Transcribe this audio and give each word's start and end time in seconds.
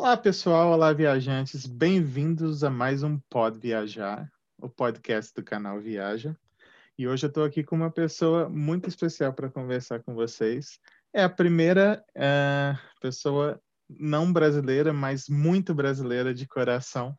Olá, 0.00 0.16
pessoal. 0.16 0.70
Olá, 0.70 0.92
viajantes. 0.92 1.66
Bem-vindos 1.66 2.62
a 2.62 2.70
mais 2.70 3.02
um 3.02 3.18
Pod 3.28 3.58
Viajar, 3.58 4.30
o 4.56 4.68
podcast 4.68 5.34
do 5.34 5.42
canal 5.42 5.80
Viaja. 5.80 6.36
E 6.96 7.08
hoje 7.08 7.26
eu 7.26 7.28
estou 7.28 7.44
aqui 7.44 7.64
com 7.64 7.74
uma 7.74 7.90
pessoa 7.90 8.48
muito 8.48 8.88
especial 8.88 9.32
para 9.32 9.50
conversar 9.50 10.00
com 10.04 10.14
vocês. 10.14 10.78
É 11.12 11.24
a 11.24 11.28
primeira 11.28 12.00
uh, 12.16 12.78
pessoa 13.00 13.60
não 13.90 14.32
brasileira, 14.32 14.92
mas 14.92 15.28
muito 15.28 15.74
brasileira 15.74 16.32
de 16.32 16.46
coração 16.46 17.18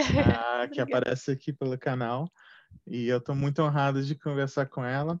uh, 0.00 0.70
que 0.72 0.80
aparece 0.80 1.30
aqui 1.30 1.52
pelo 1.52 1.78
canal. 1.78 2.26
E 2.86 3.06
eu 3.06 3.18
estou 3.18 3.34
muito 3.34 3.60
honrado 3.60 4.02
de 4.02 4.14
conversar 4.14 4.64
com 4.64 4.82
ela. 4.82 5.20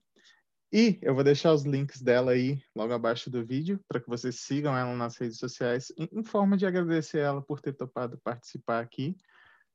E 0.76 0.98
eu 1.02 1.14
vou 1.14 1.22
deixar 1.22 1.52
os 1.52 1.62
links 1.62 2.02
dela 2.02 2.32
aí 2.32 2.60
logo 2.74 2.92
abaixo 2.92 3.30
do 3.30 3.46
vídeo 3.46 3.78
para 3.86 4.00
que 4.00 4.08
vocês 4.08 4.40
sigam 4.40 4.76
ela 4.76 4.92
nas 4.96 5.16
redes 5.16 5.38
sociais, 5.38 5.92
em, 5.96 6.24
forma 6.24 6.56
de 6.56 6.66
agradecer 6.66 7.20
ela 7.20 7.40
por 7.40 7.60
ter 7.60 7.74
topado 7.74 8.18
participar 8.24 8.80
aqui. 8.80 9.16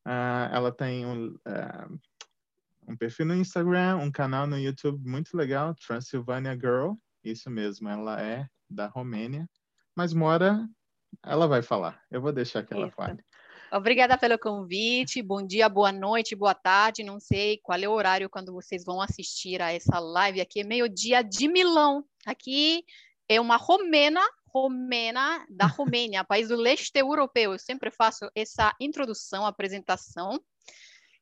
Uh, 0.06 0.52
ela 0.52 0.74
tem 0.74 1.06
um, 1.06 1.28
uh, 1.28 2.00
um, 2.86 2.98
perfil 2.98 3.28
no 3.28 3.36
Instagram, 3.36 3.96
um 3.96 4.12
canal 4.12 4.46
no 4.46 4.60
YouTube 4.60 5.02
muito 5.10 5.38
legal, 5.38 5.74
Transylvania 5.74 6.54
Girl. 6.54 6.96
Isso 7.24 7.50
mesmo, 7.50 7.88
ela 7.88 8.22
é 8.22 8.50
da 8.70 8.88
Romênia, 8.88 9.50
mas 9.96 10.14
mora. 10.14 10.68
Ela 11.24 11.48
vai 11.48 11.62
falar. 11.62 12.04
Eu 12.12 12.20
vou 12.22 12.34
deixar 12.34 12.62
que 12.64 12.74
ela 12.74 12.88
Isso. 12.88 12.96
fale. 12.98 13.24
Obrigada 13.72 14.18
pelo 14.18 14.40
convite. 14.40 15.22
Bom 15.22 15.46
dia, 15.46 15.70
boa 15.70 15.92
noite, 15.92 16.36
boa 16.36 16.56
tarde. 16.56 17.04
Não 17.04 17.20
sei 17.20 17.60
qual 17.62 17.78
é 17.78 17.88
o 17.88 17.92
horário 17.92 18.28
quando 18.28 18.52
vocês 18.52 18.84
vão 18.84 19.00
assistir 19.00 19.62
a 19.62 19.72
essa 19.72 20.00
live 20.00 20.42
aqui. 20.42 20.62
É 20.62 20.64
meio-dia 20.64 21.22
de 21.22 21.48
Milão. 21.48 22.04
Aqui 22.26 22.84
é 23.28 23.40
uma 23.40 23.58
romena, 23.58 24.28
romena 24.48 25.46
da 25.48 25.68
Romênia, 25.78 26.24
país 26.24 26.48
do 26.48 26.56
leste 26.56 26.98
europeu. 26.98 27.54
Eu 27.54 27.60
sempre 27.60 27.92
faço 27.92 28.28
essa 28.34 28.74
introdução, 28.80 29.46
apresentação. 29.46 30.40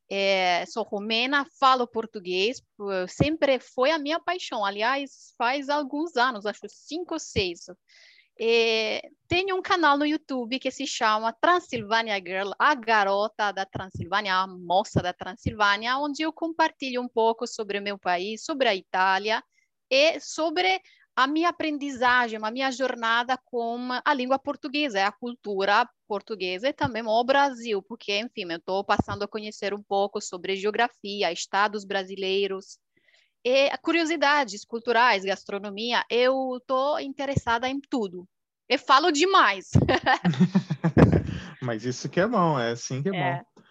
É, 0.10 0.66
sou 0.68 0.84
romena, 0.84 1.46
falo 1.60 1.86
português, 1.86 2.62
sempre 3.10 3.60
foi 3.60 3.92
a 3.92 4.00
minha 4.00 4.22
paixão. 4.22 4.64
Aliás, 4.64 5.34
faz 5.38 5.68
alguns 5.68 6.16
anos, 6.16 6.46
acho 6.46 6.62
cinco 6.70 7.16
ou 7.16 7.20
seis. 7.20 7.66
É, 8.40 9.02
tem 9.28 9.52
um 9.52 9.62
canal 9.62 9.98
no 9.98 10.06
YouTube 10.06 10.60
que 10.60 10.70
se 10.70 10.86
chama 10.86 11.34
Transilvânia 11.34 12.16
Girl, 12.18 12.52
a 12.60 12.76
garota 12.76 13.52
da 13.52 13.66
Transilvânia, 13.66 14.36
a 14.36 14.48
moça 14.48 15.02
da 15.02 15.12
Transilvânia, 15.12 15.98
onde 15.98 16.22
eu 16.22 16.32
compartilho 16.32 17.02
um 17.02 17.10
pouco 17.10 17.48
sobre 17.48 17.80
o 17.80 17.82
meu 17.82 17.98
país, 17.98 18.46
sobre 18.46 18.68
a 18.68 18.76
Itália 18.76 19.44
e 19.90 20.20
sobre 20.20 20.82
a 21.16 21.26
minha 21.26 21.50
aprendizagem, 21.50 22.40
a 22.40 22.52
minha 22.52 22.72
jornada 22.72 23.40
com 23.46 23.90
a 24.06 24.14
língua 24.14 24.38
portuguesa, 24.38 25.04
a 25.04 25.12
cultura 25.12 25.90
portuguesa 26.08 26.70
e 26.70 26.74
também 26.74 27.04
o 27.04 27.24
Brasil, 27.24 27.82
porque, 27.82 28.20
enfim, 28.20 28.46
eu 28.52 28.58
estou 28.58 28.84
passando 28.84 29.24
a 29.24 29.28
conhecer 29.28 29.74
um 29.74 29.82
pouco 29.82 30.22
sobre 30.22 30.56
geografia, 30.56 31.32
estados 31.32 31.84
brasileiros, 31.84 32.78
e 33.44 33.70
curiosidades 33.78 34.66
culturais, 34.66 35.24
gastronomia, 35.24 36.04
eu 36.10 36.58
estou 36.58 37.00
interessada 37.00 37.68
em 37.70 37.80
tudo. 37.80 38.28
Eu 38.70 38.80
falo 38.80 39.12
demais. 39.12 39.72
Mas 41.62 41.86
isso 41.86 42.10
que 42.10 42.20
é 42.20 42.28
bom, 42.28 42.60
é 42.60 42.72
assim 42.72 43.02
que 43.02 43.10
é, 43.10 43.16
é. 43.16 43.34
bom. 43.36 43.64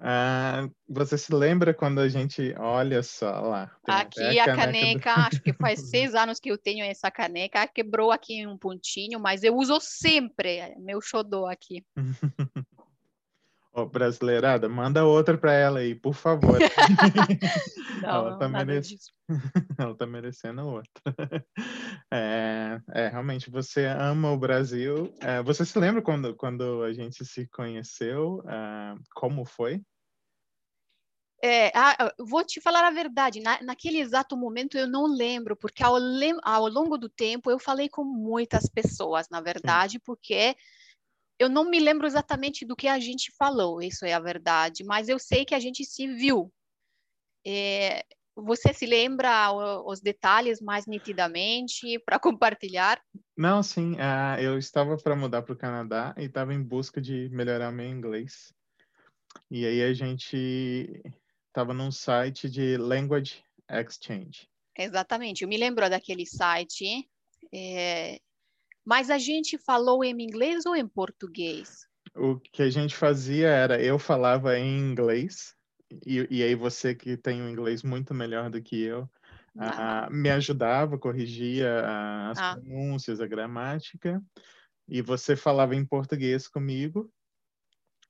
Ah, 0.00 0.68
você 0.88 1.18
se 1.18 1.34
lembra 1.34 1.74
quando 1.74 1.98
a 2.00 2.08
gente 2.08 2.54
olha 2.56 3.02
só 3.02 3.40
lá? 3.40 3.70
Aqui 3.86 4.38
a 4.38 4.44
caneca, 4.44 4.56
caneca 4.56 5.14
do... 5.14 5.20
acho 5.26 5.42
que 5.42 5.52
faz 5.52 5.90
seis 5.90 6.14
anos 6.14 6.38
que 6.38 6.50
eu 6.50 6.58
tenho 6.58 6.84
essa 6.84 7.10
caneca, 7.10 7.66
quebrou 7.66 8.12
aqui 8.12 8.46
um 8.46 8.56
pontinho, 8.56 9.18
mas 9.18 9.42
eu 9.42 9.56
uso 9.56 9.78
sempre, 9.80 10.74
meu 10.78 11.00
xodó 11.00 11.46
aqui. 11.46 11.84
Oh, 13.78 13.86
brasileirada, 13.86 14.68
manda 14.68 15.04
outra 15.04 15.38
para 15.38 15.52
ela 15.52 15.78
aí, 15.78 15.94
por 15.94 16.12
favor. 16.12 16.58
Não, 18.02 18.08
ela, 18.08 18.36
tá 18.36 18.48
merece... 18.48 18.96
ela 19.78 19.96
tá 19.96 20.06
merecendo 20.06 20.66
outra. 20.66 20.90
É, 22.10 22.80
é, 22.94 23.08
realmente, 23.08 23.50
você 23.50 23.84
ama 23.84 24.32
o 24.32 24.38
Brasil. 24.38 25.12
É, 25.20 25.42
você 25.42 25.64
se 25.64 25.78
lembra 25.78 26.00
quando, 26.00 26.34
quando 26.34 26.82
a 26.82 26.92
gente 26.92 27.22
se 27.24 27.46
conheceu? 27.48 28.42
É, 28.48 28.94
como 29.14 29.44
foi? 29.44 29.82
É, 31.44 31.70
vou 32.18 32.42
te 32.44 32.60
falar 32.60 32.84
a 32.84 32.90
verdade, 32.90 33.40
na, 33.40 33.62
naquele 33.62 33.98
exato 34.00 34.36
momento 34.36 34.76
eu 34.76 34.88
não 34.88 35.06
lembro, 35.06 35.54
porque 35.54 35.84
ao, 35.84 35.96
ao 36.42 36.68
longo 36.68 36.96
do 36.96 37.08
tempo 37.08 37.50
eu 37.50 37.58
falei 37.58 37.88
com 37.88 38.02
muitas 38.02 38.68
pessoas, 38.68 39.28
na 39.28 39.40
verdade, 39.40 39.92
Sim. 39.98 40.02
porque 40.04 40.56
eu 41.38 41.48
não 41.48 41.64
me 41.64 41.78
lembro 41.78 42.06
exatamente 42.06 42.64
do 42.66 42.76
que 42.76 42.88
a 42.88 42.98
gente 42.98 43.32
falou, 43.38 43.80
isso 43.80 44.04
é 44.04 44.12
a 44.12 44.20
verdade, 44.20 44.84
mas 44.84 45.08
eu 45.08 45.18
sei 45.18 45.44
que 45.44 45.54
a 45.54 45.60
gente 45.60 45.84
se 45.84 46.06
viu. 46.06 46.52
É, 47.46 48.04
você 48.34 48.72
se 48.72 48.86
lembra 48.86 49.52
os 49.84 50.00
detalhes 50.00 50.60
mais 50.60 50.86
nitidamente 50.86 51.98
para 52.04 52.18
compartilhar? 52.18 53.00
Não, 53.36 53.62
sim. 53.62 53.92
Uh, 53.94 54.40
eu 54.40 54.58
estava 54.58 54.96
para 54.96 55.16
mudar 55.16 55.42
para 55.42 55.52
o 55.52 55.58
Canadá 55.58 56.14
e 56.16 56.24
estava 56.24 56.54
em 56.54 56.62
busca 56.62 57.00
de 57.00 57.28
melhorar 57.30 57.72
meu 57.72 57.86
inglês. 57.86 58.52
E 59.50 59.66
aí 59.66 59.82
a 59.82 59.92
gente 59.92 61.02
estava 61.48 61.74
num 61.74 61.90
site 61.90 62.48
de 62.48 62.76
Language 62.76 63.42
Exchange. 63.68 64.48
Exatamente. 64.76 65.42
Eu 65.42 65.48
me 65.48 65.56
lembro 65.56 65.88
daquele 65.90 66.24
site. 66.24 67.08
É, 67.52 68.20
mas 68.88 69.10
a 69.10 69.18
gente 69.18 69.58
falou 69.58 70.02
em 70.02 70.18
inglês 70.22 70.64
ou 70.64 70.74
em 70.74 70.88
português? 70.88 71.86
O 72.16 72.40
que 72.40 72.62
a 72.62 72.70
gente 72.70 72.96
fazia 72.96 73.48
era, 73.48 73.82
eu 73.82 73.98
falava 73.98 74.58
em 74.58 74.78
inglês, 74.78 75.54
e, 76.06 76.26
e 76.30 76.42
aí 76.42 76.54
você 76.54 76.94
que 76.94 77.14
tem 77.14 77.42
um 77.42 77.50
inglês 77.50 77.82
muito 77.82 78.14
melhor 78.14 78.48
do 78.48 78.62
que 78.62 78.80
eu, 78.80 79.02
uh, 79.56 80.10
me 80.10 80.30
ajudava, 80.30 80.96
corrigia 80.96 81.84
as 82.30 82.38
ah. 82.38 82.54
pronúncias, 82.56 83.20
a 83.20 83.26
gramática, 83.26 84.22
e 84.88 85.02
você 85.02 85.36
falava 85.36 85.76
em 85.76 85.84
português 85.84 86.48
comigo, 86.48 87.12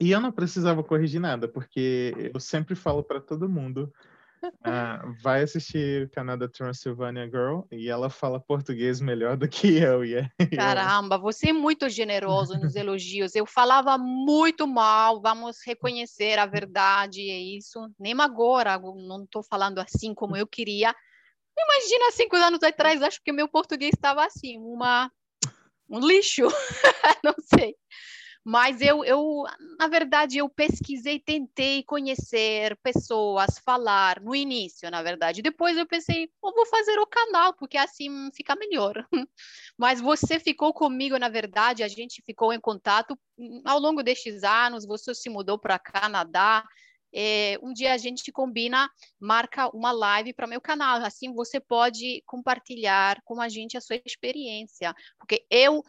e 0.01 0.13
eu 0.13 0.21
não 0.21 0.31
precisava 0.31 0.85
corrigir 0.85 1.21
nada, 1.21 1.49
porque 1.49 2.15
eu 2.33 2.39
sempre 2.39 2.77
falo 2.77 3.03
para 3.03 3.21
todo 3.21 3.49
mundo 3.49 3.93
Uh, 4.43 5.15
vai 5.23 5.43
assistir 5.43 6.07
o 6.07 6.11
canal 6.11 6.37
da 6.37 6.49
Transylvania 6.49 7.27
Girl 7.27 7.63
e 7.73 7.89
ela 7.89 8.09
fala 8.09 8.41
português 8.41 9.01
melhor 9.01 9.37
do 9.37 9.49
que 9.49 9.79
eu. 9.79 9.99
Yeah. 10.09 10.31
Caramba, 10.57 11.19
você 11.19 11.51
é 11.51 11.53
muito 11.53 11.89
generoso 11.89 12.59
nos 12.59 12.75
elogios. 12.77 13.35
Eu 13.35 13.45
falava 13.45 13.99
muito 13.99 14.67
mal, 14.67 15.21
vamos 15.21 15.59
reconhecer 15.65 16.39
a 16.39 16.47
verdade, 16.47 17.21
é 17.21 17.39
isso. 17.39 17.91
Nem 17.99 18.19
agora, 18.21 18.79
não 18.79 19.25
estou 19.25 19.43
falando 19.43 19.79
assim 19.79 20.15
como 20.15 20.37
eu 20.37 20.47
queria. 20.47 20.95
Imagina 21.59 22.13
cinco 22.13 22.37
anos 22.37 22.63
atrás, 22.63 23.03
acho 23.03 23.21
que 23.23 23.33
meu 23.33 23.49
português 23.49 23.93
estava 23.95 24.25
assim, 24.25 24.59
uma 24.59 25.11
um 25.89 26.01
lixo, 26.01 26.43
não 27.25 27.35
sei. 27.43 27.75
Mas 28.51 28.81
eu, 28.81 29.05
eu, 29.05 29.45
na 29.79 29.89
verdade, 29.89 30.39
eu 30.39 30.49
pesquisei, 30.49 31.21
tentei 31.21 31.83
conhecer 31.83 32.75
pessoas, 32.83 33.59
falar 33.59 34.23
no 34.23 34.35
início, 34.35 34.91
na 34.91 35.03
verdade. 35.03 35.43
Depois 35.43 35.77
eu 35.77 35.87
pensei, 35.87 36.31
vou 36.41 36.65
fazer 36.65 36.99
o 36.99 37.07
canal, 37.07 37.53
porque 37.53 37.77
assim 37.77 38.31
fica 38.35 38.57
melhor. 38.57 39.07
Mas 39.77 40.01
você 40.01 40.41
ficou 40.41 40.73
comigo, 40.73 41.19
na 41.19 41.29
verdade, 41.29 41.83
a 41.83 41.89
gente 41.89 42.23
ficou 42.25 42.51
em 42.51 42.59
contato 42.59 43.19
hum, 43.37 43.61
ao 43.67 43.79
longo 43.79 44.03
destes 44.03 44.43
anos. 44.43 44.87
Você 44.87 45.15
se 45.15 45.29
mudou 45.29 45.59
para 45.59 45.79
Canadá. 45.79 46.65
É, 47.13 47.59
um 47.63 47.75
dia 47.75 47.93
a 47.93 47.99
gente 47.99 48.33
combina, 48.33 48.91
marca 49.21 49.69
uma 49.77 49.93
live 49.93 50.33
para 50.33 50.47
meu 50.47 50.61
canal. 50.63 51.03
Assim 51.03 51.35
você 51.35 51.61
pode 51.61 52.23
compartilhar 52.25 53.21
com 53.27 53.43
a 53.43 53.49
gente 53.51 53.77
a 53.77 53.81
sua 53.83 54.01
experiência, 54.07 54.95
porque 55.19 55.45
eu 55.51 55.85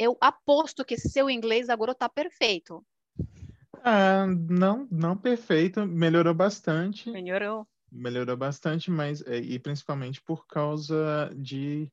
eu 0.00 0.16
aposto 0.18 0.82
que 0.82 0.96
seu 0.96 1.28
inglês 1.28 1.68
agora 1.68 1.92
está 1.92 2.08
perfeito. 2.08 2.82
Ah, 3.84 4.26
não, 4.26 4.88
não 4.90 5.14
perfeito, 5.14 5.86
melhorou 5.86 6.32
bastante. 6.32 7.10
Melhorou. 7.10 7.68
Melhorou 7.92 8.36
bastante, 8.36 8.90
mas 8.90 9.20
é, 9.26 9.36
e 9.36 9.58
principalmente 9.58 10.22
por 10.22 10.46
causa 10.46 11.30
de 11.36 11.86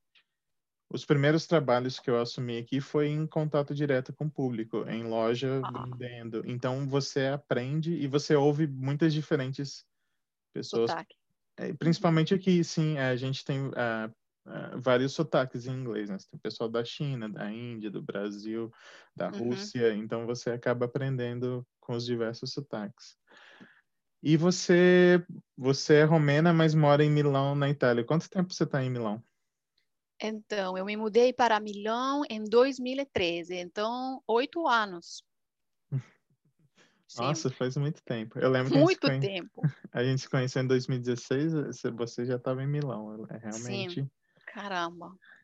os 0.90 1.04
primeiros 1.04 1.46
trabalhos 1.46 2.00
que 2.00 2.10
eu 2.10 2.20
assumi 2.20 2.60
aqui 2.60 2.80
foi 2.80 3.10
em 3.10 3.28
contato 3.28 3.76
direto 3.76 4.14
com 4.14 4.26
o 4.26 4.32
público, 4.32 4.88
em 4.88 5.04
loja, 5.04 5.62
ah. 5.66 5.84
vendendo. 5.84 6.44
Então 6.46 6.88
você 6.88 7.26
aprende 7.28 7.94
e 7.94 8.08
você 8.08 8.36
ouve 8.36 8.68
muitas 8.68 9.14
diferentes 9.14 9.84
pessoas. 10.54 10.92
Sotaque. 10.92 11.16
É, 11.58 11.74
principalmente 11.74 12.34
aqui, 12.34 12.64
sim, 12.64 12.98
a 12.98 13.16
gente 13.18 13.44
tem 13.44 13.68
uh, 13.68 14.16
uh, 14.48 14.82
vários 14.82 15.14
sotaques 15.14 15.66
em 15.68 15.72
inglês, 15.72 16.10
né? 16.10 16.18
Tem 16.30 16.40
pessoal 16.40 16.70
da 16.70 16.84
China, 16.84 17.30
da 17.30 17.52
Índia, 17.52 17.92
do 17.92 18.02
Brasil, 18.02 18.72
da 19.16 19.30
uhum. 19.30 19.50
Rússia, 19.50 19.94
então 19.94 20.26
você 20.26 20.52
acaba 20.52 20.86
aprendendo 20.86 21.66
com 21.80 21.94
os 21.94 22.06
diversos 22.06 22.52
sotaques. 22.54 23.18
E 24.24 24.36
você, 24.36 25.24
você 25.56 25.96
é 25.96 26.04
romena, 26.04 26.52
mas 26.52 26.74
mora 26.74 27.04
em 27.04 27.10
Milão, 27.10 27.54
na 27.56 27.70
Itália. 27.70 28.04
Quanto 28.04 28.30
tempo 28.30 28.52
você 28.54 28.64
está 28.64 28.84
em 28.84 28.90
Milão? 28.90 29.24
Então, 30.20 30.76
eu 30.76 30.84
me 30.84 30.98
mudei 30.98 31.32
para 31.32 31.60
Milão 31.60 32.24
em 32.28 32.44
2013, 32.44 33.56
então 33.56 34.22
oito 34.28 34.68
anos. 34.68 35.24
Nossa, 37.16 37.50
faz 37.50 37.78
muito 37.78 38.04
tempo. 38.04 38.38
Eu 38.40 38.50
lembro 38.50 38.78
muito 38.78 39.00
que 39.00 39.08
a 39.08 39.14
gente 39.14 39.26
tempo. 39.26 39.62
A 39.94 40.04
gente 40.04 40.22
se 40.22 40.30
conheceu 40.30 40.62
em 40.62 40.68
2016, 40.68 41.54
você 41.96 42.26
já 42.26 42.36
estava 42.36 42.62
em 42.62 42.68
Milão, 42.68 43.26
é 43.30 43.38
realmente. 43.38 44.02
Sim. 44.02 44.12
Caramba. 44.58 45.16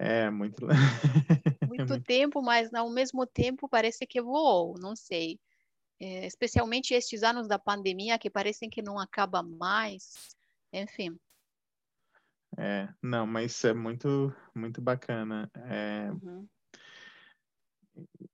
É, 0.00 0.30
muito. 0.30 0.64
muito 1.66 2.00
tempo, 2.04 2.40
mas 2.40 2.72
ao 2.72 2.88
mesmo 2.88 3.26
tempo 3.26 3.68
parece 3.68 4.06
que 4.06 4.22
voou, 4.22 4.78
não 4.78 4.94
sei. 4.94 5.40
É, 5.98 6.24
especialmente 6.24 6.94
estes 6.94 7.24
anos 7.24 7.48
da 7.48 7.58
pandemia 7.58 8.16
que 8.16 8.30
parecem 8.30 8.70
que 8.70 8.80
não 8.80 8.96
acaba 8.96 9.42
mais. 9.42 10.36
Enfim. 10.72 11.18
É, 12.56 12.88
não, 13.02 13.26
mas 13.26 13.64
é 13.64 13.74
muito, 13.74 14.32
muito 14.54 14.80
bacana. 14.80 15.50
É, 15.56 16.12
uhum. 16.12 16.48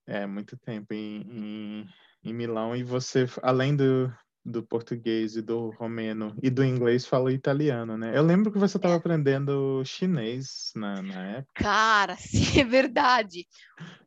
é 0.07 0.27
muito 0.27 0.55
tempo 0.59 0.93
em, 0.93 1.23
em, 1.23 1.89
em, 2.25 2.35
Milão 2.35 2.77
e 2.77 2.83
você, 2.83 3.25
além 3.43 3.75
do, 3.75 4.15
do 4.45 4.63
português 4.63 5.37
e 5.37 5.43
do 5.43 5.71
romeno 5.71 6.37
e 6.43 6.51
do 6.51 6.63
inglês, 6.63 7.07
fala 7.07 7.33
italiano, 7.33 7.97
né? 7.97 8.17
Eu 8.17 8.23
lembro 8.23 8.53
que 8.53 8.59
você 8.59 8.77
estava 8.77 8.95
é. 8.95 8.97
aprendendo 8.99 9.83
chinês 9.85 10.71
na, 10.77 11.01
na 11.01 11.27
época. 11.37 11.53
Cara, 11.55 12.17
sim, 12.21 12.61
é 12.61 12.65
verdade. 12.65 13.47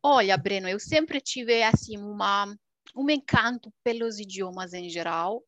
Olha, 0.02 0.36
Breno, 0.36 0.68
eu 0.68 0.78
sempre 0.78 1.20
tive 1.20 1.62
assim 1.62 1.98
uma 1.98 2.54
um 2.96 3.10
encanto 3.10 3.72
pelos 3.82 4.18
idiomas 4.18 4.72
em 4.72 4.88
geral. 4.88 5.42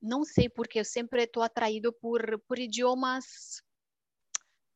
Não 0.00 0.24
sei 0.24 0.48
porque 0.48 0.80
eu 0.80 0.84
sempre 0.84 1.24
estou 1.24 1.42
atraído 1.42 1.92
por 1.92 2.40
por 2.48 2.58
idiomas 2.58 3.62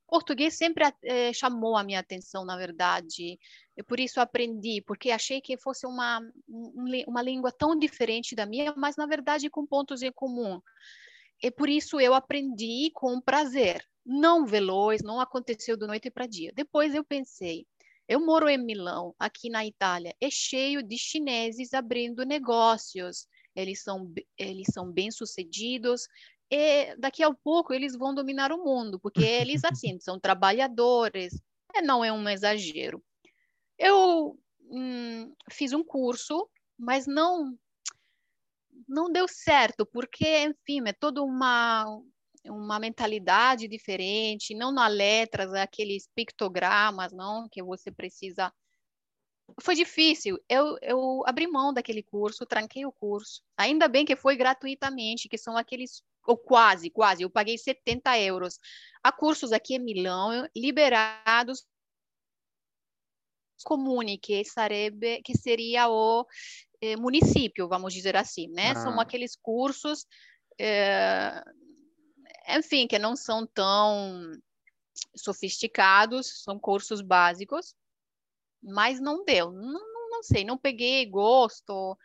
português 0.09 0.57
sempre 0.57 0.85
eh, 1.05 1.33
chamou 1.33 1.77
a 1.77 1.85
minha 1.85 2.01
atenção, 2.01 2.45
na 2.45 2.57
verdade. 2.57 3.39
E 3.77 3.83
por 3.83 4.01
isso 4.01 4.21
aprendi, 4.21 4.83
porque 4.83 5.11
achei 5.11 5.41
que 5.41 5.57
fosse 5.59 5.87
uma, 5.87 6.21
uma 7.07 7.23
língua 7.23 7.53
tão 7.53 7.79
diferente 7.79 8.35
da 8.35 8.47
minha, 8.47 8.75
mas 8.77 8.97
na 8.97 9.07
verdade 9.07 9.51
com 9.51 9.67
pontos 9.67 10.03
em 10.03 10.11
comum. 10.11 10.61
E 11.43 11.51
por 11.51 11.69
isso 11.69 12.01
eu 12.01 12.15
aprendi 12.15 12.91
com 12.95 13.21
prazer. 13.21 13.85
Não 14.05 14.47
veloz, 14.47 15.03
não 15.03 15.21
aconteceu 15.21 15.77
do 15.77 15.87
noite 15.87 16.11
para 16.11 16.27
dia. 16.27 16.51
Depois 16.55 16.95
eu 16.95 17.05
pensei, 17.05 17.67
eu 18.09 18.25
moro 18.25 18.49
em 18.49 18.57
Milão, 18.57 19.15
aqui 19.19 19.51
na 19.51 19.67
Itália, 19.67 20.17
é 20.19 20.31
cheio 20.31 20.83
de 20.83 20.97
chineses 20.97 21.75
abrindo 21.75 22.25
negócios. 22.25 23.27
Eles 23.55 23.83
são, 23.83 24.11
eles 24.39 24.69
são 24.73 24.91
bem-sucedidos, 24.91 26.09
e 26.51 26.97
daqui 26.97 27.23
a 27.23 27.33
pouco 27.33 27.75
eles 27.75 27.97
vão 27.97 28.15
dominar 28.15 28.53
o 28.53 28.65
mundo, 28.65 28.99
porque 28.99 29.25
eles, 29.25 29.63
assim, 29.85 29.99
são 30.01 30.19
trabalhadores, 30.19 31.41
é, 31.75 31.83
não 31.83 32.05
é 32.05 32.13
um 32.13 32.29
exagero. 32.29 33.03
Eu 33.79 34.39
hum, 34.71 35.35
fiz 35.51 35.73
um 35.73 35.85
curso, 35.85 36.49
mas 36.79 37.07
não 37.07 37.59
não 38.87 39.11
deu 39.11 39.27
certo, 39.29 39.85
porque, 39.85 40.45
enfim, 40.45 40.83
é 40.87 40.93
toda 40.93 41.23
uma, 41.23 41.85
uma 42.47 42.79
mentalidade 42.79 43.69
diferente, 43.69 44.55
não 44.55 44.73
na 44.73 44.87
letras, 44.87 45.53
aqueles 45.53 46.09
pictogramas, 46.15 47.13
não, 47.13 47.49
que 47.49 47.63
você 47.63 47.91
precisa... 47.91 48.53
Foi 49.63 49.75
difícil, 49.75 50.39
eu, 50.49 50.77
eu 50.83 51.23
abri 51.27 51.47
mão 51.47 51.73
daquele 51.73 52.03
curso, 52.03 52.47
tranquei 52.47 52.85
o 52.85 52.93
curso, 52.93 53.43
ainda 53.57 53.89
bem 53.89 54.05
que 54.05 54.15
foi 54.15 54.37
gratuitamente, 54.37 55.29
que 55.29 55.39
são 55.39 55.57
aqueles 55.57 56.03
ou 56.29 56.37
quase, 56.37 56.91
quase, 56.91 57.23
eu 57.23 57.31
paguei 57.31 57.57
70 57.57 58.21
euros. 58.21 58.61
Há 59.03 59.11
cursos 59.11 59.51
aqui 59.51 59.77
em 59.77 59.79
Milão 59.79 60.47
liberados 60.55 61.67
comune, 63.65 64.19
que, 64.19 64.45
sarebbe, 64.45 65.23
que 65.23 65.37
seria 65.37 65.89
o 65.89 66.27
eh, 66.83 66.97
município, 66.97 67.67
vamos 67.67 67.95
dizer 67.95 68.15
assim, 68.15 68.47
né? 68.49 68.71
Ah. 68.71 68.75
São 68.75 69.01
aqueles 69.01 69.35
cursos, 69.35 70.07
eh, 70.61 71.43
enfim, 72.51 72.87
que 72.87 72.99
não 72.99 73.17
são 73.17 73.47
tão 73.47 74.31
sofisticados, 75.17 76.43
são 76.45 76.59
cursos 76.59 77.01
básicos, 77.01 77.75
mas 78.63 79.01
não 79.01 79.25
deu, 79.25 79.51
não, 79.51 80.11
não 80.11 80.23
sei, 80.23 80.45
não 80.45 80.59
peguei 80.59 81.07
gosto, 81.07 81.97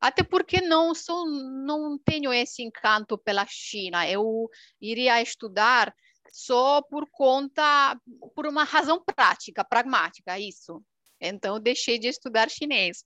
até 0.00 0.22
porque 0.22 0.60
não 0.60 0.94
sou, 0.94 1.26
não 1.26 1.98
tenho 1.98 2.32
esse 2.32 2.62
encanto 2.62 3.18
pela 3.18 3.46
China. 3.46 4.08
Eu 4.08 4.48
iria 4.80 5.20
estudar 5.20 5.94
só 6.32 6.82
por 6.82 7.08
conta, 7.10 7.98
por 8.34 8.46
uma 8.46 8.64
razão 8.64 9.02
prática, 9.02 9.64
pragmática, 9.64 10.38
isso. 10.38 10.82
Então, 11.20 11.58
deixei 11.58 11.98
de 11.98 12.08
estudar 12.08 12.48
chinês. 12.48 13.04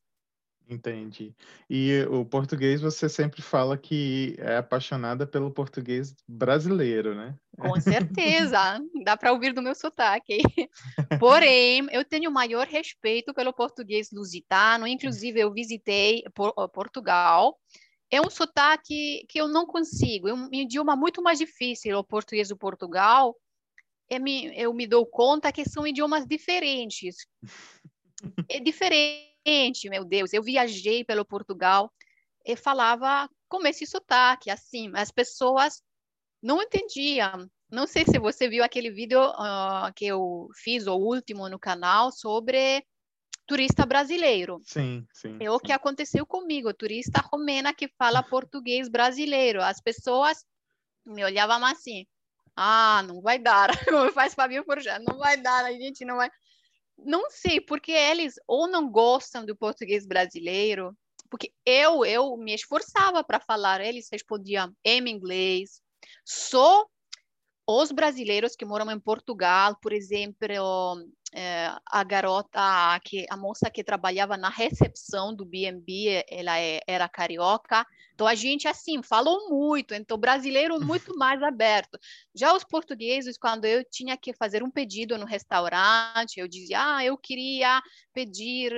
Entendi. 0.68 1.34
E 1.68 2.06
o 2.10 2.24
português 2.24 2.80
você 2.80 3.08
sempre 3.08 3.42
fala 3.42 3.76
que 3.76 4.36
é 4.38 4.56
apaixonada 4.56 5.26
pelo 5.26 5.50
português 5.50 6.14
brasileiro, 6.26 7.14
né? 7.14 7.34
Com 7.58 7.78
certeza, 7.80 8.58
dá 9.04 9.16
para 9.16 9.32
ouvir 9.32 9.52
do 9.52 9.62
meu 9.62 9.74
sotaque. 9.74 10.38
Porém, 11.18 11.86
eu 11.90 12.04
tenho 12.04 12.30
maior 12.30 12.66
respeito 12.66 13.34
pelo 13.34 13.52
português 13.52 14.10
lusitano, 14.12 14.86
inclusive 14.86 15.40
eu 15.40 15.52
visitei 15.52 16.22
Portugal. 16.72 17.58
É 18.10 18.20
um 18.20 18.30
sotaque 18.30 19.24
que 19.28 19.40
eu 19.40 19.48
não 19.48 19.66
consigo, 19.66 20.28
é 20.28 20.34
um 20.34 20.48
idioma 20.52 20.94
muito 20.94 21.22
mais 21.22 21.38
difícil, 21.38 21.98
o 21.98 22.04
português 22.04 22.48
do 22.48 22.56
Portugal. 22.56 23.34
Eu 24.08 24.20
me, 24.20 24.58
eu 24.58 24.72
me 24.74 24.86
dou 24.86 25.06
conta 25.06 25.52
que 25.52 25.68
são 25.68 25.86
idiomas 25.86 26.26
diferentes. 26.26 27.16
É 28.48 28.60
diferente 28.60 29.31
gente, 29.46 29.88
meu 29.88 30.04
Deus, 30.04 30.32
eu 30.32 30.42
viajei 30.42 31.04
pelo 31.04 31.24
Portugal 31.24 31.92
e 32.44 32.56
falava 32.56 33.28
com 33.48 33.66
esse 33.66 33.86
sotaque, 33.86 34.50
assim, 34.50 34.90
as 34.94 35.10
pessoas 35.10 35.82
não 36.42 36.62
entendiam. 36.62 37.48
Não 37.70 37.86
sei 37.86 38.04
se 38.04 38.18
você 38.18 38.48
viu 38.48 38.62
aquele 38.62 38.90
vídeo 38.90 39.20
uh, 39.20 39.92
que 39.94 40.06
eu 40.06 40.48
fiz, 40.54 40.86
o 40.86 40.94
último 40.94 41.48
no 41.48 41.58
canal, 41.58 42.10
sobre 42.10 42.84
turista 43.46 43.86
brasileiro. 43.86 44.60
Sim, 44.64 45.06
sim. 45.12 45.36
É 45.40 45.50
o 45.50 45.60
que 45.60 45.72
aconteceu 45.72 46.26
comigo, 46.26 46.72
turista 46.74 47.20
romena 47.20 47.72
que 47.74 47.88
fala 47.98 48.22
português 48.28 48.88
brasileiro. 48.88 49.62
As 49.62 49.80
pessoas 49.80 50.44
me 51.04 51.24
olhavam 51.24 51.64
assim, 51.64 52.06
ah, 52.56 53.02
não 53.06 53.20
vai 53.20 53.38
dar, 53.38 53.70
como 53.88 54.12
faz 54.12 54.34
Fabio 54.34 54.64
Forjá, 54.64 54.98
não 54.98 55.18
vai 55.18 55.36
dar, 55.36 55.64
a 55.64 55.72
gente 55.72 56.04
não 56.04 56.16
vai 56.16 56.30
não 57.04 57.30
sei, 57.30 57.60
porque 57.60 57.92
eles 57.92 58.34
ou 58.46 58.68
não 58.68 58.90
gostam 58.90 59.44
do 59.44 59.56
português 59.56 60.06
brasileiro, 60.06 60.96
porque 61.30 61.52
eu 61.64 62.04
eu 62.04 62.36
me 62.36 62.54
esforçava 62.54 63.24
para 63.24 63.40
falar, 63.40 63.80
eles 63.80 64.08
respondiam 64.10 64.74
em 64.84 65.08
inglês. 65.08 65.80
Só 66.24 66.86
os 67.66 67.92
brasileiros 67.92 68.56
que 68.56 68.64
moram 68.64 68.90
em 68.90 69.00
Portugal, 69.00 69.76
por 69.80 69.92
exemplo, 69.92 70.46
é, 71.34 71.72
a 71.86 72.04
garota, 72.04 73.00
que 73.04 73.26
a 73.30 73.36
moça 73.36 73.70
que 73.70 73.82
trabalhava 73.82 74.36
na 74.36 74.48
recepção 74.48 75.34
do 75.34 75.44
B&B, 75.44 76.24
ela 76.28 76.58
é, 76.58 76.80
era 76.86 77.08
carioca. 77.08 77.86
Então 78.14 78.26
a 78.26 78.34
gente 78.34 78.68
assim 78.68 79.02
falou 79.02 79.48
muito. 79.48 79.94
Então 79.94 80.18
brasileiro 80.18 80.78
muito 80.80 81.16
mais 81.16 81.42
aberto. 81.42 81.98
Já 82.34 82.54
os 82.54 82.64
portugueses, 82.64 83.38
quando 83.38 83.64
eu 83.64 83.84
tinha 83.84 84.16
que 84.16 84.32
fazer 84.34 84.62
um 84.62 84.70
pedido 84.70 85.16
no 85.18 85.26
restaurante, 85.26 86.38
eu 86.38 86.48
dizia, 86.48 86.96
ah, 86.96 87.04
eu 87.04 87.16
queria 87.16 87.82
pedir 88.12 88.72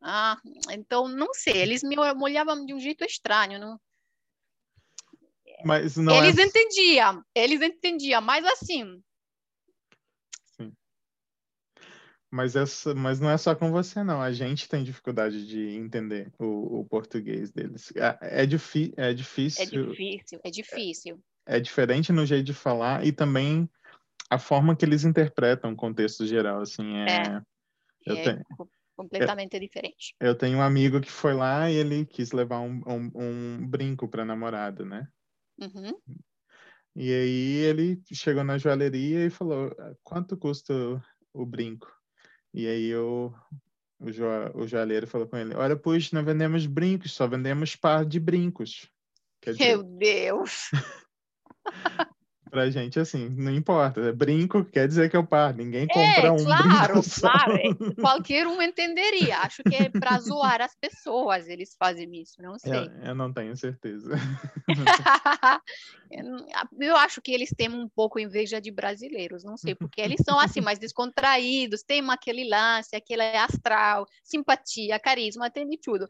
ah, 0.00 0.36
então, 0.70 1.08
não 1.08 1.34
sei, 1.34 1.56
eles 1.56 1.82
me 1.82 1.96
olhavam 1.98 2.64
de 2.64 2.72
um 2.72 2.78
jeito 2.78 3.04
estranho, 3.04 3.58
não, 3.58 3.80
mas 5.64 5.96
não 5.96 6.14
eles 6.14 6.38
é... 6.38 6.44
entendiam, 6.44 7.24
eles 7.34 7.60
entendiam, 7.60 8.20
mas 8.20 8.44
assim. 8.44 9.02
Sim. 10.56 10.72
Mas, 12.30 12.54
essa, 12.56 12.94
mas 12.94 13.20
não 13.20 13.30
é 13.30 13.38
só 13.38 13.54
com 13.54 13.70
você, 13.70 14.04
não. 14.04 14.20
A 14.20 14.30
gente 14.32 14.68
tem 14.68 14.84
dificuldade 14.84 15.46
de 15.46 15.76
entender 15.76 16.30
o, 16.38 16.80
o 16.80 16.84
português 16.84 17.50
deles. 17.50 17.90
É, 17.96 18.42
é, 18.42 18.46
difi 18.46 18.92
é 18.96 19.14
difícil. 19.14 19.62
É 19.62 19.66
difícil, 19.66 20.40
é 20.44 20.50
difícil. 20.50 21.22
É, 21.46 21.56
é 21.56 21.60
diferente 21.60 22.12
no 22.12 22.26
jeito 22.26 22.44
de 22.44 22.54
falar 22.54 23.06
e 23.06 23.12
também 23.12 23.68
a 24.28 24.38
forma 24.38 24.76
que 24.76 24.84
eles 24.84 25.04
interpretam 25.04 25.72
o 25.72 25.76
contexto 25.76 26.26
geral, 26.26 26.60
assim, 26.60 26.96
é... 26.96 27.06
é. 27.06 27.42
Eu 28.06 28.16
é 28.16 28.22
tenho... 28.22 28.44
completamente 28.96 29.54
eu, 29.54 29.60
diferente. 29.60 30.14
Eu 30.20 30.34
tenho 30.34 30.58
um 30.58 30.62
amigo 30.62 31.00
que 31.00 31.10
foi 31.10 31.34
lá 31.34 31.70
e 31.70 31.76
ele 31.76 32.04
quis 32.04 32.32
levar 32.32 32.60
um, 32.60 32.82
um, 32.86 33.10
um 33.14 33.66
brinco 33.66 34.06
para 34.06 34.24
namorada, 34.24 34.84
né? 34.84 35.08
Uhum. 35.58 35.92
E 36.94 37.12
aí 37.12 37.56
ele 37.64 38.02
chegou 38.12 38.44
na 38.44 38.58
joalheria 38.58 39.24
e 39.24 39.30
falou, 39.30 39.74
quanto 40.02 40.36
custa 40.36 40.74
o 41.32 41.46
brinco? 41.46 41.97
E 42.52 42.66
aí 42.66 42.86
eu, 42.86 43.34
o, 44.00 44.10
jo, 44.10 44.24
o 44.54 44.66
joalheiro 44.66 45.06
falou 45.06 45.26
com 45.26 45.36
ele, 45.36 45.54
olha, 45.54 45.76
pois 45.76 46.12
não 46.12 46.24
vendemos 46.24 46.66
brincos, 46.66 47.12
só 47.12 47.26
vendemos 47.26 47.76
par 47.76 48.04
de 48.04 48.18
brincos. 48.18 48.90
Quer 49.40 49.56
Meu 49.56 49.82
Deus! 49.82 50.70
Pra 52.50 52.70
gente, 52.70 52.98
assim, 52.98 53.28
não 53.28 53.52
importa. 53.52 54.12
Brinco 54.12 54.64
quer 54.64 54.88
dizer 54.88 55.10
que 55.10 55.16
eu 55.16 55.26
paro. 55.26 55.56
Ninguém 55.56 55.86
É, 55.90 56.14
compra 56.14 56.32
um 56.32 56.44
claro, 56.44 56.94
claro. 57.20 57.52
é, 57.56 57.94
Qualquer 58.00 58.46
um 58.46 58.60
entenderia. 58.62 59.38
Acho 59.38 59.62
que 59.62 59.74
é 59.74 59.88
para 59.88 60.18
zoar 60.20 60.60
as 60.60 60.74
pessoas 60.74 61.48
eles 61.48 61.74
fazem 61.78 62.20
isso, 62.20 62.40
não 62.40 62.58
sei. 62.58 62.72
Eu, 63.02 63.08
eu 63.08 63.14
não 63.14 63.32
tenho 63.32 63.56
certeza. 63.56 64.10
Eu 66.10 66.24
não- 66.24 66.46
Eu 66.80 66.96
acho 66.96 67.20
que 67.20 67.32
eles 67.32 67.50
têm 67.54 67.68
um 67.68 67.88
pouco 67.88 68.18
inveja 68.18 68.60
de 68.60 68.70
brasileiros, 68.70 69.44
não 69.44 69.56
sei, 69.58 69.74
porque 69.74 70.00
eles 70.00 70.22
são 70.24 70.38
assim 70.40 70.60
mais 70.60 70.78
descontraídos, 70.78 71.82
tem 71.82 72.02
aquele 72.10 72.48
lance, 72.48 72.96
aquele 72.96 73.22
astral, 73.22 74.06
simpatia, 74.24 74.98
carisma, 74.98 75.50
tem 75.50 75.68
de 75.68 75.78
tudo. 75.78 76.08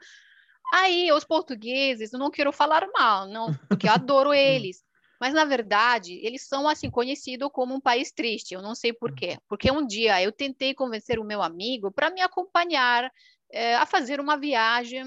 Aí 0.72 1.10
os 1.12 1.24
portugueses, 1.24 2.12
não 2.12 2.30
quero 2.30 2.52
falar 2.52 2.86
mal, 2.92 3.26
não, 3.26 3.52
porque 3.68 3.88
eu 3.88 3.92
adoro 3.92 4.32
eles. 4.34 4.82
Mas 5.20 5.34
na 5.34 5.44
verdade, 5.44 6.14
eles 6.22 6.46
são 6.46 6.68
assim 6.68 6.90
conhecidos 6.90 7.48
como 7.52 7.74
um 7.74 7.80
país 7.80 8.12
triste. 8.12 8.54
Eu 8.54 8.62
não 8.62 8.74
sei 8.74 8.92
por 8.92 9.14
quê. 9.14 9.38
Porque 9.48 9.70
um 9.70 9.86
dia 9.86 10.22
eu 10.22 10.32
tentei 10.32 10.74
convencer 10.74 11.18
o 11.18 11.24
meu 11.24 11.42
amigo 11.42 11.90
para 11.90 12.10
me 12.10 12.20
acompanhar 12.20 13.10
eh, 13.50 13.74
a 13.76 13.84
fazer 13.86 14.20
uma 14.20 14.36
viagem 14.36 15.04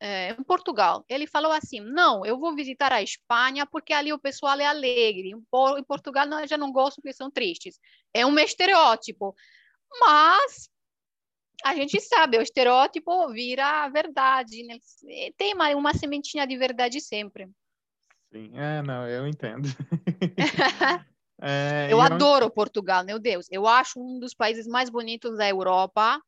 eh, 0.00 0.36
em 0.38 0.42
Portugal. 0.44 1.04
Ele 1.08 1.26
falou 1.26 1.50
assim: 1.52 1.80
não, 1.80 2.24
eu 2.26 2.38
vou 2.38 2.54
visitar 2.54 2.92
a 2.92 3.02
Espanha 3.02 3.66
porque 3.66 3.92
ali 3.92 4.12
o 4.12 4.18
pessoal 4.18 4.58
é 4.60 4.66
alegre. 4.66 5.30
Em, 5.30 5.40
Por- 5.50 5.78
em 5.78 5.84
Portugal 5.84 6.26
não, 6.26 6.40
eu 6.40 6.46
já 6.48 6.58
não 6.58 6.70
gosto 6.72 6.96
porque 6.96 7.12
são 7.14 7.30
tristes. 7.30 7.78
É 8.12 8.26
um 8.26 8.38
estereótipo. 8.38 9.34
Mas 10.00 10.68
a 11.64 11.74
gente 11.74 11.98
sabe, 12.00 12.36
o 12.36 12.42
estereótipo 12.42 13.28
vira 13.32 13.88
verdade. 13.88 14.62
Né? 14.64 14.76
Tem 15.36 15.54
uma, 15.54 15.68
uma 15.70 15.94
sementinha 15.94 16.46
de 16.46 16.56
verdade 16.56 17.00
sempre. 17.00 17.48
Sim, 18.34 18.50
é, 18.54 18.82
não, 18.82 19.08
eu 19.08 19.28
entendo. 19.28 19.68
É, 21.42 21.88
Eu 21.90 22.00
é 22.00 22.06
adoro 22.06 22.48
Portugal, 22.48 23.04
meu 23.04 23.18
Deus. 23.18 23.46
Eu 23.50 23.66
acho 23.66 24.00
um 24.00 24.20
dos 24.20 24.32
países 24.32 24.68
mais 24.68 24.88
bonitos 24.88 25.36
da 25.36 25.48
Europa. 25.48 26.22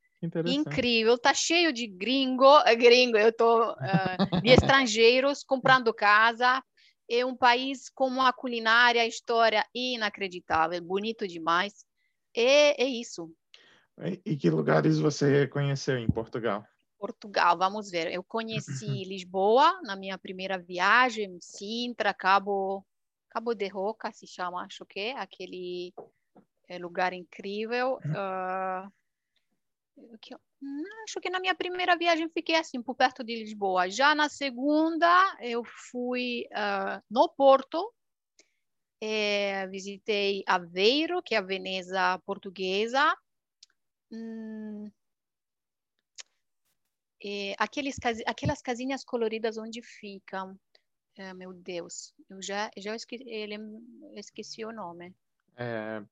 Incrível, 0.44 1.16
tá 1.16 1.32
cheio 1.32 1.72
de 1.72 1.86
gringo, 1.86 2.44
gringo, 2.76 3.16
eu 3.16 3.32
tô 3.32 3.62
ah, 3.78 4.16
de 4.42 4.50
estrangeiros 4.50 5.44
comprando 5.44 5.94
casa. 5.94 6.60
É 7.08 7.24
um 7.24 7.36
país 7.36 7.88
com 7.88 8.08
uma 8.08 8.32
culinária, 8.32 9.06
história 9.06 9.64
inacreditável, 9.72 10.82
bonito 10.82 11.26
demais. 11.26 11.86
É, 12.36 12.82
é 12.82 12.86
isso. 12.86 13.30
E, 14.00 14.32
e 14.32 14.36
que 14.36 14.50
lugares 14.50 14.98
você 14.98 15.46
conheceu 15.46 15.96
em 15.96 16.08
Portugal? 16.08 16.66
Portugal, 17.06 17.56
vamos 17.56 17.88
ver. 17.88 18.12
Eu 18.12 18.24
conheci 18.24 18.86
Lisboa 19.06 19.80
na 19.82 19.94
minha 19.94 20.18
primeira 20.18 20.58
viagem, 20.58 21.38
Sintra, 21.40 22.12
Cabo, 22.12 22.84
Cabo 23.30 23.54
de 23.54 23.68
Roca, 23.68 24.10
se 24.10 24.26
chama, 24.26 24.64
acho 24.64 24.84
que 24.84 24.98
é, 24.98 25.12
aquele 25.12 25.94
é, 26.68 26.78
lugar 26.78 27.12
incrível. 27.12 27.98
Que 30.20 30.34
hum, 30.34 30.82
acho 31.04 31.20
que 31.20 31.30
na 31.30 31.38
minha 31.38 31.54
primeira 31.54 31.96
viagem 31.96 32.28
fiquei 32.28 32.56
assim, 32.56 32.82
por 32.82 32.96
perto 32.96 33.22
de 33.22 33.36
Lisboa. 33.36 33.88
Já 33.88 34.14
na 34.14 34.28
segunda, 34.28 35.36
eu 35.40 35.62
fui 35.64 36.44
ah, 36.52 37.00
no 37.08 37.28
Porto, 37.28 37.94
eh, 39.00 39.66
visitei 39.68 40.42
Aveiro, 40.46 41.22
que 41.22 41.34
é 41.34 41.38
a 41.38 41.42
Veneza 41.42 42.18
portuguesa. 42.26 43.16
Hum, 44.10 44.90
é, 47.28 47.56
aqueles, 47.58 47.96
aquelas 48.24 48.62
casinhas 48.62 49.02
coloridas 49.02 49.58
onde 49.58 49.82
ficam. 49.82 50.56
Ah, 51.18 51.34
meu 51.34 51.52
Deus, 51.52 52.14
eu 52.30 52.40
já, 52.40 52.70
já 52.76 52.94
esque, 52.94 53.16
ele, 53.26 53.56
esqueci 54.14 54.64
o 54.64 54.70
nome. 54.70 55.12
É, 55.56 56.04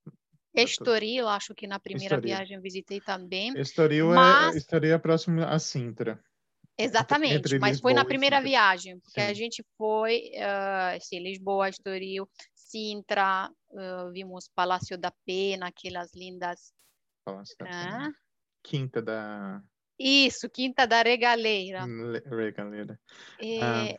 Estoril, 0.55 1.29
acho 1.29 1.55
que 1.55 1.67
na 1.69 1.79
primeira 1.79 2.17
Estoril. 2.17 2.37
viagem 2.37 2.61
visitei 2.61 3.01
também. 3.01 3.57
Estoril, 3.57 4.09
Mas- 4.09 4.55
é, 4.55 4.59
Estoril 4.59 4.95
é 4.95 4.99
próximo 4.99 5.43
a 5.43 5.59
Sintra. 5.59 6.25
Exatamente, 6.77 7.37
entre 7.37 7.59
mas 7.61 7.79
foi 7.79 7.95
na 7.95 8.05
primeira 8.05 8.41
viagem, 8.41 8.99
porque 8.99 9.21
a 9.21 9.29
Sim. 9.29 9.35
gente 9.35 9.65
foi, 9.79 10.33
sim, 11.01 11.21
Lisboa, 11.21 11.69
Estoril, 11.69 12.29
Sintra, 12.53 13.49
ah, 13.77 14.11
vimos 14.13 14.49
Palácio 14.49 14.99
da 14.99 15.13
Pena, 15.25 15.69
aquelas 15.69 16.13
lindas. 16.15 16.75
Palácio 17.25 17.55
da 17.59 17.67
Pena. 17.67 18.13
Quinta 18.65 19.01
da 19.01 19.63
Isso, 19.99 20.49
Quinta 20.51 20.87
da 20.87 21.03
Regaleira. 21.03 21.85
Le- 21.87 22.23
Regaleira. 22.27 22.99
É, 23.41 23.97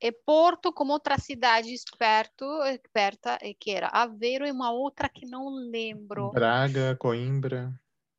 é 0.00 0.12
Porto 0.12 0.72
como 0.72 0.92
outras 0.92 1.22
cidades 1.24 1.84
perto, 1.98 2.44
eh, 2.64 2.80
perto, 2.92 3.28
eh, 3.40 3.54
que 3.58 3.70
era 3.70 3.88
Aveiro 3.88 4.46
e 4.46 4.50
uma 4.50 4.70
outra 4.72 5.08
que 5.08 5.26
não 5.26 5.48
lembro. 5.48 6.30
Braga, 6.32 6.96
Coimbra. 6.96 7.72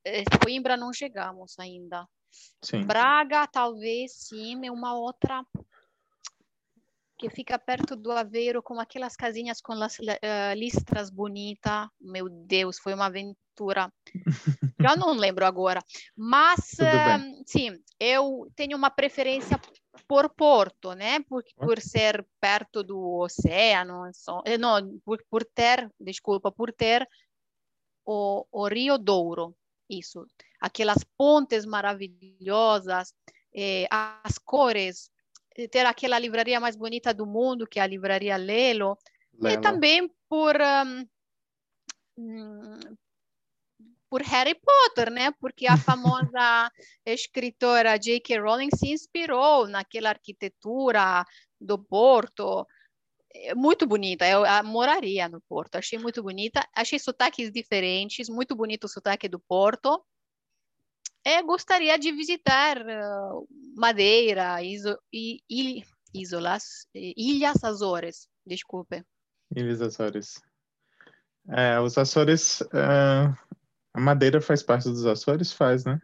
Eh, 0.03 0.23
Coimbra 0.43 0.77
não 0.77 0.93
chegamos 0.93 1.57
ainda. 1.59 2.07
Sim. 2.61 2.85
Braga, 2.85 3.47
talvez 3.47 4.13
sim, 4.13 4.65
é 4.65 4.71
uma 4.71 4.93
outra 4.97 5.45
que 7.17 7.29
fica 7.31 7.57
perto 7.57 7.95
do 7.95 8.11
Aveiro, 8.11 8.61
com 8.61 8.79
aquelas 8.79 9.15
casinhas 9.15 9.59
com 9.59 9.73
las, 9.73 9.97
eh, 10.21 10.53
listras 10.55 11.09
bonitas. 11.09 11.87
Meu 11.99 12.29
Deus, 12.29 12.77
foi 12.77 12.93
uma 12.93 13.07
aventura. 13.07 13.46
Já 14.79 14.95
não 14.95 15.13
lembro 15.13 15.45
agora. 15.45 15.83
Mas, 16.15 16.79
eh, 16.79 17.43
sim, 17.45 17.79
eu 17.99 18.47
tenho 18.55 18.77
uma 18.77 18.89
preferência 18.89 19.59
por 20.07 20.29
Porto, 20.29 20.93
né? 20.93 21.19
Por, 21.21 21.43
por 21.55 21.81
ser 21.81 22.25
perto 22.39 22.83
do 22.83 23.19
oceano, 23.19 24.09
eh, 24.45 24.57
não, 24.57 24.99
por, 25.03 25.23
por 25.29 25.43
ter, 25.43 25.89
desculpa, 25.99 26.51
por 26.51 26.71
ter 26.71 27.07
o, 28.05 28.45
o 28.51 28.67
Rio 28.67 28.97
Douro, 28.97 29.55
isso. 29.89 30.25
Aquelas 30.59 31.03
pontes 31.17 31.65
maravilhosas, 31.65 33.13
eh, 33.53 33.87
as 33.89 34.37
cores, 34.37 35.11
eh, 35.57 35.67
ter 35.67 35.85
aquela 35.85 36.19
livraria 36.19 36.59
mais 36.59 36.75
bonita 36.75 37.13
do 37.13 37.25
mundo, 37.25 37.67
que 37.67 37.79
é 37.79 37.83
a 37.83 37.87
livraria 37.87 38.37
Lelo, 38.37 38.97
e 39.33 39.43
Lelo. 39.43 39.61
também 39.61 40.09
por 40.29 40.55
hum, 40.55 41.07
hum, 42.17 42.79
por 44.09 44.21
Harry 44.23 44.55
Potter, 44.55 45.11
né? 45.11 45.31
Porque 45.39 45.67
a 45.67 45.77
famosa 45.77 46.71
escritora 47.05 47.97
J.K. 47.97 48.39
Rowling 48.39 48.69
se 48.75 48.91
inspirou 48.91 49.67
naquela 49.67 50.09
arquitetura 50.09 51.25
do 51.59 51.77
Porto. 51.77 52.65
É 53.33 53.53
muito 53.53 53.85
bonita. 53.85 54.27
Eu 54.27 54.45
ah, 54.45 54.63
moraria 54.63 55.27
no 55.27 55.41
Porto. 55.41 55.75
Achei 55.75 55.99
muito 55.99 56.23
bonita. 56.23 56.67
Achei 56.75 56.97
sotaques 56.97 57.51
diferentes. 57.51 58.29
Muito 58.29 58.55
bonito 58.55 58.85
o 58.85 58.89
sotaque 58.89 59.27
do 59.27 59.39
Porto. 59.39 60.03
Eu 61.25 61.45
gostaria 61.45 61.97
de 61.99 62.11
visitar 62.11 62.77
ah, 62.89 63.31
Madeira, 63.75 64.63
Iso, 64.63 64.97
I, 65.13 65.41
Il, 65.49 65.83
Isolas, 66.13 66.87
eh, 66.95 67.13
Ilhas 67.17 67.63
Azores. 67.63 68.29
Desculpe. 68.45 69.03
Ilhas 69.55 69.81
Açores. 69.81 70.41
É, 71.49 71.79
os 71.79 71.97
Açores. 71.97 72.61
é, 72.73 73.33
a 73.97 73.99
Madeira 73.99 74.39
faz 74.39 74.61
parte 74.61 74.87
dos 74.87 75.07
Açores? 75.07 75.51
Faz, 75.51 75.83
né? 75.83 75.99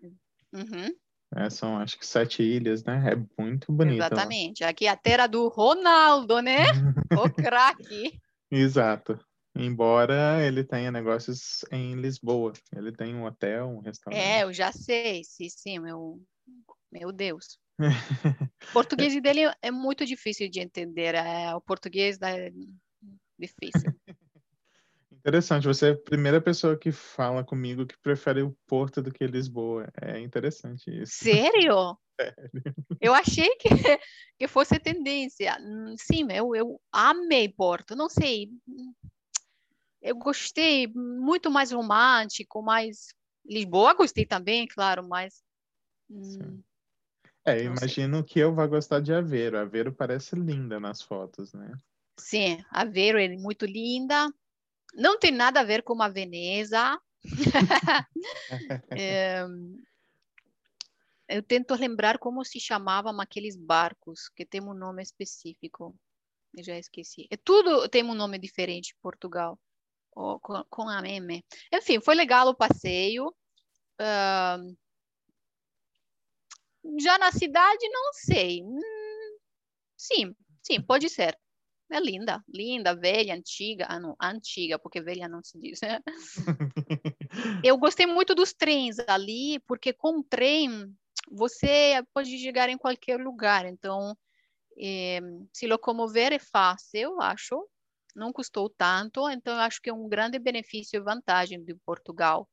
Uhum. 0.52 0.92
É, 1.36 1.48
são 1.48 1.78
acho 1.78 1.98
que 2.00 2.06
sete 2.06 2.42
ilhas, 2.42 2.84
né? 2.84 3.14
É 3.14 3.42
muito 3.42 3.72
bonita. 3.72 4.00
lá. 4.00 4.08
Exatamente. 4.08 4.64
Aqui 4.64 4.88
é 4.88 4.90
a 4.90 4.98
terra 4.98 5.28
do 5.28 5.48
Ronaldo, 5.48 6.42
né? 6.42 6.58
O 7.24 7.30
craque. 7.30 8.20
Exato. 8.50 9.20
Embora 9.56 10.44
ele 10.44 10.64
tenha 10.64 10.92
negócios 10.92 11.64
em 11.72 11.94
Lisboa. 11.94 12.54
Ele 12.76 12.92
tem 12.92 13.14
um 13.14 13.26
hotel, 13.26 13.68
um 13.68 13.82
restaurante. 13.82 14.20
É, 14.20 14.42
eu 14.42 14.52
já 14.52 14.72
sei. 14.72 15.24
Sim, 15.24 15.50
sim, 15.50 15.78
meu, 15.78 16.20
meu 16.92 17.12
Deus. 17.12 17.60
O 17.78 17.80
português 18.74 19.22
dele 19.22 19.42
é 19.62 19.70
muito 19.70 20.04
difícil 20.04 20.50
de 20.50 20.60
entender. 20.60 21.14
É, 21.14 21.54
o 21.54 21.62
português 21.62 22.18
é 22.24 22.52
difícil. 23.38 23.94
Interessante. 25.26 25.68
Você 25.68 25.88
é 25.88 25.92
a 25.92 25.98
primeira 25.98 26.42
pessoa 26.42 26.78
que 26.78 26.92
fala 26.92 27.46
comigo 27.46 27.88
que 27.88 27.98
prefere 27.98 28.42
o 28.42 28.52
Porto 28.68 29.02
do 29.02 29.10
que 29.10 29.26
Lisboa. 29.26 29.88
É 30.02 30.20
interessante 30.20 30.92
isso. 30.92 31.14
Sério? 31.24 31.98
Eu 33.00 33.14
achei 33.14 33.50
que, 33.56 33.70
que 34.38 34.48
fosse 34.48 34.78
tendência. 34.80 35.58
Hum, 35.62 35.96
Sim, 35.98 36.28
eu, 36.32 36.56
eu 36.56 36.82
amei 36.92 37.50
Porto. 37.50 37.96
Não 37.96 38.10
sei. 38.10 38.50
Eu 40.02 40.16
gostei 40.16 40.88
muito 40.88 41.50
mais 41.50 41.72
romântico, 41.72 42.62
mais. 42.62 43.08
Lisboa 43.46 43.94
gostei 43.94 44.26
também, 44.26 44.68
claro, 44.68 45.06
mas. 45.08 45.42
hum, 46.10 46.24
Sim. 46.24 46.64
É, 47.46 47.64
Não 47.64 47.76
sei. 47.76 47.88
imagino 47.88 48.24
que 48.24 48.40
eu 48.40 48.54
vá 48.54 48.68
gostar 48.68 49.02
de 49.02 49.14
Aveiro. 49.14 49.58
Aveiro 49.58 49.92
parece 49.94 50.36
linda 50.36 50.80
nas 50.80 51.02
fotos, 51.02 51.54
né? 51.54 51.74
Sim, 52.18 52.64
Aveiro 52.70 53.20
é 53.20 53.28
muito 53.30 53.66
linda. 53.66 54.32
Não 54.94 55.18
tem 55.18 55.32
nada 55.32 55.60
a 55.60 55.64
ver 55.64 55.84
com 55.84 56.02
a 56.02 56.10
Veneza. 56.10 57.00
É, 58.96 59.44
eu 61.28 61.42
tento 61.42 61.74
lembrar 61.76 62.20
como 62.20 62.44
se 62.44 62.60
chamavam 62.60 63.20
aqueles 63.20 63.56
barcos, 63.56 64.30
que 64.30 64.46
tem 64.46 64.62
um 64.62 64.74
nome 64.74 65.02
específico. 65.02 65.96
Eu 66.56 66.64
já 66.64 66.78
esqueci. 66.78 67.28
É 67.32 67.38
tudo 67.38 67.90
tem 67.90 68.04
um 68.04 68.14
nome 68.14 68.38
diferente 68.38 68.92
em 68.92 69.02
Portugal. 69.02 69.60
Oh, 70.16 70.40
com, 70.40 70.64
com 70.70 70.88
a 70.88 71.02
meme. 71.02 71.44
Enfim, 71.74 72.00
foi 72.00 72.14
legal 72.14 72.48
o 72.48 72.56
passeio. 72.56 73.30
Uh, 74.00 74.78
já 77.00 77.18
na 77.18 77.32
cidade, 77.32 77.90
não 77.90 78.14
sei. 78.14 78.62
Hum, 78.64 79.38
sim, 79.98 80.36
sim, 80.62 80.82
pode 80.82 81.10
ser. 81.10 81.36
É 81.92 82.00
linda, 82.00 82.44
linda, 82.48 82.96
velha, 82.96 83.36
antiga. 83.36 83.86
Ah, 83.88 84.00
não, 84.00 84.16
antiga, 84.20 84.80
porque 84.80 85.02
velha 85.02 85.28
não 85.28 85.44
se 85.44 85.60
diz. 85.60 85.80
Né? 85.82 86.00
Eu 87.64 87.78
gostei 87.78 88.06
muito 88.06 88.34
dos 88.34 88.54
trens 88.54 88.98
ali, 89.08 89.60
porque 89.68 89.94
com 89.94 90.20
o 90.20 90.24
trem 90.24 90.94
você 91.32 92.04
pode 92.14 92.38
chegar 92.38 92.70
em 92.70 92.78
qualquer 92.78 93.20
lugar. 93.20 93.66
Então, 93.66 94.18
é, 94.78 95.20
se 95.52 95.68
locomover 95.68 96.34
é 96.34 96.40
fácil, 96.40 97.00
eu 97.00 97.22
acho. 97.22 97.68
Não 98.16 98.32
custou 98.32 98.70
tanto, 98.70 99.28
então 99.30 99.56
eu 99.56 99.62
acho 99.62 99.82
que 99.82 99.90
é 99.90 99.94
um 99.94 100.08
grande 100.08 100.38
benefício 100.38 100.98
e 100.98 101.04
vantagem 101.04 101.64
de 101.64 101.74
Portugal. 101.86 102.48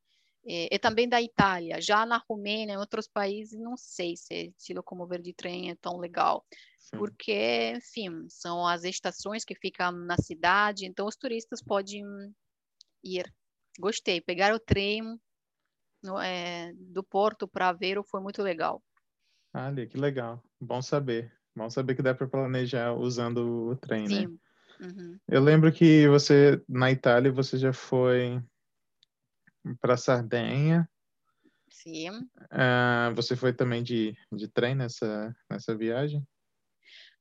É, 0.47 0.75
e 0.75 0.79
também 0.79 1.09
da 1.09 1.21
Itália. 1.21 1.81
Já 1.81 2.07
na 2.07 2.23
Romênia, 2.29 2.75
em 2.75 2.79
outros 2.79 3.07
países, 3.07 3.59
não 3.59 3.77
sei 3.77 4.17
se 4.17 4.55
se 4.57 4.73
locomover 4.73 5.21
de 5.21 5.35
trem 5.35 5.71
é 5.71 5.77
tão 5.77 5.99
legal. 5.99 6.47
Porque, 6.91 7.73
enfim, 7.77 8.29
são 8.29 8.67
as 8.67 8.85
estações 8.85 9.45
que 9.45 9.55
ficam 9.55 9.93
na 9.93 10.17
cidade, 10.17 10.87
então 10.87 11.07
os 11.07 11.17
turistas 11.17 11.63
podem 11.63 12.05
ir. 13.03 13.33
Gostei. 13.79 14.21
Pegar 14.21 14.55
o 14.55 14.59
trem 14.59 15.03
no, 16.03 16.19
é, 16.19 16.73
do 16.75 17.03
Porto 17.03 17.47
para 17.47 17.69
Aveiro 17.69 18.03
foi 18.03 18.21
muito 18.21 18.43
legal. 18.43 18.83
Ali, 19.53 19.87
que 19.87 19.97
legal. 19.97 20.43
Bom 20.61 20.83
saber. 20.83 21.33
Bom 21.57 21.69
saber 21.71 21.95
que 21.95 22.03
dá 22.03 22.15
para 22.15 22.29
planejar 22.29 22.93
usando 22.95 23.71
o 23.71 23.77
trem, 23.77 24.09
né? 24.09 24.21
Sim. 24.21 24.27
né? 24.27 24.39
Uhum. 24.81 25.19
Eu 25.29 25.43
lembro 25.43 25.73
que 25.73 26.09
você, 26.09 26.63
na 26.69 26.91
Itália, 26.91 27.31
você 27.31 27.59
já 27.59 27.73
foi 27.73 28.43
para 29.81 29.97
Sardenha. 29.97 30.89
Sim. 31.69 32.11
Uh, 32.11 33.15
você 33.15 33.37
foi 33.37 33.53
também 33.53 33.83
de, 33.83 34.17
de 34.33 34.49
trem 34.49 34.75
nessa, 34.75 35.35
nessa 35.51 35.77
viagem? 35.77 36.27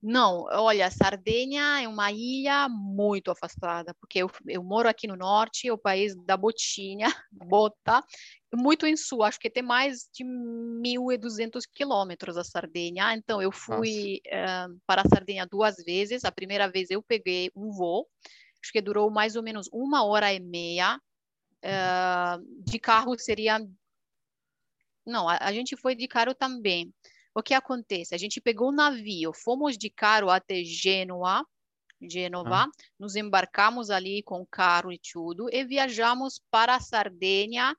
Não, 0.01 0.45
olha, 0.49 0.89
Sardenha 0.89 1.81
é 1.81 1.87
uma 1.87 2.09
ilha 2.09 2.69
muito 2.69 3.29
afastada, 3.31 3.93
porque 3.95 4.19
eu, 4.19 4.31
eu 4.47 4.63
moro 4.63 4.87
aqui 4.87 5.07
no 5.07 5.17
norte, 5.17 5.69
o 5.69 5.77
país 5.77 6.15
da 6.23 6.37
botinha, 6.37 7.07
bota, 7.31 8.01
muito 8.55 8.85
em 8.85 8.95
sul, 8.95 9.23
acho 9.23 9.37
que 9.37 9.49
tem 9.49 9.61
mais 9.61 10.09
de 10.13 10.23
1.200 10.23 11.63
quilômetros 11.69 12.37
a 12.37 12.45
Sardenha, 12.45 13.13
então 13.13 13.41
eu 13.41 13.51
fui 13.51 14.21
uh, 14.27 14.79
para 14.87 15.01
a 15.01 15.09
Sardenha 15.09 15.45
duas 15.45 15.75
vezes, 15.83 16.23
a 16.23 16.31
primeira 16.31 16.71
vez 16.71 16.89
eu 16.89 17.03
peguei 17.03 17.51
um 17.53 17.69
voo, 17.69 18.07
acho 18.63 18.71
que 18.71 18.81
durou 18.81 19.11
mais 19.11 19.35
ou 19.35 19.43
menos 19.43 19.67
uma 19.69 20.05
hora 20.05 20.33
e 20.33 20.39
meia, 20.39 20.95
uh, 20.95 22.63
de 22.63 22.79
carro 22.79 23.19
seria... 23.19 23.59
Não, 25.05 25.27
a, 25.27 25.39
a 25.41 25.51
gente 25.51 25.75
foi 25.75 25.93
de 25.93 26.07
carro 26.07 26.33
também, 26.33 26.93
o 27.39 27.43
que 27.43 27.53
acontece? 27.53 28.13
A 28.13 28.17
gente 28.17 28.41
pegou 28.41 28.69
um 28.69 28.75
navio, 28.75 29.33
fomos 29.33 29.77
de 29.77 29.89
carro 29.89 30.29
até 30.29 30.63
Gênova, 30.63 31.45
Gênova, 32.01 32.63
ah. 32.63 32.67
nos 32.97 33.15
embarcamos 33.15 33.89
ali 33.89 34.23
com 34.23 34.45
carro 34.45 34.91
e 34.91 34.99
tudo 34.99 35.49
e 35.51 35.65
viajamos 35.65 36.41
para 36.49 36.75
a 36.75 36.79
Sardenha 36.79 37.75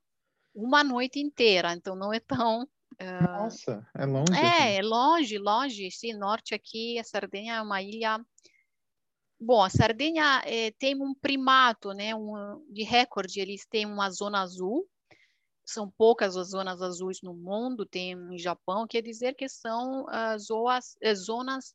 uma 0.55 0.85
noite 0.85 1.19
inteira. 1.19 1.73
Então 1.73 1.95
não 1.95 2.12
é 2.12 2.21
tão 2.21 2.62
uh... 2.62 3.23
Nossa, 3.23 3.87
é 3.95 4.05
longe. 4.05 4.33
É, 4.33 4.47
assim. 4.47 4.79
é 4.79 4.83
longe, 4.83 5.38
longe. 5.38 5.90
Sim, 5.90 6.14
norte 6.14 6.55
aqui, 6.55 6.99
a 6.99 7.05
Sardenha 7.05 7.55
é 7.55 7.62
uma 7.62 7.81
ilha. 7.81 8.21
Bom, 9.40 9.62
a 9.62 9.71
Sardenha 9.71 10.43
é, 10.45 10.71
tem 10.73 10.95
um 11.00 11.14
primato, 11.14 11.93
né, 11.93 12.14
um, 12.14 12.62
de 12.69 12.83
recorde. 12.83 13.40
Eles 13.40 13.64
têm 13.67 13.87
uma 13.87 14.11
zona 14.11 14.43
azul 14.43 14.87
são 15.73 15.91
poucas 15.91 16.37
as 16.37 16.50
zonas 16.50 16.83
azuis 16.83 17.21
no 17.23 17.35
mundo, 17.35 17.87
tem 17.87 18.15
no 18.15 18.39
Japão, 18.39 18.87
quer 18.87 19.03
dizer 19.03 19.35
que 19.35 19.49
são 19.49 20.05
uh, 20.05 20.39
zoas, 20.39 20.97
uh, 21.05 21.15
zonas 21.15 21.75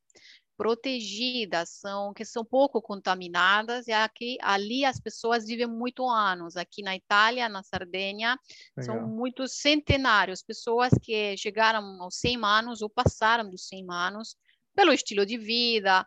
protegidas, 0.57 1.69
são 1.69 2.13
que 2.13 2.23
são 2.23 2.45
pouco 2.45 2.81
contaminadas 2.81 3.87
e 3.87 3.91
aqui 3.91 4.37
ali 4.41 4.85
as 4.85 4.99
pessoas 4.99 5.45
vivem 5.45 5.67
muito 5.67 6.07
anos. 6.07 6.55
Aqui 6.55 6.81
na 6.81 6.95
Itália, 6.95 7.49
na 7.49 7.61
Sardenha, 7.61 8.39
Legal. 8.77 8.95
são 8.95 9.07
muitos 9.07 9.59
centenários, 9.59 10.41
pessoas 10.41 10.91
que 11.01 11.35
chegaram 11.37 12.01
aos 12.01 12.15
100 12.15 12.39
anos 12.43 12.81
ou 12.81 12.89
passaram 12.89 13.49
dos 13.49 13.67
100 13.67 13.87
anos 13.89 14.35
pelo 14.73 14.93
estilo 14.93 15.25
de 15.25 15.37
vida, 15.37 16.05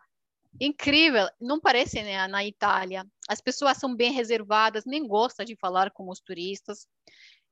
incrível, 0.59 1.27
não 1.39 1.59
parece 1.59 2.01
né, 2.01 2.27
na 2.27 2.43
Itália. 2.45 3.05
As 3.27 3.41
pessoas 3.41 3.77
são 3.77 3.95
bem 3.95 4.11
reservadas, 4.11 4.85
nem 4.85 5.07
gostam 5.07 5.45
de 5.45 5.55
falar 5.55 5.91
com 5.91 6.09
os 6.09 6.19
turistas. 6.19 6.87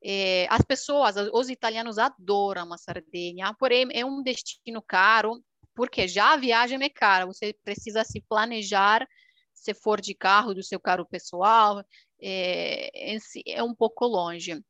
É, 0.02 0.46
as 0.48 0.62
pessoas, 0.62 1.16
os 1.32 1.50
italianos 1.50 1.98
adoram 1.98 2.72
a 2.72 2.78
Sardenha, 2.78 3.54
porém 3.58 3.88
é 3.92 4.04
um 4.04 4.22
destino 4.22 4.80
caro, 4.80 5.42
porque 5.74 6.06
já 6.06 6.32
a 6.32 6.36
viagem 6.36 6.82
é 6.82 6.88
cara, 6.88 7.26
você 7.26 7.54
precisa 7.64 8.04
se 8.04 8.20
planejar 8.28 9.06
se 9.54 9.74
for 9.74 10.00
de 10.00 10.14
carro, 10.14 10.54
do 10.54 10.62
seu 10.62 10.78
carro 10.78 11.04
pessoal, 11.04 11.84
é, 12.20 13.16
é 13.46 13.62
um 13.62 13.74
pouco 13.74 14.06
longe. 14.06 14.62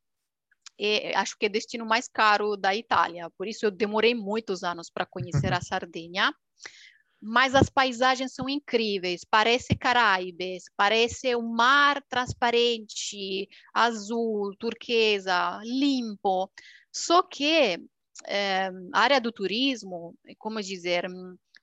É, 0.79 1.15
acho 1.17 1.37
que 1.37 1.45
é 1.45 1.49
o 1.49 1.51
destino 1.51 1.85
mais 1.85 2.07
caro 2.07 2.55
da 2.55 2.73
Itália, 2.75 3.29
por 3.37 3.47
isso 3.47 3.65
eu 3.65 3.71
demorei 3.71 4.15
muitos 4.15 4.63
anos 4.63 4.89
para 4.89 5.05
conhecer 5.05 5.53
a 5.53 5.61
Sardenha 5.61 6.33
mas 7.21 7.53
as 7.53 7.69
paisagens 7.69 8.33
são 8.33 8.47
incríveis. 8.47 9.25
Parece 9.29 9.75
Caraíbes, 9.75 10.63
parece 10.75 11.35
um 11.35 11.49
mar 11.53 12.01
transparente, 12.09 13.47
azul, 13.73 14.55
turquesa, 14.57 15.59
limpo. 15.63 16.49
Só 16.91 17.21
que 17.21 17.79
é, 18.25 18.71
a 18.93 18.99
área 18.99 19.19
do 19.19 19.31
turismo, 19.31 20.15
como 20.37 20.61
dizer, 20.61 21.05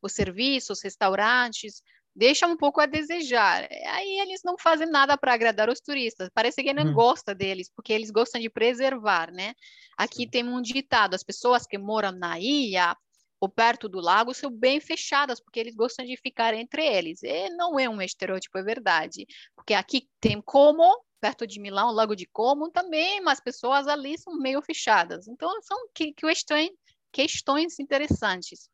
os 0.02 0.12
serviços, 0.12 0.82
restaurantes, 0.82 1.82
deixam 2.14 2.50
um 2.52 2.56
pouco 2.56 2.80
a 2.80 2.86
desejar. 2.86 3.68
Aí 3.88 4.20
eles 4.20 4.40
não 4.44 4.56
fazem 4.58 4.88
nada 4.88 5.16
para 5.18 5.34
agradar 5.34 5.68
os 5.68 5.80
turistas. 5.80 6.30
Parece 6.32 6.62
que 6.62 6.72
não 6.72 6.90
hum. 6.90 6.94
gosta 6.94 7.34
deles, 7.34 7.70
porque 7.74 7.92
eles 7.92 8.10
gostam 8.10 8.40
de 8.40 8.48
preservar, 8.48 9.30
né? 9.30 9.54
Aqui 9.96 10.24
Sim. 10.24 10.28
tem 10.28 10.48
um 10.48 10.62
ditado: 10.62 11.14
as 11.14 11.22
pessoas 11.22 11.66
que 11.66 11.76
moram 11.76 12.12
na 12.12 12.40
ilha 12.40 12.96
ou 13.40 13.48
perto 13.48 13.88
do 13.88 14.00
lago 14.00 14.32
são 14.32 14.50
bem 14.50 14.80
fechadas, 14.80 15.40
porque 15.40 15.60
eles 15.60 15.74
gostam 15.74 16.04
de 16.04 16.16
ficar 16.16 16.54
entre 16.54 16.84
eles. 16.84 17.22
E 17.22 17.50
não 17.50 17.78
é 17.78 17.88
um 17.88 18.00
estereótipo, 18.00 18.58
é 18.58 18.62
verdade. 18.62 19.26
Porque 19.54 19.74
aqui 19.74 20.08
tem 20.20 20.40
Como, 20.40 21.04
perto 21.20 21.46
de 21.46 21.60
Milão, 21.60 21.92
Lago 21.92 22.16
de 22.16 22.26
Como 22.26 22.70
também, 22.70 23.20
mas 23.20 23.40
pessoas 23.40 23.86
ali 23.86 24.18
são 24.18 24.38
meio 24.38 24.62
fechadas. 24.62 25.28
Então, 25.28 25.50
são 25.62 25.78
questões, 26.16 26.70
questões 27.12 27.78
interessantes. 27.78 28.70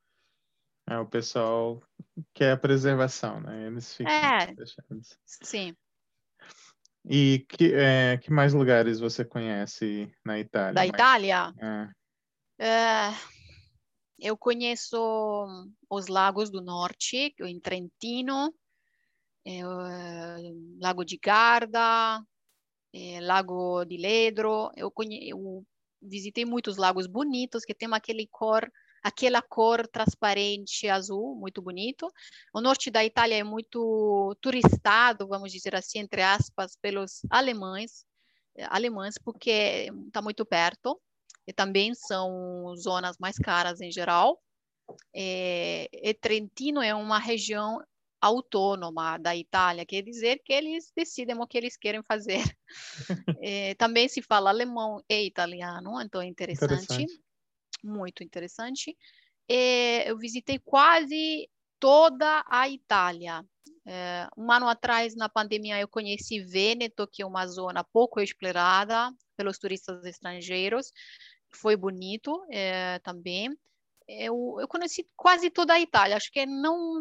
É, 0.88 0.98
o 0.98 1.06
pessoal 1.06 1.82
quer 2.34 2.52
a 2.52 2.56
preservação, 2.56 3.40
né? 3.40 3.66
Eles 3.66 3.96
ficam 3.96 4.12
é, 4.12 4.54
fechados. 4.54 5.18
Sim. 5.24 5.76
E 7.04 7.44
que, 7.48 7.74
é, 7.74 8.16
que 8.18 8.30
mais 8.30 8.54
lugares 8.54 9.00
você 9.00 9.24
conhece 9.24 10.12
na 10.24 10.38
Itália? 10.38 10.72
Da 10.72 10.86
Itália? 10.86 11.52
É. 11.60 12.64
é 12.64 13.41
eu 14.22 14.36
conheço 14.36 14.96
os 15.90 16.06
lagos 16.06 16.48
do 16.48 16.62
norte, 16.62 17.34
em 17.40 17.60
Trentino, 17.60 18.54
é, 19.44 19.60
Lago 20.80 21.04
de 21.04 21.18
Garda, 21.18 22.24
é, 22.94 23.20
Lago 23.20 23.84
de 23.84 23.96
Ledro. 23.96 24.70
Eu, 24.76 24.92
conhe... 24.92 25.28
eu 25.28 25.66
visitei 26.00 26.44
muitos 26.44 26.76
lagos 26.76 27.08
bonitos 27.08 27.64
que 27.64 27.74
tem 27.74 27.88
aquele 27.92 28.28
cor, 28.28 28.70
aquela 29.02 29.42
cor 29.42 29.88
transparente 29.88 30.88
azul, 30.88 31.34
muito 31.34 31.60
bonito. 31.60 32.08
O 32.54 32.60
norte 32.60 32.92
da 32.92 33.04
Itália 33.04 33.36
é 33.38 33.44
muito 33.44 34.36
turistado, 34.40 35.26
vamos 35.26 35.50
dizer 35.50 35.74
assim, 35.74 35.98
entre 35.98 36.22
aspas, 36.22 36.76
pelos 36.80 37.22
alemães, 37.28 38.04
alemães 38.70 39.16
porque 39.18 39.90
está 40.06 40.22
muito 40.22 40.46
perto 40.46 41.00
e 41.46 41.52
também 41.52 41.94
são 41.94 42.74
zonas 42.76 43.16
mais 43.18 43.36
caras 43.36 43.80
em 43.80 43.90
geral. 43.90 44.40
É, 45.14 45.88
e 45.92 46.14
Trentino 46.14 46.82
é 46.82 46.94
uma 46.94 47.18
região 47.18 47.80
autônoma 48.20 49.18
da 49.18 49.36
Itália, 49.36 49.84
quer 49.84 50.02
dizer 50.02 50.40
que 50.44 50.52
eles 50.52 50.92
decidem 50.96 51.36
o 51.36 51.46
que 51.46 51.58
eles 51.58 51.76
querem 51.76 52.02
fazer. 52.04 52.40
é, 53.42 53.74
também 53.74 54.08
se 54.08 54.22
fala 54.22 54.50
alemão 54.50 55.02
e 55.08 55.26
italiano, 55.26 56.00
então 56.00 56.22
é 56.22 56.26
interessante, 56.26 56.84
interessante. 56.84 57.20
muito 57.82 58.22
interessante. 58.22 58.96
É, 59.48 60.08
eu 60.08 60.16
visitei 60.16 60.60
quase 60.60 61.50
toda 61.80 62.44
a 62.48 62.68
Itália. 62.68 63.44
É, 63.84 64.28
um 64.36 64.52
ano 64.52 64.68
atrás, 64.68 65.16
na 65.16 65.28
pandemia, 65.28 65.80
eu 65.80 65.88
conheci 65.88 66.38
Vêneto, 66.38 67.08
que 67.08 67.22
é 67.22 67.26
uma 67.26 67.44
zona 67.48 67.82
pouco 67.82 68.20
explorada 68.20 69.12
pelos 69.36 69.58
turistas 69.58 70.04
estrangeiros 70.04 70.92
foi 71.54 71.76
bonito 71.76 72.44
é, 72.50 72.98
também. 73.00 73.50
Eu, 74.08 74.56
eu 74.60 74.68
conheci 74.68 75.08
quase 75.16 75.50
toda 75.50 75.74
a 75.74 75.80
Itália, 75.80 76.16
acho 76.16 76.30
que 76.30 76.44
não 76.44 77.00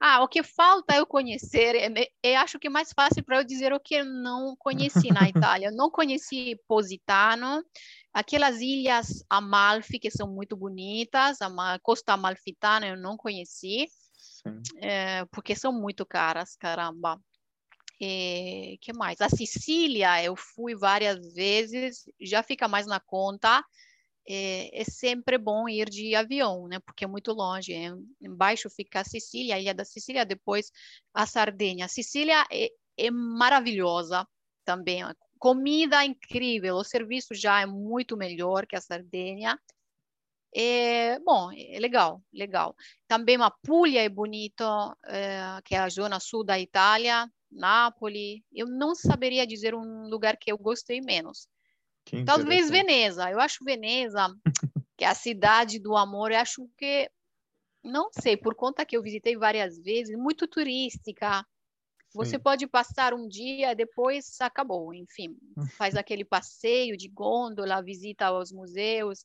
Ah, 0.00 0.22
o 0.22 0.28
que 0.28 0.42
falta 0.42 0.96
eu 0.96 1.06
conhecer, 1.06 1.76
é, 1.76 2.08
é 2.22 2.36
acho 2.36 2.58
que 2.58 2.66
é 2.66 2.70
mais 2.70 2.92
fácil 2.92 3.24
para 3.24 3.38
eu 3.38 3.44
dizer 3.44 3.72
o 3.72 3.80
que 3.80 3.94
eu 3.96 4.04
não 4.04 4.56
conheci 4.56 5.12
na 5.12 5.28
Itália. 5.28 5.68
Eu 5.68 5.76
não 5.76 5.90
conheci 5.90 6.58
Positano, 6.66 7.64
aquelas 8.12 8.60
ilhas 8.60 9.24
Amalfi, 9.28 9.98
que 9.98 10.10
são 10.10 10.28
muito 10.28 10.56
bonitas, 10.56 11.40
a 11.42 11.78
Costa 11.80 12.14
Amalfitana 12.14 12.86
eu 12.86 12.96
não 12.96 13.16
conheci, 13.16 13.86
é, 14.80 15.24
porque 15.26 15.54
são 15.54 15.72
muito 15.72 16.04
caras, 16.06 16.56
caramba. 16.56 17.20
E, 18.06 18.78
que 18.82 18.92
mais? 18.92 19.20
A 19.20 19.28
Sicília, 19.30 20.22
eu 20.22 20.36
fui 20.36 20.74
várias 20.74 21.32
vezes, 21.32 22.04
já 22.20 22.42
fica 22.42 22.68
mais 22.68 22.86
na 22.86 23.00
conta, 23.00 23.64
é, 24.28 24.80
é, 24.80 24.84
sempre 24.84 25.38
bom 25.38 25.68
ir 25.68 25.88
de 25.88 26.14
avião, 26.14 26.68
né? 26.68 26.78
Porque 26.80 27.04
é 27.04 27.08
muito 27.08 27.32
longe. 27.32 27.72
É, 27.72 27.90
embaixo 28.20 28.68
fica 28.70 29.00
a 29.00 29.04
Sicília, 29.04 29.54
a 29.56 29.60
ilha 29.60 29.74
da 29.74 29.84
Sicília, 29.84 30.26
depois 30.26 30.70
a 31.14 31.26
Sardenha. 31.26 31.86
A 31.86 31.88
Sicília 31.88 32.44
é, 32.50 32.70
é 32.98 33.10
maravilhosa 33.10 34.26
também. 34.64 35.02
Comida 35.38 36.04
incrível, 36.04 36.76
o 36.76 36.84
serviço 36.84 37.34
já 37.34 37.60
é 37.60 37.66
muito 37.66 38.16
melhor 38.16 38.66
que 38.66 38.76
a 38.76 38.80
Sardenha. 38.80 39.58
É, 40.56 41.18
bom, 41.20 41.50
é 41.52 41.78
legal, 41.80 42.22
legal. 42.32 42.76
Também 43.08 43.36
a 43.40 43.50
Puglia 43.50 44.04
é 44.04 44.08
bonito, 44.08 44.64
é, 45.06 45.60
que 45.64 45.74
é 45.74 45.78
a 45.78 45.88
zona 45.88 46.20
sul 46.20 46.44
da 46.44 46.58
Itália, 46.58 47.28
Nápoles. 47.54 48.42
Eu 48.52 48.66
não 48.66 48.94
saberia 48.94 49.46
dizer 49.46 49.74
um 49.74 50.08
lugar 50.08 50.36
que 50.36 50.50
eu 50.50 50.58
gostei 50.58 51.00
menos. 51.00 51.48
Talvez 52.26 52.68
Veneza. 52.68 53.30
Eu 53.30 53.40
acho 53.40 53.64
Veneza, 53.64 54.28
que 54.96 55.04
é 55.04 55.08
a 55.08 55.14
cidade 55.14 55.78
do 55.78 55.96
amor, 55.96 56.30
eu 56.32 56.38
acho 56.38 56.68
que, 56.76 57.10
não 57.82 58.10
sei, 58.12 58.36
por 58.36 58.54
conta 58.54 58.84
que 58.84 58.96
eu 58.96 59.02
visitei 59.02 59.36
várias 59.36 59.78
vezes, 59.78 60.16
muito 60.16 60.46
turística. 60.46 61.44
Você 62.12 62.36
Sim. 62.36 62.42
pode 62.42 62.66
passar 62.66 63.12
um 63.12 63.26
dia, 63.26 63.74
depois 63.74 64.40
acabou. 64.40 64.94
Enfim, 64.94 65.36
faz 65.78 65.96
aquele 65.96 66.24
passeio 66.24 66.96
de 66.96 67.08
gôndola, 67.08 67.82
visita 67.82 68.26
aos 68.26 68.52
museus, 68.52 69.24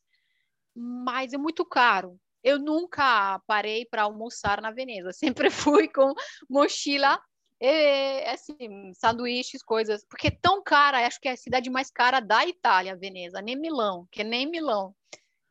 mas 0.75 1.33
é 1.33 1.37
muito 1.37 1.65
caro. 1.65 2.19
Eu 2.41 2.57
nunca 2.57 3.39
parei 3.45 3.85
para 3.85 4.03
almoçar 4.03 4.61
na 4.61 4.71
Veneza, 4.71 5.11
sempre 5.13 5.49
fui 5.49 5.87
com 5.87 6.13
mochila 6.49 7.19
é, 7.59 8.31
assim, 8.31 8.93
sanduíches, 8.93 9.61
coisas, 9.61 10.05
porque 10.09 10.27
é 10.27 10.37
tão 10.41 10.63
cara, 10.63 11.05
acho 11.05 11.19
que 11.19 11.27
é 11.27 11.31
a 11.31 11.37
cidade 11.37 11.69
mais 11.69 11.91
cara 11.91 12.19
da 12.19 12.45
Itália, 12.47 12.95
Veneza, 12.95 13.41
nem 13.41 13.55
Milão, 13.55 14.07
que 14.11 14.23
nem 14.23 14.49
Milão. 14.49 14.95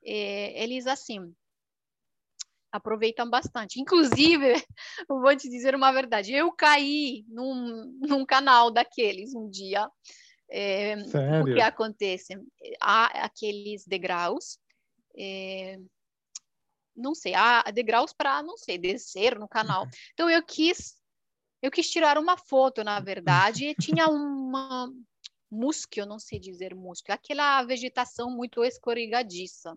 É, 0.02 0.62
eles, 0.62 0.86
assim, 0.86 1.34
aproveitam 2.72 3.28
bastante. 3.28 3.80
Inclusive, 3.80 4.54
vou 5.08 5.36
te 5.36 5.48
dizer 5.50 5.74
uma 5.74 5.92
verdade, 5.92 6.32
eu 6.32 6.50
caí 6.52 7.24
num, 7.28 7.98
num 8.00 8.24
canal 8.24 8.70
daqueles 8.70 9.34
um 9.34 9.50
dia, 9.50 9.90
é, 10.50 10.96
o 11.42 11.44
que 11.44 11.60
acontece? 11.60 12.34
Há 12.80 13.24
aqueles 13.24 13.86
degraus, 13.86 14.58
é, 15.14 15.78
não 16.96 17.14
sei, 17.14 17.34
há 17.34 17.62
degraus 17.70 18.14
para, 18.14 18.42
não 18.42 18.56
sei, 18.56 18.78
descer 18.78 19.38
no 19.38 19.46
canal. 19.46 19.86
Então, 20.14 20.28
eu 20.28 20.42
quis 20.42 20.97
eu 21.62 21.70
quis 21.70 21.90
tirar 21.90 22.18
uma 22.18 22.36
foto, 22.36 22.84
na 22.84 23.00
verdade, 23.00 23.66
e 23.66 23.74
tinha 23.74 24.08
uma 24.08 24.92
musque, 25.50 26.00
eu 26.00 26.06
não 26.06 26.18
sei 26.18 26.38
dizer 26.38 26.74
musque, 26.74 27.10
aquela 27.10 27.62
vegetação 27.64 28.30
muito 28.30 28.62
escorregadiça. 28.62 29.76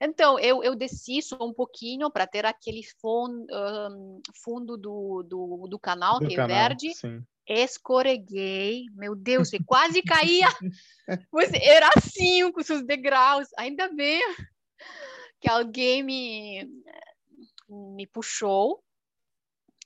Então, 0.00 0.38
eu, 0.38 0.64
eu 0.64 0.74
desci 0.74 1.20
só 1.20 1.36
um 1.44 1.52
pouquinho 1.52 2.10
para 2.10 2.26
ter 2.26 2.46
aquele 2.46 2.82
fundo, 3.00 3.46
um, 3.52 4.20
fundo 4.42 4.76
do, 4.78 5.22
do, 5.22 5.66
do, 5.68 5.78
canal, 5.78 6.18
do 6.18 6.26
que 6.26 6.36
canal, 6.36 6.56
é 6.56 6.68
verde. 6.68 6.94
Sim. 6.94 7.22
Escorreguei, 7.46 8.84
meu 8.94 9.14
Deus, 9.14 9.52
eu 9.52 9.60
quase 9.66 10.00
caía. 10.02 10.46
Era 11.62 11.90
assim, 11.96 12.50
com 12.50 12.60
os 12.60 12.86
degraus. 12.86 13.48
Ainda 13.58 13.92
bem 13.92 14.22
que 15.38 15.50
alguém 15.50 16.02
me, 16.02 16.66
me 17.68 18.06
puxou 18.06 18.82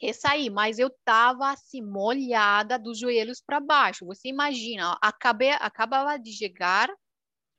essa 0.01 0.31
aí, 0.31 0.51
mas 0.51 0.79
eu 0.79 0.91
tava 1.05 1.51
assim, 1.51 1.83
molhada 1.83 2.79
dos 2.79 2.99
joelhos 2.99 3.41
para 3.41 3.61
baixo. 3.61 4.05
Você 4.07 4.29
imagina, 4.29 4.99
acabei, 5.01 5.51
acabava 5.51 6.17
de 6.19 6.33
chegar, 6.33 6.91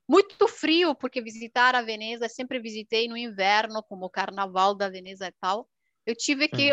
muito 0.07 0.47
frio, 0.47 0.93
porque 0.95 1.21
visitar 1.21 1.73
a 1.75 1.81
Veneza, 1.81 2.29
sempre 2.29 2.59
visitei 2.59 3.07
no 3.07 3.17
inverno, 3.17 3.81
como 3.83 4.05
o 4.05 4.09
carnaval 4.09 4.75
da 4.75 4.89
Veneza 4.89 5.27
e 5.27 5.31
tal. 5.39 5.67
Eu 6.05 6.15
tive 6.15 6.47
que, 6.47 6.71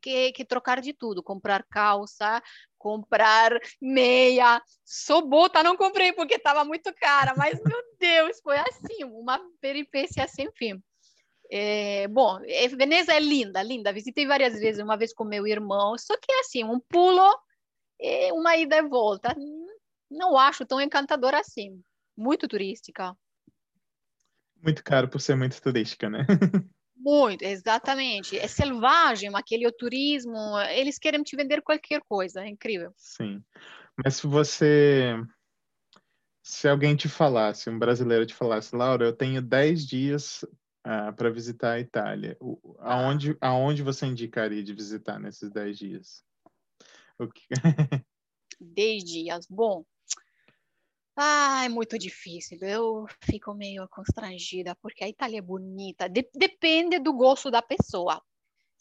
que, 0.00 0.32
que, 0.32 0.44
trocar 0.44 0.80
de 0.80 0.92
tudo, 0.92 1.24
comprar 1.24 1.64
calça, 1.68 2.40
comprar 2.78 3.58
meia, 3.82 4.62
só 4.84 5.20
bota 5.20 5.60
não 5.62 5.76
comprei 5.76 6.12
porque 6.12 6.34
estava 6.34 6.64
muito 6.64 6.94
cara, 6.94 7.34
mas 7.36 7.60
meu 7.60 7.78
Deus, 7.98 8.38
foi 8.40 8.58
assim, 8.58 9.02
uma 9.04 9.40
peripécia 9.60 10.28
sem 10.28 10.48
fim. 10.52 10.80
É, 11.50 12.06
bom, 12.08 12.38
é, 12.44 12.68
Veneza 12.68 13.12
é 13.12 13.18
linda, 13.18 13.62
linda. 13.62 13.92
Visitei 13.92 14.26
várias 14.26 14.58
vezes, 14.58 14.82
uma 14.82 14.96
vez 14.96 15.12
com 15.12 15.24
meu 15.24 15.46
irmão. 15.46 15.98
Só 15.98 16.16
que 16.16 16.30
é 16.30 16.40
assim, 16.40 16.62
um 16.64 16.78
pulo, 16.78 17.28
é 18.00 18.32
uma 18.32 18.56
ida 18.56 18.76
e 18.76 18.88
volta. 18.88 19.34
Não 20.10 20.38
acho 20.38 20.64
tão 20.64 20.80
encantadora 20.80 21.40
assim. 21.40 21.82
Muito 22.16 22.46
turística. 22.46 23.16
Muito 24.62 24.84
caro 24.84 25.08
por 25.08 25.20
ser 25.20 25.36
muito 25.36 25.60
turística, 25.60 26.08
né? 26.08 26.26
Muito, 27.02 27.42
exatamente. 27.42 28.38
É 28.38 28.46
selvagem, 28.46 29.30
aquele 29.34 29.72
turismo. 29.72 30.36
Eles 30.68 30.98
querem 30.98 31.22
te 31.22 31.34
vender 31.34 31.62
qualquer 31.62 32.02
coisa, 32.06 32.42
é 32.42 32.48
incrível. 32.48 32.92
Sim. 32.94 33.42
Mas 34.04 34.16
se 34.16 34.26
você 34.26 35.16
se 36.42 36.68
alguém 36.68 36.96
te 36.96 37.08
falasse, 37.08 37.70
um 37.70 37.78
brasileiro 37.78 38.26
te 38.26 38.34
falasse, 38.34 38.74
Laura, 38.74 39.06
eu 39.06 39.16
tenho 39.16 39.40
10 39.40 39.86
dias 39.86 40.44
ah, 40.84 41.12
para 41.12 41.30
visitar 41.30 41.72
a 41.72 41.80
Itália, 41.80 42.36
o, 42.40 42.76
aonde, 42.78 43.36
aonde 43.40 43.82
você 43.82 44.06
indicaria 44.06 44.62
de 44.62 44.74
visitar 44.74 45.18
nesses 45.18 45.50
10 45.50 45.78
dias? 45.78 46.24
O 47.18 47.28
que... 47.28 47.42
10 48.60 49.04
dias, 49.04 49.46
bom. 49.48 49.84
Ah, 51.16 51.64
é 51.64 51.68
muito 51.68 51.98
difícil. 51.98 52.58
Eu 52.62 53.06
fico 53.24 53.52
meio 53.54 53.86
constrangida 53.88 54.74
porque 54.76 55.04
a 55.04 55.08
Itália 55.08 55.38
é 55.38 55.42
bonita. 55.42 56.08
De 56.08 56.28
depende 56.34 56.98
do 56.98 57.12
gosto 57.12 57.50
da 57.50 57.60
pessoa. 57.60 58.22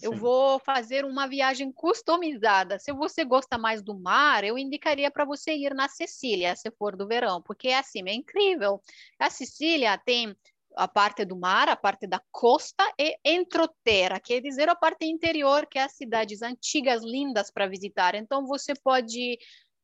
Eu 0.01 0.13
vou 0.13 0.59
fazer 0.59 1.03
uma 1.03 1.27
viagem 1.27 1.73
customizada. 1.73 2.79
Se 2.79 2.93
você 2.93 3.25
gosta 3.25 3.57
mais 3.57 3.81
do 3.81 3.99
mar, 3.99 4.45
eu 4.45 4.57
indicaria 4.57 5.11
para 5.11 5.25
você 5.25 5.53
ir 5.53 5.73
na 5.73 5.89
Sicília, 5.89 6.55
se 6.55 6.71
for 6.71 6.95
do 6.95 7.05
verão, 7.05 7.41
porque 7.41 7.67
é 7.67 7.77
assim, 7.77 8.01
é 8.07 8.13
incrível. 8.13 8.81
A 9.19 9.29
Sicília 9.29 9.97
tem 9.97 10.33
a 10.79 10.87
parte 10.87 11.25
do 11.25 11.35
mar, 11.35 11.67
a 11.67 11.75
parte 11.75 12.07
da 12.07 12.21
costa 12.31 12.83
e 12.97 13.17
entroterra, 13.25 14.19
quer 14.19 14.39
dizer 14.39 14.69
a 14.69 14.75
parte 14.75 15.05
interior, 15.05 15.67
que 15.67 15.77
é 15.77 15.83
as 15.83 15.91
cidades 15.91 16.41
antigas 16.41 17.03
lindas 17.03 17.51
para 17.51 17.67
visitar. 17.67 18.15
Então 18.15 18.47
você 18.47 18.73
pode 18.81 19.37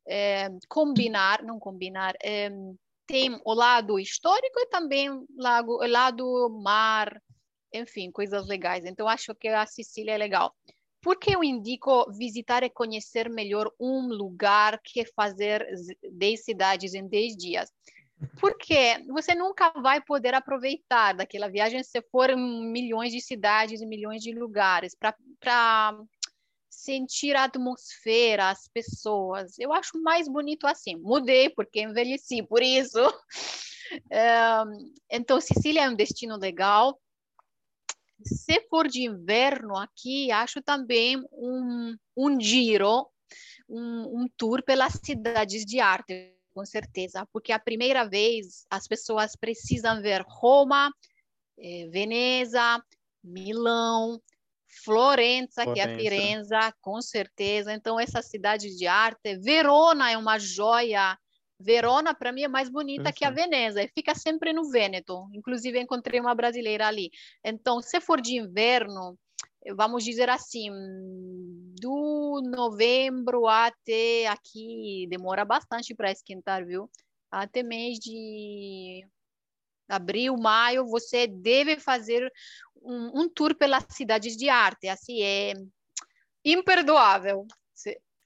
é, 0.07 0.47
combinar, 0.69 1.43
não 1.43 1.59
combinar, 1.59 2.15
é, 2.23 2.49
tem 3.05 3.37
o 3.43 3.53
lado 3.53 3.99
histórico 3.99 4.57
e 4.57 4.67
também 4.67 5.09
o 5.09 5.27
lado, 5.37 5.71
o 5.71 5.85
lado 5.85 6.49
mar, 6.63 7.21
enfim, 7.73 8.09
coisas 8.09 8.47
legais. 8.47 8.85
Então 8.85 9.07
acho 9.07 9.35
que 9.35 9.49
a 9.49 9.65
Sicília 9.65 10.13
é 10.13 10.17
legal. 10.17 10.55
Por 11.01 11.19
que 11.19 11.35
eu 11.35 11.43
indico 11.43 12.09
visitar 12.13 12.63
e 12.63 12.69
conhecer 12.69 13.29
melhor 13.29 13.69
um 13.77 14.07
lugar 14.07 14.79
que 14.81 15.05
fazer 15.13 15.67
10 16.13 16.43
cidades 16.43 16.93
em 16.93 17.05
10 17.05 17.35
dias? 17.35 17.69
Porque 18.39 19.03
você 19.07 19.33
nunca 19.35 19.71
vai 19.71 20.01
poder 20.01 20.33
aproveitar 20.33 21.13
daquela 21.13 21.49
viagem 21.49 21.83
se 21.83 22.01
for 22.11 22.29
em 22.29 22.71
milhões 22.71 23.11
de 23.11 23.21
cidades 23.21 23.81
e 23.81 23.85
milhões 23.85 24.21
de 24.21 24.31
lugares 24.31 24.95
para 24.95 25.97
sentir 26.69 27.35
a 27.35 27.45
atmosfera, 27.45 28.49
as 28.49 28.67
pessoas. 28.67 29.57
Eu 29.57 29.73
acho 29.73 30.01
mais 30.01 30.27
bonito 30.27 30.67
assim. 30.67 30.95
Mudei 30.97 31.49
porque 31.49 31.81
envelheci, 31.81 32.43
por 32.43 32.61
isso. 32.61 32.99
Então, 35.11 35.39
Sicília 35.39 35.83
é 35.83 35.89
um 35.89 35.95
destino 35.95 36.37
legal. 36.37 36.99
Se 38.23 38.59
for 38.67 38.87
de 38.87 39.03
inverno 39.03 39.77
aqui, 39.77 40.31
acho 40.31 40.59
também 40.59 41.23
um, 41.31 41.95
um 42.17 42.41
giro, 42.41 43.07
um, 43.69 44.21
um 44.21 44.27
tour 44.35 44.63
pelas 44.63 44.99
cidades 45.03 45.63
de 45.63 45.79
arte 45.79 46.34
com 46.55 46.65
certeza, 46.65 47.27
porque 47.33 47.51
a 47.51 47.59
primeira 47.59 48.07
vez 48.07 48.65
as 48.69 48.87
pessoas 48.87 49.35
precisam 49.35 50.01
ver 50.01 50.23
Roma, 50.25 50.89
eh, 51.59 51.89
Veneza, 51.91 52.81
Milão, 53.21 54.21
Florença, 54.83 55.65
que 55.73 55.81
é 55.81 55.83
a 55.83 55.95
Firenze, 55.97 56.55
com 56.79 57.01
certeza. 57.01 57.73
Então, 57.73 57.99
essa 57.99 58.21
cidade 58.21 58.73
de 58.75 58.87
arte, 58.87 59.37
Verona 59.37 60.09
é 60.09 60.17
uma 60.17 60.39
joia. 60.39 61.17
Verona, 61.59 62.13
para 62.13 62.31
mim, 62.31 62.43
é 62.43 62.47
mais 62.47 62.69
bonita 62.69 63.11
que 63.11 63.25
a 63.25 63.29
Veneza, 63.29 63.81
e 63.81 63.87
fica 63.89 64.15
sempre 64.15 64.53
no 64.53 64.69
Vêneto. 64.69 65.27
Inclusive, 65.33 65.79
encontrei 65.79 66.19
uma 66.19 66.35
brasileira 66.35 66.87
ali. 66.87 67.09
Então, 67.43 67.81
se 67.81 67.99
for 67.99 68.21
de 68.21 68.37
inverno, 68.37 69.17
vamos 69.73 70.03
dizer 70.03 70.29
assim, 70.29 70.69
do 71.79 72.41
novembro 72.45 73.47
até 73.47 74.27
aqui, 74.27 75.07
demora 75.09 75.43
bastante 75.43 75.93
para 75.95 76.11
esquentar, 76.11 76.65
viu? 76.65 76.89
Até 77.31 77.63
mês 77.63 77.97
de 77.97 79.05
abril, 79.89 80.35
maio, 80.37 80.85
você 80.85 81.27
deve 81.27 81.79
fazer 81.79 82.31
um, 82.81 83.21
um 83.21 83.29
tour 83.29 83.55
pelas 83.55 83.85
cidades 83.89 84.35
de 84.35 84.49
arte. 84.49 84.87
Assim, 84.87 85.21
é 85.21 85.53
imperdoável. 86.43 87.45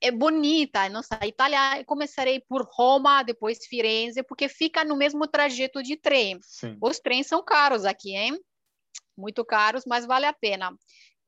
É 0.01 0.11
bonita. 0.11 0.87
Nossa, 0.89 1.17
a 1.19 1.27
Itália, 1.27 1.83
começarei 1.85 2.39
por 2.47 2.65
Roma, 2.71 3.23
depois 3.23 3.65
Firenze, 3.65 4.23
porque 4.23 4.47
fica 4.47 4.85
no 4.85 4.95
mesmo 4.95 5.27
trajeto 5.27 5.83
de 5.83 5.97
trem. 5.97 6.39
Sim. 6.41 6.77
Os 6.81 6.99
trens 6.99 7.27
são 7.27 7.43
caros 7.43 7.83
aqui, 7.83 8.15
hein? 8.15 8.39
Muito 9.17 9.43
caros, 9.43 9.83
mas 9.85 10.05
vale 10.05 10.25
a 10.25 10.33
pena. 10.33 10.71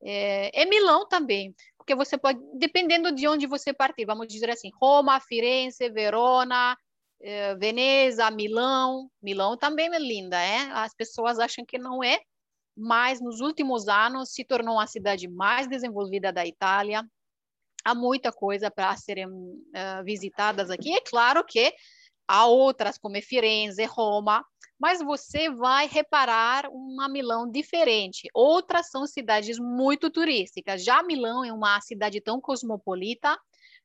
É, 0.03 0.61
é 0.61 0.65
Milão 0.65 1.07
também, 1.07 1.55
porque 1.77 1.95
você 1.95 2.17
pode, 2.17 2.39
dependendo 2.55 3.11
de 3.11 3.27
onde 3.27 3.45
você 3.47 3.73
partir, 3.73 4.05
vamos 4.05 4.27
dizer 4.27 4.49
assim, 4.49 4.71
Roma, 4.79 5.19
Firenze, 5.19 5.89
Verona, 5.89 6.77
é, 7.21 7.55
Veneza, 7.55 8.29
Milão. 8.31 9.09
Milão 9.21 9.57
também 9.57 9.93
é 9.93 9.99
linda, 9.99 10.41
é? 10.41 10.71
As 10.71 10.93
pessoas 10.93 11.39
acham 11.39 11.65
que 11.65 11.77
não 11.77 12.03
é, 12.03 12.19
mas 12.75 13.21
nos 13.21 13.39
últimos 13.41 13.87
anos 13.87 14.33
se 14.33 14.43
tornou 14.43 14.79
a 14.79 14.87
cidade 14.87 15.27
mais 15.27 15.67
desenvolvida 15.67 16.31
da 16.31 16.45
Itália. 16.45 17.03
Há 17.83 17.95
muita 17.95 18.31
coisa 18.31 18.69
para 18.69 18.95
serem 18.95 19.27
uh, 19.27 20.03
visitadas 20.03 20.69
aqui. 20.69 20.93
É 20.93 21.01
claro 21.01 21.43
que 21.43 21.73
há 22.31 22.45
outras, 22.45 22.97
como 22.97 23.21
Firenze, 23.21 23.83
Roma, 23.83 24.45
mas 24.79 24.99
você 24.99 25.49
vai 25.49 25.85
reparar 25.85 26.65
uma 26.71 27.09
Milão 27.09 27.51
diferente. 27.51 28.29
Outras 28.33 28.89
são 28.89 29.05
cidades 29.05 29.59
muito 29.59 30.09
turísticas. 30.09 30.83
Já 30.83 31.03
Milão 31.03 31.43
é 31.43 31.51
uma 31.51 31.79
cidade 31.81 32.21
tão 32.21 32.39
cosmopolita, 32.39 33.37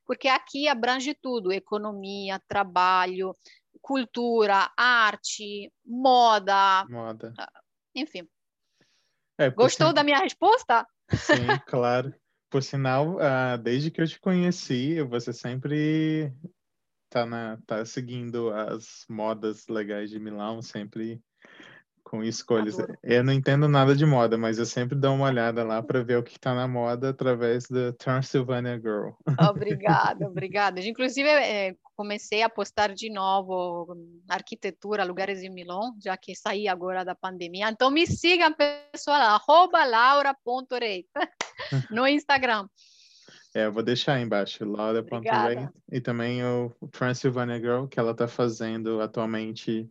porque 0.07 0.29
aqui 0.29 0.69
abrange 0.69 1.13
tudo: 1.13 1.53
economia, 1.53 2.41
trabalho, 2.47 3.37
cultura, 3.83 4.71
arte, 4.77 5.73
moda. 5.85 6.87
Moda. 6.89 7.35
Enfim. 7.95 8.29
É, 9.39 9.51
Gostou 9.51 9.89
sin... 9.89 9.95
da 9.95 10.05
minha 10.05 10.21
resposta? 10.21 10.87
Sim, 11.13 11.47
claro. 11.67 12.15
Por 12.49 12.63
sinal, 12.63 13.17
uh, 13.17 13.59
desde 13.61 13.91
que 13.91 14.01
eu 14.01 14.07
te 14.07 14.21
conheci, 14.21 15.03
você 15.03 15.33
sempre 15.33 16.33
tá, 17.09 17.27
na, 17.27 17.59
tá 17.67 17.85
seguindo 17.85 18.51
as 18.51 19.05
modas 19.09 19.67
legais 19.69 20.11
de 20.11 20.19
Milão, 20.19 20.63
sempre 20.63 21.21
com 22.07 22.23
escolhas. 22.23 22.79
Adoro. 22.79 22.97
Eu 23.03 23.25
não 23.25 23.33
entendo 23.33 23.69
nada 23.69 23.95
de 23.95 24.07
moda, 24.07 24.39
mas 24.39 24.59
eu 24.59 24.65
sempre 24.65 24.97
dou 24.97 25.15
uma 25.15 25.27
olhada 25.27 25.65
lá 25.65 25.83
para 25.83 26.05
ver 26.05 26.17
o 26.17 26.23
que 26.23 26.37
está 26.37 26.55
na 26.55 26.69
moda 26.69 27.11
através 27.11 27.67
do 27.69 27.93
Transylvania 27.95 28.79
Girl. 28.79 29.11
Obrigada, 29.51 30.27
obrigada. 30.29 30.81
Inclusive, 30.81 31.29
é, 31.29 31.75
comecei 31.97 32.43
a 32.43 32.49
postar 32.49 32.95
de 32.95 33.11
novo 33.11 33.97
arquitetura, 34.29 35.03
lugares 35.05 35.43
em 35.43 35.51
Milão, 35.51 35.97
já 36.01 36.17
que 36.17 36.35
saí 36.37 36.69
agora 36.69 37.05
da 37.05 37.15
pandemia. 37.15 37.69
Então, 37.69 37.91
me 37.91 38.07
sigam, 38.07 38.55
pessoal, 38.93 39.21
arroba 39.21 39.85
laura.rei 39.85 41.07
no 41.91 42.07
Instagram. 42.07 42.69
É, 43.57 43.65
eu 43.65 43.73
vou 43.73 43.83
deixar 43.83 44.17
aí 44.17 44.23
embaixo, 44.23 44.67
Laura.ray 44.67 45.67
e 45.91 45.99
também 45.99 46.45
o 46.45 46.71
Transylvania 46.93 47.59
Girl, 47.59 47.87
que 47.87 47.99
ela 47.99 48.11
está 48.11 48.29
fazendo 48.29 49.01
atualmente, 49.01 49.91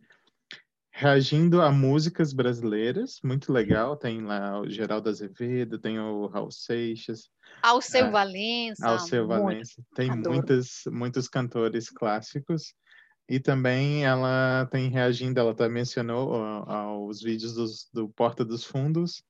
reagindo 0.92 1.60
a 1.60 1.72
músicas 1.72 2.32
brasileiras, 2.32 3.18
muito 3.24 3.52
legal. 3.52 3.96
Tem 3.96 4.22
lá 4.22 4.60
o 4.60 4.70
Geraldo 4.70 5.08
Azevedo, 5.08 5.80
tem 5.80 5.98
o 5.98 6.28
Raul 6.28 6.52
Seixas. 6.52 7.28
Alceu 7.60 8.06
é, 8.06 8.10
Valença. 8.12 8.86
Alceu 8.86 9.26
Valença. 9.26 9.82
Tem 9.96 10.12
muitos, 10.12 10.82
muitos 10.86 11.28
cantores 11.28 11.90
clássicos. 11.90 12.72
E 13.28 13.40
também 13.40 14.04
ela 14.04 14.68
tem 14.70 14.88
reagindo, 14.88 15.40
ela 15.40 15.50
até 15.50 15.68
mencionou 15.68 16.36
aos 16.36 17.20
vídeos 17.20 17.54
dos, 17.54 17.88
do 17.92 18.08
Porta 18.10 18.44
dos 18.44 18.62
Fundos, 18.62 19.24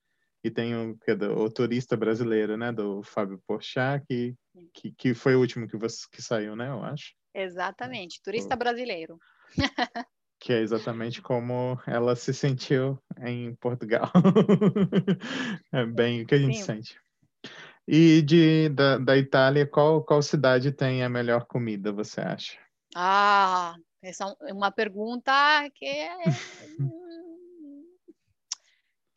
e 0.47 0.51
tem 0.51 0.75
o, 0.75 0.97
que, 0.97 1.11
o 1.11 1.49
turista 1.49 1.95
brasileiro, 1.95 2.57
né, 2.57 2.71
do 2.71 3.03
Fábio 3.03 3.41
Porchat, 3.45 4.03
que, 4.07 4.35
que, 4.73 4.91
que, 4.91 5.13
foi 5.13 5.35
o 5.35 5.39
último 5.39 5.67
que, 5.67 5.77
você, 5.77 6.05
que 6.11 6.21
saiu, 6.21 6.55
né, 6.55 6.69
eu 6.69 6.83
acho. 6.83 7.13
Exatamente, 7.33 8.21
turista 8.23 8.55
brasileiro. 8.55 9.19
que 10.39 10.53
é 10.53 10.61
exatamente 10.61 11.21
como 11.21 11.79
ela 11.85 12.15
se 12.15 12.33
sentiu 12.33 12.99
em 13.21 13.55
Portugal. 13.55 14.11
é 15.73 15.85
bem 15.85 16.21
o 16.21 16.25
que 16.25 16.35
a 16.35 16.39
gente 16.39 16.57
Sim. 16.57 16.63
sente. 16.63 16.99
E 17.87 18.21
de, 18.21 18.69
da, 18.69 18.97
da 18.97 19.17
Itália, 19.17 19.65
qual, 19.65 20.03
qual 20.03 20.21
cidade 20.21 20.71
tem 20.71 21.03
a 21.03 21.09
melhor 21.09 21.45
comida, 21.45 21.91
você 21.91 22.21
acha? 22.21 22.57
Ah, 22.95 23.75
essa 24.01 24.35
é 24.41 24.53
uma 24.53 24.71
pergunta 24.71 25.31
que 25.75 25.85
é 25.85 26.09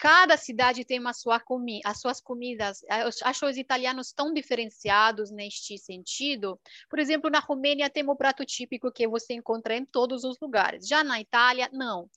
Cada 0.01 0.39
cidade 0.39 0.83
tem 0.83 0.99
uma 0.99 1.13
sua 1.13 1.39
comi 1.39 1.81
as 1.85 2.01
suas 2.01 2.23
comidas. 2.23 2.83
Eu 2.85 3.11
acho 3.23 3.47
os 3.47 3.59
italianos 3.59 4.13
tão 4.13 4.33
diferenciados 4.33 5.31
neste 5.31 5.77
sentido. 5.77 6.59
Por 6.89 6.99
exemplo, 6.99 7.29
na 7.29 7.39
Romênia 7.39 7.91
tem 7.91 8.09
o 8.09 8.17
prato 8.17 8.43
típico 8.47 8.91
que 8.91 9.07
você 9.07 9.35
encontra 9.35 9.77
em 9.77 9.85
todos 9.85 10.25
os 10.25 10.41
lugares. 10.41 10.89
Já 10.89 11.05
na 11.05 11.21
Itália, 11.21 11.69
não. 11.71 12.09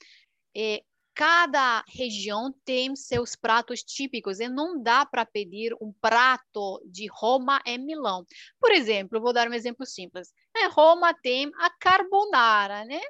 É, 0.56 0.82
cada 1.14 1.84
região 1.90 2.56
tem 2.64 2.96
seus 2.96 3.36
pratos 3.36 3.84
típicos 3.84 4.40
e 4.40 4.48
não 4.48 4.82
dá 4.82 5.06
para 5.06 5.26
pedir 5.26 5.76
um 5.82 5.92
prato 6.00 6.82
de 6.86 7.08
Roma 7.12 7.62
em 7.66 7.78
Milão. 7.78 8.26
Por 8.62 8.72
exemplo, 8.72 9.20
vou 9.20 9.34
dar 9.34 9.50
um 9.50 9.54
exemplo 9.54 9.86
simples. 9.86 10.34
Em 10.56 10.70
Roma 10.70 11.14
tem 11.22 11.52
a 11.56 11.70
carbonara, 11.70 12.86
né? 12.86 13.02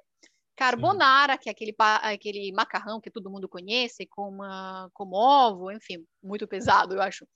Carbonara, 0.55 1.37
que 1.37 1.49
é 1.49 1.51
aquele, 1.51 1.75
aquele 1.79 2.51
macarrão 2.51 3.01
que 3.01 3.09
todo 3.09 3.29
mundo 3.29 3.49
conhece, 3.49 4.05
com, 4.05 4.29
uma, 4.29 4.89
com 4.93 5.11
ovo, 5.13 5.71
enfim, 5.71 6.05
muito 6.21 6.47
pesado, 6.47 6.95
eu 6.95 7.01
acho. 7.01 7.27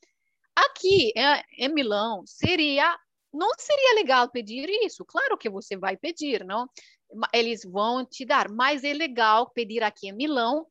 Aqui 0.56 1.12
em 1.58 1.70
Milão, 1.70 2.24
seria 2.26 2.98
não 3.34 3.50
seria 3.58 3.96
legal 3.96 4.30
pedir 4.30 4.68
isso? 4.84 5.06
Claro 5.06 5.38
que 5.38 5.50
você 5.50 5.78
vai 5.78 5.96
pedir, 5.98 6.44
não? 6.46 6.68
Eles 7.34 7.62
vão 7.64 8.06
te 8.06 8.26
dar, 8.26 8.50
mas 8.50 8.84
é 8.84 8.94
legal 8.94 9.52
pedir 9.52 9.84
aqui 9.84 10.08
em 10.10 10.14
Milão 10.14 10.66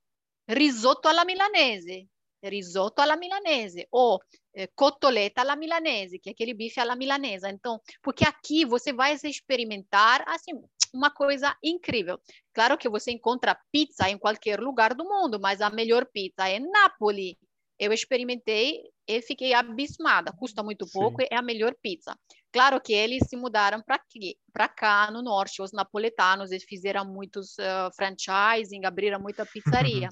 risoto 0.49 1.09
alla 1.09 1.25
milanese, 1.25 2.09
risoto 2.49 3.01
alla 3.01 3.17
milanese, 3.17 3.87
ou 3.91 4.21
eh, 4.55 4.69
cotoleta 4.75 5.41
alla 5.41 5.57
milanese, 5.57 6.19
que 6.19 6.31
é 6.31 6.33
aquele 6.33 6.55
bife 6.55 6.81
alla 6.81 6.97
milanesa. 6.97 7.51
Então, 7.51 7.81
porque 8.03 8.25
aqui 8.25 8.65
você 8.65 8.93
vai 8.93 9.15
experimentar, 9.15 10.25
assim, 10.29 10.53
uma 10.93 11.11
coisa 11.11 11.57
incrível. 11.63 12.19
Claro 12.53 12.79
que 12.79 12.89
você 12.89 13.11
encontra 13.11 13.59
pizza 13.71 14.09
em 14.09 14.19
qualquer 14.19 14.61
lugar 14.61 14.95
do 14.95 15.05
mundo, 15.05 15.39
mas 15.39 15.61
a 15.61 15.71
melhor 15.71 16.07
pizza 16.07 16.49
é 16.49 16.59
Nápoles. 16.59 17.37
Eu 17.79 17.93
experimentei 17.93 18.85
e 19.07 19.21
fiquei 19.21 19.53
abismada. 19.53 20.33
Custa 20.33 20.63
muito 20.63 20.87
pouco 20.91 21.21
Sim. 21.21 21.29
e 21.31 21.35
é 21.35 21.37
a 21.37 21.43
melhor 21.43 21.75
pizza. 21.83 22.19
Claro 22.51 22.81
que 22.81 22.95
eles 22.95 23.29
se 23.29 23.37
mudaram 23.37 23.83
para 23.83 24.69
cá, 24.69 25.11
no 25.11 25.23
norte, 25.23 25.61
os 25.61 25.73
napoletanos, 25.73 26.51
eles 26.51 26.65
fizeram 26.65 27.05
muitos 27.05 27.59
uh, 27.59 27.93
franchising, 27.95 28.87
abriram 28.87 29.21
muita 29.21 29.45
pizzaria. 29.45 30.09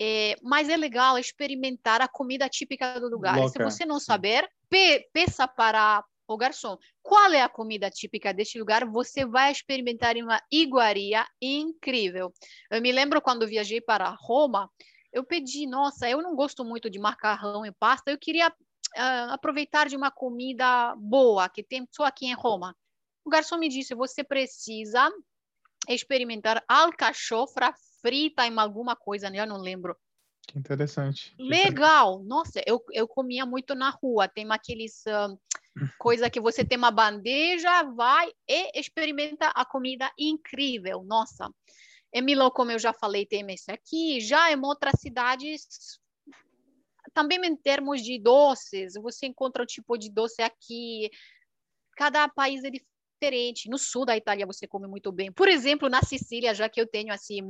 É, 0.00 0.36
mas 0.42 0.68
é 0.68 0.76
legal 0.76 1.18
experimentar 1.18 2.00
a 2.00 2.08
comida 2.08 2.48
típica 2.48 2.98
do 2.98 3.08
lugar. 3.08 3.36
Loca. 3.36 3.50
Se 3.50 3.58
você 3.58 3.84
não 3.84 4.00
saber, 4.00 4.48
pe 4.68 5.08
peça 5.12 5.46
para 5.46 6.04
o 6.26 6.36
garçom, 6.36 6.78
qual 7.02 7.30
é 7.32 7.42
a 7.42 7.48
comida 7.48 7.90
típica 7.90 8.32
deste 8.32 8.58
lugar? 8.58 8.86
Você 8.86 9.26
vai 9.26 9.52
experimentar 9.52 10.16
uma 10.16 10.40
iguaria 10.50 11.26
incrível. 11.40 12.32
Eu 12.70 12.80
me 12.80 12.90
lembro 12.90 13.20
quando 13.20 13.46
viajei 13.46 13.80
para 13.80 14.16
Roma, 14.18 14.70
eu 15.12 15.24
pedi, 15.24 15.66
nossa, 15.66 16.08
eu 16.08 16.22
não 16.22 16.34
gosto 16.34 16.64
muito 16.64 16.88
de 16.88 16.98
macarrão 16.98 17.66
e 17.66 17.72
pasta, 17.72 18.10
eu 18.10 18.18
queria 18.18 18.48
uh, 18.48 19.30
aproveitar 19.30 19.88
de 19.88 19.96
uma 19.96 20.10
comida 20.10 20.94
boa 20.96 21.48
que 21.48 21.62
tem 21.62 21.86
só 21.90 22.04
aqui 22.04 22.26
em 22.26 22.34
Roma. 22.34 22.74
O 23.24 23.30
garçom 23.30 23.58
me 23.58 23.68
disse, 23.68 23.94
você 23.94 24.24
precisa 24.24 25.10
experimentar 25.88 26.64
alcachofra 26.66 27.74
frita 28.02 28.46
em 28.46 28.58
alguma 28.58 28.94
coisa, 28.94 29.30
né? 29.30 29.40
eu 29.40 29.46
não 29.46 29.58
lembro. 29.58 29.96
Que 30.46 30.58
interessante. 30.58 31.34
Legal! 31.38 32.22
Nossa, 32.24 32.60
eu, 32.66 32.84
eu 32.92 33.06
comia 33.06 33.46
muito 33.46 33.74
na 33.74 33.90
rua. 33.90 34.28
Tem 34.28 34.44
aqueles 34.50 35.04
uh, 35.06 35.38
coisa 35.98 36.28
que 36.28 36.40
você 36.40 36.64
tem 36.64 36.76
uma 36.76 36.90
bandeja, 36.90 37.84
vai 37.84 38.30
e 38.48 38.78
experimenta 38.78 39.48
a 39.48 39.64
comida 39.64 40.10
incrível. 40.18 41.02
Nossa, 41.04 41.48
em 42.12 42.22
Milão, 42.22 42.50
como 42.50 42.72
eu 42.72 42.78
já 42.78 42.92
falei, 42.92 43.24
tem 43.24 43.50
esse 43.52 43.70
aqui. 43.70 44.20
Já 44.20 44.52
em 44.52 44.60
outras 44.60 45.00
cidades, 45.00 45.66
também 47.14 47.38
em 47.44 47.56
termos 47.56 48.02
de 48.02 48.20
doces, 48.20 48.94
você 48.94 49.26
encontra 49.26 49.62
o 49.62 49.66
tipo 49.66 49.96
de 49.96 50.10
doce 50.10 50.42
aqui. 50.42 51.10
Cada 51.96 52.28
país 52.28 52.64
é 52.64 52.70
diferente. 52.70 52.91
No 53.68 53.78
sul 53.78 54.04
da 54.04 54.16
Itália 54.16 54.46
você 54.46 54.66
come 54.66 54.86
muito 54.86 55.12
bem. 55.12 55.30
Por 55.30 55.48
exemplo, 55.48 55.88
na 55.88 56.02
Sicília, 56.02 56.54
já 56.54 56.68
que 56.68 56.80
eu 56.80 56.86
tenho 56.86 57.12
assim, 57.12 57.40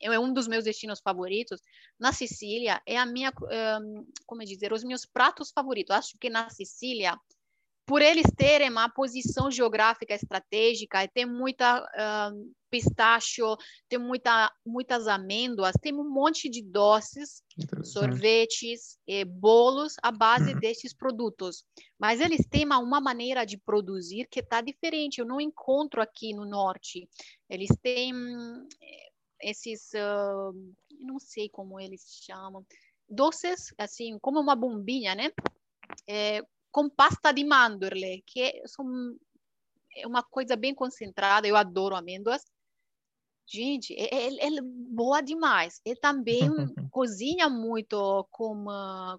é 0.00 0.18
um 0.18 0.32
dos 0.32 0.46
meus 0.46 0.64
destinos 0.64 1.00
favoritos. 1.00 1.60
Na 1.98 2.12
Sicília 2.12 2.82
é 2.86 2.96
a 2.96 3.06
minha, 3.06 3.32
um, 3.80 4.06
como 4.26 4.44
dizer, 4.44 4.72
os 4.72 4.84
meus 4.84 5.06
pratos 5.06 5.50
favoritos. 5.50 5.94
Acho 5.94 6.18
que 6.18 6.28
na 6.28 6.50
Sicília 6.50 7.18
por 7.86 8.00
eles 8.00 8.26
terem 8.36 8.70
uma 8.70 8.88
posição 8.88 9.50
geográfica 9.50 10.14
estratégica, 10.14 11.06
tem 11.08 11.26
muita 11.26 11.82
uh, 11.82 12.54
pistacho, 12.70 13.56
tem 13.88 13.98
muita, 13.98 14.50
muitas 14.66 15.06
amêndoas, 15.06 15.76
tem 15.80 15.94
um 15.94 16.08
monte 16.08 16.48
de 16.48 16.62
doces, 16.62 17.42
sorvetes, 17.84 18.98
e 19.06 19.24
bolos 19.24 19.94
à 20.02 20.10
base 20.10 20.54
uhum. 20.54 20.58
desses 20.58 20.94
produtos. 20.94 21.64
Mas 21.98 22.20
eles 22.20 22.46
têm 22.48 22.64
uma, 22.64 23.00
maneira 23.00 23.44
de 23.44 23.58
produzir 23.58 24.26
que 24.30 24.40
está 24.40 24.60
diferente, 24.60 25.18
eu 25.18 25.26
não 25.26 25.40
encontro 25.40 26.00
aqui 26.00 26.34
no 26.34 26.44
norte. 26.44 27.08
Eles 27.48 27.70
têm 27.82 28.12
eh, 28.82 29.10
esses, 29.42 29.90
uh, 29.92 30.74
não 30.98 31.18
sei 31.18 31.48
como 31.50 31.78
eles 31.78 32.02
chamam, 32.24 32.64
doces, 33.08 33.72
assim, 33.78 34.18
como 34.18 34.40
uma 34.40 34.56
bombinha, 34.56 35.14
né? 35.14 35.30
É, 36.08 36.42
com 36.74 36.90
pasta 36.90 37.32
de 37.32 37.44
mandorle, 37.44 38.24
que 38.26 38.60
são, 38.66 38.84
é 39.96 40.04
uma 40.08 40.24
coisa 40.24 40.56
bem 40.56 40.74
concentrada. 40.74 41.46
Eu 41.46 41.54
adoro 41.54 41.94
amêndoas. 41.94 42.42
Gente, 43.46 43.94
é, 43.94 44.08
é, 44.12 44.46
é 44.48 44.60
boa 44.60 45.20
demais. 45.20 45.80
E 45.84 45.94
também 45.94 46.40
cozinha 46.90 47.48
muito 47.48 48.26
com, 48.28 48.66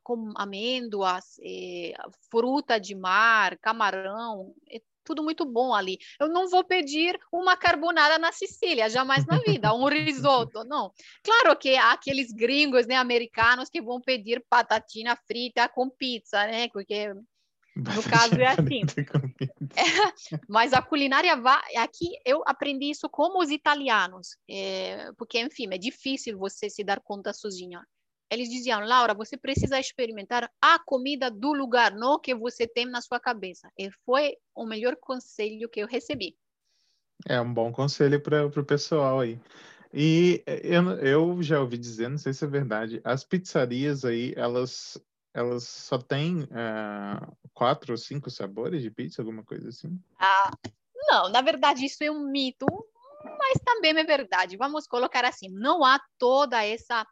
com 0.04 0.34
amêndoas, 0.36 1.40
é, 1.42 1.94
fruta 2.30 2.78
de 2.78 2.94
mar, 2.94 3.58
camarão. 3.60 4.54
É 4.70 4.82
tudo 5.06 5.24
muito 5.24 5.46
bom 5.46 5.74
ali. 5.74 5.98
Eu 6.20 6.28
não 6.28 6.50
vou 6.50 6.62
pedir 6.62 7.18
uma 7.32 7.56
carbonara 7.56 8.20
na 8.20 8.34
Sicília, 8.34 8.90
jamais 8.90 9.26
na 9.26 9.38
vida, 9.38 9.74
um 9.74 9.86
risoto, 9.86 10.62
não. 10.68 10.92
Claro 11.24 11.58
que 11.58 11.78
há 11.78 11.94
aqueles 11.94 12.34
gringos, 12.34 12.86
né, 12.86 12.96
americanos 12.96 13.70
que 13.70 13.82
vão 13.82 14.02
pedir 14.02 14.44
batatinha 14.52 15.16
frita 15.26 15.70
com 15.70 15.90
pizza, 15.90 16.46
né, 16.48 16.68
porque 16.70 17.14
no 17.76 18.04
caso 18.04 18.36
é 18.36 18.48
assim. 18.48 18.82
É, 19.76 20.40
mas 20.48 20.74
a 20.74 20.82
culinária 20.82 21.34
aqui 21.78 22.18
eu 22.26 22.42
aprendi 22.46 22.90
isso 22.92 23.10
como 23.10 23.42
os 23.42 23.50
italianos, 23.50 24.38
é, 24.50 25.12
porque 25.18 25.40
enfim 25.40 25.68
é 25.72 25.78
difícil 25.78 26.38
você 26.38 26.70
se 26.70 26.84
dar 26.84 27.02
conta 27.02 27.34
sozinha. 27.34 27.86
Eles 28.32 28.50
diziam, 28.50 28.80
Laura, 28.80 29.14
você 29.14 29.38
precisa 29.38 29.80
experimentar 29.80 30.50
a 30.62 30.80
comida 30.80 31.30
do 31.30 31.54
lugar, 31.54 31.94
não 31.94 32.20
que 32.20 32.34
você 32.34 32.68
tem 32.68 32.86
na 32.86 33.02
sua 33.02 33.20
cabeça. 33.20 33.70
E 33.78 33.92
foi 34.04 34.36
o 34.56 34.66
melhor 34.66 34.96
conselho 34.96 35.70
que 35.70 35.80
eu 35.80 35.88
recebi. 35.88 36.36
É 37.28 37.40
um 37.40 37.54
bom 37.54 37.72
conselho 37.72 38.20
para 38.22 38.46
o 38.48 38.66
pessoal 38.66 39.20
aí. 39.20 39.40
E 39.94 40.44
eu, 40.64 40.90
eu 41.00 41.44
já 41.44 41.62
ouvi 41.62 41.78
dizer, 41.78 42.10
não 42.10 42.18
sei 42.18 42.34
se 42.34 42.44
é 42.44 42.48
verdade, 42.48 43.00
as 43.04 43.24
pizzarias 43.24 44.04
aí, 44.04 44.34
elas 44.36 44.98
elas 45.36 45.68
só 45.68 45.98
têm 45.98 46.44
uh, 46.44 47.38
quatro 47.54 47.92
ou 47.92 47.98
cinco 47.98 48.30
sabores 48.30 48.82
de 48.82 48.90
pizza, 48.90 49.22
alguma 49.22 49.44
coisa 49.44 49.68
assim? 49.68 50.00
Ah, 50.18 50.50
não, 51.12 51.30
na 51.30 51.42
verdade 51.42 51.86
isso 51.86 52.02
é 52.04 52.10
um 52.10 52.32
mito, 52.32 52.66
mas 53.24 53.60
também 53.64 53.92
é 53.98 54.04
verdade. 54.06 54.56
Vamos 54.56 54.88
colocar 54.88 55.26
assim, 55.26 55.50
não 55.50 55.84
há 55.84 56.00
toda 56.18 56.64
essa 56.66 57.06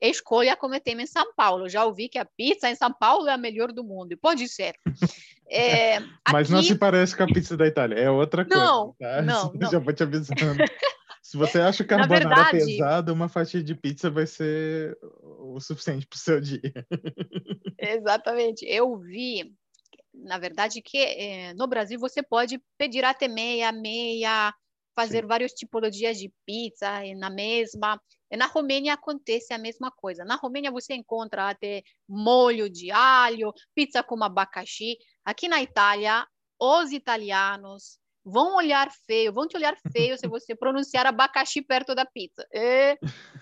escolha 0.00 0.56
como 0.56 0.78
tem 0.80 1.00
em 1.00 1.06
São 1.06 1.34
Paulo. 1.34 1.68
Já 1.68 1.84
ouvi 1.84 2.08
que 2.08 2.18
a 2.18 2.24
pizza 2.24 2.70
em 2.70 2.76
São 2.76 2.92
Paulo 2.92 3.28
é 3.28 3.32
a 3.32 3.38
melhor 3.38 3.72
do 3.72 3.82
mundo. 3.82 4.16
Pode 4.16 4.48
ser. 4.48 4.76
É, 5.46 6.00
Mas 6.32 6.46
aqui... 6.46 6.52
não 6.52 6.62
se 6.62 6.74
parece 6.74 7.14
com 7.14 7.22
a 7.22 7.26
pizza 7.26 7.54
da 7.54 7.66
Itália, 7.66 7.96
é 7.96 8.10
outra 8.10 8.46
coisa. 8.46 8.64
Não, 8.64 8.96
tá? 8.98 9.20
não, 9.20 9.52
não. 9.54 9.70
Já 9.70 9.78
vou 9.78 9.92
te 9.92 10.02
avisando. 10.02 10.34
Se 11.22 11.36
você 11.36 11.60
acha 11.60 11.84
carbonara 11.84 12.28
verdade, 12.28 12.50
pesado, 12.50 13.12
uma 13.12 13.28
fatia 13.28 13.62
de 13.62 13.74
pizza 13.74 14.10
vai 14.10 14.26
ser 14.26 14.96
o 15.54 15.60
suficiente 15.60 16.06
para 16.06 16.16
o 16.16 16.20
seu 16.20 16.40
dia. 16.40 16.60
Exatamente. 17.78 18.64
Eu 18.66 18.96
vi, 18.98 19.54
na 20.12 20.38
verdade, 20.38 20.82
que 20.82 20.98
é, 20.98 21.54
no 21.54 21.66
Brasil 21.66 21.98
você 21.98 22.22
pode 22.22 22.60
pedir 22.78 23.04
até 23.04 23.28
meia, 23.28 23.70
meia, 23.72 24.52
fazer 24.94 25.22
Sim. 25.22 25.28
várias 25.28 25.52
tipologias 25.52 26.18
de 26.18 26.32
pizza 26.46 27.02
na 27.16 27.30
mesma. 27.30 28.00
Na 28.36 28.46
Romênia 28.46 28.94
acontece 28.94 29.52
a 29.52 29.58
mesma 29.58 29.90
coisa. 29.90 30.24
Na 30.24 30.36
Romênia 30.36 30.70
você 30.70 30.94
encontra 30.94 31.50
até 31.50 31.82
molho 32.08 32.68
de 32.68 32.90
alho, 32.90 33.52
pizza 33.74 34.02
com 34.02 34.22
abacaxi. 34.22 34.96
Aqui 35.24 35.48
na 35.48 35.62
Itália, 35.62 36.26
os 36.58 36.92
italianos 36.92 37.98
vão 38.24 38.56
olhar 38.56 38.90
feio, 39.06 39.32
vão 39.32 39.46
te 39.46 39.56
olhar 39.56 39.76
feio 39.92 40.16
se 40.16 40.26
você 40.26 40.54
pronunciar 40.54 41.06
abacaxi 41.06 41.60
perto 41.60 41.94
da 41.94 42.06
pizza. 42.06 42.46
É, 42.52 42.98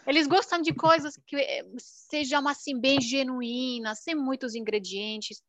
eles 0.07 0.27
gostam 0.27 0.61
de 0.61 0.75
coisas 0.75 1.17
que 1.27 1.37
eh, 1.37 1.65
sejam 1.79 2.47
assim 2.49 2.79
bem 2.79 3.01
genuínas, 3.01 4.01
sem 4.01 4.15
muitos 4.15 4.55
ingredientes. 4.55 5.41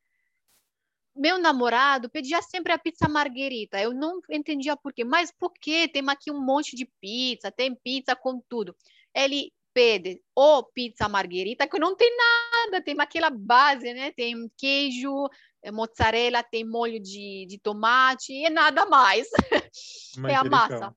Meu 1.16 1.40
namorado 1.40 2.10
pedia 2.10 2.42
sempre 2.42 2.74
a 2.74 2.78
pizza 2.78 3.08
margherita. 3.08 3.82
Eu 3.82 3.94
não 3.94 4.20
entendia 4.30 4.78
por 4.78 4.94
quê, 4.94 5.04
mas 5.04 5.32
por 5.32 5.52
quê? 5.54 5.88
Tem 5.88 6.04
aqui 6.10 6.32
um 6.32 6.40
monte 6.40 6.76
de 6.76 6.86
pizza, 7.02 7.52
tem 7.52 7.76
pizza 7.76 8.16
com 8.16 8.40
tudo. 8.48 8.76
Ele 9.16 9.52
pede 9.74 10.22
ou 10.36 10.64
pizza 10.64 11.10
margherita, 11.10 11.68
que 11.68 11.80
não 11.80 11.96
tem 11.96 12.16
nada, 12.16 12.84
tem 12.84 12.96
aquela 13.00 13.32
base, 13.32 13.92
né? 13.94 14.12
Tem 14.12 14.36
queijo, 14.58 15.28
mozzarella, 15.72 16.44
tem 16.44 16.64
molho 16.66 17.00
de, 17.00 17.46
de 17.48 17.58
tomate 17.58 18.34
e 18.34 18.50
nada 18.50 18.86
mais. 18.86 19.28
é 20.30 20.36
a 20.36 20.44
massa. 20.44 20.96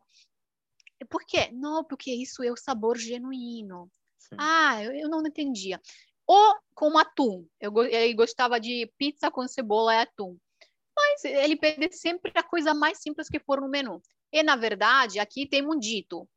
Por 1.09 1.25
quê? 1.25 1.51
Não, 1.53 1.85
porque 1.85 2.13
isso 2.13 2.43
é 2.43 2.51
o 2.51 2.57
sabor 2.57 2.97
genuíno. 2.97 3.91
Sim. 4.19 4.37
Ah, 4.39 4.83
eu, 4.83 4.93
eu, 4.93 5.09
não 5.09 5.25
entendia. 5.27 5.81
Ou 6.27 6.57
com 6.75 6.99
atum. 6.99 7.47
Eu, 7.61 7.73
ele 7.85 8.15
gostava 8.15 8.59
de 8.59 8.91
pizza 8.99 9.31
com 9.31 9.47
cebola 9.47 9.95
e 9.95 9.99
atum. 9.99 10.37
Mas 10.97 11.25
ele 11.25 11.57
pede 11.57 11.95
sempre 11.95 12.33
a 12.35 12.43
coisa 12.43 12.73
mais 12.73 12.99
simples 12.99 13.29
que 13.29 13.39
for 13.39 13.61
no 13.61 13.69
menu. 13.69 14.01
E, 14.33 14.43
na 14.43 14.57
verdade, 14.57 15.19
aqui 15.19 15.47
tem 15.47 15.65
um 15.65 15.79
dito. 15.79 16.29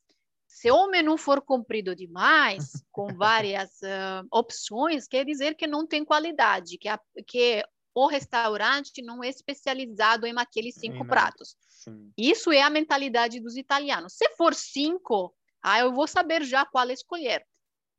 Se 0.48 0.70
o 0.70 0.88
menu 0.88 1.18
for 1.18 1.42
comprido 1.42 1.96
demais, 1.96 2.72
com 2.92 3.08
várias 3.16 3.70
uh, 3.82 4.28
opções, 4.32 5.08
quer 5.08 5.24
dizer 5.24 5.56
que 5.56 5.68
não 5.68 5.88
tem 5.88 6.04
qualidade, 6.04 6.78
que, 6.78 6.90
a, 6.90 7.00
que 7.26 7.64
o 7.94 8.08
restaurante 8.08 9.02
não 9.02 9.24
é 9.24 9.30
especializado 9.30 10.26
em 10.26 10.34
aqueles 10.38 10.76
cinco 10.76 11.06
pratos. 11.06 11.56
Sim. 11.68 12.12
Isso 12.18 12.52
é 12.52 12.62
a 12.62 12.70
mentalidade 12.70 13.40
dos 13.40 13.56
italianos. 13.56 14.14
Se 14.14 14.30
for 14.36 14.54
cinco, 14.54 15.34
ah, 15.62 15.80
eu 15.80 15.94
vou 15.94 16.08
saber 16.08 16.44
já 16.44 16.66
qual 16.66 16.90
escolher. 16.90 17.46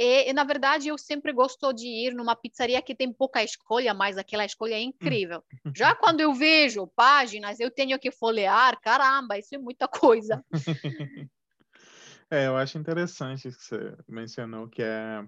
E, 0.02 0.32
na 0.32 0.44
verdade, 0.44 0.88
eu 0.88 0.96
sempre 0.96 1.30
gosto 1.30 1.74
de 1.74 1.86
ir 1.86 2.14
numa 2.14 2.34
pizzaria 2.34 2.80
que 2.80 2.94
tem 2.94 3.12
pouca 3.12 3.44
escolha, 3.44 3.92
mas 3.92 4.16
aquela 4.16 4.46
escolha 4.46 4.74
é 4.74 4.80
incrível. 4.80 5.44
Já 5.76 5.94
quando 5.94 6.20
eu 6.20 6.32
vejo 6.32 6.86
páginas, 6.96 7.60
eu 7.60 7.70
tenho 7.70 7.98
que 7.98 8.10
folhear, 8.10 8.80
caramba, 8.80 9.38
isso 9.38 9.54
é 9.54 9.58
muita 9.58 9.86
coisa. 9.86 10.42
É, 12.32 12.46
eu 12.46 12.56
acho 12.56 12.78
interessante 12.78 13.50
que 13.50 13.60
você 13.60 13.96
mencionou 14.06 14.68
que 14.68 14.80
é 14.80 15.26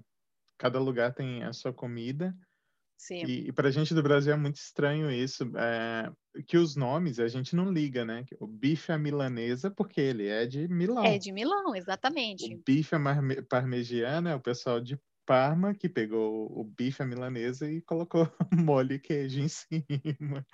cada 0.56 0.78
lugar 0.78 1.12
tem 1.12 1.42
a 1.42 1.52
sua 1.52 1.72
comida 1.72 2.32
Sim. 3.02 3.24
E, 3.26 3.48
e 3.48 3.52
para 3.52 3.66
a 3.66 3.70
gente 3.72 3.92
do 3.94 4.02
Brasil 4.02 4.32
é 4.32 4.36
muito 4.36 4.58
estranho 4.58 5.10
isso, 5.10 5.50
é, 5.56 6.08
que 6.46 6.56
os 6.56 6.76
nomes 6.76 7.18
a 7.18 7.26
gente 7.26 7.56
não 7.56 7.72
liga, 7.72 8.04
né? 8.04 8.24
O 8.38 8.46
bife 8.46 8.92
à 8.92 8.96
milanesa, 8.96 9.72
porque 9.72 10.00
ele 10.00 10.28
é 10.28 10.46
de 10.46 10.68
Milão. 10.68 11.04
É 11.04 11.18
de 11.18 11.32
Milão, 11.32 11.74
exatamente. 11.74 12.54
O 12.54 12.62
bife 12.64 12.94
à 12.94 13.00
parmegiana 13.48 14.30
é 14.30 14.34
o 14.36 14.40
pessoal 14.40 14.80
de 14.80 14.96
Parma 15.26 15.74
que 15.74 15.88
pegou 15.88 16.46
o 16.56 16.62
bife 16.62 17.02
à 17.02 17.06
milanesa 17.06 17.68
e 17.68 17.82
colocou 17.82 18.30
molho 18.52 18.92
e 18.92 19.00
queijo 19.00 19.40
em 19.40 19.48
cima. 19.48 20.46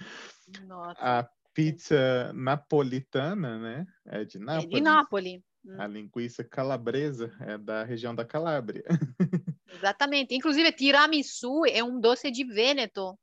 Nossa. 0.67 0.99
A 0.99 1.29
pizza 1.53 2.33
napolitana, 2.33 3.59
né? 3.59 3.87
É 4.07 4.25
de 4.25 4.39
Nápoles. 4.39 4.73
É 4.73 4.75
de 4.75 4.81
Nápoles. 4.81 5.43
A 5.79 5.87
linguiça 5.87 6.43
calabresa 6.43 7.31
é 7.41 7.59
da 7.59 7.85
região 7.85 8.15
da 8.15 8.25
Calábria. 8.25 8.85
Exatamente. 9.71 10.35
Inclusive, 10.35 10.73
tiramisu 10.73 11.65
é 11.67 11.83
um 11.83 12.01
doce 12.01 12.31
de 12.31 12.45
Vêneto. 12.45 13.19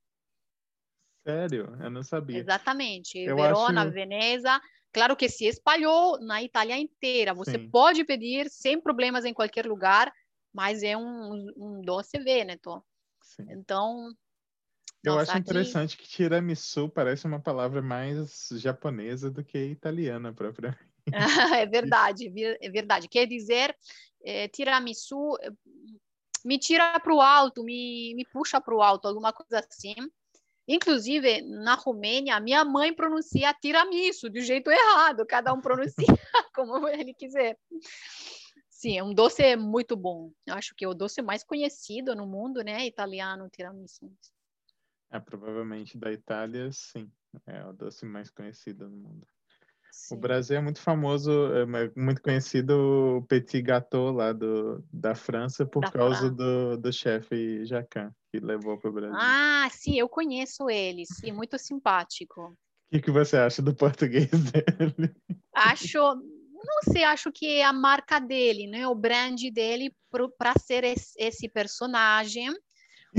Sério? 1.25 1.75
Eu 1.81 1.89
não 1.89 2.03
sabia. 2.03 2.37
Exatamente. 2.37 3.17
Eu 3.17 3.35
Verona, 3.35 3.81
acho... 3.81 3.91
Veneza. 3.91 4.61
Claro 4.93 5.15
que 5.15 5.27
se 5.27 5.45
espalhou 5.45 6.19
na 6.21 6.41
Itália 6.41 6.77
inteira. 6.77 7.33
Você 7.33 7.57
Sim. 7.57 7.69
pode 7.69 8.05
pedir 8.05 8.49
sem 8.49 8.79
problemas 8.79 9.25
em 9.25 9.33
qualquer 9.33 9.65
lugar, 9.65 10.11
mas 10.53 10.83
é 10.83 10.95
um, 10.95 11.51
um 11.57 11.81
doce 11.81 12.19
Vêneto. 12.19 12.83
Sim. 13.21 13.45
Então. 13.49 14.13
Eu 15.03 15.15
nossa, 15.15 15.33
acho 15.33 15.39
interessante 15.39 15.97
que 15.97 16.07
tiramisu 16.07 16.89
parece 16.89 17.27
uma 17.27 17.39
palavra 17.39 17.81
mais 17.81 18.49
japonesa 18.53 19.29
do 19.29 19.43
que 19.43 19.57
italiana 19.57 20.33
propriamente. 20.33 20.79
é 21.61 21.65
verdade, 21.65 22.31
é 22.61 22.69
verdade. 22.69 23.07
Quer 23.07 23.27
dizer, 23.27 23.75
é, 24.23 24.47
tiramisu 24.47 25.37
me 26.45 26.59
tira 26.59 26.99
para 26.99 27.13
o 27.13 27.19
alto, 27.19 27.63
me, 27.63 28.13
me 28.15 28.23
puxa 28.23 28.61
para 28.61 28.75
o 28.75 28.81
alto, 28.81 29.07
alguma 29.07 29.33
coisa 29.33 29.65
assim. 29.67 29.95
Inclusive, 30.67 31.41
na 31.41 31.73
Romênia, 31.73 32.39
minha 32.39 32.63
mãe 32.63 32.93
pronuncia 32.93 33.53
tiramisu 33.53 34.29
do 34.29 34.39
jeito 34.39 34.69
errado, 34.69 35.25
cada 35.25 35.51
um 35.53 35.59
pronuncia 35.59 36.05
como 36.55 36.87
ele 36.87 37.13
quiser. 37.13 37.57
Sim, 38.69 38.97
é 38.97 39.03
um 39.03 39.13
doce 39.13 39.55
muito 39.55 39.95
bom. 39.95 40.31
Eu 40.45 40.53
acho 40.53 40.75
que 40.75 40.85
é 40.85 40.87
o 40.87 40.93
doce 40.93 41.21
mais 41.21 41.43
conhecido 41.43 42.15
no 42.15 42.27
mundo, 42.27 42.61
né? 42.63 42.85
Italiano, 42.85 43.49
tiramisu. 43.49 44.11
É, 45.09 45.19
provavelmente 45.19 45.97
da 45.97 46.11
Itália, 46.11 46.71
sim. 46.71 47.11
É 47.45 47.65
o 47.65 47.73
doce 47.73 48.05
mais 48.05 48.29
conhecido 48.29 48.89
no 48.89 48.97
mundo. 48.97 49.27
Sim. 49.95 50.15
O 50.15 50.17
Brasil 50.19 50.57
é 50.57 50.61
muito 50.61 50.81
famoso, 50.81 51.31
é 51.53 51.65
muito 51.95 52.21
conhecido 52.21 53.17
o 53.17 53.21
petit 53.23 53.61
gâteau 53.61 54.11
lá 54.11 54.33
do, 54.33 54.83
da 54.91 55.15
França 55.15 55.65
por 55.65 55.81
da 55.81 55.91
causa 55.91 56.19
França. 56.19 56.35
do, 56.35 56.77
do 56.77 56.93
chefe 56.93 57.65
Jacan, 57.65 58.13
que 58.29 58.39
levou 58.39 58.77
para 58.77 58.89
o 58.89 58.93
Brasil. 58.93 59.17
Ah, 59.17 59.69
sim, 59.71 59.97
eu 59.97 60.09
conheço 60.09 60.69
ele, 60.69 61.05
sim, 61.05 61.31
muito 61.31 61.57
simpático. 61.57 62.41
O 62.41 62.55
que, 62.91 63.01
que 63.01 63.09
você 63.09 63.37
acha 63.37 63.61
do 63.61 63.73
português 63.73 64.29
dele? 64.51 65.15
Acho, 65.55 65.97
não 65.97 66.93
sei, 66.93 67.05
acho 67.05 67.31
que 67.31 67.47
é 67.47 67.63
a 67.63 67.71
marca 67.71 68.19
dele, 68.19 68.67
né? 68.67 68.85
O 68.85 68.93
brand 68.93 69.39
dele 69.53 69.95
para 70.37 70.53
ser 70.59 70.83
esse, 70.83 71.13
esse 71.17 71.47
personagem 71.47 72.53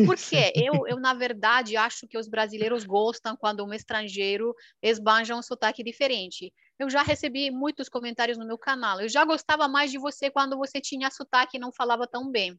porque 0.05 0.53
eu, 0.55 0.87
eu, 0.87 1.01
na 1.01 1.14
verdade, 1.14 1.77
acho 1.77 2.07
que 2.07 2.18
os 2.18 2.29
brasileiros 2.29 2.85
gostam 2.85 3.37
quando 3.37 3.64
um 3.64 3.72
estrangeiro 3.72 4.55
esbanja 4.83 5.35
um 5.35 5.43
sotaque 5.43 5.83
diferente. 5.83 6.53
Eu 6.79 6.91
já 6.91 7.03
recebi 7.03 7.51
muitos 7.51 7.89
comentários 7.89 8.37
no 8.37 8.47
meu 8.47 8.59
canal. 8.59 9.01
Eu 9.01 9.09
já 9.09 9.24
gostava 9.24 9.66
mais 9.66 9.91
de 9.91 9.99
você 9.99 10.31
quando 10.31 10.57
você 10.57 10.81
tinha 10.81 11.11
sotaque 11.11 11.57
e 11.57 11.61
não 11.61 11.72
falava 11.72 12.07
tão 12.07 12.31
bem. 12.31 12.59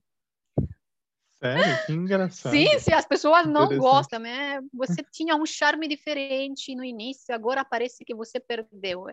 Sério? 1.40 1.86
Que 1.86 1.94
engraçado. 1.94 2.52
Sim, 2.52 2.80
sim, 2.80 2.94
as 2.94 3.06
pessoas 3.06 3.46
não 3.46 3.78
gostam, 3.78 4.20
né? 4.20 4.60
Você 4.74 5.04
tinha 5.12 5.36
um 5.36 5.46
charme 5.46 5.88
diferente 5.88 6.74
no 6.74 6.84
início, 6.84 7.34
agora 7.34 7.64
parece 7.64 8.04
que 8.04 8.16
você 8.16 8.40
perdeu. 8.40 9.06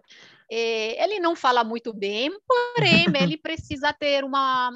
É, 0.51 1.05
ele 1.05 1.21
não 1.21 1.37
fala 1.37 1.63
muito 1.63 1.93
bem, 1.93 2.31
porém, 2.47 3.05
ele 3.21 3.37
precisa 3.37 3.93
ter 3.93 4.25
uma 4.25 4.71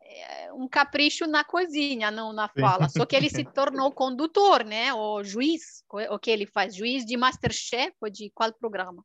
é, 0.00 0.52
um 0.52 0.68
capricho 0.68 1.26
na 1.26 1.42
cozinha, 1.42 2.12
não 2.12 2.32
na 2.32 2.48
fala. 2.48 2.88
Só 2.88 3.04
que 3.04 3.16
ele 3.16 3.28
se 3.28 3.44
tornou 3.52 3.90
condutor, 3.90 4.64
né? 4.64 4.94
O 4.94 5.24
juiz, 5.24 5.82
o 6.10 6.18
que 6.20 6.30
ele 6.30 6.46
faz? 6.46 6.76
Juiz 6.76 7.04
de 7.04 7.16
Masterchef 7.16 7.96
ou 8.00 8.08
de 8.08 8.30
qual 8.30 8.52
programa? 8.52 9.04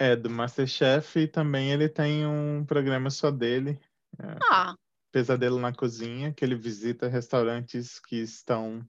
É, 0.00 0.16
do 0.16 0.30
Masterchef 0.30 1.18
e 1.18 1.28
também 1.28 1.70
ele 1.70 1.86
tem 1.86 2.26
um 2.26 2.64
programa 2.64 3.10
só 3.10 3.30
dele. 3.30 3.78
É, 4.18 4.38
ah. 4.50 4.74
Pesadelo 5.12 5.58
na 5.58 5.74
Cozinha, 5.74 6.32
que 6.32 6.42
ele 6.42 6.54
visita 6.54 7.06
restaurantes 7.06 8.00
que 8.00 8.16
estão. 8.16 8.82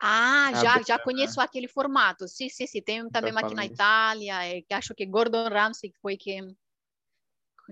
Ah, 0.00 0.50
já, 0.54 0.80
já 0.80 0.98
conheço 0.98 1.42
aquele 1.42 1.68
formato. 1.68 2.26
Sim, 2.26 2.48
sim, 2.48 2.66
sim. 2.66 2.80
Tem 2.80 3.06
também 3.10 3.34
aqui 3.36 3.54
na 3.54 3.66
Itália, 3.66 4.44
é, 4.46 4.62
que 4.62 4.72
acho 4.72 4.94
que 4.94 5.04
Gordon 5.04 5.46
Ramsay 5.46 5.92
foi 6.00 6.16
que 6.16 6.40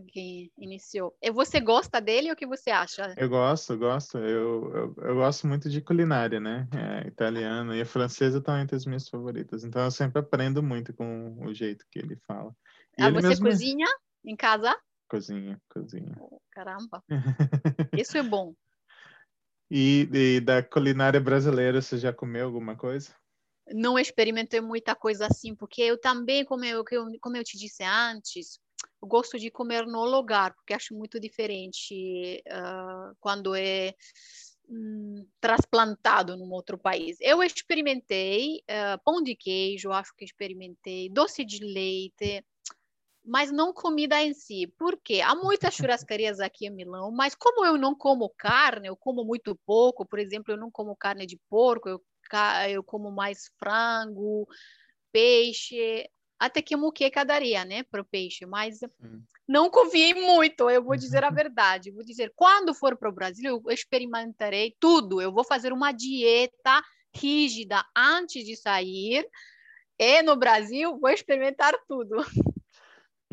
que 0.09 0.51
iniciou. 0.59 1.17
E 1.23 1.31
você 1.31 1.61
gosta 1.61 2.01
dele 2.01 2.29
ou 2.29 2.35
o 2.35 2.37
que 2.37 2.47
você 2.47 2.71
acha? 2.71 3.15
Eu 3.17 3.29
gosto, 3.29 3.79
gosto. 3.79 4.19
Eu, 4.19 4.75
eu, 4.75 4.95
eu 4.99 5.15
gosto 5.15 5.47
muito 5.47 5.71
de 5.71 5.81
culinária, 5.81 6.41
né? 6.41 6.69
É, 6.73 7.07
italiana 7.07 7.77
e 7.77 7.81
a 7.81 7.87
francesa 7.87 8.39
estão 8.39 8.59
entre 8.59 8.77
as 8.77 8.85
minhas 8.85 9.09
favoritas. 9.09 9.63
Então 9.63 9.85
eu 9.85 9.91
sempre 9.91 10.19
aprendo 10.19 10.63
muito 10.63 10.93
com 10.93 11.37
o 11.47 11.55
jeito 11.55 11.87
que 11.91 11.99
ele 11.99 12.17
fala. 12.27 12.55
Ah, 12.99 13.11
você 13.11 13.29
mesmo... 13.29 13.47
cozinha 13.47 13.87
em 14.25 14.37
casa? 14.37 14.75
Cozinha, 15.09 15.61
cozinha. 15.69 16.17
Oh, 16.19 16.41
caramba. 16.51 17.03
Isso 17.97 18.17
é 18.17 18.23
bom. 18.23 18.55
E, 19.71 20.09
e 20.13 20.41
da 20.41 20.63
culinária 20.63 21.21
brasileira, 21.21 21.81
você 21.81 21.99
já 21.99 22.13
comeu 22.13 22.47
alguma 22.47 22.77
coisa? 22.77 23.15
Não 23.73 23.99
experimentei 23.99 24.61
muita 24.61 24.95
coisa 24.95 25.27
assim, 25.27 25.55
porque 25.55 25.83
eu 25.83 25.99
também, 25.99 26.45
como 26.45 26.65
eu, 26.65 26.85
como 27.21 27.37
eu 27.37 27.45
te 27.45 27.57
disse 27.57 27.83
antes, 27.83 28.61
gosto 29.03 29.39
de 29.39 29.51
comer 29.51 29.87
no 29.87 30.05
lugar, 30.05 30.55
porque 30.55 30.75
acho 30.75 30.95
muito 30.95 31.19
diferente 31.19 32.43
uh, 32.49 33.17
quando 33.21 33.55
é 33.55 33.95
um, 34.69 35.27
transplantado 35.41 36.37
num 36.37 36.51
outro 36.53 36.79
país. 36.79 37.17
Eu 37.21 37.43
experimentei 37.43 38.63
uh, 38.71 39.01
pão 39.05 39.23
de 39.23 39.35
queijo, 39.35 39.93
acho 39.93 40.15
que 40.17 40.25
experimentei 40.25 41.09
doce 41.09 41.45
de 41.45 41.65
leite, 41.65 42.45
mas 43.25 43.51
não 43.51 43.73
comida 43.73 44.23
em 44.23 44.35
si. 44.35 44.67
Por 44.79 44.99
quê? 45.03 45.21
Há 45.21 45.35
muitas 45.35 45.75
churrascarias 45.91 46.41
aqui 46.41 46.67
em 46.67 46.71
Milão, 46.71 47.11
mas 47.11 47.35
como 47.35 47.65
eu 47.65 47.79
não 47.79 47.95
como 47.95 48.29
carne, 48.37 48.89
eu 48.89 48.97
como 48.97 49.25
muito 49.25 49.59
pouco, 49.67 50.05
por 50.05 50.19
exemplo, 50.19 50.53
eu 50.53 50.59
não 50.59 50.71
como 50.71 50.97
carne 50.97 51.27
de 51.27 51.39
porco, 51.49 51.89
eu, 51.89 52.03
eu 52.69 52.83
como 52.83 53.11
mais 53.11 53.51
frango, 53.59 54.47
peixe, 55.11 56.09
até 56.39 56.61
que 56.61 56.77
muqueca 56.77 57.25
daria, 57.25 57.65
né, 57.65 57.83
para 57.85 58.03
o 58.03 58.05
peixe, 58.05 58.45
mas 58.45 58.81
hum. 59.01 59.23
não 59.49 59.71
confiem 59.71 60.15
muito, 60.15 60.69
eu 60.69 60.83
vou 60.83 60.97
dizer 60.97 61.25
a 61.25 61.31
verdade. 61.49 61.91
Vou 61.91 62.05
dizer, 62.05 62.33
quando 62.37 62.75
for 62.75 62.97
para 62.97 63.09
o 63.09 63.15
Brasil, 63.15 63.63
eu 63.65 63.73
experimentarei 63.73 64.77
tudo. 64.79 65.23
Eu 65.23 65.33
vou 65.33 65.45
fazer 65.45 65.73
uma 65.73 65.93
dieta 65.93 66.83
rígida 67.15 67.85
antes 67.97 68.45
de 68.45 68.57
sair. 68.57 69.27
E 69.99 70.23
no 70.23 70.37
Brasil, 70.37 70.99
vou 70.99 71.11
experimentar 71.11 71.73
tudo. 71.87 72.17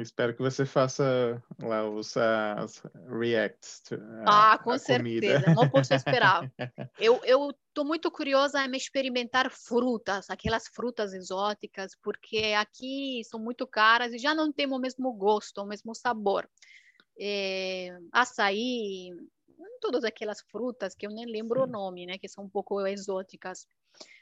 Espero 0.02 0.36
que 0.36 0.41
você 0.41 0.66
faça 0.66 1.41
lá 1.62 1.88
os 1.89 2.16
uh, 2.16 3.18
reacts. 3.20 3.82
To, 3.82 3.95
uh, 3.95 4.24
ah, 4.26 4.58
com 4.58 4.78
certeza. 4.78 5.45
Comida. 5.45 5.54
Não 5.56 5.70
posso 5.70 5.93
esperar. 5.93 6.52
eu, 6.99 7.22
eu 7.24 7.52
estou 7.68 7.86
muito 7.86 8.10
curiosa 8.12 8.64
em 8.66 8.76
experimentar 8.76 9.49
frutas, 9.52 10.30
aquelas 10.30 10.68
frutas 10.68 11.14
exóticas, 11.14 11.95
porque 12.02 12.54
aqui 12.58 13.22
são 13.26 13.39
muito 13.39 13.66
caras 13.68 14.14
e 14.14 14.18
já 14.18 14.34
não 14.34 14.52
tem 14.52 14.68
o 14.68 14.80
mesmo 14.80 15.14
gosto, 15.14 15.62
o 15.62 15.68
mesmo 15.68 15.93
sabor. 15.95 16.49
É, 17.20 17.97
açaí, 18.12 19.12
todas 19.80 20.04
aquelas 20.04 20.41
frutas 20.41 20.95
que 20.95 21.06
eu 21.06 21.12
nem 21.12 21.26
lembro 21.26 21.62
Sim. 21.62 21.68
o 21.68 21.72
nome, 21.72 22.06
né, 22.06 22.18
que 22.18 22.28
são 22.28 22.45
um 22.45 22.49
pouco 22.49 22.86
exóticas. 22.86 23.68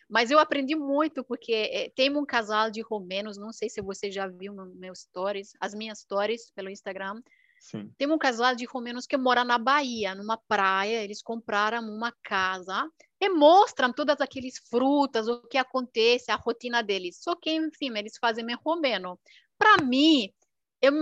Mas 0.09 0.31
eu 0.31 0.39
aprendi 0.39 0.75
muito 0.75 1.23
porque 1.23 1.53
é, 1.53 1.89
tem 1.95 2.09
um 2.15 2.25
casal 2.25 2.71
de 2.71 2.81
romenos, 2.81 3.37
não 3.37 3.53
sei 3.53 3.69
se 3.69 3.79
você 3.79 4.11
já 4.11 4.27
viu 4.27 4.53
meus 4.75 5.01
stories, 5.01 5.51
as 5.59 5.75
minhas 5.75 5.99
stories 5.99 6.51
pelo 6.55 6.69
Instagram. 6.69 7.21
Sim. 7.59 7.93
Tem 7.97 8.09
um 8.09 8.17
casal 8.17 8.55
de 8.55 8.65
romenos 8.65 9.05
que 9.05 9.17
mora 9.17 9.43
na 9.43 9.57
Bahia, 9.57 10.15
numa 10.15 10.37
praia. 10.37 11.03
Eles 11.03 11.21
compraram 11.21 11.83
uma 11.83 12.11
casa 12.23 12.89
e 13.19 13.29
mostram 13.29 13.93
todas 13.93 14.19
aquelas 14.21 14.57
frutas, 14.69 15.27
o 15.27 15.41
que 15.41 15.57
acontece, 15.57 16.31
a 16.31 16.35
rotina 16.35 16.81
deles. 16.81 17.21
Só 17.21 17.35
que, 17.35 17.51
enfim, 17.51 17.95
eles 17.95 18.17
fazem 18.19 18.45
em 18.49 18.55
romeno. 18.55 19.19
Para 19.57 19.83
mim, 19.83 20.33
é 20.81 20.89
o 20.89 20.93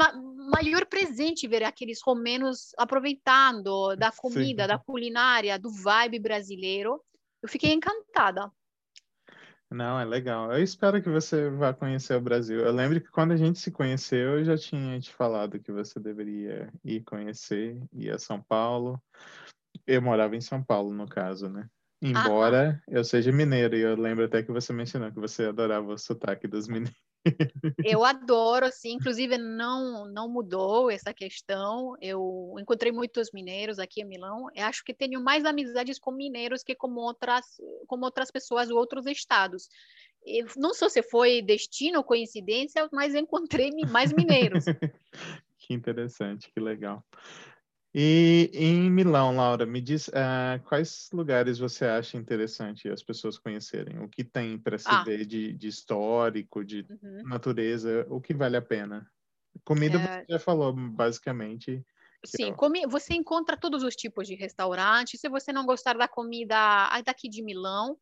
maior 0.52 0.86
presente 0.88 1.48
ver 1.48 1.64
aqueles 1.64 2.02
romenos 2.04 2.72
aproveitando 2.78 3.96
da 3.96 4.12
comida, 4.12 4.64
Sim. 4.64 4.68
da 4.68 4.78
culinária, 4.80 5.60
do 5.60 5.70
vibe 5.70 6.20
brasileiro. 6.20 7.02
Eu 7.42 7.48
fiquei 7.48 7.72
encantada. 7.72 8.52
Não, 9.70 10.00
é 10.00 10.06
legal. 10.06 10.52
Eu 10.52 10.64
espero 10.64 11.02
que 11.02 11.10
você 11.10 11.50
vá 11.50 11.74
conhecer 11.74 12.16
o 12.16 12.22
Brasil. 12.22 12.60
Eu 12.62 12.72
lembro 12.72 13.02
que 13.02 13.10
quando 13.10 13.34
a 13.34 13.38
gente 13.38 13.60
se 13.60 13.70
conheceu, 13.70 14.40
eu 14.40 14.44
já 14.46 14.58
tinha 14.58 15.00
te 15.00 15.14
falado 15.14 15.60
que 15.60 15.72
você 15.72 16.00
deveria 16.00 16.72
ir 16.86 17.04
conhecer, 17.04 17.82
ir 17.92 18.12
a 18.12 18.18
São 18.18 18.42
Paulo. 18.42 19.02
Eu 19.86 20.02
morava 20.02 20.36
em 20.36 20.42
São 20.42 20.64
Paulo, 20.64 20.94
no 20.94 21.08
caso, 21.08 21.50
né? 21.50 21.70
Embora 22.02 22.82
ah, 22.88 22.92
eu 22.92 23.04
seja 23.04 23.32
mineiro, 23.32 23.76
e 23.76 23.82
eu 23.82 23.96
lembro 23.96 24.26
até 24.26 24.44
que 24.44 24.52
você 24.52 24.72
mencionou 24.72 25.12
que 25.12 25.20
você 25.20 25.46
adorava 25.46 25.92
o 25.92 25.98
sotaque 25.98 26.48
dos 26.48 26.68
mineiros. 26.68 27.07
Eu 27.84 28.04
adoro, 28.04 28.66
assim, 28.66 28.94
inclusive 28.94 29.38
não 29.38 30.06
não 30.06 30.30
mudou 30.30 30.90
essa 30.90 31.14
questão. 31.14 31.96
Eu 32.02 32.56
encontrei 32.60 32.92
muitos 32.92 33.32
mineiros 33.34 33.80
aqui 33.80 34.02
em 34.02 34.06
Milão. 34.06 34.48
Eu 34.56 34.66
acho 34.66 34.84
que 34.84 34.94
tenho 34.94 35.22
mais 35.24 35.46
amizades 35.46 36.00
com 36.00 36.12
mineiros 36.12 36.64
que 36.64 36.76
com 36.76 36.92
outras 36.96 37.46
com 37.88 38.00
outras 38.02 38.32
pessoas 38.32 38.68
de 38.68 38.74
outros 38.74 39.06
estados. 39.06 39.70
E 40.26 40.44
não 40.58 40.74
sei 40.74 40.90
se 40.90 41.04
foi 41.04 41.42
destino 41.42 42.00
ou 42.00 42.04
coincidência, 42.04 42.88
mas 42.92 43.16
encontrei 43.16 43.72
mais 43.90 44.12
mineiros. 44.12 44.66
que 45.58 45.74
interessante, 45.74 46.52
que 46.52 46.60
legal. 46.60 47.04
E 47.94 48.50
em 48.54 48.92
Milão, 48.92 49.36
Laura, 49.36 49.66
me 49.66 49.82
diz 49.82 50.08
uh, 50.10 50.62
quais 50.66 51.10
lugares 51.14 51.58
você 51.58 51.86
acha 51.86 52.18
interessante 52.18 52.90
as 52.90 53.02
pessoas 53.02 53.38
conhecerem? 53.40 54.00
O 54.00 54.10
que 54.10 54.24
tem 54.24 54.58
para 54.58 54.78
se 54.78 54.88
ah. 54.88 55.04
ver 55.04 55.26
de, 55.26 55.54
de, 55.54 55.68
histórico, 55.68 56.64
de 56.64 56.86
uhum. 56.90 57.24
natureza? 57.24 58.06
O 58.10 58.22
que 58.22 58.34
vale 58.34 58.58
a 58.58 58.62
pena? 58.62 59.10
Comida 59.64 59.98
é... 59.98 60.02
você 60.20 60.26
já 60.30 60.40
falou, 60.40 60.74
basicamente. 60.74 61.84
Sim, 62.26 62.54
comi... 62.54 62.86
você 62.88 63.14
encontra 63.14 63.58
todos 63.58 63.84
os 63.84 63.96
tipos 63.96 64.28
de 64.28 64.36
restaurantes. 64.36 65.20
Se 65.20 65.30
você 65.30 65.54
não 65.54 65.66
gostar 65.66 65.98
da 65.98 66.08
comida 66.08 66.56
daqui 67.06 67.30
de 67.30 67.42
Milão, 67.42 67.98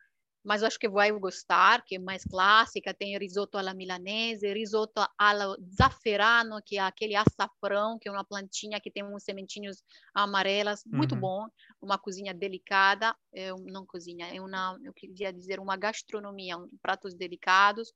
mas 0.46 0.62
acho 0.62 0.78
que 0.78 0.88
vai 0.88 1.12
gostar, 1.12 1.84
que 1.84 1.96
é 1.96 2.00
mais 2.00 2.24
clássica, 2.24 2.94
tem 2.94 3.18
risoto 3.18 3.58
alla 3.58 3.74
milanese, 3.74 4.54
risoto 4.54 5.04
allo 5.18 5.58
zafferano, 5.76 6.62
que 6.64 6.78
é 6.78 6.82
aquele 6.82 7.16
açafrão, 7.16 7.98
que 8.00 8.08
é 8.08 8.12
uma 8.12 8.24
plantinha 8.24 8.80
que 8.80 8.92
tem 8.92 9.04
uns 9.04 9.24
sementinhos 9.24 9.82
amarelas, 10.14 10.84
muito 10.86 11.16
uhum. 11.16 11.22
bom, 11.22 11.48
uma 11.82 11.98
cozinha 11.98 12.32
delicada, 12.32 13.16
é, 13.34 13.52
não 13.72 13.88
cozinha, 13.88 14.28
é 14.28 14.40
uma, 14.40 14.78
eu 14.84 14.94
queria 14.94 15.34
dizer, 15.34 15.60
uma 15.60 15.76
gastronomia, 15.76 16.58
um, 16.58 16.70
pratos 16.80 17.16
delicados. 17.16 17.92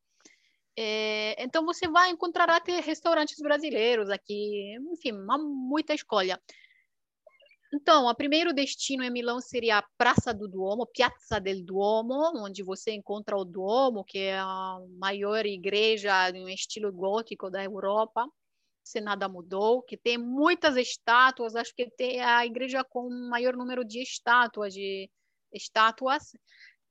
É, 0.75 1.43
então 1.43 1.63
você 1.65 1.87
vai 1.87 2.09
encontrar 2.09 2.49
até 2.49 2.79
restaurantes 2.79 3.37
brasileiros 3.39 4.09
aqui, 4.09 4.75
enfim, 4.91 5.11
uma, 5.11 5.37
muita 5.37 5.93
escolha. 5.93 6.41
Então, 7.71 8.07
o 8.07 8.15
primeiro 8.15 8.51
destino 8.51 9.03
em 9.03 9.11
Milão 9.11 9.39
seria 9.39 9.77
a 9.77 9.87
Praça 9.95 10.33
do 10.33 10.47
Duomo, 10.47 10.87
Piazza 10.87 11.39
del 11.39 11.63
Duomo, 11.63 12.15
onde 12.43 12.63
você 12.63 12.91
encontra 12.91 13.37
o 13.37 13.45
Duomo, 13.45 14.03
que 14.03 14.17
é 14.17 14.39
a 14.39 14.79
maior 14.97 15.45
igreja 15.45 16.29
em 16.31 16.51
estilo 16.51 16.91
gótico 16.91 17.49
da 17.49 17.63
Europa, 17.63 18.27
se 18.83 18.99
nada 18.99 19.29
mudou, 19.29 19.83
que 19.83 19.95
tem 19.95 20.17
muitas 20.17 20.75
estátuas, 20.77 21.55
acho 21.55 21.75
que 21.75 21.91
tem 21.91 22.19
a 22.21 22.43
igreja 22.43 22.83
com 22.83 23.07
o 23.07 23.29
maior 23.29 23.55
número 23.55 23.85
de 23.85 24.01
estátuas, 24.01 24.73
de 24.73 25.07
estátuas 25.53 26.31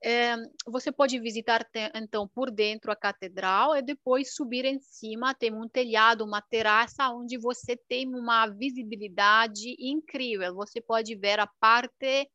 é, 0.03 0.36
você 0.64 0.92
pode 0.92 1.18
visitar, 1.18 1.66
então, 1.94 2.28
por 2.28 2.51
dentro 2.51 2.92
a 2.92 2.96
catedral 2.96 3.76
e 3.76 3.82
depois 3.82 4.34
subir 4.34 4.64
em 4.64 4.78
cima. 4.78 5.34
Tem 5.34 5.53
um 5.53 5.68
telhado, 5.68 6.24
uma 6.24 6.40
terraça, 6.40 7.11
onde 7.11 7.36
você 7.36 7.76
tem 7.76 8.07
uma 8.09 8.46
visibilidade 8.46 9.74
incrível. 9.78 10.55
Você 10.55 10.80
pode 10.80 11.16
ver 11.16 11.40
a 11.40 11.46
parte 11.59 12.30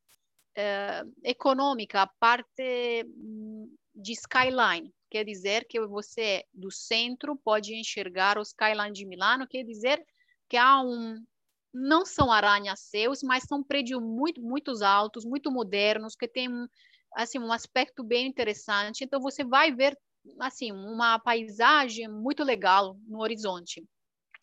é, 0.56 1.04
econômica, 1.24 2.02
a 2.02 2.08
parte 2.08 3.06
hum, 3.18 3.74
de 3.96 4.12
skyline. 4.14 4.94
Quer 5.10 5.24
dizer 5.24 5.66
que 5.66 5.80
você, 5.88 6.44
do 6.54 6.70
centro, 6.70 7.36
pode 7.38 7.74
enxergar 7.76 8.38
o 8.38 8.42
skyline 8.42 8.92
de 8.92 9.06
Milano. 9.06 9.48
Quer 9.48 9.64
dizer 9.64 10.04
que 10.50 10.58
há 10.58 10.82
um, 10.82 11.24
não 11.74 12.06
são 12.06 12.32
aranha-céus, 12.32 13.24
mas 13.24 13.44
são 13.44 13.64
prédios 13.64 14.02
muito, 14.02 14.42
muito 14.42 14.72
altos, 14.84 15.24
muito 15.24 15.50
modernos, 15.50 16.16
que 16.16 16.28
têm 16.28 16.50
assim 17.16 17.40
um 17.40 17.52
aspecto 17.52 18.04
bem 18.04 18.28
interessante. 18.28 19.04
Então 19.04 19.20
você 19.22 19.44
vai 19.44 19.72
ver 19.72 19.98
assim 20.40 20.72
uma 20.72 21.20
paisagem 21.20 22.08
muito 22.08 22.44
legal 22.44 22.98
no 23.08 23.20
horizonte. 23.22 23.84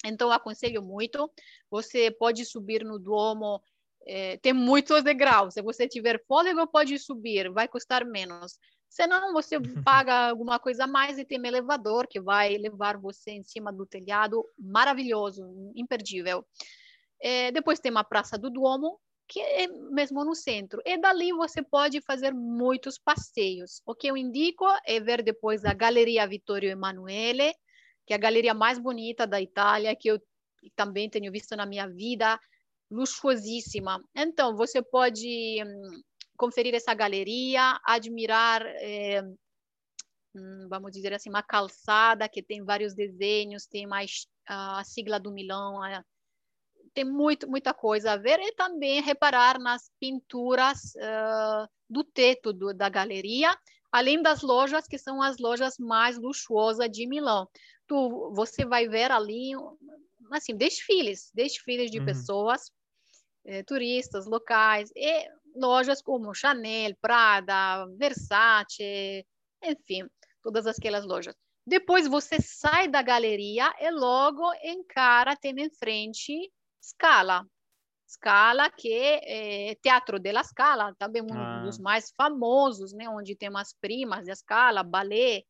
Então 0.05 0.31
aconselho 0.31 0.83
muito. 0.83 1.31
Você 1.71 2.11
pode 2.11 2.45
subir 2.45 2.85
no 2.85 2.99
Duomo, 2.99 3.63
é, 4.07 4.37
tem 4.39 4.53
muitos 4.53 5.03
degraus. 5.03 5.55
Se 5.55 5.63
você 5.63 5.87
tiver 5.87 6.23
fôlego, 6.27 6.67
pode 6.67 6.99
subir, 6.99 7.51
vai 7.51 7.69
custar 7.69 8.05
menos. 8.05 8.59
Senão, 8.89 9.33
você 9.33 9.59
paga 9.85 10.31
alguma 10.31 10.59
coisa 10.59 10.85
a 10.85 10.87
mais 10.87 11.19
e 11.19 11.25
tem 11.25 11.41
um 11.41 11.47
elevador 11.47 12.07
que 12.09 12.21
vai 12.21 12.57
levar 12.57 12.97
você 12.97 13.31
em 13.33 13.45
cima 13.45 13.73
do 13.73 13.87
telhado. 13.87 14.45
Maravilhoso, 14.59 15.73
imperdível. 15.77 16.45
É, 17.23 17.53
depois 17.53 17.79
tem 17.79 17.91
uma 17.91 18.05
praça 18.05 18.39
do 18.39 18.51
Duomo, 18.51 18.99
que 19.31 19.41
é 19.41 19.69
mesmo 19.69 20.25
no 20.25 20.35
centro. 20.35 20.83
E 20.85 20.99
dali 20.99 21.33
você 21.33 21.63
pode 21.63 22.01
fazer 22.01 22.35
muitos 22.35 22.99
passeios. 22.99 23.81
O 23.87 23.95
que 23.95 24.09
eu 24.09 24.17
indico 24.17 24.67
é 24.85 24.99
ver 24.99 25.23
depois 25.23 25.65
a 25.65 25.73
Galeria 25.73 26.27
Vittorio 26.27 26.71
Emanuele, 26.71 27.55
que 28.05 28.13
é 28.13 28.17
a 28.17 28.19
galeria 28.19 28.53
mais 28.53 28.77
bonita 28.77 29.29
da 29.29 29.41
Itália, 29.41 29.95
que 29.95 30.09
eu 30.09 30.21
também 30.75 31.09
tenho 31.09 31.31
visto 31.31 31.55
na 31.55 31.65
minha 31.65 31.89
vida, 31.89 32.41
luxuosíssima. 32.91 34.03
Então, 34.17 34.57
você 34.57 34.83
pode 34.83 35.63
hum, 35.65 36.03
conferir 36.37 36.75
essa 36.75 36.93
galeria, 36.93 37.79
admirar, 37.85 38.67
é, 38.67 39.23
hum, 40.35 40.67
vamos 40.69 40.91
dizer 40.91 41.15
assim, 41.15 41.31
uma 41.31 41.43
calçada 41.43 42.29
que 42.29 42.43
tem 42.43 42.65
vários 42.65 42.95
desenhos, 42.95 43.65
tem 43.65 43.87
mais 43.87 44.27
a 44.45 44.83
sigla 44.83 45.21
do 45.21 45.31
Milão, 45.31 45.81
a 45.81 46.05
tem 46.95 47.05
muito, 47.05 47.49
muita 47.49 47.73
coisa 47.73 48.13
a 48.13 48.17
ver 48.17 48.39
e 48.41 48.53
também 48.53 49.01
reparar 49.01 49.59
nas 49.59 49.91
pinturas 50.01 50.95
uh, 50.97 51.69
do 51.89 52.05
teto 52.05 52.53
do, 52.53 52.75
da 52.75 52.89
galeria, 52.89 53.57
além 53.91 54.23
das 54.23 54.43
lojas 54.43 54.87
que 54.87 54.99
são 54.99 55.23
as 55.23 55.39
lojas 55.39 55.79
mais 55.79 56.17
luxuosas 56.19 56.89
de 56.91 57.07
Milão. 57.07 57.49
Tu, 57.87 58.33
você 58.35 58.65
vai 58.65 58.89
ver 58.89 59.11
ali, 59.11 59.53
assim, 60.31 60.57
desfiles, 60.57 61.31
desfiles 61.35 61.91
de 61.91 61.99
uhum. 61.99 62.05
pessoas, 62.05 62.71
eh, 63.45 63.65
turistas 63.65 64.27
locais, 64.27 64.93
e 64.95 65.29
lojas 65.57 66.01
como 66.01 66.33
Chanel, 66.33 66.95
Prada, 67.01 67.87
Versace, 67.97 69.27
enfim, 69.63 70.09
todas 70.41 70.67
aquelas 70.69 71.05
lojas. 71.05 71.35
Depois 71.67 72.07
você 72.07 72.41
sai 72.41 72.89
da 72.89 73.03
galeria 73.03 73.73
e 73.81 73.91
logo 73.91 74.43
encara, 74.63 75.37
tem 75.37 75.53
em 75.61 75.71
frente 75.71 76.51
Scala. 76.81 77.47
Scala, 78.09 78.71
que 78.71 78.93
é 78.93 79.75
Teatro 79.77 80.19
della 80.19 80.43
Scala, 80.43 80.95
também 80.99 81.23
um 81.23 81.33
ah. 81.33 81.63
dos 81.63 81.79
mais 81.79 82.11
famosos, 82.17 82.93
né? 82.93 83.09
Onde 83.09 83.37
tem 83.37 83.49
umas 83.49 83.73
primas 83.73 84.25
de 84.25 84.35
Scala, 84.35 84.83
balé. 84.83 85.45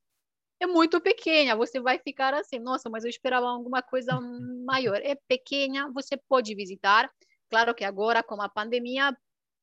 É 0.60 0.66
muito 0.66 1.00
pequena, 1.00 1.56
você 1.56 1.80
vai 1.80 1.98
ficar 1.98 2.34
assim, 2.34 2.58
nossa, 2.58 2.90
mas 2.90 3.02
eu 3.04 3.08
esperava 3.08 3.46
alguma 3.46 3.80
coisa 3.80 4.20
maior. 4.66 5.00
É 5.02 5.14
pequena, 5.26 5.90
você 5.90 6.18
pode 6.18 6.54
visitar. 6.54 7.10
Claro 7.48 7.74
que 7.74 7.84
agora, 7.84 8.22
com 8.22 8.40
a 8.42 8.48
pandemia, 8.48 9.16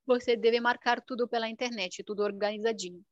você 0.05 0.35
deve 0.35 0.59
marcar 0.59 1.01
tudo 1.01 1.27
pela 1.27 1.47
internet, 1.47 2.03
tudo 2.03 2.23
organizadinho. 2.23 3.03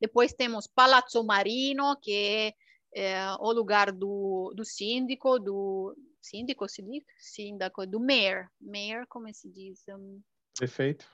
Depois 0.00 0.32
temos 0.32 0.66
Palazzo 0.66 1.24
Marino, 1.24 1.96
que 2.00 2.12
é, 2.12 2.54
é 2.94 3.36
o 3.40 3.52
lugar 3.52 3.90
do, 3.90 4.52
do 4.54 4.64
síndico, 4.64 5.38
do, 5.38 5.96
síndico, 6.22 6.66
síndico, 7.18 7.86
do 7.86 8.00
mayor. 8.00 8.48
Mayor, 8.60 9.06
como 9.08 9.32
se 9.34 9.50
diz? 9.50 9.84
Um... 9.88 10.20
Prefeito. 10.56 11.06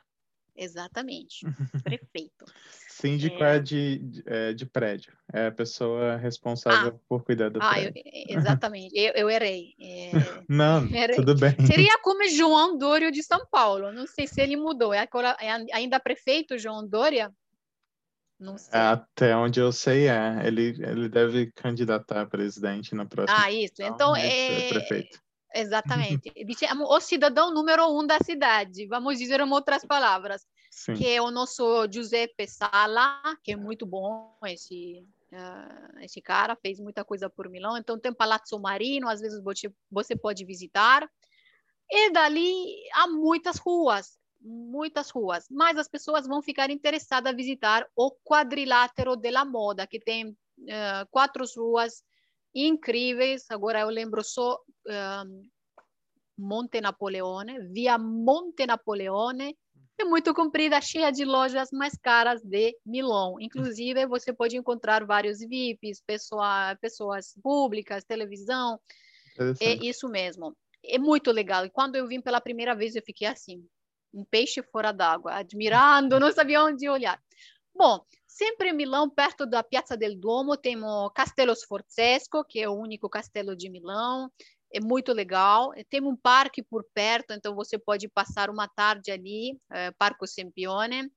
Exatamente, 0.59 1.46
prefeito. 1.84 2.44
Síndico 2.88 3.44
é, 3.44 3.56
é 3.56 3.59
de, 3.61 3.98
de, 3.98 4.22
é, 4.26 4.52
de, 4.52 4.66
prédio, 4.66 5.16
é 5.32 5.46
a 5.46 5.52
pessoa 5.52 6.16
responsável 6.16 6.96
ah, 6.96 7.04
por 7.09 7.22
cuidar 7.22 7.48
do 7.48 7.62
ah, 7.62 7.70
prédio. 7.70 8.02
Eu, 8.04 8.36
exatamente, 8.36 8.98
eu, 8.98 9.12
eu 9.14 9.30
errei. 9.30 9.74
É, 9.80 10.11
não, 10.48 10.84
errei. 10.86 11.14
tudo 11.14 11.36
bem. 11.36 11.54
Seria 11.64 11.96
como 12.02 12.28
João 12.28 12.76
Dório 12.76 13.12
de 13.12 13.22
São 13.22 13.46
Paulo, 13.46 13.92
não 13.92 14.04
sei 14.04 14.26
se 14.26 14.40
ele 14.40 14.56
mudou, 14.56 14.92
é, 14.92 15.09
é 15.40 15.76
ainda 15.76 16.00
prefeito 16.00 16.59
João 16.59 16.84
Dória? 16.84 17.32
Não 18.39 18.57
sei. 18.57 18.78
Até 18.78 19.36
onde 19.36 19.61
eu 19.61 19.72
sei 19.72 20.09
é. 20.09 20.47
Ele, 20.47 20.68
ele 20.78 21.09
deve 21.09 21.51
candidatar 21.53 22.22
a 22.22 22.26
presidente 22.26 22.95
na 22.95 23.05
próxima. 23.05 23.45
Ah, 23.45 23.51
isso. 23.51 23.82
Então, 23.82 24.14
é... 24.14 24.68
prefeito. 24.68 25.20
Exatamente. 25.55 26.32
o 26.89 27.01
cidadão 27.01 27.53
número 27.53 27.89
um 27.89 28.07
da 28.07 28.18
cidade, 28.18 28.86
vamos 28.86 29.18
dizer 29.18 29.41
em 29.41 29.51
outras 29.51 29.84
palavras. 29.84 30.47
Sim. 30.70 30.95
Que 30.95 31.09
é 31.09 31.20
o 31.20 31.30
nosso 31.30 31.89
Giuseppe 31.91 32.47
Sala, 32.47 33.20
que 33.43 33.53
é 33.53 33.57
muito 33.57 33.84
bom 33.84 34.36
esse, 34.45 35.05
uh, 35.32 35.99
esse 36.01 36.20
cara, 36.20 36.55
fez 36.55 36.78
muita 36.78 37.05
coisa 37.05 37.28
por 37.28 37.49
Milão. 37.49 37.76
Então, 37.76 37.99
tem 37.99 38.12
Palazzo 38.12 38.59
Marino, 38.61 39.09
às 39.09 39.20
vezes 39.20 39.43
você, 39.43 39.72
você 39.91 40.14
pode 40.14 40.45
visitar. 40.45 41.09
E 41.91 42.11
dali 42.12 42.64
há 42.95 43.09
muitas 43.09 43.57
ruas 43.57 44.18
muitas 44.41 45.11
ruas, 45.11 45.47
mas 45.51 45.76
as 45.78 45.89
pessoas 45.89 46.26
vão 46.26 46.41
ficar 46.41 46.70
interessadas 46.70 47.32
a 47.32 47.36
visitar 47.36 47.86
o 47.97 48.11
quadrilátero 48.24 49.16
da 49.16 49.45
moda, 49.45 49.86
que 49.86 49.99
tem 49.99 50.30
uh, 50.30 51.07
quatro 51.11 51.45
ruas 51.57 52.03
incríveis. 52.55 53.45
Agora 53.51 53.80
eu 53.80 53.89
lembro 53.89 54.22
só 54.22 54.55
uh, 54.55 55.49
Monte 56.36 56.80
Napoleone, 56.80 57.68
via 57.68 57.99
Monte 57.99 58.66
Napoleone, 58.66 59.57
é 60.01 60.05
muito 60.05 60.32
comprida, 60.32 60.80
cheia 60.80 61.11
de 61.11 61.24
lojas 61.24 61.70
mais 61.72 61.97
caras 61.97 62.41
de 62.45 62.78
Milão. 62.86 63.34
Inclusive, 63.41 64.07
você 64.07 64.32
pode 64.32 64.57
encontrar 64.57 65.05
vários 65.05 65.41
VIPs, 65.41 66.01
pessoa, 66.07 66.76
pessoas 66.80 67.34
públicas, 67.43 68.05
televisão. 68.05 68.78
É 69.61 69.74
isso 69.84 70.09
mesmo. 70.09 70.57
É 70.84 70.99
muito 70.99 71.32
legal. 71.32 71.66
E 71.66 71.70
quando 71.70 71.97
eu 71.97 72.07
vim 72.07 72.20
pela 72.20 72.41
primeira 72.41 72.76
vez, 72.76 72.95
eu 72.95 73.03
fiquei 73.03 73.26
assim, 73.26 73.66
um 74.12 74.24
peixe 74.24 74.62
fora 74.62 74.92
d'água, 74.92 75.34
admirando, 75.34 76.18
não 76.18 76.32
sabia 76.32 76.62
onde 76.62 76.88
olhar. 76.88 77.20
Bom, 77.74 78.04
sempre 78.26 78.70
em 78.70 78.72
Milão, 78.72 79.09
perto 79.09 79.46
da 79.46 79.62
Piazza 79.62 79.96
del 79.96 80.18
Duomo, 80.18 80.56
temos 80.56 81.11
Castello 81.14 81.54
Sforzesco, 81.54 82.44
que 82.44 82.61
é 82.61 82.68
o 82.68 82.74
único 82.74 83.09
castelo 83.09 83.56
de 83.56 83.70
Milão, 83.70 84.30
é 84.72 84.80
muito 84.80 85.12
legal. 85.12 85.72
Tem 85.88 86.02
um 86.02 86.16
parque 86.16 86.62
por 86.62 86.84
perto, 86.92 87.32
então 87.32 87.54
você 87.54 87.78
pode 87.78 88.09
passar 88.09 88.50
uma 88.50 88.68
tarde 88.68 89.11
ali, 89.11 89.59
é, 89.70 89.90
Parco 89.92 90.26
Sempione, 90.26 91.11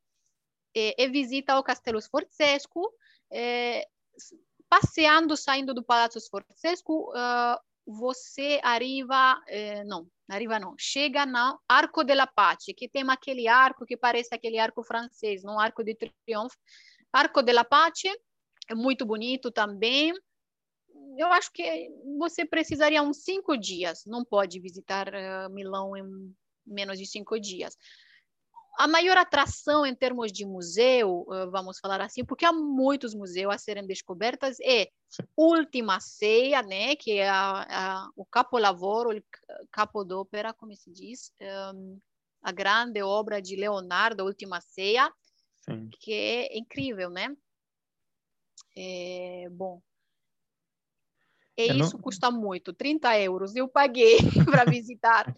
e, 0.75 0.95
e 0.97 1.07
visita 1.09 1.57
o 1.57 1.63
Castello 1.63 2.01
Sforzesco, 2.01 2.91
é, 3.31 3.85
passeando, 4.69 5.35
saindo 5.35 5.73
do 5.73 5.83
Palazzo 5.83 6.19
Sforzesco, 6.19 7.11
uh, 7.11 7.59
você 7.91 8.59
arriva, 8.63 9.41
eh, 9.47 9.83
não, 9.83 10.07
arriva 10.29 10.59
não, 10.59 10.75
chega 10.77 11.25
no 11.25 11.59
Arco 11.67 12.03
della 12.03 12.27
Pace, 12.27 12.73
que 12.73 12.87
tem 12.89 13.03
aquele 13.09 13.47
arco 13.47 13.85
que 13.85 13.97
parece 13.97 14.33
aquele 14.33 14.57
arco 14.57 14.83
francês, 14.83 15.43
no 15.43 15.59
Arco 15.59 15.83
de 15.83 15.95
Triomphe, 15.95 16.57
Arco 17.11 17.41
della 17.41 17.63
Pace 17.65 18.09
é 18.69 18.75
muito 18.75 19.05
bonito 19.05 19.51
também. 19.51 20.13
Eu 21.17 21.27
acho 21.27 21.51
que 21.51 21.89
você 22.17 22.45
precisaria 22.45 23.03
uns 23.03 23.23
cinco 23.23 23.57
dias. 23.57 24.05
Não 24.05 24.23
pode 24.23 24.59
visitar 24.61 25.09
uh, 25.09 25.49
Milão 25.49 25.95
em 25.97 26.33
menos 26.65 26.97
de 26.97 27.05
cinco 27.05 27.39
dias 27.39 27.75
a 28.77 28.87
maior 28.87 29.17
atração 29.17 29.85
em 29.85 29.93
termos 29.93 30.31
de 30.31 30.45
museu, 30.45 31.25
vamos 31.51 31.79
falar 31.79 32.01
assim, 32.01 32.23
porque 32.23 32.45
há 32.45 32.53
muitos 32.53 33.13
museus 33.13 33.53
a 33.53 33.57
serem 33.57 33.85
descobertos, 33.85 34.59
é. 34.61 34.89
Última 35.35 35.99
Ceia, 35.99 36.61
né, 36.61 36.95
que 36.95 37.19
é 37.19 37.29
a, 37.29 37.65
a, 37.69 38.09
o 38.15 38.25
capolavoro, 38.25 39.17
o 39.17 39.67
capodópera, 39.69 40.53
como 40.53 40.73
se 40.75 40.89
diz, 40.89 41.33
um, 41.75 41.99
a 42.41 42.51
grande 42.51 43.01
obra 43.03 43.41
de 43.41 43.55
Leonardo, 43.55 44.23
Última 44.23 44.61
Ceia, 44.61 45.11
Sim. 45.65 45.89
que 45.99 46.13
é 46.13 46.57
incrível, 46.57 47.09
né? 47.09 47.35
É, 48.75 49.47
bom, 49.51 49.81
e 51.57 51.69
eu 51.69 51.77
isso 51.77 51.95
não... 51.95 52.01
custa 52.01 52.31
muito, 52.31 52.73
30 52.73 53.19
euros 53.19 53.55
eu 53.55 53.67
paguei 53.67 54.17
para 54.45 54.65
visitar. 54.65 55.33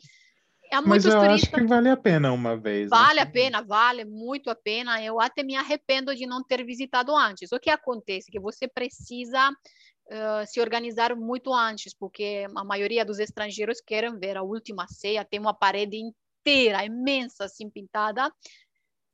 Há 0.74 0.82
Mas 0.82 1.06
eu 1.06 1.12
turistas... 1.12 1.44
acho 1.44 1.52
que 1.52 1.68
vale 1.68 1.90
a 1.90 1.98
pena 1.98 2.32
uma 2.32 2.58
vez. 2.58 2.90
Vale 2.90 3.20
assim. 3.20 3.30
a 3.30 3.32
pena, 3.32 3.62
vale 3.62 4.06
muito 4.06 4.50
a 4.50 4.56
pena. 4.56 5.02
Eu 5.04 5.22
até 5.22 5.44
me 5.44 5.56
arrependo 5.56 6.16
de 6.16 6.26
não 6.26 6.44
ter 6.44 6.66
visitado 6.66 7.16
antes. 7.16 7.52
O 7.52 7.60
que 7.60 7.70
acontece? 7.70 8.32
Que 8.32 8.40
você 8.40 8.68
precisa 8.68 9.50
uh, 9.50 10.46
se 10.48 10.60
organizar 10.60 11.16
muito 11.16 11.54
antes, 11.54 11.94
porque 11.94 12.46
a 12.56 12.64
maioria 12.64 13.06
dos 13.06 13.20
estrangeiros 13.20 13.80
querem 13.80 14.18
ver 14.18 14.36
a 14.36 14.44
última 14.44 14.88
ceia. 14.88 15.24
Tem 15.24 15.40
uma 15.40 15.54
parede 15.54 15.98
inteira, 15.98 16.84
imensa, 16.84 17.46
assim, 17.46 17.70
pintada, 17.70 18.32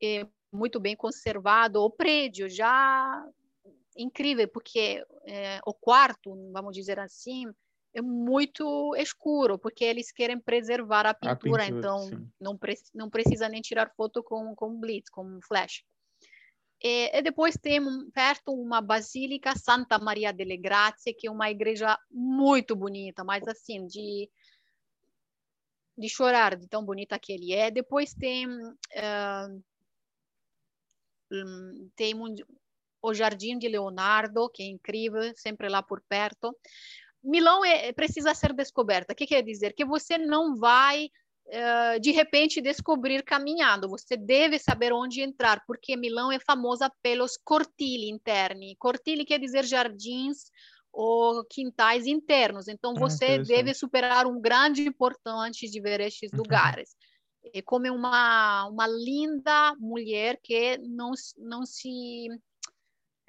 é, 0.02 0.26
muito 0.52 0.80
bem 0.80 0.96
conservado. 0.96 1.82
O 1.82 1.90
prédio 1.90 2.48
já 2.48 3.24
incrível, 3.96 4.48
porque 4.48 5.04
é, 5.26 5.60
o 5.66 5.74
quarto, 5.74 6.34
vamos 6.52 6.74
dizer 6.74 6.98
assim, 6.98 7.44
é 7.92 8.00
muito 8.00 8.94
escuro, 8.96 9.58
porque 9.58 9.84
eles 9.84 10.12
querem 10.12 10.38
preservar 10.38 11.06
a 11.06 11.14
pintura, 11.14 11.32
a 11.32 11.36
pintura 11.36 11.66
então 11.66 12.30
não, 12.40 12.56
pre 12.56 12.74
não 12.94 13.10
precisa 13.10 13.48
nem 13.48 13.60
tirar 13.60 13.92
foto 13.94 14.22
com, 14.22 14.54
com 14.54 14.78
blitz, 14.78 15.10
com 15.10 15.40
flash. 15.42 15.84
E, 16.82 17.10
e, 17.14 17.22
depois 17.22 17.56
tem 17.58 17.80
perto 18.10 18.52
uma 18.52 18.80
basílica 18.80 19.54
Santa 19.56 19.98
Maria 19.98 20.32
delle 20.32 20.56
Grazie, 20.56 21.12
que 21.12 21.26
é 21.26 21.30
uma 21.30 21.50
igreja 21.50 21.98
muito 22.10 22.74
bonita, 22.74 23.22
mas 23.22 23.46
assim, 23.46 23.86
de, 23.86 24.30
de 25.98 26.08
chorar, 26.08 26.56
de 26.56 26.66
tão 26.66 26.82
bonita 26.82 27.18
que 27.18 27.32
ele 27.32 27.52
é. 27.52 27.70
Depois 27.70 28.14
tem, 28.14 28.46
uh, 28.46 29.62
tem 31.94 32.14
um, 32.14 32.34
o 33.02 33.12
Jardim 33.12 33.58
de 33.58 33.68
Leonardo, 33.68 34.48
que 34.48 34.62
é 34.62 34.66
incrível, 34.66 35.34
sempre 35.36 35.68
lá 35.68 35.82
por 35.82 36.00
perto. 36.08 36.56
Milão 37.22 37.64
é, 37.64 37.92
precisa 37.92 38.34
ser 38.34 38.52
descoberta. 38.52 39.12
O 39.12 39.16
que 39.16 39.26
quer 39.26 39.42
dizer? 39.42 39.74
Que 39.74 39.84
você 39.84 40.16
não 40.16 40.56
vai, 40.56 41.10
uh, 41.46 42.00
de 42.00 42.10
repente, 42.10 42.60
descobrir 42.60 43.22
caminhando. 43.22 43.88
Você 43.88 44.16
deve 44.16 44.58
saber 44.58 44.92
onde 44.92 45.20
entrar, 45.20 45.62
porque 45.66 45.96
Milão 45.96 46.32
é 46.32 46.38
famosa 46.38 46.90
pelos 47.02 47.36
cortili 47.36 48.08
interni. 48.08 48.76
Cortili 48.76 49.24
quer 49.24 49.38
dizer 49.38 49.64
jardins 49.64 50.50
ou 50.92 51.44
quintais 51.44 52.06
internos. 52.06 52.68
Então, 52.68 52.94
ah, 52.96 53.00
você 53.00 53.34
ah, 53.34 53.42
deve 53.42 53.74
superar 53.74 54.26
um 54.26 54.40
grande 54.40 54.90
portão 54.90 55.38
antes 55.38 55.70
de 55.70 55.80
ver 55.80 56.00
estes 56.00 56.32
uhum. 56.32 56.38
lugares. 56.38 56.96
É 57.54 57.62
como 57.62 57.86
uma, 57.92 58.66
uma 58.66 58.86
linda 58.86 59.74
mulher 59.78 60.38
que 60.42 60.78
não, 60.78 61.12
não 61.38 61.64
se 61.64 62.28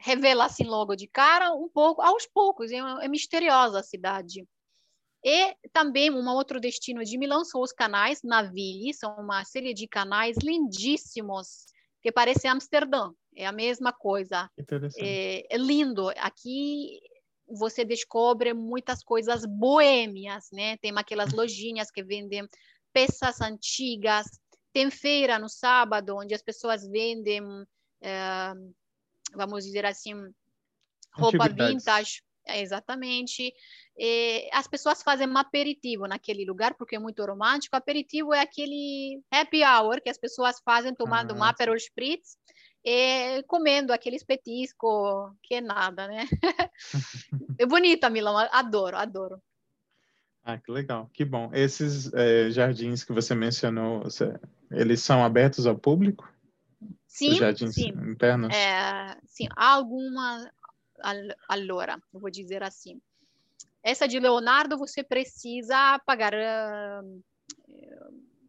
revela 0.01 0.45
assim 0.45 0.63
logo 0.63 0.95
de 0.95 1.07
cara, 1.07 1.53
um 1.53 1.69
pouco, 1.69 2.01
aos 2.01 2.25
poucos, 2.25 2.71
é, 2.71 2.77
é 2.77 3.07
misteriosa 3.07 3.79
a 3.79 3.83
cidade. 3.83 4.45
E 5.23 5.55
também 5.71 6.09
um 6.09 6.27
outro 6.29 6.59
destino 6.59 7.03
de 7.03 7.17
Milão 7.17 7.45
são 7.45 7.61
os 7.61 7.71
canais 7.71 8.21
Navili, 8.23 8.93
são 8.93 9.15
uma 9.17 9.45
série 9.45 9.73
de 9.73 9.87
canais 9.87 10.35
lindíssimos 10.43 11.65
que 12.01 12.11
parecem 12.11 12.49
Amsterdã. 12.49 13.11
É 13.35 13.45
a 13.45 13.51
mesma 13.51 13.93
coisa. 13.93 14.49
É, 14.97 15.45
é, 15.49 15.57
lindo. 15.57 16.09
Aqui 16.17 16.99
você 17.47 17.85
descobre 17.85 18.53
muitas 18.53 19.03
coisas 19.03 19.45
boêmias, 19.45 20.47
né? 20.51 20.77
Tem 20.77 20.91
aquelas 20.97 21.31
lojinhas 21.31 21.91
que 21.91 22.03
vendem 22.03 22.47
peças 22.91 23.39
antigas. 23.39 24.25
Tem 24.73 24.89
feira 24.89 25.37
no 25.37 25.47
sábado 25.47 26.17
onde 26.17 26.33
as 26.33 26.41
pessoas 26.41 26.87
vendem 26.87 27.43
é, 28.01 28.53
vamos 29.33 29.63
dizer 29.63 29.85
assim, 29.85 30.13
roupa 31.13 31.47
vintage. 31.49 32.21
É, 32.45 32.59
exatamente. 32.61 33.53
E 33.97 34.49
as 34.51 34.67
pessoas 34.67 35.03
fazem 35.03 35.27
um 35.27 35.37
aperitivo 35.37 36.07
naquele 36.07 36.43
lugar, 36.43 36.73
porque 36.73 36.95
é 36.95 36.99
muito 36.99 37.23
romântico. 37.23 37.75
Aperitivo 37.75 38.33
é 38.33 38.41
aquele 38.41 39.21
happy 39.31 39.63
hour 39.63 40.01
que 40.01 40.09
as 40.09 40.17
pessoas 40.17 40.59
fazem 40.65 40.93
tomando 40.93 41.33
ah, 41.33 41.37
um 41.37 41.43
Aperol 41.43 41.75
Spritz 41.75 42.37
e 42.83 43.43
comendo 43.43 43.93
aquele 43.93 44.17
petisco, 44.25 45.35
que 45.43 45.55
é 45.55 45.61
nada, 45.61 46.07
né? 46.07 46.27
é 47.59 47.65
bonita, 47.65 48.09
Milão, 48.09 48.35
adoro, 48.37 48.97
adoro. 48.97 49.41
Ah, 50.43 50.57
que 50.57 50.71
legal, 50.71 51.07
que 51.13 51.23
bom. 51.23 51.51
Esses 51.53 52.11
é, 52.13 52.49
jardins 52.49 53.03
que 53.03 53.13
você 53.13 53.35
mencionou, 53.35 54.03
eles 54.71 55.01
são 55.01 55.23
abertos 55.23 55.67
ao 55.67 55.77
público? 55.77 56.27
Sim, 57.07 57.35
jardins 57.35 57.75
sim. 57.75 57.89
internos? 57.89 58.55
É, 58.55 59.17
sim, 59.25 59.47
há 59.55 59.73
alguma. 59.73 60.51
Allora, 61.47 62.01
vou 62.11 62.29
dizer 62.29 62.63
assim. 62.63 63.01
Essa 63.83 64.07
de 64.07 64.19
Leonardo 64.19 64.77
você 64.77 65.03
precisa 65.03 65.99
pagar 66.05 66.33
uh, 66.33 67.23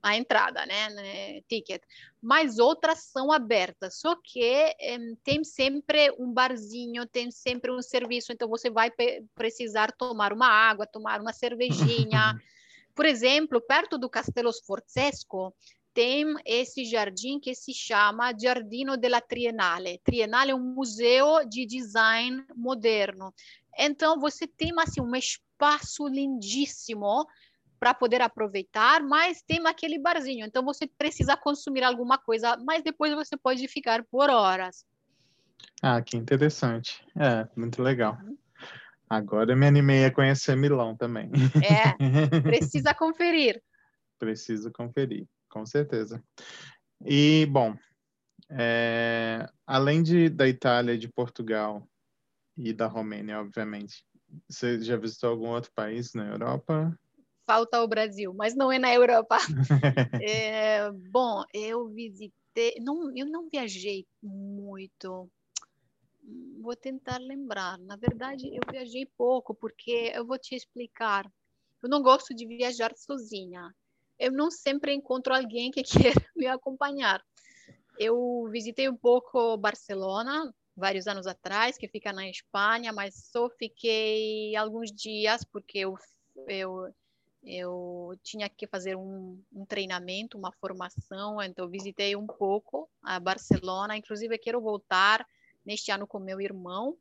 a 0.03 0.16
entrada, 0.16 0.66
né, 0.66 0.91
né, 0.91 1.41
ticket. 1.43 1.83
Mas 2.20 2.59
outras 2.59 3.05
são 3.05 3.33
abertas, 3.33 3.99
só 3.99 4.16
que 4.22 4.74
um, 4.99 5.16
tem 5.24 5.45
sempre 5.45 6.14
um 6.18 6.33
barzinho, 6.33 7.07
tem 7.07 7.30
sempre 7.30 7.70
um 7.70 7.80
serviço, 7.80 8.33
então 8.33 8.49
você 8.49 8.68
vai 8.68 8.91
precisar 9.35 9.93
tomar 9.93 10.33
uma 10.33 10.49
água, 10.49 10.87
tomar 10.87 11.20
uma 11.20 11.33
cervejinha. 11.33 12.35
Por 12.95 13.07
exemplo, 13.07 13.61
perto 13.61 13.97
do 13.97 14.11
Castelo 14.11 14.53
Sforzesco, 14.53 15.55
tem 15.95 16.34
esse 16.45 16.84
jardim 16.84 17.38
que 17.38 17.55
se 17.55 17.72
chama 17.74 18.32
Giardino 18.38 18.97
della 18.97 19.20
Triennale. 19.20 20.01
Triennale 20.05 20.53
é 20.53 20.55
um 20.55 20.74
museu 20.74 21.47
de 21.49 21.66
design 21.66 22.45
moderno. 22.55 23.32
Então, 23.78 24.18
você 24.18 24.47
tem 24.47 24.72
assim, 24.78 25.01
um 25.01 25.14
espaço 25.14 26.07
lindíssimo 26.07 27.26
para 27.78 27.95
poder 27.95 28.22
aproveitar, 28.22 29.03
mas 29.03 29.43
tem 29.43 29.66
aquele 29.66 29.99
barzinho. 29.99 30.47
Então, 30.47 30.64
você 30.64 30.86
precisa 30.86 31.36
consumir 31.36 31.82
alguma 31.82 32.16
coisa, 32.16 32.57
mas 32.57 32.82
depois 32.82 33.12
você 33.14 33.36
pode 33.36 33.66
ficar 33.68 34.05
por 34.05 34.30
horas. 34.30 34.86
Ah, 35.82 36.01
que 36.01 36.16
interessante. 36.16 37.05
É, 37.16 37.49
muito 37.57 37.82
legal. 37.82 38.18
Uhum. 38.22 38.36
Agora 39.11 39.53
eu 39.53 39.57
me 39.57 39.66
animei 39.66 40.05
a 40.05 40.11
conhecer 40.11 40.57
Milão 40.57 40.97
também. 40.97 41.30
É, 41.62 41.93
precisa 42.43 42.95
conferir. 42.95 43.62
Preciso 44.18 44.70
conferir 44.72 45.26
com 45.53 45.66
certeza. 45.66 46.24
E, 47.05 47.46
bom, 47.46 47.76
é, 48.50 49.46
além 49.66 50.03
de, 50.03 50.30
da 50.30 50.48
Itália, 50.48 50.96
de 50.96 51.09
Portugal 51.09 51.86
e 52.57 52.72
da 52.72 52.86
Romênia, 52.86 53.38
obviamente, 53.38 54.05
você 54.48 54.80
já 54.80 54.96
visitou 54.96 55.30
algum 55.30 55.48
outro 55.48 55.70
país 55.74 56.14
na 56.14 56.26
Europa? 56.26 56.98
Falta 57.46 57.82
o 57.82 57.88
Brasil, 57.88 58.32
mas 58.32 58.57
não 58.57 58.72
é 58.72 58.78
na 58.78 58.94
Europa. 58.94 59.36
é, 60.22 60.90
bom, 61.11 61.44
eu 61.53 61.88
visitei, 61.88 62.76
não, 62.80 63.14
eu 63.14 63.26
não 63.26 63.48
viajei 63.50 64.07
muito. 64.22 65.30
Vou 66.62 66.76
tentar 66.76 67.18
lembrar. 67.18 67.76
Na 67.78 67.96
verdade, 67.96 68.46
eu 68.46 68.61
viajei 68.70 69.07
pouco, 69.18 69.55
porque 69.55 70.12
eu 70.14 70.24
vou 70.24 70.38
te 70.38 70.55
explicar. 70.55 71.30
Eu 71.82 71.90
não 71.90 72.00
gosto 72.00 72.34
de 72.34 72.46
viajar 72.46 72.92
sozinha 72.96 73.74
eu 74.23 74.31
não 74.31 74.51
sempre 74.53 74.95
encontro 74.95 75.35
alguém 75.35 75.70
que 75.73 75.83
queira 76.14 76.25
me 76.37 76.47
acompanhar. 76.47 77.20
Eu 77.99 78.49
visitei 78.51 78.89
um 78.89 78.97
pouco 78.97 79.57
Barcelona 79.57 80.55
vários 80.77 81.07
anos 81.07 81.27
atrás, 81.27 81.77
que 81.77 81.89
fica 81.89 82.12
na 82.12 82.29
Espanha, 82.29 82.93
mas 82.93 83.14
só 83.31 83.51
fiquei 83.51 84.55
alguns 84.57 84.91
dias 84.93 85.45
porque 85.45 85.79
eu 85.79 85.97
eu, 86.49 86.89
eu 87.45 88.12
tinha 88.23 88.49
que 88.49 88.66
fazer 88.66 88.97
um, 88.97 89.43
um 89.53 89.66
treinamento, 89.66 90.39
uma 90.39 90.53
formação, 90.53 91.43
então 91.43 91.68
visitei 91.68 92.16
um 92.16 92.27
pouco 92.27 92.89
a 93.03 93.20
Barcelona. 93.20 93.97
Inclusive 93.97 94.39
quero 94.39 94.61
voltar 94.61 95.27
neste 95.66 95.91
ano 95.91 96.07
com 96.07 96.18
meu 96.18 96.41
irmão. 96.41 96.97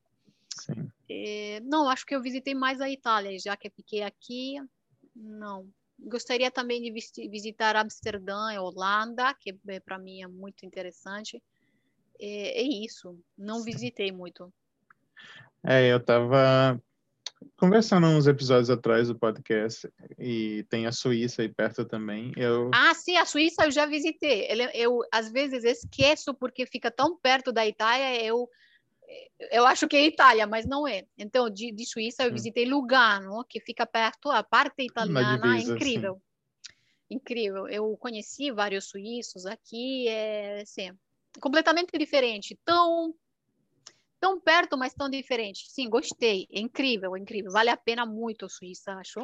É, 1.08 1.62
não, 1.62 1.88
acho 1.88 2.06
que 2.06 2.16
eu 2.16 2.22
visitei 2.22 2.56
mais 2.56 2.82
a 2.82 2.90
Itália, 2.90 3.38
já 3.40 3.56
que 3.56 3.70
fiquei 3.70 4.02
aqui. 4.02 4.56
Não, 5.16 5.70
Gostaria 6.04 6.50
também 6.50 6.82
de 6.82 6.92
visitar 7.30 7.76
Amsterdã 7.76 8.52
e 8.54 8.58
Holanda, 8.58 9.34
que 9.34 9.54
para 9.86 10.00
mim 10.00 10.24
é 10.24 10.28
muito 10.28 10.66
interessante. 10.66 11.42
é, 12.20 12.62
é 12.62 12.64
isso. 12.64 13.18
Não 13.38 13.64
visitei 13.64 14.12
muito. 14.12 14.52
É, 15.64 15.92
eu 15.92 15.98
estava 15.98 16.82
conversando 17.56 18.08
uns 18.08 18.28
episódios 18.28 18.70
atrás 18.70 19.08
do 19.08 19.18
podcast 19.18 19.92
e 20.18 20.66
tem 20.70 20.86
a 20.86 20.92
Suíça 20.92 21.42
aí 21.42 21.50
perto 21.50 21.86
também. 21.86 22.32
Eu... 22.36 22.70
Ah, 22.74 22.94
sim, 22.94 23.18
a 23.18 23.26
Suíça 23.26 23.66
eu 23.66 23.72
já 23.72 23.86
visitei. 23.86 24.48
Eu, 24.50 24.70
eu 24.74 25.00
às 25.12 25.32
vezes 25.32 25.64
esqueço 25.64 26.34
porque 26.34 26.66
fica 26.66 26.92
tão 26.92 27.18
perto 27.18 27.52
da 27.52 27.66
Itália, 27.66 28.24
eu 28.24 28.48
eu 29.52 29.66
acho 29.66 29.88
que 29.88 29.96
é 29.96 30.06
Itália, 30.06 30.46
mas 30.46 30.66
não 30.66 30.88
é. 30.88 31.06
Então, 31.18 31.50
de, 31.50 31.72
de 31.72 31.86
Suíça 31.86 32.24
eu 32.24 32.34
visitei 32.34 32.66
Lugano, 32.66 33.44
que 33.50 33.60
fica 33.60 33.86
perto, 33.86 34.30
a 34.30 34.44
parte 34.44 34.84
italiana 34.84 35.38
divisa, 35.38 35.74
incrível. 35.74 36.14
Sim. 36.16 36.22
Incrível. 37.16 37.68
Eu 37.68 37.98
conheci 37.98 38.52
vários 38.52 38.86
suíços 38.86 39.46
aqui, 39.46 40.08
é 40.08 40.62
assim, 40.62 40.92
completamente 41.42 41.98
diferente. 41.98 42.58
Tão 42.64 43.14
tão 44.20 44.40
perto, 44.40 44.78
mas 44.78 44.94
tão 44.94 45.10
diferente. 45.10 45.66
Sim, 45.68 45.90
gostei. 45.90 46.48
É 46.52 46.60
incrível, 46.60 47.16
é 47.16 47.20
incrível. 47.20 47.52
Vale 47.52 47.72
a 47.72 47.76
pena 47.76 48.06
muito 48.06 48.46
a 48.46 48.50
Suíça, 48.50 48.94
acho. 48.94 49.20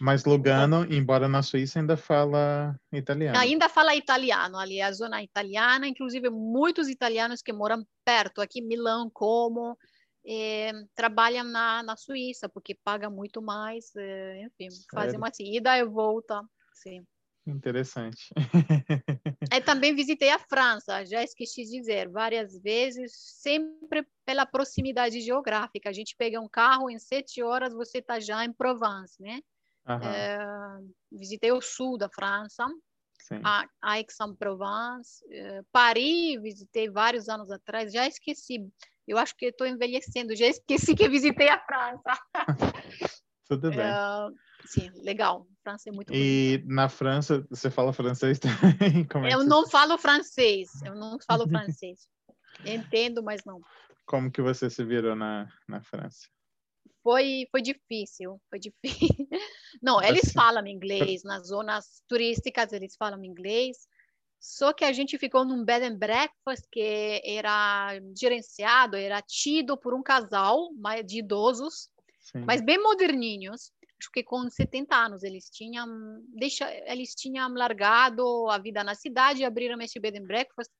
Mas 0.00 0.24
Lugano, 0.24 0.84
embora 0.92 1.28
na 1.28 1.42
Suíça, 1.42 1.78
ainda 1.78 1.96
fala 1.96 2.74
italiano. 2.92 3.38
Ainda 3.38 3.68
fala 3.68 3.94
italiano, 3.94 4.58
ali 4.58 4.78
é 4.78 4.84
a 4.84 4.92
zona 4.92 5.22
italiana, 5.22 5.86
inclusive 5.86 6.30
muitos 6.30 6.88
italianos 6.88 7.42
que 7.42 7.52
moram 7.52 7.86
perto, 8.10 8.40
aqui 8.40 8.60
Milão, 8.60 9.08
como, 9.08 9.78
é, 10.26 10.72
trabalham 10.96 11.44
na, 11.44 11.80
na 11.84 11.96
Suíça, 11.96 12.48
porque 12.48 12.74
paga 12.74 13.08
muito 13.08 13.40
mais, 13.40 13.94
é, 13.94 14.42
enfim, 14.42 14.68
fazem 14.92 15.16
uma 15.16 15.30
ida 15.38 15.78
e 15.78 15.84
volta, 15.84 16.42
sim. 16.74 17.06
Interessante. 17.46 18.34
Eu 19.54 19.64
também 19.64 19.94
visitei 19.94 20.30
a 20.30 20.40
França, 20.40 21.04
já 21.06 21.22
esqueci 21.22 21.64
de 21.64 21.70
dizer, 21.70 22.08
várias 22.08 22.60
vezes, 22.60 23.12
sempre 23.14 24.04
pela 24.26 24.44
proximidade 24.44 25.20
geográfica. 25.20 25.88
A 25.88 25.92
gente 25.92 26.16
pega 26.16 26.40
um 26.40 26.48
carro, 26.48 26.90
em 26.90 26.98
sete 26.98 27.42
horas 27.42 27.72
você 27.72 27.98
está 27.98 28.18
já 28.18 28.44
em 28.44 28.52
Provence, 28.52 29.22
né? 29.22 29.40
É, 30.02 30.38
visitei 31.10 31.52
o 31.52 31.60
sul 31.60 31.96
da 31.96 32.08
França, 32.08 32.66
a 33.44 33.66
Aix-en-Provence, 33.82 35.24
é, 35.30 35.62
Paris, 35.70 36.40
visitei 36.42 36.90
vários 36.90 37.28
anos 37.28 37.50
atrás, 37.50 37.92
já 37.92 38.06
esqueci. 38.06 38.66
Eu 39.06 39.18
acho 39.18 39.34
que 39.36 39.46
estou 39.46 39.66
envelhecendo, 39.66 40.34
já 40.36 40.46
esqueci 40.46 40.94
que 40.94 41.08
visitei 41.08 41.48
a 41.48 41.58
França. 41.60 42.20
Tudo 43.46 43.70
bem. 43.70 43.80
É, 43.80 44.28
sim, 44.64 44.90
legal. 45.02 45.46
França 45.64 45.88
é 45.88 45.92
muito 45.92 46.12
E 46.14 46.58
bonita. 46.58 46.74
na 46.74 46.88
França, 46.88 47.44
você 47.50 47.68
fala 47.70 47.92
francês 47.92 48.38
também? 48.38 49.04
Como 49.10 49.26
é 49.26 49.34
eu 49.34 49.44
não 49.44 49.68
falo 49.68 49.98
francês, 49.98 50.70
eu 50.84 50.94
não 50.94 51.18
falo 51.26 51.48
francês. 51.48 52.08
Entendo, 52.64 53.22
mas 53.22 53.40
não. 53.44 53.60
Como 54.06 54.30
que 54.30 54.42
você 54.42 54.70
se 54.70 54.84
virou 54.84 55.16
na, 55.16 55.48
na 55.68 55.82
França? 55.82 56.28
Foi, 57.02 57.46
foi 57.50 57.62
difícil, 57.62 58.40
foi 58.48 58.58
difícil. 58.58 59.08
Não, 59.82 60.02
eles 60.02 60.24
assim. 60.24 60.32
falam 60.32 60.66
inglês, 60.66 61.22
nas 61.22 61.48
zonas 61.48 62.02
turísticas 62.08 62.72
eles 62.72 62.96
falam 62.96 63.24
inglês, 63.24 63.88
só 64.40 64.72
que 64.72 64.84
a 64.86 64.92
gente 64.92 65.18
ficou 65.18 65.44
num 65.44 65.62
bed 65.62 65.84
and 65.84 65.98
breakfast 65.98 66.66
que 66.72 67.20
era 67.24 68.00
gerenciado, 68.18 68.96
era 68.96 69.20
tido 69.20 69.76
por 69.76 69.92
um 69.92 70.02
casal 70.02 70.70
de 71.04 71.18
idosos, 71.18 71.90
Sim. 72.20 72.44
mas 72.46 72.62
bem 72.62 72.82
moderninhos. 72.82 73.70
Acho 73.98 74.10
que 74.10 74.22
com 74.22 74.48
70 74.48 74.96
anos 74.96 75.22
eles 75.22 75.50
tinham, 75.50 75.86
deixa, 76.28 76.66
eles 76.90 77.14
tinham 77.14 77.52
largado 77.52 78.48
a 78.48 78.56
vida 78.56 78.82
na 78.82 78.94
cidade 78.94 79.42
e 79.42 79.44
abriram 79.44 79.78
esse 79.82 80.00
bed 80.00 80.18
and 80.18 80.26
breakfast. 80.26 80.70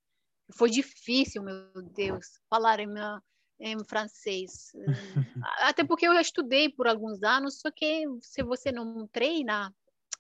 Foi 0.57 0.71
difícil, 0.71 1.43
meu 1.43 1.83
Deus, 1.95 2.27
falarem 2.49 2.89
em 3.61 3.85
francês. 3.85 4.73
Até 5.61 5.85
porque 5.85 6.07
eu 6.07 6.15
estudei 6.15 6.69
por 6.69 6.89
alguns 6.89 7.23
anos, 7.23 7.61
só 7.61 7.71
que 7.71 8.05
se 8.21 8.43
você 8.43 8.73
não 8.73 9.07
treina, 9.07 9.73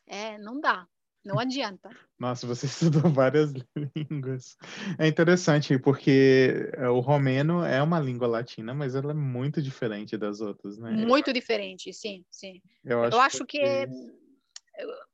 é, 0.07 0.39
não 0.39 0.61
dá. 0.61 0.87
Não 1.25 1.39
adianta. 1.41 1.91
Nossa, 2.19 2.47
você 2.47 2.67
estudou 3.03 3.11
várias 3.11 3.53
línguas. 3.97 4.57
É 4.99 5.07
interessante, 5.07 5.79
porque 5.79 6.71
é, 6.75 6.89
o 6.89 7.01
romeno 7.01 7.65
é 7.65 7.83
uma 7.83 7.99
língua 7.99 8.29
latina, 8.29 8.75
mas 8.75 8.95
ela 8.95 9.13
é 9.13 9.15
muito 9.15 9.63
diferente 9.63 10.17
das 10.17 10.41
outras, 10.41 10.79
né? 10.79 10.91
Muito 10.91 11.33
diferente, 11.33 11.93
sim, 11.93 12.25
sim. 12.31 12.61
Eu 12.85 13.03
acho, 13.03 13.17
Eu 13.17 13.21
acho 13.21 13.47
que... 13.47 13.59
que 13.59 14.21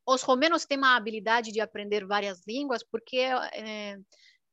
os 0.06 0.22
romenos 0.22 0.64
têm 0.64 0.78
uma 0.78 0.96
habilidade 0.96 1.50
de 1.50 1.60
aprender 1.60 2.06
várias 2.06 2.46
línguas, 2.46 2.84
porque 2.84 3.16
é, 3.16 3.98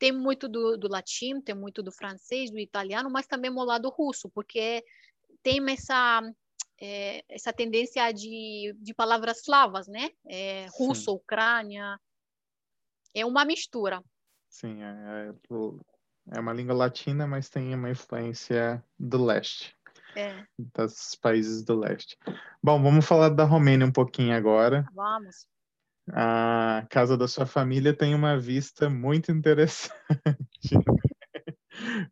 tem 0.04 0.12
muito 0.12 0.50
do, 0.50 0.76
do 0.76 0.90
latim, 0.90 1.40
tem 1.40 1.56
muito 1.56 1.82
do 1.82 1.90
francês, 1.90 2.52
do 2.52 2.60
italiano, 2.60 3.10
mas 3.10 3.26
também 3.26 3.50
o 3.50 3.64
lado 3.64 3.88
russo, 3.88 4.30
porque 4.32 4.84
tem 5.42 5.62
essa 5.72 6.22
é, 6.78 7.24
essa 7.30 7.54
tendência 7.54 8.12
de, 8.12 8.76
de 8.82 8.94
palavras 8.94 9.40
slavas, 9.40 9.88
né? 9.88 10.10
É, 10.28 10.68
russo, 10.78 11.06
Sim. 11.06 11.12
Ucrânia, 11.12 11.98
é 13.14 13.26
uma 13.26 13.46
mistura. 13.46 14.04
Sim, 14.50 14.84
é, 14.84 15.30
é, 15.30 16.36
é 16.36 16.40
uma 16.42 16.52
língua 16.52 16.76
latina, 16.76 17.26
mas 17.26 17.48
tem 17.48 17.74
uma 17.74 17.90
influência 17.90 18.84
do 19.00 19.24
leste. 19.24 19.74
É. 20.18 20.46
Dos 20.60 21.16
países 21.16 21.64
do 21.64 21.80
leste. 21.80 22.18
Bom, 22.62 22.84
vamos 22.84 23.06
falar 23.06 23.30
da 23.30 23.46
Romênia 23.46 23.88
um 23.88 23.92
pouquinho 23.92 24.36
agora. 24.36 24.86
Vamos 24.94 25.48
a 26.12 26.86
casa 26.90 27.18
da 27.18 27.28
sua 27.28 27.46
família 27.46 27.96
tem 27.96 28.14
uma 28.14 28.38
vista 28.38 28.90
muito 28.90 29.32
interessante. 29.32 29.94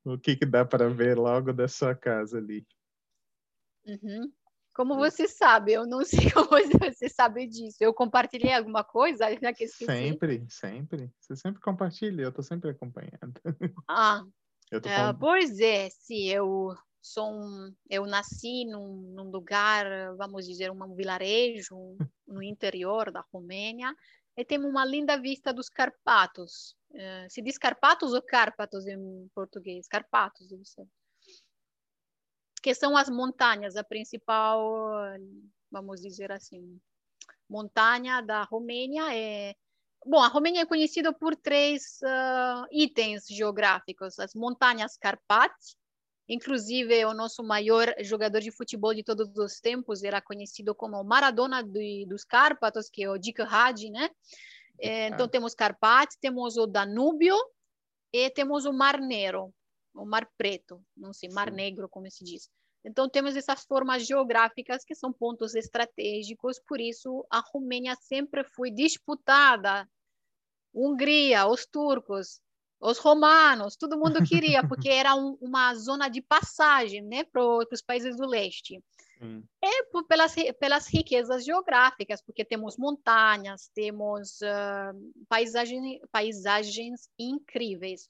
o 0.06 0.18
que, 0.18 0.36
que 0.36 0.46
dá 0.46 0.66
para 0.66 0.90
ver 0.90 1.18
logo 1.18 1.52
da 1.52 1.68
sua 1.68 1.96
casa 1.96 2.38
ali? 2.38 2.66
Uhum. 3.86 4.32
Como 4.74 4.96
você 4.96 5.28
sabe? 5.28 5.74
Eu 5.74 5.86
não 5.86 6.04
sei 6.06 6.32
como 6.32 6.50
você 6.80 7.10
sabe 7.10 7.48
disso. 7.48 7.78
Eu 7.82 7.94
compartilhei 7.94 8.54
alguma 8.54 8.84
coisa? 8.84 9.26
Que 9.58 9.68
sempre, 9.68 10.46
sempre. 10.50 11.12
Você 11.20 11.36
sempre 11.36 11.62
compartilha, 11.62 12.24
eu 12.24 12.30
estou 12.30 12.44
sempre 12.44 12.70
acompanhando. 12.70 13.34
Ah, 13.88 14.24
é, 14.72 15.14
pois 15.20 15.60
é, 15.60 15.90
sim, 15.90 16.30
eu 16.30 16.74
sou 17.02 17.32
um, 17.32 17.76
eu 17.90 18.06
nasci 18.06 18.66
num, 18.66 19.14
num, 19.14 19.32
lugar, 19.32 19.86
vamos 20.16 20.46
dizer, 20.46 20.72
um 20.72 20.96
vilarejo 20.96 21.98
no 22.28 22.44
interior 22.44 23.12
da 23.12 23.26
Romênia 23.34 23.96
e 24.38 24.46
temos 24.46 24.70
uma 24.70 24.86
linda 24.86 25.20
vista 25.20 25.54
dos 25.54 25.70
Carpatos. 25.70 26.76
Uh, 26.92 27.30
se 27.30 27.42
diz 27.42 27.58
Carpatos 27.58 28.14
ou 28.14 28.22
Cárpatos 28.22 28.86
em 28.86 29.30
português? 29.34 29.88
Carpatos, 29.88 30.48
deve 30.48 30.66
ser. 30.66 30.88
Que 32.62 32.76
são 32.76 32.96
as 32.96 33.10
montanhas, 33.10 33.76
a 33.76 33.84
principal, 33.84 34.92
vamos 35.72 36.00
dizer 36.00 36.32
assim, 36.32 36.80
montanha 37.50 38.22
da 38.22 38.44
Romênia 38.44 39.16
é 39.16 39.56
Bom, 40.04 40.20
a 40.20 40.28
Romênia 40.28 40.62
é 40.62 40.66
conhecida 40.66 41.14
por 41.14 41.36
três 41.36 42.00
uh, 42.02 42.66
itens 42.72 43.28
geográficos: 43.28 44.18
as 44.18 44.34
montanhas 44.34 44.98
Carpates, 44.98 45.76
Inclusive, 46.34 47.04
o 47.04 47.14
nosso 47.14 47.44
maior 47.44 47.94
jogador 48.00 48.40
de 48.40 48.52
futebol 48.52 48.94
de 48.94 49.04
todos 49.04 49.28
os 49.38 49.60
tempos 49.60 50.02
era 50.02 50.22
conhecido 50.22 50.74
como 50.74 51.04
Maradona 51.04 51.62
de, 51.62 52.06
dos 52.08 52.24
Cárpatos, 52.24 52.90
que 52.90 53.04
é 53.04 53.10
o 53.10 53.18
Dick 53.18 53.42
Hadji, 53.42 53.90
né? 53.90 54.10
É, 54.80 55.10
então, 55.10 55.28
temos 55.28 55.54
Carpates, 55.54 56.16
temos 56.16 56.56
o 56.56 56.66
Danúbio 56.66 57.36
e 58.14 58.30
temos 58.30 58.64
o 58.66 58.72
Mar 58.72 58.98
Negro, 59.02 59.54
o 59.94 60.06
Mar 60.06 60.26
Preto, 60.38 60.82
não 60.96 61.12
sei, 61.12 61.28
Mar 61.28 61.52
Negro, 61.52 61.90
como 61.90 62.10
se 62.10 62.24
diz. 62.24 62.50
Então, 62.82 63.10
temos 63.10 63.36
essas 63.36 63.66
formas 63.66 64.08
geográficas 64.08 64.86
que 64.86 64.96
são 64.96 65.12
pontos 65.12 65.54
estratégicos, 65.54 66.62
por 66.66 66.80
isso 66.80 67.28
a 67.30 67.44
Romênia 67.54 67.94
sempre 67.96 68.46
foi 68.46 68.72
disputada. 68.72 69.86
Hungria, 70.74 71.46
os 71.46 71.66
turcos, 71.66 72.40
os 72.82 72.98
romanos, 72.98 73.76
todo 73.76 73.98
mundo 73.98 74.24
queria, 74.24 74.62
porque 74.68 74.90
era 74.90 75.16
um, 75.16 75.38
uma 75.40 75.76
zona 75.76 76.10
de 76.10 76.22
passagem 76.22 77.02
né, 77.04 77.24
para 77.24 77.42
os 77.44 77.82
países 77.82 78.18
do 78.18 78.26
leste. 78.26 78.84
Hum. 79.22 79.44
É 79.62 79.84
por, 79.92 80.06
pelas, 80.08 80.34
pelas 80.60 80.88
riquezas 80.88 81.46
geográficas, 81.46 82.24
porque 82.24 82.44
temos 82.44 82.76
montanhas, 82.78 83.70
temos 83.76 84.40
uh, 84.42 85.14
paisagem, 85.30 86.02
paisagens 86.12 87.08
incríveis. 87.20 88.10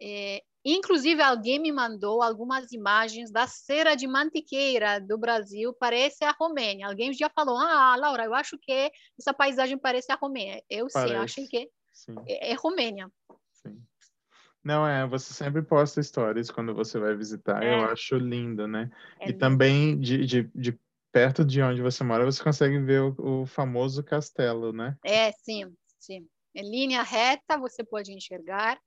É, 0.00 0.40
inclusive, 0.64 1.20
alguém 1.20 1.58
me 1.58 1.72
mandou 1.72 2.22
algumas 2.22 2.70
imagens 2.70 3.32
da 3.32 3.48
cera 3.48 3.96
de 3.96 4.06
mantiqueira 4.06 5.00
do 5.00 5.18
Brasil, 5.18 5.74
parece 5.74 6.24
a 6.24 6.30
Romênia. 6.30 6.86
Alguém 6.86 7.12
já 7.12 7.28
falou, 7.28 7.56
ah, 7.58 7.96
Laura, 7.96 8.24
eu 8.24 8.34
acho 8.34 8.56
que 8.58 8.92
essa 9.18 9.34
paisagem 9.34 9.76
parece 9.76 10.12
a 10.12 10.14
Romênia. 10.14 10.62
Eu 10.70 10.86
parece. 10.92 11.34
sim, 11.34 11.42
acho 11.42 11.50
que 11.50 11.68
é, 12.28 12.52
é 12.52 12.54
Romênia. 12.54 13.10
Não, 14.62 14.86
é, 14.86 15.06
você 15.06 15.32
sempre 15.32 15.62
posta 15.62 16.00
histórias 16.00 16.50
quando 16.50 16.74
você 16.74 16.98
vai 16.98 17.14
visitar, 17.14 17.62
é. 17.62 17.74
eu 17.74 17.84
acho 17.86 18.16
lindo, 18.16 18.66
né? 18.66 18.90
É 19.20 19.24
e 19.24 19.28
lindo. 19.28 19.38
também 19.38 19.98
de, 19.98 20.26
de, 20.26 20.50
de, 20.54 20.78
perto 21.12 21.44
de 21.44 21.62
onde 21.62 21.80
você 21.80 22.04
mora, 22.04 22.24
você 22.24 22.42
consegue 22.42 22.78
ver 22.78 23.00
o, 23.02 23.42
o, 23.42 23.46
famoso 23.46 24.02
castelo, 24.02 24.72
né? 24.72 24.96
É, 25.04 25.32
sim, 25.32 25.72
sim. 25.98 26.26
Em 26.54 26.70
linha 26.70 27.02
reta 27.02 27.56
você 27.56 27.84
pode 27.84 28.12
enxergar. 28.12 28.78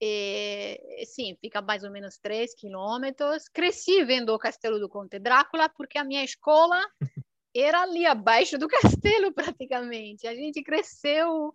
E 0.00 1.04
sim, 1.06 1.36
fica 1.40 1.62
mais 1.62 1.82
ou 1.84 1.90
menos 1.90 2.18
3 2.18 2.54
quilômetros. 2.54 3.48
Cresci 3.48 4.04
vendo 4.04 4.34
o 4.34 4.38
Castelo 4.38 4.78
do 4.78 4.88
Conde 4.88 5.18
Drácula, 5.18 5.68
porque 5.68 5.98
a 5.98 6.04
minha 6.04 6.24
escola 6.24 6.80
era 7.54 7.82
ali 7.82 8.04
abaixo 8.04 8.58
do 8.58 8.68
castelo, 8.68 9.32
praticamente. 9.32 10.26
A 10.26 10.34
gente 10.34 10.62
cresceu 10.62 11.52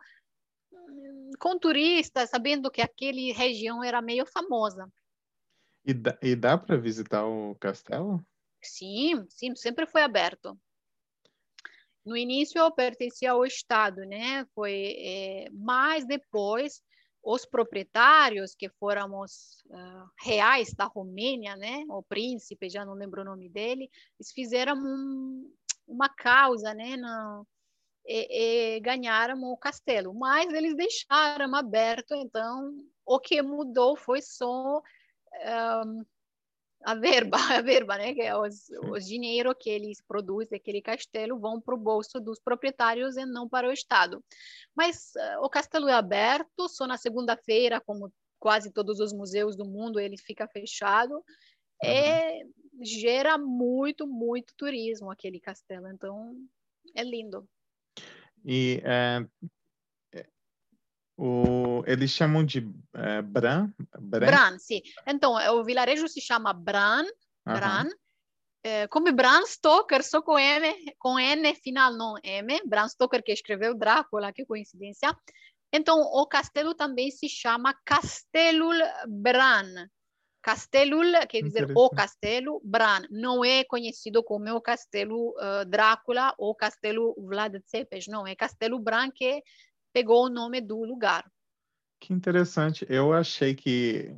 com 1.39 1.57
turistas, 1.57 2.29
sabendo 2.29 2.71
que 2.71 2.81
aquela 2.81 3.33
região 3.33 3.83
era 3.83 4.01
meio 4.01 4.25
famosa. 4.25 4.91
E 5.85 5.93
dá, 5.93 6.17
e 6.21 6.35
dá 6.35 6.57
para 6.57 6.77
visitar 6.77 7.25
o 7.25 7.55
castelo? 7.55 8.23
Sim, 8.61 9.25
sim, 9.29 9.55
sempre 9.55 9.85
foi 9.87 10.01
aberto. 10.01 10.57
No 12.05 12.17
início 12.17 12.69
pertencia 12.71 13.31
ao 13.31 13.45
Estado, 13.45 14.01
né? 14.05 14.45
Foi 14.53 14.95
é, 14.97 15.49
mais 15.51 16.05
depois 16.05 16.81
os 17.23 17.45
proprietários 17.45 18.55
que 18.55 18.69
foram 18.69 19.19
os 19.19 19.63
uh, 19.67 20.09
reais 20.23 20.73
da 20.73 20.85
Romênia, 20.85 21.55
né? 21.55 21.83
O 21.89 22.01
príncipe, 22.01 22.69
já 22.69 22.85
não 22.85 22.93
lembro 22.93 23.21
o 23.21 23.25
nome 23.25 23.49
dele, 23.49 23.89
eles 24.19 24.31
fizeram 24.31 24.75
um, 24.75 25.53
uma 25.87 26.09
causa, 26.09 26.73
né? 26.73 26.95
No, 26.95 27.45
e, 28.09 28.75
e 28.75 28.79
ganharam 28.79 29.43
o 29.43 29.55
castelo, 29.55 30.15
mas 30.15 30.51
eles 30.51 30.75
deixaram 30.75 31.53
aberto, 31.55 32.15
então 32.15 32.75
o 33.05 33.19
que 33.19 33.39
mudou 33.41 33.95
foi 33.95 34.19
só 34.19 34.81
um, 35.85 36.05
a 36.83 36.95
verba, 36.95 37.37
a 37.59 37.61
verba, 37.61 37.97
né? 37.97 38.15
Que 38.15 38.21
é 38.21 38.35
os, 38.35 38.67
os 38.91 39.05
dinheiro 39.05 39.53
que 39.53 39.69
eles 39.69 40.01
produzem 40.01 40.57
aquele 40.57 40.81
castelo 40.81 41.39
vão 41.39 41.61
para 41.61 41.75
o 41.75 41.77
bolso 41.77 42.19
dos 42.19 42.39
proprietários 42.39 43.15
e 43.15 43.25
não 43.25 43.47
para 43.47 43.67
o 43.67 43.71
Estado. 43.71 44.23
Mas 44.75 45.13
uh, 45.15 45.43
o 45.43 45.49
castelo 45.49 45.87
é 45.87 45.93
aberto, 45.93 46.67
só 46.67 46.87
na 46.87 46.97
segunda-feira, 46.97 47.79
como 47.79 48.11
quase 48.39 48.71
todos 48.71 48.99
os 48.99 49.13
museus 49.13 49.55
do 49.55 49.65
mundo, 49.65 49.99
ele 49.99 50.17
fica 50.17 50.47
fechado. 50.47 51.13
Uhum. 51.13 51.89
É, 51.89 52.41
gera 52.81 53.37
muito, 53.37 54.07
muito 54.07 54.53
turismo 54.55 55.11
aquele 55.11 55.39
castelo. 55.39 55.87
Então, 55.89 56.35
é 56.95 57.03
lindo. 57.03 57.47
E 58.45 58.81
é, 58.83 59.25
o, 61.17 61.83
eles 61.85 62.11
chamam 62.11 62.45
de 62.45 62.59
é, 62.93 63.21
Bran? 63.21 63.69
Bran? 63.99 64.27
Bran, 64.27 64.57
sim. 64.57 64.81
Então, 65.05 65.33
o 65.57 65.63
vilarejo 65.65 66.07
se 66.07 66.21
chama 66.21 66.53
Bran. 66.53 67.05
Bran. 67.45 67.89
É, 68.63 68.87
como 68.87 69.11
Bram 69.11 69.45
Stoker, 69.45 70.03
só 70.03 70.21
com 70.21 70.39
M, 70.39 70.95
com 70.97 71.19
N 71.19 71.55
final, 71.55 71.93
não 71.93 72.15
M. 72.23 72.61
Bram 72.65 72.87
Stoker 72.87 73.21
que 73.21 73.33
escreveu 73.33 73.75
Drácula, 73.75 74.31
que 74.31 74.45
coincidência. 74.45 75.13
Então, 75.73 75.99
o 75.99 76.25
castelo 76.25 76.73
também 76.73 77.11
se 77.11 77.27
chama 77.27 77.77
Castelul 77.85 78.75
Bran. 79.07 79.89
Castelul 80.49 81.11
quer 81.29 81.43
dizer 81.43 81.71
o 81.75 81.89
castelo, 81.91 82.59
Bran 82.63 83.03
não 83.11 83.45
é 83.45 83.63
conhecido 83.63 84.23
como 84.23 84.51
o 84.55 84.59
castelo 84.59 85.29
uh, 85.37 85.63
Drácula 85.63 86.33
ou 86.39 86.55
castelo 86.55 87.13
Vlad 87.19 87.55
Tzepes, 87.59 88.07
não, 88.07 88.25
é 88.25 88.35
castelo 88.35 88.79
Bran 88.79 89.11
que 89.11 89.43
pegou 89.93 90.25
o 90.25 90.29
nome 90.29 90.59
do 90.59 90.83
lugar. 90.83 91.23
Que 92.01 92.13
interessante. 92.13 92.83
Eu 92.89 93.13
achei 93.13 93.53
que 93.53 94.15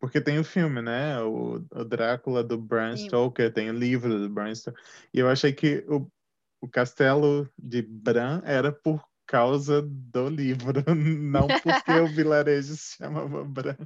porque 0.00 0.18
tem 0.18 0.38
o 0.38 0.44
filme, 0.44 0.80
né? 0.80 1.20
O, 1.20 1.56
o 1.56 1.84
Drácula 1.84 2.42
do 2.42 2.56
Bram 2.56 2.96
Stoker, 2.96 3.52
tem 3.52 3.68
o 3.68 3.74
livro 3.74 4.18
do 4.18 4.30
Bram 4.30 4.54
Stoker. 4.54 4.82
E 5.12 5.18
eu 5.18 5.28
achei 5.28 5.52
que 5.52 5.84
o, 5.86 6.10
o 6.62 6.66
castelo 6.66 7.46
de 7.58 7.82
Bran 7.82 8.40
era 8.46 8.72
por 8.72 9.04
causa 9.26 9.82
do 9.82 10.28
livro, 10.28 10.82
não 10.94 11.46
porque 11.46 11.92
o 11.92 12.06
vilarejo 12.06 12.76
se 12.76 12.96
chamava 12.96 13.44
Bran. 13.44 13.76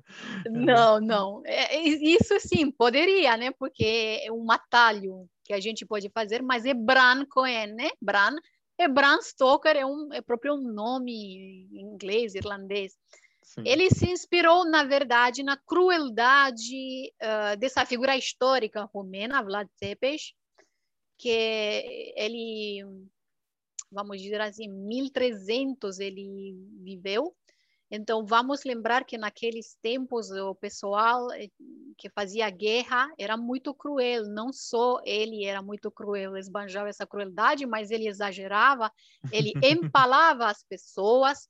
Não, 0.50 1.00
não. 1.00 1.42
É, 1.44 1.76
é, 1.76 1.88
isso 1.88 2.38
sim, 2.40 2.70
poderia, 2.70 3.36
né? 3.36 3.50
Porque 3.58 4.20
é 4.22 4.32
um 4.32 4.50
atalho 4.50 5.28
que 5.44 5.52
a 5.52 5.60
gente 5.60 5.86
pode 5.86 6.10
fazer, 6.10 6.42
mas 6.42 6.64
é 6.64 6.74
Bran 6.74 7.24
com 7.26 7.46
N, 7.46 7.74
né? 7.74 7.88
Bran 8.00 8.36
é 8.78 8.86
Bram 8.86 9.20
Stoker, 9.20 9.76
é, 9.76 9.84
um, 9.84 10.12
é 10.12 10.20
próprio 10.20 10.54
um 10.54 10.72
nome 10.72 11.68
em 11.72 11.80
inglês, 11.80 12.36
irlandês. 12.36 12.96
Sim. 13.42 13.62
Ele 13.66 13.90
se 13.90 14.08
inspirou, 14.08 14.64
na 14.64 14.84
verdade, 14.84 15.42
na 15.42 15.56
crueldade 15.56 17.12
uh, 17.20 17.56
dessa 17.58 17.84
figura 17.84 18.16
histórica 18.16 18.84
romena, 18.84 19.42
Vlad 19.42 19.66
Tepes, 19.80 20.32
que 21.18 22.12
ele, 22.16 22.84
vamos 23.90 24.20
dizer 24.20 24.40
assim, 24.40 24.68
1300 24.68 25.98
ele 25.98 26.54
viveu, 26.82 27.34
então, 27.90 28.24
vamos 28.24 28.64
lembrar 28.64 29.04
que 29.04 29.16
naqueles 29.16 29.74
tempos 29.80 30.30
o 30.30 30.54
pessoal 30.54 31.32
eh, 31.32 31.48
que 31.96 32.10
fazia 32.10 32.50
guerra 32.50 33.10
era 33.18 33.34
muito 33.34 33.72
cruel, 33.72 34.24
não 34.28 34.52
só 34.52 35.00
ele 35.04 35.44
era 35.46 35.62
muito 35.62 35.90
cruel, 35.90 36.36
esbanjava 36.36 36.90
essa 36.90 37.06
crueldade, 37.06 37.64
mas 37.64 37.90
ele 37.90 38.06
exagerava, 38.06 38.92
ele 39.32 39.52
empalava 39.64 40.46
as 40.46 40.62
pessoas. 40.62 41.48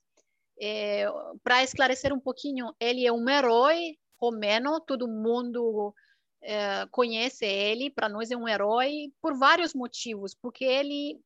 É, 0.59 1.01
eh, 1.01 1.11
Para 1.43 1.63
esclarecer 1.63 2.13
um 2.13 2.19
pouquinho, 2.19 2.73
ele 2.79 3.05
é 3.05 3.11
um 3.11 3.27
herói 3.29 3.97
romeno, 4.17 4.79
todo 4.79 5.09
mundo 5.09 5.93
é, 6.41 6.85
conhece 6.91 7.45
ele, 7.45 7.89
para 7.89 8.07
nós 8.09 8.31
é 8.31 8.37
um 8.37 8.47
herói 8.47 9.11
por 9.21 9.37
vários 9.37 9.73
motivos, 9.73 10.33
porque 10.35 10.63
ele 10.63 11.19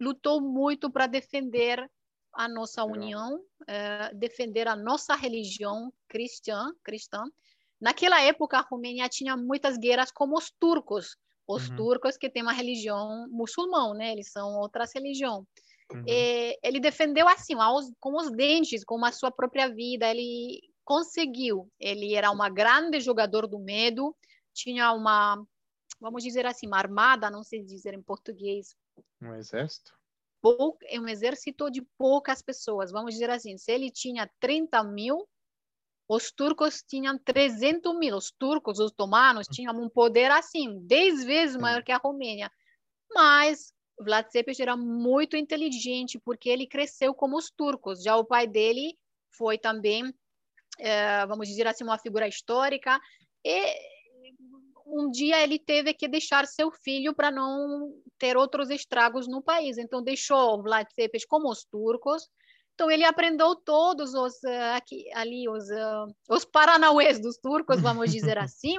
lutou 0.00 0.40
muito 0.40 0.90
para 0.90 1.06
defender 1.06 1.90
a 2.32 2.48
nossa 2.48 2.84
união, 2.84 3.42
é, 3.66 4.14
defender 4.14 4.68
a 4.68 4.76
nossa 4.76 5.14
religião 5.14 5.92
cristã, 6.08 6.72
cristã. 6.84 7.24
Naquela 7.80 8.20
época, 8.22 8.58
a 8.58 8.66
Romênia 8.68 9.08
tinha 9.08 9.36
muitas 9.36 9.76
guerras 9.76 10.10
como 10.10 10.36
os 10.36 10.50
turcos, 10.50 11.16
os 11.46 11.68
uhum. 11.68 11.76
turcos 11.76 12.16
que 12.16 12.28
têm 12.28 12.42
uma 12.42 12.52
religião 12.52 13.26
muçulmana, 13.30 13.94
né? 13.94 14.12
Eles 14.12 14.30
são 14.30 14.58
outras 14.58 14.92
religiões. 14.94 15.44
Uhum. 15.90 16.04
ele 16.62 16.80
defendeu 16.80 17.26
assim, 17.26 17.54
aos, 17.54 17.90
com 17.98 18.14
os 18.14 18.30
dentes, 18.30 18.84
com 18.84 19.02
a 19.04 19.10
sua 19.10 19.30
própria 19.30 19.68
vida. 19.68 20.10
Ele 20.10 20.60
conseguiu. 20.84 21.70
Ele 21.80 22.14
era 22.14 22.30
um 22.30 22.54
grande 22.54 23.00
jogador 23.00 23.46
do 23.46 23.58
medo. 23.58 24.14
Tinha 24.52 24.92
uma, 24.92 25.42
vamos 26.00 26.22
dizer 26.22 26.44
assim, 26.44 26.66
uma 26.66 26.78
armada, 26.78 27.30
não 27.30 27.42
sei 27.42 27.62
dizer 27.62 27.94
em 27.94 28.02
português. 28.02 28.76
Um 29.20 29.34
exército? 29.34 29.98
pouco, 30.40 30.78
é 30.84 31.00
um 31.00 31.08
exército 31.08 31.70
de 31.70 31.82
poucas 31.96 32.42
pessoas, 32.42 32.90
vamos 32.90 33.12
dizer 33.12 33.30
assim, 33.30 33.56
se 33.56 33.72
ele 33.72 33.90
tinha 33.90 34.30
30 34.40 34.82
mil, 34.84 35.28
os 36.08 36.30
turcos 36.30 36.82
tinham 36.82 37.18
300 37.18 37.98
mil, 37.98 38.16
os 38.16 38.30
turcos, 38.30 38.78
os 38.78 38.92
otomanos 38.92 39.46
tinham 39.46 39.74
um 39.74 39.88
poder 39.88 40.30
assim, 40.30 40.80
10 40.86 41.24
vezes 41.24 41.56
maior 41.56 41.82
que 41.82 41.92
a 41.92 41.98
Romênia, 41.98 42.50
mas 43.12 43.72
Vlad 44.00 44.26
Tepes 44.30 44.60
era 44.60 44.76
muito 44.76 45.36
inteligente, 45.36 46.18
porque 46.18 46.48
ele 46.48 46.66
cresceu 46.66 47.14
como 47.14 47.36
os 47.36 47.50
turcos, 47.50 48.02
já 48.02 48.16
o 48.16 48.24
pai 48.24 48.46
dele 48.46 48.96
foi 49.36 49.58
também, 49.58 50.12
é, 50.78 51.26
vamos 51.26 51.48
dizer 51.48 51.66
assim, 51.66 51.84
uma 51.84 51.98
figura 51.98 52.26
histórica, 52.26 52.98
e 53.44 53.97
um 54.90 55.10
dia 55.10 55.42
ele 55.42 55.58
teve 55.58 55.92
que 55.92 56.08
deixar 56.08 56.46
seu 56.46 56.70
filho 56.70 57.14
para 57.14 57.30
não 57.30 57.92
ter 58.18 58.36
outros 58.36 58.70
estragos 58.70 59.28
no 59.28 59.42
país. 59.42 59.78
Então, 59.78 60.02
deixou 60.02 60.62
Vlad 60.62 60.86
Tepes 60.94 61.24
como 61.24 61.50
os 61.50 61.64
turcos. 61.64 62.28
Então, 62.74 62.90
ele 62.90 63.04
aprendeu 63.04 63.56
todos 63.56 64.14
os, 64.14 64.34
uh, 64.44 64.76
aqui, 64.76 65.04
ali, 65.12 65.48
os, 65.48 65.68
uh, 65.68 66.14
os 66.30 66.44
paranauês 66.44 67.20
dos 67.20 67.36
turcos, 67.36 67.80
vamos 67.80 68.10
dizer 68.10 68.38
assim. 68.38 68.76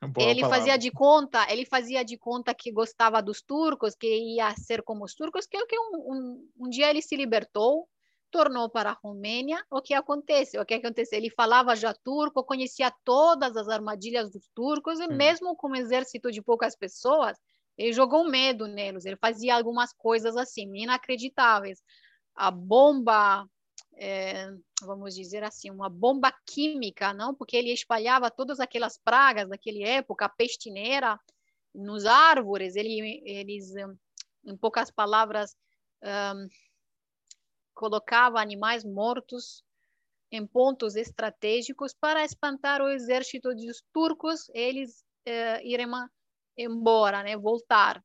Boa 0.00 0.28
ele 0.28 0.42
palavra. 0.42 0.58
fazia 0.58 0.76
de 0.78 0.90
conta, 0.92 1.52
ele 1.52 1.64
fazia 1.64 2.04
de 2.04 2.16
conta 2.16 2.54
que 2.54 2.70
gostava 2.70 3.20
dos 3.20 3.42
turcos, 3.42 3.96
que 3.96 4.06
ia 4.36 4.54
ser 4.54 4.82
como 4.82 5.04
os 5.04 5.14
turcos, 5.14 5.46
que, 5.46 5.66
que 5.66 5.78
um, 5.78 5.96
um, 5.96 6.48
um 6.60 6.68
dia 6.68 6.88
ele 6.88 7.02
se 7.02 7.16
libertou, 7.16 7.88
tornou 8.30 8.68
para 8.68 8.90
a 8.90 8.98
Romênia, 9.02 9.62
o 9.70 9.80
que 9.80 9.94
acontece? 9.94 10.58
O 10.58 10.64
que 10.64 10.74
acontece? 10.74 11.16
Ele 11.16 11.30
falava 11.30 11.74
já 11.74 11.92
turco, 11.92 12.44
conhecia 12.44 12.92
todas 13.04 13.56
as 13.56 13.68
armadilhas 13.68 14.30
dos 14.30 14.48
turcos, 14.54 15.00
e 15.00 15.06
Sim. 15.06 15.14
mesmo 15.14 15.56
com 15.56 15.68
um 15.70 15.76
exército 15.76 16.30
de 16.30 16.42
poucas 16.42 16.76
pessoas, 16.76 17.38
ele 17.76 17.92
jogou 17.92 18.28
medo 18.28 18.66
neles, 18.66 19.04
ele 19.04 19.16
fazia 19.16 19.54
algumas 19.54 19.92
coisas 19.92 20.36
assim, 20.36 20.70
inacreditáveis. 20.74 21.82
A 22.34 22.50
bomba, 22.50 23.46
é, 23.96 24.50
vamos 24.82 25.14
dizer 25.14 25.44
assim, 25.44 25.70
uma 25.70 25.88
bomba 25.88 26.32
química, 26.44 27.12
não? 27.12 27.34
Porque 27.34 27.56
ele 27.56 27.72
espalhava 27.72 28.30
todas 28.30 28.58
aquelas 28.60 28.98
pragas 28.98 29.48
daquela 29.48 29.86
época, 29.86 30.24
a 30.24 30.28
pestineira, 30.28 31.18
nos 31.74 32.04
árvores, 32.04 32.74
ele, 32.74 33.22
eles, 33.24 33.72
em 34.44 34.56
poucas 34.56 34.90
palavras, 34.90 35.54
um, 36.02 36.48
colocava 37.78 38.40
animais 38.40 38.84
mortos 38.84 39.62
em 40.32 40.44
pontos 40.44 40.96
estratégicos 40.96 41.94
para 41.94 42.24
espantar 42.24 42.82
o 42.82 42.88
exército 42.88 43.54
dos 43.54 43.80
turcos, 43.92 44.50
eles 44.52 45.04
eh, 45.24 45.64
irem 45.64 45.86
embora, 46.56 47.22
né, 47.22 47.36
voltar. 47.36 48.02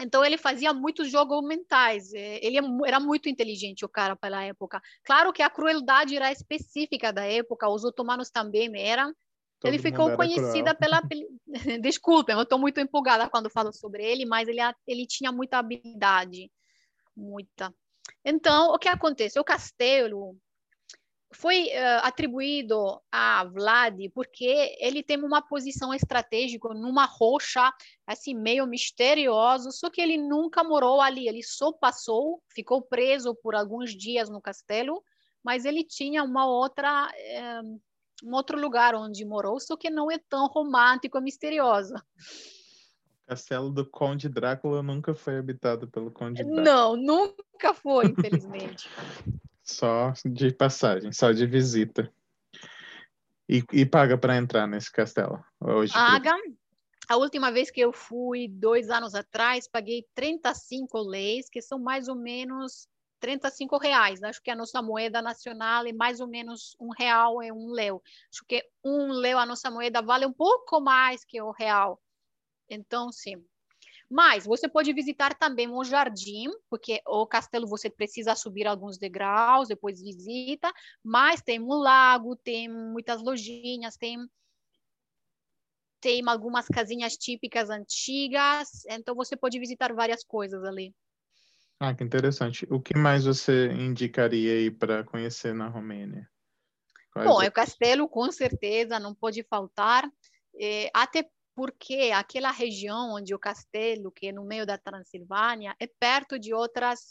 Então 0.00 0.24
ele 0.24 0.38
fazia 0.38 0.72
muitos 0.72 1.10
jogos 1.10 1.46
mentais. 1.46 2.12
É, 2.14 2.44
ele 2.44 2.58
é 2.58 2.62
era 2.86 2.98
muito 2.98 3.28
inteligente 3.28 3.84
o 3.84 3.88
cara 3.88 4.16
pela 4.16 4.42
época. 4.42 4.80
Claro 5.04 5.30
que 5.30 5.42
a 5.42 5.50
crueldade 5.50 6.16
era 6.16 6.32
específica 6.32 7.12
da 7.12 7.24
época. 7.24 7.68
Os 7.68 7.84
otomanos 7.84 8.30
também 8.30 8.72
eram. 8.74 9.14
Todo 9.60 9.70
ele 9.70 9.78
ficou 9.78 10.16
conhecida 10.16 10.74
pela. 10.74 11.02
Desculpem, 11.82 12.34
eu 12.34 12.42
estou 12.42 12.58
muito 12.58 12.80
empolgada 12.80 13.28
quando 13.28 13.50
falo 13.50 13.72
sobre 13.72 14.02
ele, 14.04 14.24
mas 14.24 14.48
ele, 14.48 14.60
ele 14.86 15.06
tinha 15.06 15.30
muita 15.30 15.58
habilidade, 15.58 16.50
muita. 17.14 17.72
Então, 18.24 18.72
o 18.72 18.78
que 18.78 18.88
acontece? 18.88 19.38
O 19.38 19.44
castelo 19.44 20.36
foi 21.34 21.68
uh, 21.68 22.00
atribuído 22.02 23.00
a 23.10 23.44
Vlad 23.44 23.98
porque 24.14 24.76
ele 24.78 25.02
tem 25.02 25.16
uma 25.22 25.40
posição 25.40 25.92
estratégica 25.94 26.68
numa 26.74 27.06
rocha 27.06 27.72
assim 28.06 28.34
meio 28.34 28.66
misteriosa, 28.66 29.70
só 29.70 29.88
que 29.88 30.00
ele 30.00 30.18
nunca 30.18 30.62
morou 30.62 31.00
ali, 31.00 31.28
ele 31.28 31.42
só 31.42 31.72
passou, 31.72 32.42
ficou 32.54 32.82
preso 32.82 33.34
por 33.34 33.54
alguns 33.54 33.96
dias 33.96 34.28
no 34.28 34.42
castelo, 34.42 35.02
mas 35.42 35.64
ele 35.64 35.82
tinha 35.82 36.22
uma 36.22 36.46
outra 36.46 37.10
eh, 37.16 37.62
um 38.22 38.34
outro 38.34 38.60
lugar 38.60 38.94
onde 38.94 39.24
morou, 39.24 39.58
só 39.58 39.76
que 39.76 39.90
não 39.90 40.10
é 40.10 40.18
tão 40.28 40.46
romântico 40.46 41.18
e 41.18 41.20
misterioso. 41.20 41.94
Castelo 43.32 43.70
do 43.70 43.86
Conde 43.86 44.28
Drácula 44.28 44.82
nunca 44.82 45.14
foi 45.14 45.38
habitado 45.38 45.88
pelo 45.88 46.10
Conde 46.10 46.44
Drácula. 46.44 46.62
Não, 46.62 46.96
nunca 46.96 47.72
foi, 47.72 48.08
infelizmente. 48.08 48.86
Só 49.64 50.12
de 50.26 50.52
passagem, 50.52 51.12
só 51.12 51.30
de 51.30 51.46
visita. 51.46 52.12
E, 53.48 53.62
e 53.72 53.86
paga 53.86 54.18
para 54.18 54.36
entrar 54.36 54.66
nesse 54.66 54.90
castelo? 54.90 55.42
Hoje, 55.60 55.94
paga. 55.94 56.34
A 57.08 57.16
última 57.16 57.50
vez 57.52 57.70
que 57.70 57.80
eu 57.80 57.92
fui, 57.92 58.48
dois 58.48 58.90
anos 58.90 59.14
atrás, 59.14 59.68
paguei 59.68 60.04
35 60.14 61.00
leis, 61.00 61.48
que 61.48 61.62
são 61.62 61.78
mais 61.78 62.08
ou 62.08 62.16
menos 62.16 62.88
35 63.20 63.78
reais. 63.78 64.22
Acho 64.22 64.42
que 64.42 64.50
a 64.50 64.56
nossa 64.56 64.82
moeda 64.82 65.22
nacional 65.22 65.86
é 65.86 65.92
mais 65.92 66.20
ou 66.20 66.26
menos 66.26 66.76
um 66.80 66.90
real 66.90 67.40
é 67.40 67.52
um 67.52 67.70
leu. 67.70 68.02
Acho 68.30 68.44
que 68.46 68.62
um 68.84 69.12
leu, 69.12 69.38
a 69.38 69.46
nossa 69.46 69.70
moeda, 69.70 70.02
vale 70.02 70.26
um 70.26 70.32
pouco 70.32 70.80
mais 70.80 71.24
que 71.24 71.40
o 71.40 71.52
real. 71.52 72.00
Então, 72.68 73.10
sim. 73.12 73.44
Mas 74.10 74.44
você 74.44 74.68
pode 74.68 74.92
visitar 74.92 75.34
também 75.34 75.68
o 75.68 75.82
jardim, 75.84 76.50
porque 76.68 77.00
o 77.06 77.26
castelo 77.26 77.66
você 77.66 77.88
precisa 77.88 78.34
subir 78.34 78.66
alguns 78.66 78.98
degraus, 78.98 79.68
depois 79.68 80.02
visita, 80.02 80.70
mas 81.02 81.40
tem 81.40 81.60
um 81.60 81.74
lago, 81.74 82.36
tem 82.36 82.68
muitas 82.68 83.22
lojinhas, 83.22 83.96
tem 83.96 84.18
tem 86.00 86.20
algumas 86.26 86.66
casinhas 86.66 87.16
típicas 87.16 87.70
antigas, 87.70 88.84
então 88.90 89.14
você 89.14 89.36
pode 89.36 89.58
visitar 89.60 89.94
várias 89.94 90.24
coisas 90.24 90.64
ali. 90.64 90.92
Ah, 91.78 91.94
que 91.94 92.04
interessante. 92.04 92.66
O 92.70 92.80
que 92.80 92.96
mais 92.96 93.24
você 93.24 93.72
indicaria 93.72 94.52
aí 94.52 94.70
para 94.70 95.04
conhecer 95.04 95.54
na 95.54 95.68
Romênia? 95.68 96.28
Quais 97.12 97.28
Bom, 97.28 97.40
é 97.40 97.48
o 97.48 97.52
castelo, 97.52 98.08
com 98.08 98.30
certeza, 98.30 98.98
não 98.98 99.14
pode 99.14 99.42
faltar. 99.44 100.04
É, 100.60 100.90
até 100.92 101.28
porque 101.54 102.10
aquela 102.14 102.50
região 102.50 103.14
onde 103.14 103.34
o 103.34 103.38
castelo, 103.38 104.10
que 104.10 104.28
é 104.28 104.32
no 104.32 104.44
meio 104.44 104.66
da 104.66 104.78
Transilvânia, 104.78 105.74
é 105.78 105.86
perto 105.86 106.38
de 106.38 106.54
outras, 106.54 107.10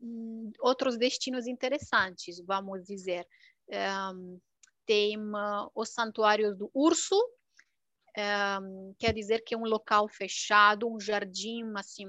um, 0.00 0.52
outros 0.60 0.96
destinos 0.96 1.46
interessantes, 1.46 2.40
vamos 2.44 2.84
dizer. 2.84 3.26
Um, 3.68 4.40
tem 4.86 5.18
uh, 5.18 5.70
os 5.74 5.90
santuários 5.90 6.56
do 6.56 6.70
urso, 6.74 7.16
um, 8.62 8.94
quer 8.98 9.12
dizer 9.12 9.40
que 9.40 9.54
é 9.54 9.58
um 9.58 9.64
local 9.64 10.08
fechado, 10.08 10.88
um 10.88 11.00
jardim 11.00 11.64
assim 11.76 12.06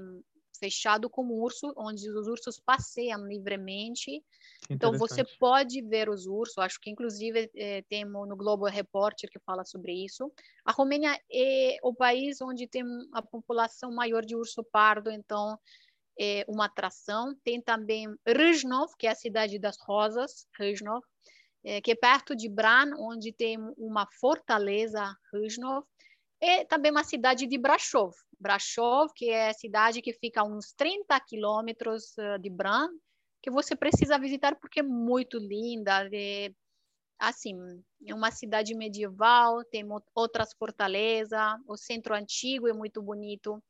fechado 0.58 1.08
com 1.08 1.26
urso, 1.28 1.72
onde 1.76 2.08
os 2.10 2.26
ursos 2.26 2.58
passeiam 2.58 3.26
livremente. 3.26 4.22
Então 4.68 4.92
você 4.96 5.24
pode 5.38 5.82
ver 5.82 6.08
os 6.08 6.26
ursos, 6.26 6.58
acho 6.58 6.80
que 6.80 6.90
inclusive 6.90 7.50
é, 7.54 7.82
tem 7.82 8.04
no 8.04 8.36
Globo 8.36 8.66
Repórter 8.66 9.30
que 9.30 9.38
fala 9.40 9.64
sobre 9.64 9.92
isso. 9.92 10.32
A 10.64 10.72
Romênia 10.72 11.18
é 11.32 11.76
o 11.82 11.94
país 11.94 12.40
onde 12.40 12.66
tem 12.66 12.82
a 13.12 13.22
população 13.22 13.92
maior 13.92 14.24
de 14.24 14.34
urso 14.36 14.64
pardo, 14.64 15.10
então 15.10 15.58
é 16.18 16.44
uma 16.48 16.66
atração. 16.66 17.34
Tem 17.44 17.60
também 17.60 18.08
Rizhnov, 18.26 18.92
que 18.98 19.06
é 19.06 19.10
a 19.10 19.14
cidade 19.14 19.58
das 19.58 19.76
rosas, 19.80 20.46
Rizhnov, 20.58 21.02
é, 21.64 21.80
que 21.80 21.92
é 21.92 21.94
perto 21.94 22.34
de 22.34 22.48
Bran, 22.48 22.92
onde 22.98 23.32
tem 23.32 23.58
uma 23.76 24.06
fortaleza, 24.20 25.14
Rizhnov, 25.32 25.84
e 26.40 26.64
também 26.66 26.90
uma 26.90 27.04
cidade 27.04 27.46
de 27.46 27.58
Brashov. 27.58 28.14
Brashov, 28.38 29.12
que 29.14 29.30
é 29.30 29.50
a 29.50 29.54
cidade 29.54 30.02
que 30.02 30.12
fica 30.12 30.40
a 30.40 30.44
uns 30.44 30.72
30 30.72 31.18
quilômetros 31.20 32.14
uh, 32.18 32.38
de 32.38 32.50
Bran, 32.50 32.88
que 33.42 33.50
você 33.50 33.76
precisa 33.76 34.18
visitar 34.18 34.56
porque 34.56 34.80
é 34.80 34.82
muito 34.82 35.38
linda. 35.38 36.08
É, 36.12 36.50
assim, 37.18 37.54
é 38.04 38.14
uma 38.14 38.30
cidade 38.30 38.74
medieval, 38.74 39.64
tem 39.64 39.84
outras 40.14 40.52
fortalezas, 40.58 41.40
o 41.66 41.76
centro 41.76 42.14
antigo 42.14 42.68
é 42.68 42.72
muito 42.72 43.02
bonito. 43.02 43.62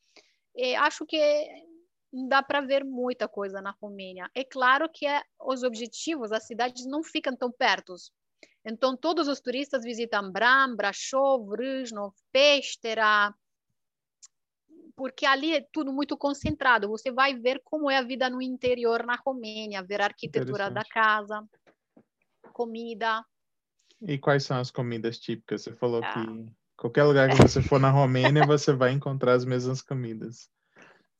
E 0.54 0.74
acho 0.74 1.04
que 1.04 1.18
dá 2.28 2.42
para 2.42 2.60
ver 2.60 2.84
muita 2.84 3.28
coisa 3.28 3.60
na 3.60 3.74
Romênia. 3.80 4.30
É 4.34 4.44
claro 4.44 4.88
que 4.88 5.06
é, 5.06 5.22
os 5.40 5.62
objetivos, 5.62 6.32
as 6.32 6.46
cidades 6.46 6.86
não 6.86 7.02
ficam 7.02 7.36
tão 7.36 7.52
perto. 7.52 7.94
Então, 8.64 8.96
todos 8.96 9.28
os 9.28 9.40
turistas 9.40 9.84
visitam 9.84 10.32
Bram, 10.32 10.74
Brasov, 10.74 11.54
Râznov, 11.54 12.14
Pestera, 12.32 13.32
porque 14.96 15.26
ali 15.26 15.54
é 15.54 15.60
tudo 15.70 15.92
muito 15.92 16.16
concentrado. 16.16 16.88
Você 16.88 17.12
vai 17.12 17.34
ver 17.34 17.60
como 17.62 17.90
é 17.90 17.98
a 17.98 18.02
vida 18.02 18.30
no 18.30 18.40
interior 18.40 19.04
na 19.04 19.14
Romênia, 19.14 19.82
ver 19.82 20.00
a 20.00 20.06
arquitetura 20.06 20.70
da 20.70 20.82
casa, 20.82 21.46
comida. 22.52 23.24
E 24.00 24.18
quais 24.18 24.44
são 24.44 24.58
as 24.58 24.70
comidas 24.70 25.18
típicas? 25.18 25.62
Você 25.62 25.72
falou 25.74 26.00
ah. 26.02 26.12
que 26.12 26.46
qualquer 26.76 27.04
lugar 27.04 27.28
que 27.28 27.36
você 27.36 27.62
for 27.62 27.78
na 27.78 27.90
Romênia, 27.90 28.44
você 28.48 28.72
vai 28.72 28.92
encontrar 28.92 29.34
as 29.34 29.44
mesmas 29.44 29.82
comidas. 29.82 30.48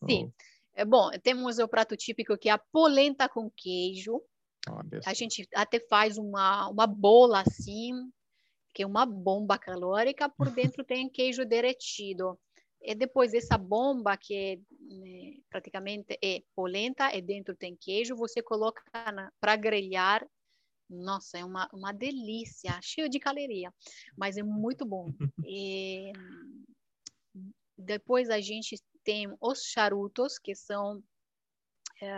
Sim. 0.08 0.32
É 0.74 0.84
bom, 0.84 1.10
temos 1.22 1.58
o 1.58 1.68
prato 1.68 1.96
típico 1.96 2.36
que 2.36 2.48
é 2.48 2.52
a 2.52 2.58
polenta 2.58 3.28
com 3.28 3.50
queijo. 3.50 4.20
A 5.06 5.14
gente 5.14 5.48
até 5.54 5.78
faz 5.88 6.18
uma, 6.18 6.68
uma 6.68 6.86
bola 6.86 7.40
assim, 7.46 7.92
que 8.74 8.82
é 8.82 8.86
uma 8.86 9.06
bomba 9.06 9.56
calórica, 9.56 10.28
por 10.28 10.50
dentro 10.50 10.84
tem 10.84 11.08
queijo 11.08 11.44
derretido. 11.44 12.38
E 12.86 12.94
depois 12.94 13.34
essa 13.34 13.58
bomba, 13.58 14.16
que 14.16 14.32
é, 14.32 14.56
né, 14.94 15.38
praticamente 15.50 16.16
é 16.22 16.44
polenta, 16.54 17.12
e 17.12 17.20
dentro 17.20 17.56
tem 17.56 17.74
queijo, 17.74 18.14
você 18.14 18.40
coloca 18.40 18.80
para 19.40 19.56
grelhar. 19.56 20.24
Nossa, 20.88 21.36
é 21.36 21.44
uma, 21.44 21.68
uma 21.72 21.92
delícia, 21.92 22.78
cheio 22.80 23.08
de 23.08 23.18
caloria, 23.18 23.74
mas 24.16 24.36
é 24.36 24.42
muito 24.44 24.86
bom. 24.86 25.12
E 25.48 26.12
depois 27.76 28.30
a 28.30 28.40
gente 28.40 28.80
tem 29.02 29.36
os 29.40 29.64
charutos, 29.64 30.38
que 30.38 30.54
são 30.54 31.02
é, 32.00 32.10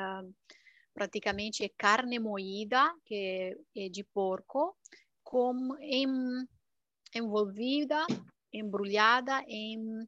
praticamente 0.92 1.64
é 1.64 1.70
carne 1.78 2.18
moída, 2.18 2.94
que 3.06 3.56
é 3.74 3.88
de 3.88 4.04
porco, 4.04 4.76
com 5.24 5.74
em, 5.80 6.06
envolvida, 7.14 8.06
embrulhada 8.52 9.42
em, 9.46 10.06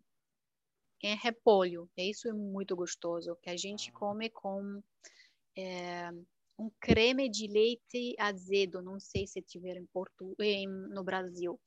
em 1.06 1.16
repolho. 1.16 1.88
Isso 1.96 2.28
é 2.28 2.32
muito 2.32 2.76
gostoso, 2.76 3.36
que 3.42 3.50
a 3.50 3.56
gente 3.56 3.90
come 3.92 4.30
com 4.30 4.82
é, 5.56 6.10
um 6.58 6.70
creme 6.80 7.28
de 7.28 7.46
leite 7.46 8.14
azedo, 8.18 8.82
não 8.82 9.00
sei 9.00 9.26
se 9.26 9.40
tiver 9.42 9.76
em 9.76 9.86
Porto, 9.86 10.34
em, 10.40 10.68
no 10.68 11.02
Brasil. 11.02 11.58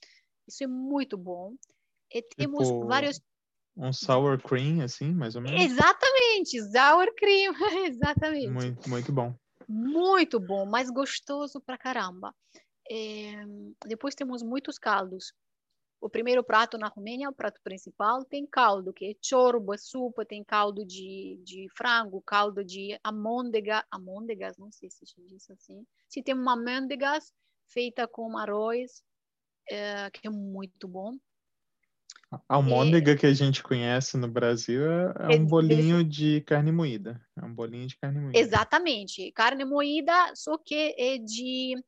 Isso 0.47 0.63
é 0.63 0.67
muito 0.67 1.17
bom. 1.17 1.55
E 2.11 2.21
temos 2.21 2.67
tipo... 2.67 2.85
vários 2.85 3.19
um 3.75 3.91
sour 3.91 4.39
cream, 4.39 4.81
assim, 4.81 5.11
mais 5.11 5.35
ou 5.35 5.41
menos? 5.41 5.59
Exatamente, 5.59 6.61
sour 6.71 7.11
cream, 7.15 7.53
exatamente. 7.87 8.49
Muito, 8.49 8.87
muito 8.89 9.11
bom. 9.11 9.35
Muito 9.67 10.39
bom, 10.39 10.65
mas 10.65 10.89
gostoso 10.91 11.59
pra 11.59 11.77
caramba. 11.77 12.35
É... 12.89 13.33
Depois 13.87 14.13
temos 14.13 14.43
muitos 14.43 14.77
caldos. 14.77 15.33
O 16.03 16.09
primeiro 16.09 16.43
prato 16.43 16.77
na 16.77 16.89
Romênia, 16.89 17.29
o 17.29 17.33
prato 17.33 17.61
principal, 17.63 18.25
tem 18.25 18.45
caldo, 18.45 18.91
que 18.91 19.05
é 19.05 19.15
chorba, 19.23 19.77
sopa, 19.77 20.25
tem 20.25 20.43
caldo 20.43 20.85
de, 20.85 21.39
de 21.45 21.65
frango, 21.77 22.21
caldo 22.21 22.61
de 22.61 22.99
amôndega, 23.01 23.85
amôndegas, 23.89 24.57
não 24.57 24.69
sei 24.69 24.89
se 24.91 25.05
diz 25.25 25.49
assim. 25.49 25.87
Se 26.09 26.21
tem 26.21 26.35
uma 26.35 26.55
amôndegas 26.55 27.31
feita 27.69 28.05
com 28.05 28.37
arroz, 28.37 29.01
é, 29.69 30.09
que 30.11 30.27
é 30.27 30.29
muito 30.29 30.89
bom. 30.89 31.17
A 32.29 32.55
almôndega 32.55 33.13
é, 33.13 33.15
que 33.15 33.25
a 33.25 33.33
gente 33.33 33.63
conhece 33.63 34.17
no 34.17 34.27
Brasil 34.27 34.81
é, 34.91 35.33
é 35.33 35.39
um 35.39 35.45
bolinho 35.45 36.03
de 36.03 36.41
carne 36.41 36.73
moída. 36.73 37.25
É 37.41 37.45
um 37.45 37.55
bolinho 37.55 37.87
de 37.87 37.95
carne 37.95 38.19
moída. 38.19 38.37
Exatamente. 38.37 39.31
Carne 39.31 39.63
moída, 39.63 40.33
só 40.35 40.57
que 40.57 40.93
é 40.97 41.17
de 41.17 41.81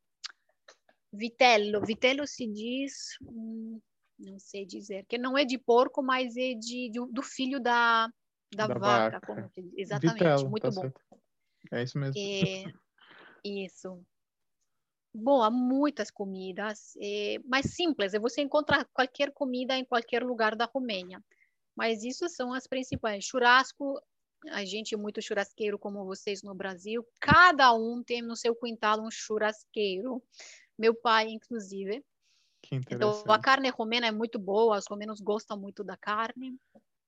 vitello. 1.12 1.86
Vitello 1.86 2.26
se 2.26 2.48
diz, 2.48 3.18
hum, 3.22 3.82
não 4.18 4.40
sei 4.40 4.66
dizer, 4.66 5.06
que 5.06 5.18
não 5.18 5.38
é 5.38 5.44
de 5.44 5.58
porco, 5.58 6.02
mas 6.02 6.36
é 6.38 6.54
de, 6.54 6.90
de 6.90 7.00
do 7.12 7.22
filho 7.22 7.60
da, 7.60 8.10
da, 8.54 8.68
Da 8.68 8.78
vaca, 8.78 9.20
vaca. 9.20 9.52
exatamente, 9.76 10.46
muito 10.46 10.64
tá 10.64 10.70
bom. 10.72 10.82
certo. 10.82 11.02
É 11.72 11.84
isso 11.84 11.98
mesmo. 11.98 12.14
É, 12.18 12.64
isso. 13.44 14.02
Bom, 15.14 15.42
há 15.42 15.50
muitas 15.50 16.12
comidas, 16.12 16.94
é, 17.02 17.40
mais 17.46 17.74
simples. 17.74 18.14
e 18.14 18.20
Você 18.20 18.42
encontra 18.42 18.84
qualquer 18.94 19.32
comida 19.32 19.78
em 19.78 19.86
qualquer 19.86 20.24
lugar 20.24 20.56
da 20.56 20.66
Romênia. 20.66 21.24
Mas 21.76 22.04
isso 22.04 22.28
são 22.30 22.54
as 22.54 22.68
principais. 22.68 23.24
Churrasco, 23.26 24.02
a 24.50 24.64
gente 24.66 24.94
é 24.94 24.98
muito 24.98 25.22
churrasqueiro 25.22 25.80
como 25.80 26.06
vocês 26.06 26.44
no 26.44 26.54
Brasil. 26.54 27.06
Cada 27.20 27.74
um 27.74 28.04
tem 28.04 28.22
no 28.22 28.36
seu 28.36 28.56
quintal 28.56 29.02
um 29.02 29.10
churrasqueiro. 29.10 30.22
Meu 30.78 30.94
pai, 30.94 31.30
inclusive. 31.30 32.04
Que 32.70 32.96
Então, 32.96 33.24
a 33.28 33.40
carne 33.40 33.70
romena 33.70 34.08
é 34.08 34.12
muito 34.12 34.40
boa. 34.40 34.78
Os 34.78 34.88
romenos 34.88 35.22
gostam 35.22 35.60
muito 35.60 35.84
da 35.84 35.96
carne. 35.96 36.58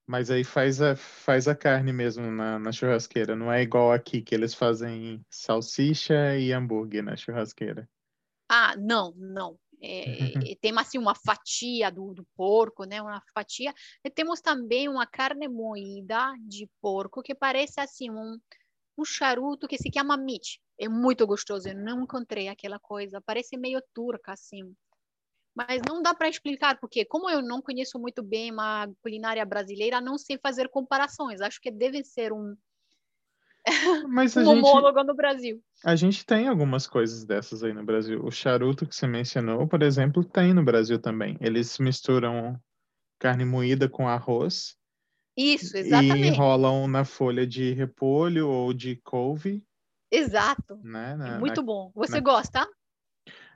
Mas 0.06 0.30
aí 0.30 0.42
faz 0.42 0.80
a, 0.80 0.96
faz 0.96 1.46
a 1.46 1.54
carne 1.54 1.92
mesmo 1.92 2.30
na, 2.30 2.58
na 2.58 2.72
churrasqueira. 2.72 3.36
Não 3.36 3.52
é 3.52 3.62
igual 3.62 3.92
aqui, 3.92 4.22
que 4.22 4.34
eles 4.34 4.54
fazem 4.54 5.20
salsicha 5.30 6.36
e 6.36 6.52
hambúrguer 6.52 7.02
na 7.02 7.16
churrasqueira. 7.16 7.88
Ah, 8.48 8.74
não, 8.76 9.12
não. 9.16 9.58
É, 9.80 10.04
temos 10.60 10.82
assim 10.82 10.98
uma 10.98 11.14
fatia 11.14 11.90
do, 11.90 12.14
do 12.14 12.26
porco, 12.36 12.84
né? 12.84 13.02
Uma 13.02 13.22
fatia. 13.34 13.74
E 14.02 14.10
temos 14.10 14.40
também 14.40 14.88
uma 14.88 15.06
carne 15.06 15.46
moída 15.46 16.32
de 16.40 16.68
porco 16.80 17.22
que 17.22 17.34
parece 17.34 17.80
assim 17.80 18.10
um, 18.10 18.38
um 18.96 19.04
charuto 19.04 19.68
que 19.68 19.76
se 19.76 19.90
chama 19.92 20.16
meat. 20.16 20.60
É 20.78 20.88
muito 20.88 21.26
gostoso. 21.26 21.68
Eu 21.68 21.76
não 21.76 22.02
encontrei 22.02 22.48
aquela 22.48 22.78
coisa. 22.78 23.20
Parece 23.20 23.56
meio 23.56 23.82
turca 23.92 24.32
assim. 24.32 24.74
Mas 25.66 25.82
não 25.88 26.00
dá 26.00 26.14
para 26.14 26.28
explicar 26.28 26.78
porque, 26.78 27.04
como 27.04 27.28
eu 27.28 27.42
não 27.42 27.60
conheço 27.60 27.98
muito 27.98 28.22
bem 28.22 28.52
a 28.56 28.88
culinária 29.02 29.44
brasileira, 29.44 30.00
não 30.00 30.16
sei 30.16 30.38
fazer 30.38 30.68
comparações. 30.68 31.40
Acho 31.40 31.60
que 31.60 31.68
deve 31.70 32.04
ser 32.04 32.32
um, 32.32 32.54
Mas 34.08 34.36
um 34.36 34.48
homólogo 34.48 35.02
no 35.02 35.14
Brasil. 35.14 35.60
a 35.84 35.96
gente 35.96 36.24
tem 36.24 36.46
algumas 36.46 36.86
coisas 36.86 37.24
dessas 37.24 37.64
aí 37.64 37.72
no 37.72 37.84
Brasil. 37.84 38.24
O 38.24 38.30
charuto 38.30 38.86
que 38.86 38.94
você 38.94 39.06
mencionou, 39.08 39.66
por 39.66 39.82
exemplo, 39.82 40.22
tem 40.24 40.54
no 40.54 40.62
Brasil 40.64 41.00
também. 41.00 41.36
Eles 41.40 41.76
misturam 41.78 42.56
carne 43.18 43.44
moída 43.44 43.88
com 43.88 44.06
arroz 44.08 44.76
Isso, 45.36 45.76
e 45.76 45.80
exatamente. 45.80 46.28
enrolam 46.28 46.86
na 46.86 47.04
folha 47.04 47.44
de 47.44 47.72
repolho 47.72 48.48
ou 48.48 48.72
de 48.72 48.94
couve, 49.02 49.64
Exato. 50.10 50.78
né? 50.84 51.12
É 51.14 51.16
na- 51.16 51.38
muito 51.40 51.56
na- 51.60 51.66
bom. 51.66 51.90
Você 51.96 52.20
na- 52.20 52.20
gosta? 52.20 52.68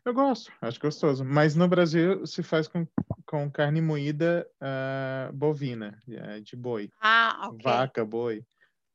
Eu 0.05 0.13
gosto, 0.13 0.53
acho 0.61 0.81
gostoso. 0.81 1.25
Mas 1.25 1.55
no 1.55 1.69
Brasil 1.69 2.27
se 2.27 2.43
faz 2.43 2.67
com, 2.67 2.87
com 3.25 3.51
carne 3.51 3.81
moída 3.81 4.49
ah, 4.61 5.31
bovina, 5.33 6.01
eh, 6.09 6.41
de 6.41 6.57
boi. 6.57 6.91
Ah. 7.01 7.51
Vaca, 7.63 8.05
boi. 8.05 8.45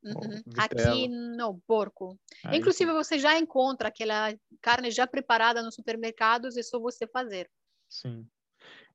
Uhum. 0.04 0.42
Aqui 0.58 1.08
no 1.08 1.60
porco. 1.66 2.18
Aí, 2.44 2.60
Inclusive, 2.60 2.92
você 2.94 3.18
já 3.18 3.38
encontra 3.38 3.88
aquela 3.88 4.34
carne 4.62 4.92
já 4.92 5.08
preparada 5.08 5.62
nos 5.62 5.76
supermercados, 5.76 6.56
é 6.58 6.64
só 6.64 6.80
você 6.80 7.08
fazer. 7.08 7.50
Sim. 7.90 8.28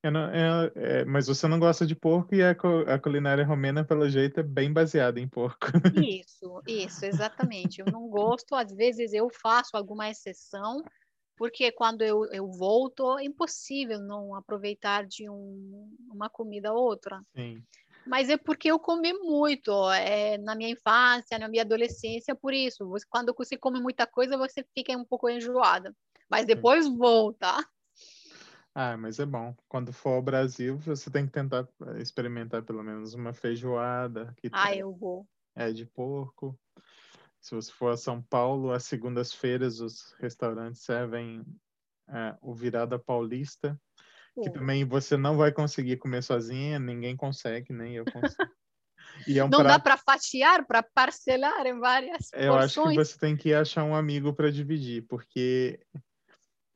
Não- 0.05 0.29
é- 0.31 0.73
é, 0.75 1.05
mas 1.05 1.29
você 1.29 1.47
não 1.47 1.61
gosta 1.61 1.87
de 1.87 1.95
porco 1.95 2.35
e 2.35 2.43
a, 2.43 2.51
a 2.51 2.99
culinária 2.99 3.45
romena, 3.45 3.85
pelo 3.85 4.09
jeito, 4.09 4.41
é 4.41 4.43
bem 4.43 4.73
baseada 4.73 5.21
em 5.21 5.29
porco. 5.29 5.67
Isso, 5.95 6.61
isso, 6.67 7.05
exatamente. 7.05 7.81
Eu 7.81 7.87
não 7.87 8.09
gosto, 8.09 8.55
às 8.55 8.73
vezes 8.73 9.13
eu 9.13 9.29
faço 9.31 9.77
alguma 9.77 10.09
exceção, 10.11 10.83
porque 11.37 11.73
quando 11.73 12.03
eu, 12.03 12.25
eu 12.33 12.47
volto, 12.51 13.19
é 13.19 13.25
impossível 13.25 13.99
não 13.99 14.35
aproveitar 14.35 15.07
de 15.07 15.29
um, 15.29 15.95
uma 16.11 16.29
comida 16.29 16.73
ou 16.73 16.83
outra. 16.85 17.21
Sim. 17.35 17.63
Mas 18.07 18.29
é 18.29 18.37
porque 18.37 18.71
eu 18.71 18.79
comi 18.79 19.13
muito 19.13 19.71
é, 19.93 20.37
na 20.39 20.55
minha 20.55 20.71
infância, 20.71 21.39
na 21.39 21.49
minha 21.49 21.63
adolescência, 21.63 22.35
por 22.35 22.53
isso. 22.53 22.89
Você- 22.89 23.07
quando 23.09 23.33
você 23.37 23.57
come 23.57 23.81
muita 23.81 24.07
coisa, 24.07 24.37
você 24.37 24.65
fica 24.75 24.97
um 24.97 25.05
pouco 25.05 25.29
enjoada. 25.29 25.95
Mas 26.29 26.47
depois 26.47 26.89
volta. 26.89 27.65
Ah, 28.75 28.97
mas 28.97 29.19
é 29.21 29.27
bom. 29.27 29.55
Quando 29.69 29.93
for 29.93 30.11
ao 30.15 30.23
Brasil, 30.23 30.79
você 30.79 31.11
tem 31.11 31.27
que 31.27 31.33
tentar 31.33 31.69
eh, 31.89 32.01
experimentar 32.01 32.63
pelo 32.63 32.83
menos 32.83 33.13
uma 33.15 33.33
feijoada, 33.35 34.35
que 34.39 34.49
Ah, 34.51 34.71
tem- 34.71 34.79
eu 34.81 34.93
vou. 34.95 35.27
é 35.55 35.71
de 35.71 35.85
porco. 35.85 36.59
Se 37.43 37.55
você 37.57 37.73
for 37.73 37.93
a 37.93 37.97
São 37.97 38.23
Paulo, 38.23 38.71
às 38.71 38.85
segundas-feiras, 38.85 39.81
os 39.81 40.15
restaurantes 40.21 40.83
servem 40.83 41.45
eh, 42.09 42.37
o 42.41 42.55
virada 42.55 42.99
paulista, 43.01 43.79
que 44.41 44.49
também 44.49 44.85
você 44.85 45.17
não 45.17 45.37
vai 45.37 45.51
conseguir 45.51 45.97
comer 45.97 46.23
sozinha, 46.23 46.79
ninguém 46.79 47.17
consegue, 47.17 47.73
nem 47.73 47.97
eu 47.97 48.05
consigo. 48.05 48.37
E 49.27 49.39
é 49.39 49.45
um 49.45 49.51
Não 49.51 49.59
dá 49.59 49.79
prato, 49.79 49.83
para 49.83 49.97
fatiar, 49.99 50.67
para 50.67 50.83
parcelar 50.83 51.67
em 51.67 51.79
várias 51.79 52.31
eu 52.33 52.55
acho 52.55 52.75
que 52.75 52.81
porções. 52.81 53.09
você 53.09 53.19
tem 53.19 53.37
que 53.37 53.53
achar 53.53 53.85
um 53.85 53.95
amigo 53.95 54.33
para 54.33 54.51
dividir, 54.51 55.05
porque 55.07 55.81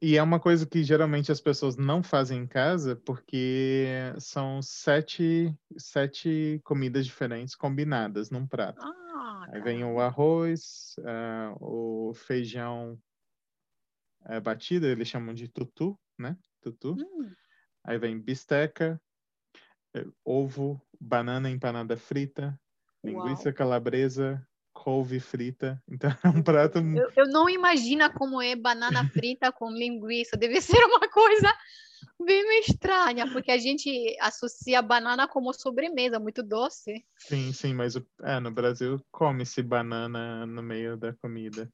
e 0.01 0.17
é 0.17 0.23
uma 0.23 0.39
coisa 0.39 0.67
que 0.67 0.85
geralmente 0.85 1.33
as 1.33 1.41
pessoas 1.41 1.77
não 1.77 2.03
fazem 2.03 2.41
em 2.41 2.47
casa, 2.47 2.95
porque 2.95 3.87
são 4.19 4.61
sete, 4.61 5.55
sete 5.79 6.61
comidas 6.65 7.07
diferentes 7.07 7.55
combinadas 7.55 8.31
num 8.31 8.47
prato. 8.47 8.83
Ah, 8.83 9.06
Aí 9.53 9.61
vem 9.61 9.85
o 9.85 10.01
arroz, 10.01 10.95
ah, 11.05 11.55
o 11.61 12.13
feijão 12.15 12.99
eh, 14.27 14.41
batido, 14.41 14.87
eles 14.87 15.09
chamam 15.09 15.35
de 15.35 15.49
tutu, 15.49 15.99
né? 16.19 16.37
Tutu. 16.61 16.95
Hum, 16.95 17.33
Aí 17.85 17.99
vem 17.99 18.19
bisteca, 18.19 19.01
eh, 19.95 20.07
ovo, 20.25 20.81
banana 21.01 21.49
empanada 21.49 21.97
frita, 21.97 22.59
linguiça 23.05 23.49
uau. 23.49 23.55
calabresa, 23.55 24.47
couve 24.73 25.21
frita. 25.21 25.83
Então 25.89 26.11
é 26.25 26.29
um 26.29 26.43
prato. 26.43 26.79
Eu, 26.79 27.13
eu 27.17 27.27
não 27.29 27.49
imagino 27.49 28.11
como 28.13 28.43
é 28.43 28.57
banana 28.57 29.05
frita 29.09 29.53
com 29.53 29.71
linguiça. 29.71 30.37
Deve 30.37 30.61
ser 30.61 30.83
uma 30.85 31.09
coisa 31.09 31.53
bem 32.21 32.61
estranha, 32.61 33.31
porque 33.31 33.51
a 33.51 33.59
gente 33.59 34.17
associa 34.21 34.79
a 34.79 34.83
banana 34.83 35.29
como 35.29 35.53
sobremesa, 35.53 36.19
muito 36.19 36.43
doce. 36.43 37.05
Sim, 37.19 37.53
sim, 37.53 37.75
mas 37.75 37.95
é, 38.23 38.41
no 38.41 38.51
Brasil 38.51 39.01
come-se 39.11 39.63
banana 39.63 40.47
no 40.47 40.63
meio 40.63 40.97
da 40.97 41.13
comida. 41.15 41.71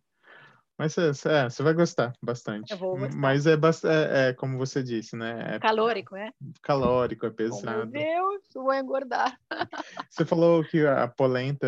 Mas 0.76 0.96
é, 0.98 1.10
é, 1.10 1.48
você 1.48 1.62
vai 1.62 1.74
gostar 1.74 2.12
bastante. 2.20 2.72
Eu 2.72 2.78
vou 2.78 2.98
gostar. 2.98 3.16
Mas 3.16 3.46
é, 3.46 3.52
é, 3.52 4.28
é 4.28 4.32
como 4.32 4.58
você 4.58 4.82
disse, 4.82 5.14
né? 5.14 5.54
É 5.54 5.58
Calórico, 5.60 6.16
é? 6.16 6.32
calórico, 6.60 7.26
é 7.26 7.28
Oh, 7.28 7.32
meu 7.32 7.36
pesado. 7.36 7.90
Deus, 7.90 8.42
vou 8.54 8.74
engordar. 8.74 9.38
Você 10.10 10.24
falou 10.24 10.64
que 10.64 10.84
a 10.86 11.08
polenta 11.08 11.66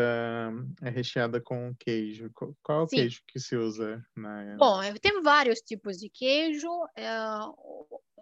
é 0.82 0.90
recheada 0.90 1.40
com 1.40 1.74
queijo. 1.78 2.30
Qual 2.62 2.80
é 2.80 2.82
o 2.82 2.88
Sim. 2.88 2.96
queijo 2.96 3.22
que 3.26 3.38
se 3.38 3.56
usa 3.56 4.04
na... 4.16 4.56
Bom, 4.56 4.80
tem 5.00 5.22
vários 5.22 5.60
tipos 5.60 5.96
de 5.96 6.10
queijo. 6.10 6.68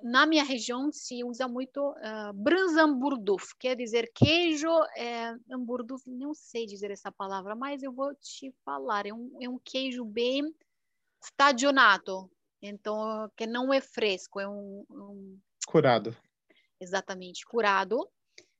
Na 0.02 0.26
minha 0.26 0.44
região 0.44 0.90
se 0.90 1.22
usa 1.22 1.46
muito 1.46 1.90
uh, 1.90 2.32
Branzamburduf, 2.34 3.54
quer 3.58 3.76
dizer 3.76 4.10
queijo, 4.14 4.70
é, 4.96 5.34
Amburduf, 5.50 6.02
não 6.08 6.34
sei 6.34 6.66
dizer 6.66 6.90
essa 6.90 7.12
palavra, 7.12 7.54
mas 7.54 7.82
eu 7.82 7.92
vou 7.92 8.14
te 8.16 8.52
falar. 8.64 9.06
É 9.06 9.12
um, 9.12 9.30
é 9.40 9.48
um 9.48 9.58
queijo 9.58 10.04
bem 10.04 10.54
stagionato, 11.22 12.30
então 12.60 13.30
que 13.36 13.46
não 13.46 13.72
é 13.72 13.80
fresco, 13.80 14.40
é 14.40 14.48
um, 14.48 14.84
um 14.90 15.38
Curado. 15.66 16.16
exatamente 16.80 17.46
curado, 17.46 18.08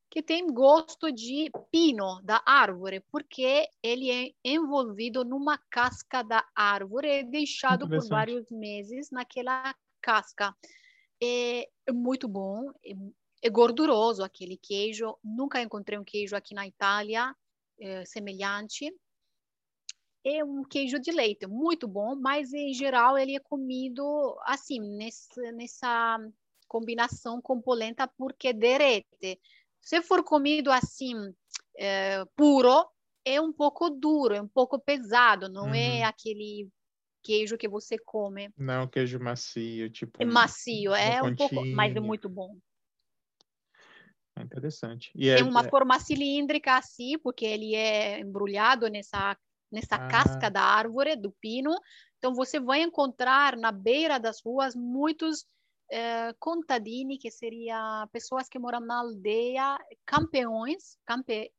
que 0.08 0.22
tem 0.22 0.46
gosto 0.46 1.10
de 1.10 1.50
pino 1.70 2.20
da 2.22 2.40
árvore, 2.46 3.00
porque 3.10 3.66
ele 3.82 4.10
é 4.10 4.30
envolvido 4.44 5.24
numa 5.24 5.58
casca 5.70 6.22
da 6.22 6.46
árvore 6.54 7.08
e 7.08 7.24
deixado 7.24 7.88
por 7.88 8.06
vários 8.08 8.50
meses 8.50 9.10
naquela 9.10 9.74
casca. 10.00 10.54
É, 11.22 11.68
é 11.86 11.92
muito 11.92 12.26
bom, 12.26 12.72
é, 12.84 12.92
é 13.42 13.48
gorduroso 13.48 14.24
aquele 14.24 14.56
queijo. 14.56 15.16
Nunca 15.22 15.62
encontrei 15.62 15.96
um 15.96 16.04
queijo 16.04 16.34
aqui 16.34 16.52
na 16.52 16.66
Itália 16.66 17.32
é, 17.78 18.04
semelhante. 18.04 18.92
É 20.24 20.44
um 20.44 20.64
queijo 20.64 20.98
de 21.00 21.10
leite, 21.12 21.46
muito 21.46 21.86
bom, 21.86 22.14
mas 22.16 22.52
em 22.52 22.72
geral 22.74 23.16
ele 23.18 23.36
é 23.36 23.40
comido 23.40 24.36
assim, 24.46 24.80
nessa, 24.80 25.52
nessa 25.52 26.18
combinação 26.68 27.40
com 27.40 27.60
polenta, 27.60 28.06
porque 28.06 28.52
derrete. 28.52 29.40
Se 29.80 30.00
for 30.00 30.22
comido 30.24 30.70
assim, 30.70 31.14
é, 31.76 32.24
puro, 32.36 32.88
é 33.24 33.40
um 33.40 33.52
pouco 33.52 33.90
duro, 33.90 34.34
é 34.34 34.40
um 34.40 34.48
pouco 34.48 34.78
pesado, 34.78 35.48
não 35.48 35.74
é 35.74 35.98
Uhum. 36.00 36.06
aquele 36.06 36.68
queijo 37.22 37.56
que 37.56 37.68
você 37.68 37.96
come. 37.98 38.50
Não, 38.56 38.86
queijo 38.88 39.18
macio, 39.20 39.88
tipo. 39.90 40.22
É 40.22 40.26
um- 40.26 40.32
macio, 40.32 40.94
é 40.94 41.22
um 41.22 41.34
pouco, 41.34 41.64
mas 41.74 41.94
é 41.94 42.00
muito 42.00 42.28
bom. 42.28 42.56
É 44.36 44.42
interessante. 44.42 45.10
E 45.14 45.28
é, 45.28 45.36
Tem 45.36 45.44
uma 45.44 45.64
é- 45.64 45.68
forma 45.68 45.98
cilíndrica 45.98 46.76
assim, 46.76 47.18
porque 47.18 47.44
ele 47.44 47.74
é 47.74 48.20
embrulhado 48.20 48.88
nessa 48.88 49.36
nessa 49.70 49.96
Ah. 49.96 50.06
casca 50.06 50.50
da 50.50 50.60
árvore 50.60 51.16
do 51.16 51.32
pino. 51.40 51.74
Então 52.18 52.34
você 52.34 52.60
vai 52.60 52.82
encontrar 52.82 53.56
na 53.56 53.72
beira 53.72 54.18
das 54.20 54.42
ruas 54.44 54.74
muitos 54.76 55.46
eh, 55.90 56.34
contadini, 56.38 57.18
que 57.18 57.30
seria 57.30 58.06
pessoas 58.12 58.48
que 58.48 58.58
moram 58.58 58.80
na 58.80 59.00
aldeia, 59.00 59.78
campeões, 60.06 60.96
campe, 61.04 61.50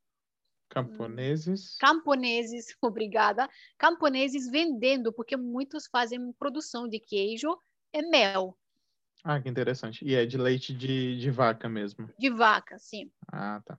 Camponeses. 0.73 1.77
Camponeses, 1.79 2.75
obrigada. 2.81 3.47
Camponeses 3.77 4.49
vendendo, 4.49 5.13
porque 5.13 5.37
muitos 5.37 5.87
fazem 5.87 6.33
produção 6.33 6.87
de 6.87 6.99
queijo 6.99 7.55
e 7.93 8.01
mel. 8.09 8.57
Ah, 9.23 9.39
que 9.39 9.47
interessante. 9.47 10.03
E 10.03 10.15
é 10.15 10.25
de 10.25 10.37
leite 10.37 10.73
de, 10.73 11.17
de 11.17 11.31
vaca 11.31 11.69
mesmo? 11.69 12.09
De 12.17 12.29
vaca, 12.29 12.77
sim. 12.79 13.09
Ah, 13.31 13.61
tá. 13.63 13.77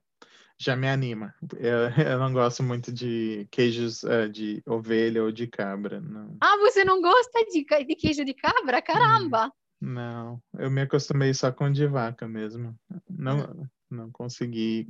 Já 0.57 0.75
me 0.75 0.87
anima. 0.87 1.35
Eu, 1.57 1.89
eu 2.13 2.17
não 2.17 2.31
gosto 2.31 2.63
muito 2.63 2.91
de 2.91 3.45
queijos 3.51 4.03
uh, 4.03 4.29
de 4.29 4.63
ovelha 4.65 5.21
ou 5.21 5.31
de 5.31 5.47
cabra. 5.47 5.99
Não. 5.99 6.37
Ah, 6.41 6.57
você 6.57 6.85
não 6.85 7.01
gosta 7.01 7.45
de, 7.45 7.65
de 7.85 7.95
queijo 7.95 8.23
de 8.23 8.33
cabra? 8.33 8.81
Caramba! 8.81 9.47
Hum, 9.47 9.51
não, 9.93 10.41
eu 10.57 10.71
me 10.71 10.81
acostumei 10.81 11.33
só 11.33 11.51
com 11.51 11.69
de 11.69 11.85
vaca 11.85 12.27
mesmo. 12.27 12.73
Não, 13.09 13.41
ah. 13.41 13.69
não 13.91 14.09
consegui. 14.09 14.87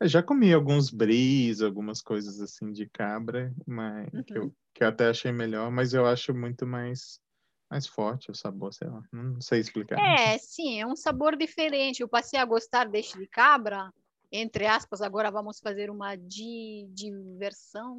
Eu 0.00 0.08
já 0.08 0.22
comi 0.22 0.52
alguns 0.52 0.90
bris, 0.90 1.60
algumas 1.60 2.02
coisas 2.02 2.40
assim 2.40 2.72
de 2.72 2.86
cabra, 2.88 3.52
mas 3.66 4.12
uhum. 4.12 4.22
que, 4.22 4.38
eu, 4.38 4.54
que 4.74 4.84
eu 4.84 4.88
até 4.88 5.08
achei 5.08 5.32
melhor, 5.32 5.70
mas 5.70 5.94
eu 5.94 6.06
acho 6.06 6.34
muito 6.34 6.66
mais 6.66 7.20
mais 7.68 7.86
forte 7.86 8.30
o 8.30 8.34
sabor, 8.34 8.72
sei 8.72 8.88
lá, 8.88 9.02
não 9.12 9.40
sei 9.40 9.58
explicar. 9.58 9.98
É, 9.98 10.38
sim, 10.38 10.80
é 10.80 10.86
um 10.86 10.94
sabor 10.94 11.36
diferente. 11.36 12.00
Eu 12.00 12.08
passei 12.08 12.38
a 12.38 12.44
gostar 12.44 12.88
deste 12.88 13.18
de 13.18 13.26
cabra, 13.26 13.92
entre 14.30 14.66
aspas, 14.66 15.02
agora 15.02 15.30
vamos 15.30 15.58
fazer 15.60 15.90
uma 15.90 16.14
di, 16.16 16.86
diversão, 16.90 17.98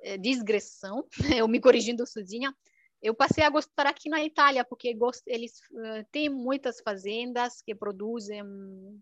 é, 0.00 0.16
digressão, 0.16 1.06
eu 1.44 1.46
me 1.48 1.60
corrigindo 1.60 2.06
sozinha. 2.06 2.54
Eu 3.02 3.14
passei 3.14 3.44
a 3.44 3.50
gostar 3.50 3.86
aqui 3.86 4.08
na 4.08 4.24
Itália, 4.24 4.64
porque 4.64 4.92
gost... 4.94 5.22
eles 5.26 5.60
uh, 5.70 6.04
têm 6.10 6.28
muitas 6.28 6.80
fazendas 6.80 7.60
que 7.62 7.74
produzem 7.74 8.42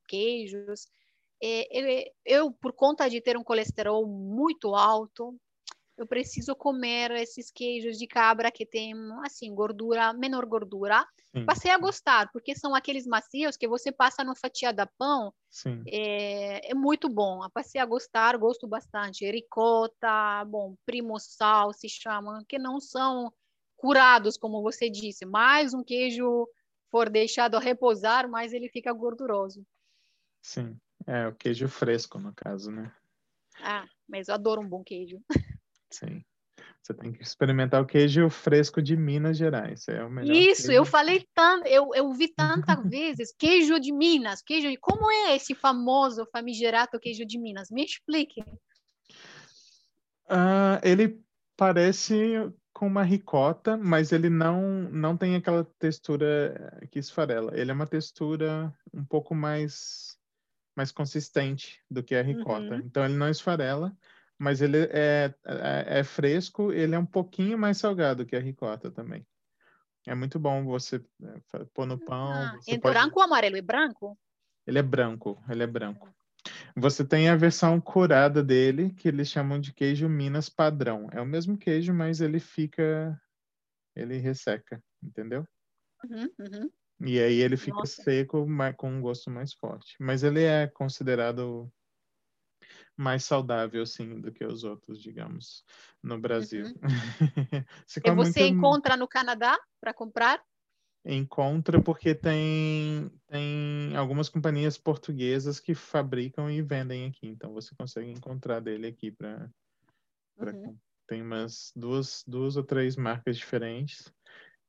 queijos. 0.08 0.88
É, 1.42 2.12
eu, 2.24 2.52
por 2.52 2.72
conta 2.72 3.08
de 3.08 3.20
ter 3.20 3.36
um 3.36 3.44
colesterol 3.44 4.06
muito 4.06 4.74
alto, 4.74 5.36
eu 5.96 6.06
preciso 6.06 6.56
comer 6.56 7.12
esses 7.12 7.50
queijos 7.50 7.96
de 7.96 8.06
cabra 8.06 8.50
que 8.50 8.66
tem, 8.66 8.92
assim, 9.24 9.54
gordura, 9.54 10.12
menor 10.12 10.44
gordura. 10.44 11.06
Sim. 11.30 11.44
Passei 11.44 11.70
a 11.70 11.78
gostar, 11.78 12.30
porque 12.32 12.54
são 12.54 12.74
aqueles 12.74 13.06
macios 13.06 13.56
que 13.56 13.68
você 13.68 13.92
passa 13.92 14.24
no 14.24 14.34
fatiada 14.34 14.90
pão. 14.98 15.32
É, 15.86 16.70
é 16.70 16.74
muito 16.74 17.08
bom. 17.08 17.48
Passei 17.52 17.80
a 17.80 17.86
gostar, 17.86 18.36
gosto 18.36 18.66
bastante. 18.66 19.30
Ricota, 19.30 20.44
bom, 20.46 20.74
primo 20.84 21.18
sal 21.20 21.72
se 21.72 21.88
chama, 21.88 22.44
que 22.48 22.58
não 22.58 22.80
são 22.80 23.32
curados, 23.76 24.36
como 24.36 24.62
você 24.62 24.90
disse. 24.90 25.24
Mais 25.24 25.74
um 25.74 25.84
queijo 25.84 26.48
for 26.90 27.08
deixado 27.08 27.58
repousar, 27.58 28.28
mais 28.28 28.52
ele 28.52 28.68
fica 28.68 28.92
gorduroso. 28.92 29.64
Sim, 30.42 30.76
é 31.06 31.28
o 31.28 31.34
queijo 31.34 31.68
fresco, 31.68 32.18
no 32.18 32.32
caso, 32.34 32.70
né? 32.70 32.92
Ah, 33.60 33.86
mas 34.08 34.28
eu 34.28 34.34
adoro 34.34 34.60
um 34.60 34.68
bom 34.68 34.82
queijo. 34.82 35.20
Sim. 35.90 36.24
Você 36.82 36.92
tem 36.92 37.12
que 37.12 37.22
experimentar 37.22 37.80
o 37.80 37.86
queijo 37.86 38.28
fresco 38.28 38.82
de 38.82 38.94
Minas 38.94 39.38
Gerais. 39.38 39.88
É 39.88 40.04
o 40.04 40.10
melhor. 40.10 40.36
Isso, 40.36 40.66
queijo. 40.66 40.78
eu 40.78 40.84
falei 40.84 41.26
tanto, 41.34 41.66
eu, 41.66 41.90
eu 41.94 42.12
vi 42.12 42.28
tantas 42.28 42.76
vezes 42.84 43.34
queijo 43.38 43.80
de 43.80 43.90
Minas, 43.90 44.42
queijo 44.42 44.68
de... 44.68 44.76
Como 44.76 45.10
é 45.10 45.34
esse 45.34 45.54
famoso 45.54 46.26
famigerado 46.30 47.00
queijo 47.00 47.24
de 47.24 47.38
Minas? 47.38 47.70
Me 47.70 47.84
explique. 47.84 48.42
Uh, 50.26 50.76
ele 50.82 51.18
parece 51.56 52.52
com 52.74 52.86
uma 52.86 53.02
ricota, 53.02 53.76
mas 53.78 54.12
ele 54.12 54.28
não 54.28 54.82
não 54.90 55.16
tem 55.16 55.36
aquela 55.36 55.64
textura 55.78 56.78
que 56.90 56.98
esfarela. 56.98 57.56
Ele 57.58 57.70
é 57.70 57.74
uma 57.74 57.86
textura 57.86 58.74
um 58.92 59.04
pouco 59.04 59.34
mais 59.34 60.13
mais 60.76 60.90
consistente 60.90 61.80
do 61.90 62.02
que 62.02 62.14
a 62.14 62.22
ricota. 62.22 62.74
Uhum. 62.74 62.82
Então 62.84 63.04
ele 63.04 63.14
não 63.14 63.28
esfarela, 63.28 63.96
mas 64.38 64.60
ele 64.60 64.78
é, 64.78 65.34
é, 65.46 65.98
é, 66.00 66.04
fresco, 66.04 66.72
ele 66.72 66.94
é 66.94 66.98
um 66.98 67.06
pouquinho 67.06 67.58
mais 67.58 67.78
salgado 67.78 68.26
que 68.26 68.36
a 68.36 68.40
ricota 68.40 68.90
também. 68.90 69.26
É 70.06 70.14
muito 70.14 70.38
bom 70.38 70.64
você 70.64 70.96
é, 71.22 71.64
pôr 71.72 71.86
no 71.86 71.98
pão. 71.98 72.32
Ah, 72.32 72.58
em 72.68 72.78
pode... 72.78 72.94
branco 72.94 73.20
amarelo? 73.20 73.56
É 73.56 73.62
branco? 73.62 74.18
Ele 74.66 74.78
é 74.78 74.82
branco, 74.82 75.42
ele 75.48 75.62
é 75.62 75.66
branco. 75.66 76.14
Você 76.76 77.04
tem 77.04 77.28
a 77.28 77.36
versão 77.36 77.80
curada 77.80 78.42
dele, 78.42 78.92
que 78.92 79.08
eles 79.08 79.28
chamam 79.28 79.60
de 79.60 79.72
queijo 79.72 80.08
Minas 80.08 80.48
padrão. 80.48 81.08
É 81.12 81.20
o 81.20 81.26
mesmo 81.26 81.56
queijo, 81.56 81.94
mas 81.94 82.20
ele 82.20 82.40
fica. 82.40 83.18
Ele 83.96 84.18
resseca, 84.18 84.82
entendeu? 85.02 85.46
Uhum, 86.04 86.28
uhum. 86.38 86.70
E 87.00 87.18
aí 87.18 87.40
ele 87.40 87.56
fica 87.56 87.78
Nossa. 87.78 88.02
seco, 88.02 88.46
com 88.76 88.90
um 88.90 89.00
gosto 89.00 89.30
mais 89.30 89.52
forte. 89.52 89.96
Mas 89.98 90.22
ele 90.22 90.42
é 90.42 90.66
considerado 90.66 91.70
mais 92.96 93.24
saudável, 93.24 93.82
assim, 93.82 94.20
do 94.20 94.32
que 94.32 94.44
os 94.44 94.64
outros, 94.64 95.02
digamos, 95.02 95.64
no 96.02 96.18
Brasil. 96.18 96.66
Uhum. 96.66 96.80
você 97.86 98.00
e 98.04 98.10
você 98.12 98.40
muito... 98.40 98.56
encontra 98.56 98.96
no 98.96 99.08
Canadá 99.08 99.58
para 99.80 99.92
comprar? 99.92 100.42
Encontra 101.04 101.82
porque 101.82 102.14
tem, 102.14 103.10
tem 103.26 103.94
algumas 103.94 104.30
companhias 104.30 104.78
portuguesas 104.78 105.60
que 105.60 105.74
fabricam 105.74 106.50
e 106.50 106.62
vendem 106.62 107.06
aqui, 107.06 107.26
então 107.26 107.52
você 107.52 107.74
consegue 107.74 108.10
encontrar 108.10 108.60
dele 108.60 108.86
aqui 108.86 109.10
para 109.10 109.50
uhum. 110.38 110.78
tem 111.06 111.20
umas 111.20 111.72
duas, 111.76 112.24
duas 112.26 112.56
ou 112.56 112.64
três 112.64 112.96
marcas 112.96 113.36
diferentes. 113.36 114.10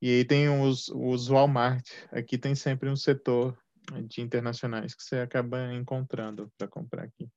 E 0.06 0.18
aí 0.18 0.24
tem 0.24 0.48
os, 0.48 0.88
os 0.90 1.30
Walmart. 1.30 1.84
Aqui 2.12 2.38
tem 2.38 2.54
sempre 2.54 2.88
um 2.88 2.96
setor 2.96 3.58
de 4.04 4.22
internacionais 4.22 4.94
que 4.94 5.02
você 5.02 5.16
acaba 5.16 5.74
encontrando 5.74 6.48
para 6.56 6.68
comprar 6.68 7.06
aqui. 7.06 7.28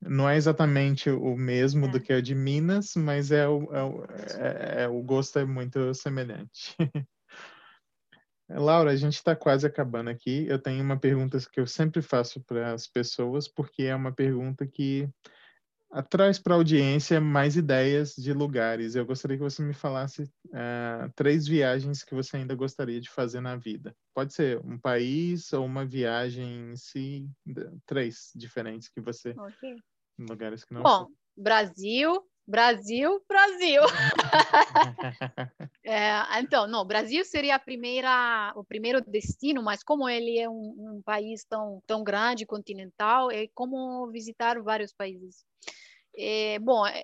Não 0.00 0.30
é 0.30 0.36
exatamente 0.36 1.10
o 1.10 1.36
mesmo 1.36 1.86
é. 1.86 1.88
do 1.88 2.00
que 2.00 2.12
o 2.12 2.22
de 2.22 2.36
Minas, 2.36 2.94
mas 2.94 3.32
é 3.32 3.48
o, 3.48 3.64
é 3.74 3.82
o, 3.82 4.04
é, 4.04 4.82
é, 4.84 4.88
o 4.88 5.02
gosto 5.02 5.40
é 5.40 5.44
muito 5.44 5.92
semelhante. 5.92 6.76
Laura, 8.48 8.92
a 8.92 8.96
gente 8.96 9.14
está 9.14 9.34
quase 9.34 9.66
acabando 9.66 10.08
aqui. 10.08 10.46
Eu 10.46 10.60
tenho 10.60 10.84
uma 10.84 10.96
pergunta 10.96 11.36
que 11.50 11.58
eu 11.58 11.66
sempre 11.66 12.00
faço 12.00 12.40
para 12.44 12.74
as 12.74 12.86
pessoas, 12.86 13.48
porque 13.48 13.82
é 13.82 13.96
uma 13.96 14.12
pergunta 14.12 14.64
que 14.68 15.10
traz 16.08 16.38
para 16.38 16.54
a 16.54 16.56
audiência 16.56 17.20
mais 17.20 17.56
ideias 17.56 18.14
de 18.14 18.32
lugares. 18.32 18.94
Eu 18.94 19.04
gostaria 19.04 19.36
que 19.36 19.42
você 19.42 19.62
me 19.62 19.74
falasse 19.74 20.22
uh, 20.22 21.12
três 21.14 21.46
viagens 21.46 22.04
que 22.04 22.14
você 22.14 22.36
ainda 22.36 22.54
gostaria 22.54 23.00
de 23.00 23.10
fazer 23.10 23.40
na 23.40 23.56
vida. 23.56 23.94
Pode 24.14 24.32
ser 24.32 24.58
um 24.64 24.78
país 24.78 25.52
ou 25.52 25.66
uma 25.66 25.84
viagem 25.84 26.72
em 26.72 26.76
si, 26.76 27.28
três 27.84 28.30
diferentes 28.34 28.88
que 28.88 29.00
você 29.00 29.30
okay. 29.30 29.76
Lugares 30.18 30.64
que 30.64 30.74
não 30.74 30.82
Bom. 30.82 31.08
Brasil, 31.36 32.22
Brasil, 32.46 33.22
Brasil. 33.28 33.82
é, 35.84 36.40
então, 36.40 36.66
não, 36.66 36.84
Brasil 36.84 37.24
seria 37.24 37.56
a 37.56 37.58
primeira, 37.58 38.52
o 38.56 38.64
primeiro 38.64 39.00
destino, 39.00 39.62
mas 39.62 39.82
como 39.82 40.08
ele 40.08 40.38
é 40.38 40.48
um, 40.48 40.96
um, 40.96 41.02
país 41.02 41.44
tão, 41.44 41.82
tão 41.86 42.04
grande, 42.04 42.46
continental, 42.46 43.30
é 43.30 43.48
como 43.54 44.10
visitar 44.10 44.60
vários 44.62 44.92
países. 44.92 45.44
É, 46.16 46.58
bom, 46.58 46.86
é, 46.86 47.02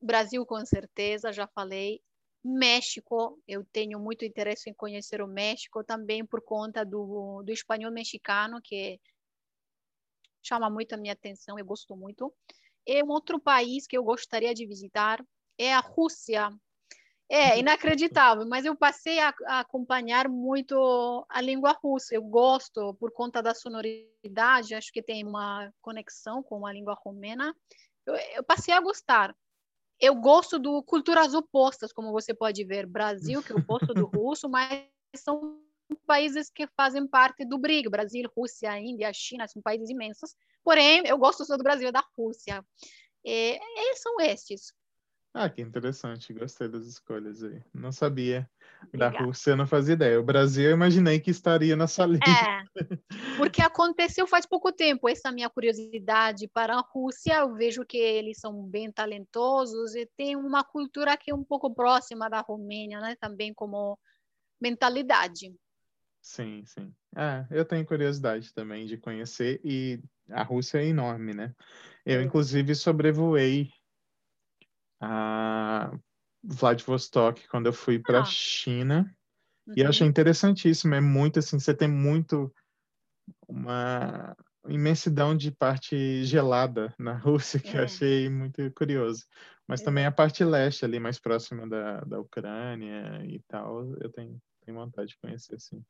Brasil 0.00 0.44
com 0.46 0.64
certeza, 0.64 1.32
já 1.32 1.46
falei. 1.46 2.00
México, 2.44 3.40
eu 3.46 3.64
tenho 3.72 3.98
muito 3.98 4.24
interesse 4.24 4.70
em 4.70 4.74
conhecer 4.74 5.20
o 5.20 5.26
México 5.26 5.82
também 5.82 6.24
por 6.24 6.40
conta 6.40 6.84
do, 6.84 7.42
do 7.42 7.52
espanhol 7.52 7.90
mexicano, 7.90 8.60
que 8.62 9.00
chama 10.42 10.70
muito 10.70 10.94
a 10.94 10.96
minha 10.96 11.12
atenção, 11.12 11.58
eu 11.58 11.64
gosto 11.64 11.96
muito. 11.96 12.32
E 12.86 13.02
um 13.02 13.08
outro 13.08 13.40
país 13.40 13.84
que 13.86 13.98
eu 13.98 14.04
gostaria 14.04 14.54
de 14.54 14.64
visitar 14.64 15.24
é 15.58 15.74
a 15.74 15.80
Rússia. 15.80 16.52
É 17.28 17.58
inacreditável, 17.58 18.46
mas 18.46 18.64
eu 18.64 18.76
passei 18.76 19.18
a, 19.18 19.34
a 19.46 19.60
acompanhar 19.60 20.28
muito 20.28 21.26
a 21.28 21.40
língua 21.40 21.72
russa. 21.72 22.14
Eu 22.14 22.22
gosto 22.22 22.94
por 22.94 23.10
conta 23.10 23.42
da 23.42 23.52
sonoridade, 23.52 24.76
acho 24.76 24.92
que 24.92 25.02
tem 25.02 25.26
uma 25.26 25.72
conexão 25.82 26.40
com 26.40 26.64
a 26.64 26.72
língua 26.72 26.94
romena. 26.94 27.52
Eu, 28.06 28.14
eu 28.14 28.44
passei 28.44 28.72
a 28.72 28.80
gostar 28.80 29.34
eu 30.00 30.14
gosto 30.14 30.58
do 30.58 30.82
culturas 30.82 31.34
opostas, 31.34 31.92
como 31.92 32.12
você 32.12 32.34
pode 32.34 32.62
ver, 32.64 32.86
Brasil, 32.86 33.42
que 33.42 33.52
é 33.52 33.54
o 33.54 33.58
oposto 33.58 33.94
do 33.94 34.06
russo, 34.06 34.48
mas 34.48 34.86
são 35.16 35.58
países 36.06 36.50
que 36.50 36.66
fazem 36.76 37.06
parte 37.06 37.44
do 37.44 37.58
BRIC, 37.58 37.88
Brasil, 37.88 38.30
Rússia, 38.36 38.78
Índia, 38.78 39.12
China, 39.12 39.48
são 39.48 39.62
países 39.62 39.88
imensos. 39.88 40.34
Porém, 40.62 41.02
eu 41.06 41.16
gosto 41.16 41.44
só 41.44 41.56
do 41.56 41.62
Brasil 41.62 41.88
e 41.88 41.92
da 41.92 42.04
Rússia. 42.16 42.64
E, 43.24 43.58
e 43.58 43.96
são 43.96 44.20
estes. 44.20 44.72
Ah, 45.38 45.50
que 45.50 45.60
interessante. 45.60 46.32
Gostei 46.32 46.66
das 46.66 46.86
escolhas 46.86 47.44
aí. 47.44 47.62
Não 47.74 47.92
sabia. 47.92 48.48
Da 48.94 49.10
Rússia 49.10 49.50
eu 49.50 49.56
não 49.56 49.66
fazia 49.66 49.92
ideia. 49.92 50.18
O 50.18 50.24
Brasil 50.24 50.64
eu 50.64 50.74
imaginei 50.74 51.20
que 51.20 51.30
estaria 51.30 51.76
nessa 51.76 52.06
lista. 52.06 52.26
É, 52.26 52.64
porque 53.36 53.60
aconteceu 53.60 54.26
faz 54.26 54.46
pouco 54.46 54.72
tempo. 54.72 55.06
Essa 55.06 55.30
minha 55.30 55.50
curiosidade 55.50 56.48
para 56.48 56.76
a 56.76 56.80
Rússia, 56.80 57.34
eu 57.40 57.54
vejo 57.54 57.84
que 57.84 57.98
eles 57.98 58.38
são 58.38 58.62
bem 58.62 58.90
talentosos 58.90 59.94
e 59.94 60.08
tem 60.16 60.36
uma 60.36 60.64
cultura 60.64 61.18
que 61.18 61.30
é 61.30 61.34
um 61.34 61.44
pouco 61.44 61.74
próxima 61.74 62.30
da 62.30 62.40
Romênia, 62.40 62.98
né? 62.98 63.14
Também 63.20 63.52
como 63.52 63.98
mentalidade. 64.58 65.54
Sim, 66.22 66.64
sim. 66.64 66.94
Ah, 67.14 67.46
eu 67.50 67.66
tenho 67.66 67.84
curiosidade 67.84 68.54
também 68.54 68.86
de 68.86 68.96
conhecer 68.96 69.60
e 69.62 70.00
a 70.30 70.42
Rússia 70.42 70.78
é 70.78 70.86
enorme, 70.86 71.34
né? 71.34 71.54
Eu, 72.06 72.22
inclusive, 72.22 72.74
sobrevoei 72.74 73.68
a 75.00 75.90
Vladivostok 76.42 77.46
quando 77.48 77.66
eu 77.66 77.72
fui 77.72 77.98
para 77.98 78.18
a 78.18 78.22
ah. 78.22 78.24
China. 78.24 79.14
Uhum. 79.66 79.74
E 79.76 79.80
eu 79.80 79.88
achei 79.88 80.06
interessantíssimo. 80.06 80.94
É 80.94 81.00
muito 81.00 81.38
assim, 81.38 81.58
você 81.58 81.74
tem 81.74 81.88
muito 81.88 82.52
uma 83.48 84.36
imensidão 84.68 85.36
de 85.36 85.50
parte 85.50 86.24
gelada 86.24 86.94
na 86.98 87.14
Rússia 87.18 87.60
que 87.60 87.76
é. 87.76 87.80
eu 87.80 87.84
achei 87.84 88.28
muito 88.28 88.70
curioso. 88.72 89.26
Mas 89.66 89.80
é. 89.80 89.84
também 89.84 90.06
a 90.06 90.12
parte 90.12 90.44
leste 90.44 90.84
ali, 90.84 91.00
mais 91.00 91.18
próxima 91.18 91.68
da, 91.68 92.00
da 92.02 92.20
Ucrânia 92.20 93.24
e 93.24 93.40
tal, 93.48 93.92
eu 94.00 94.10
tenho, 94.12 94.40
tenho 94.64 94.78
vontade 94.78 95.08
de 95.08 95.18
conhecer, 95.18 95.58
sim. 95.60 95.84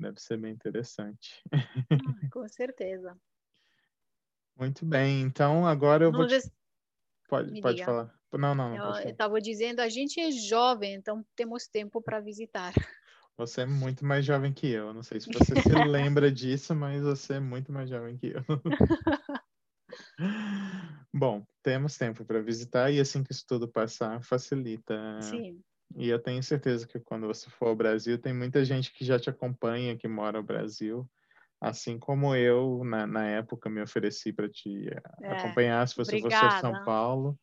Deve 0.00 0.18
ser 0.18 0.38
bem 0.38 0.52
interessante. 0.52 1.42
Ah, 1.52 2.28
com 2.32 2.48
certeza. 2.48 3.16
Muito 4.56 4.84
bem, 4.84 5.20
então 5.20 5.66
agora 5.66 6.04
eu 6.04 6.10
vou. 6.10 6.26
Te... 6.26 6.40
Pode, 7.28 7.60
pode 7.60 7.84
falar. 7.84 8.17
Não, 8.32 8.54
não, 8.54 8.76
não. 8.76 9.00
Eu 9.00 9.10
estava 9.10 9.40
dizendo, 9.40 9.80
a 9.80 9.88
gente 9.88 10.20
é 10.20 10.30
jovem, 10.30 10.94
então 10.94 11.24
temos 11.34 11.66
tempo 11.66 12.02
para 12.02 12.20
visitar. 12.20 12.72
Você 13.36 13.60
é 13.62 13.66
muito 13.66 14.04
mais 14.04 14.24
jovem 14.24 14.52
que 14.52 14.66
eu. 14.68 14.92
Não 14.92 15.02
sei 15.02 15.20
se 15.20 15.32
você 15.32 15.54
se 15.62 15.68
lembra 15.88 16.30
disso, 16.30 16.74
mas 16.74 17.02
você 17.02 17.34
é 17.34 17.40
muito 17.40 17.72
mais 17.72 17.88
jovem 17.88 18.18
que 18.18 18.26
eu. 18.26 18.42
Bom, 21.14 21.44
temos 21.62 21.96
tempo 21.96 22.24
para 22.24 22.42
visitar 22.42 22.90
e 22.90 23.00
assim 23.00 23.22
que 23.22 23.32
isso 23.32 23.44
tudo 23.46 23.68
passar, 23.68 24.22
facilita. 24.22 24.94
Sim. 25.20 25.60
E 25.96 26.08
eu 26.08 26.18
tenho 26.18 26.42
certeza 26.42 26.86
que 26.86 27.00
quando 27.00 27.26
você 27.26 27.48
for 27.48 27.68
ao 27.68 27.76
Brasil, 27.76 28.18
tem 28.18 28.34
muita 28.34 28.64
gente 28.64 28.92
que 28.92 29.04
já 29.04 29.18
te 29.18 29.30
acompanha, 29.30 29.96
que 29.96 30.06
mora 30.06 30.38
no 30.38 30.44
Brasil. 30.44 31.08
Assim 31.60 31.98
como 31.98 32.34
eu, 32.36 32.84
na, 32.84 33.06
na 33.06 33.26
época, 33.26 33.70
me 33.70 33.80
ofereci 33.80 34.32
para 34.32 34.48
te 34.48 34.88
é, 35.22 35.32
acompanhar 35.32 35.86
se 35.88 35.96
você 35.96 36.16
obrigada. 36.18 36.50
fosse 36.50 36.56
a 36.56 36.60
São 36.60 36.84
Paulo. 36.84 37.38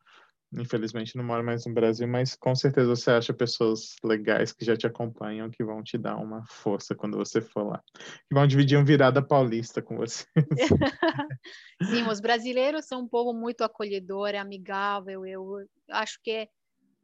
Infelizmente 0.56 1.16
não 1.16 1.24
moro 1.24 1.44
mais 1.44 1.66
no 1.66 1.74
Brasil, 1.74 2.08
mas 2.08 2.34
com 2.34 2.54
certeza 2.54 2.88
você 2.88 3.10
acha 3.10 3.34
pessoas 3.34 3.96
legais 4.02 4.52
que 4.52 4.64
já 4.64 4.76
te 4.76 4.86
acompanham, 4.86 5.50
que 5.50 5.62
vão 5.62 5.82
te 5.82 5.98
dar 5.98 6.16
uma 6.16 6.44
força 6.46 6.94
quando 6.94 7.16
você 7.16 7.40
for 7.40 7.64
lá. 7.64 7.82
Que 7.94 8.34
vão 8.34 8.46
dividir 8.46 8.78
um 8.78 8.84
virada 8.84 9.22
paulista 9.22 9.82
com 9.82 9.96
você. 9.96 10.24
Sim, 11.82 12.08
os 12.08 12.20
brasileiros 12.20 12.86
são 12.86 13.02
um 13.02 13.08
povo 13.08 13.32
muito 13.32 13.62
acolhedor, 13.62 14.30
é 14.30 14.38
amigável. 14.38 15.26
Eu 15.26 15.66
acho 15.90 16.18
que 16.22 16.48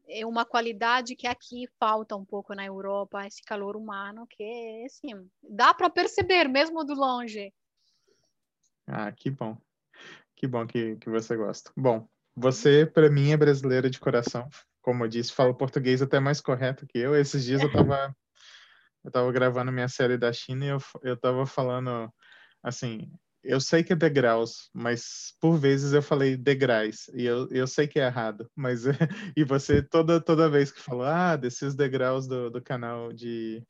é 0.08 0.26
uma 0.26 0.44
qualidade 0.44 1.14
que 1.14 1.26
aqui 1.26 1.66
falta 1.78 2.16
um 2.16 2.24
pouco 2.24 2.54
na 2.54 2.64
Europa, 2.64 3.26
esse 3.26 3.42
calor 3.42 3.76
humano 3.76 4.26
que, 4.28 4.84
assim, 4.86 5.28
dá 5.42 5.72
para 5.74 5.90
perceber 5.90 6.48
mesmo 6.48 6.84
do 6.84 6.94
longe. 6.94 7.52
Ah, 8.86 9.12
que 9.12 9.30
bom. 9.30 9.56
Que 10.34 10.46
bom 10.46 10.66
que, 10.66 10.96
que 10.96 11.08
você 11.08 11.36
gosta. 11.36 11.70
Bom, 11.76 12.08
você, 12.34 12.86
para 12.86 13.10
mim, 13.10 13.30
é 13.30 13.36
brasileira 13.36 13.90
de 13.90 14.00
coração. 14.00 14.48
Como 14.80 15.04
eu 15.04 15.08
disse, 15.08 15.32
fala 15.32 15.56
português 15.56 16.02
até 16.02 16.18
mais 16.18 16.40
correto 16.40 16.86
que 16.86 16.98
eu. 16.98 17.14
Esses 17.14 17.44
dias 17.44 17.60
eu 17.60 17.68
estava 17.68 18.14
eu 19.04 19.10
tava 19.10 19.32
gravando 19.32 19.72
minha 19.72 19.88
série 19.88 20.16
da 20.16 20.32
China 20.32 20.64
e 20.64 20.68
eu, 20.68 20.78
eu 21.02 21.16
tava 21.16 21.44
falando, 21.44 22.12
assim, 22.62 23.10
eu 23.42 23.60
sei 23.60 23.82
que 23.82 23.92
é 23.92 23.96
degraus, 23.96 24.70
mas 24.72 25.34
por 25.40 25.58
vezes 25.58 25.92
eu 25.92 26.02
falei 26.02 26.36
degraus 26.36 27.08
e 27.08 27.24
eu, 27.24 27.48
eu 27.50 27.66
sei 27.66 27.88
que 27.88 27.98
é 27.98 28.06
errado, 28.06 28.48
mas 28.54 28.84
e 29.36 29.42
você 29.44 29.82
toda 29.82 30.20
toda 30.20 30.48
vez 30.48 30.70
que 30.70 30.80
falou 30.80 31.04
ah 31.04 31.34
desses 31.34 31.74
degraus 31.74 32.28
do, 32.28 32.50
do 32.50 32.62
canal 32.62 33.12
de 33.12 33.60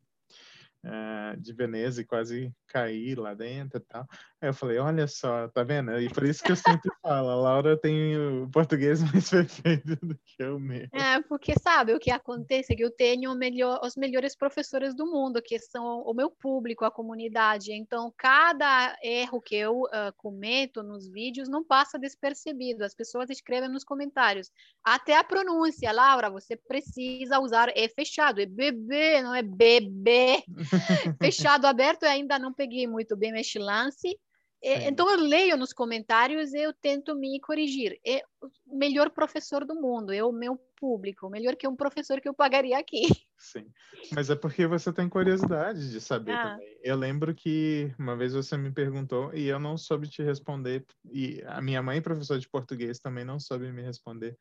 uh, 0.84 1.40
de 1.40 1.52
Veneza 1.52 2.00
e 2.00 2.04
quase 2.04 2.52
cair 2.66 3.18
lá 3.18 3.34
dentro 3.34 3.78
e 3.78 3.80
tal. 3.80 4.06
Aí 4.40 4.48
eu 4.48 4.54
falei, 4.54 4.78
olha 4.78 5.06
só, 5.06 5.48
tá 5.48 5.62
vendo? 5.62 5.98
E 6.00 6.08
por 6.08 6.24
isso 6.24 6.42
que 6.42 6.52
eu 6.52 6.56
sempre 6.56 6.90
falo, 7.02 7.28
a 7.28 7.34
Laura 7.34 7.76
tem 7.76 8.16
o 8.16 8.48
português 8.50 9.00
mais 9.12 9.28
perfeito 9.28 9.96
do 10.04 10.18
que 10.24 10.42
eu 10.42 10.58
mesmo. 10.58 10.90
É, 10.94 11.20
porque 11.22 11.54
sabe 11.58 11.94
o 11.94 12.00
que 12.00 12.10
acontece? 12.10 12.74
Que 12.74 12.84
eu 12.84 12.90
tenho 12.90 13.34
melhor, 13.34 13.80
os 13.84 13.96
melhores 13.96 14.34
professores 14.34 14.94
do 14.94 15.06
mundo, 15.06 15.42
que 15.42 15.58
são 15.58 16.02
o 16.02 16.14
meu 16.14 16.30
público, 16.30 16.84
a 16.84 16.90
comunidade. 16.90 17.72
Então, 17.72 18.12
cada 18.16 18.96
erro 19.02 19.40
que 19.40 19.54
eu 19.54 19.82
uh, 19.82 20.12
cometo 20.16 20.82
nos 20.82 21.08
vídeos 21.08 21.48
não 21.48 21.64
passa 21.64 21.98
despercebido. 21.98 22.84
As 22.84 22.94
pessoas 22.94 23.30
escrevem 23.30 23.68
nos 23.68 23.84
comentários. 23.84 24.50
Até 24.82 25.16
a 25.16 25.24
pronúncia, 25.24 25.92
Laura, 25.92 26.30
você 26.30 26.56
precisa 26.56 27.38
usar 27.38 27.70
é 27.76 27.88
fechado, 27.88 28.40
é 28.40 28.46
bebê, 28.46 29.22
não 29.22 29.34
é 29.34 29.42
bebê. 29.42 30.42
fechado, 31.20 31.66
aberto, 31.66 32.04
eu 32.04 32.10
ainda 32.10 32.38
não 32.38 32.52
peguei 32.52 32.86
muito 32.86 33.16
bem 33.16 33.38
este 33.38 33.58
lance. 33.58 34.18
É, 34.64 34.88
então 34.88 35.10
eu 35.10 35.18
leio 35.18 35.56
nos 35.56 35.72
comentários 35.72 36.52
e 36.52 36.62
eu 36.62 36.72
tento 36.72 37.16
me 37.16 37.40
corrigir. 37.40 37.98
É 38.06 38.22
o 38.40 38.78
melhor 38.78 39.10
professor 39.10 39.64
do 39.64 39.74
mundo, 39.74 40.12
é 40.12 40.22
o 40.22 40.30
meu 40.30 40.56
público, 40.76 41.28
melhor 41.28 41.56
que 41.56 41.66
um 41.66 41.74
professor 41.74 42.20
que 42.20 42.28
eu 42.28 42.34
pagaria 42.34 42.78
aqui. 42.78 43.08
Sim, 43.36 43.66
mas 44.12 44.30
é 44.30 44.36
porque 44.36 44.64
você 44.68 44.92
tem 44.92 45.08
curiosidade 45.08 45.90
de 45.90 46.00
saber 46.00 46.30
ah. 46.30 46.52
também. 46.52 46.78
Eu 46.80 46.96
lembro 46.96 47.34
que 47.34 47.92
uma 47.98 48.16
vez 48.16 48.34
você 48.34 48.56
me 48.56 48.70
perguntou 48.70 49.34
e 49.34 49.48
eu 49.48 49.58
não 49.58 49.76
soube 49.76 50.08
te 50.08 50.22
responder, 50.22 50.86
e 51.10 51.42
a 51.46 51.60
minha 51.60 51.82
mãe, 51.82 52.00
professora 52.00 52.38
de 52.38 52.48
português, 52.48 53.00
também 53.00 53.24
não 53.24 53.40
soube 53.40 53.72
me 53.72 53.82
responder, 53.82 54.38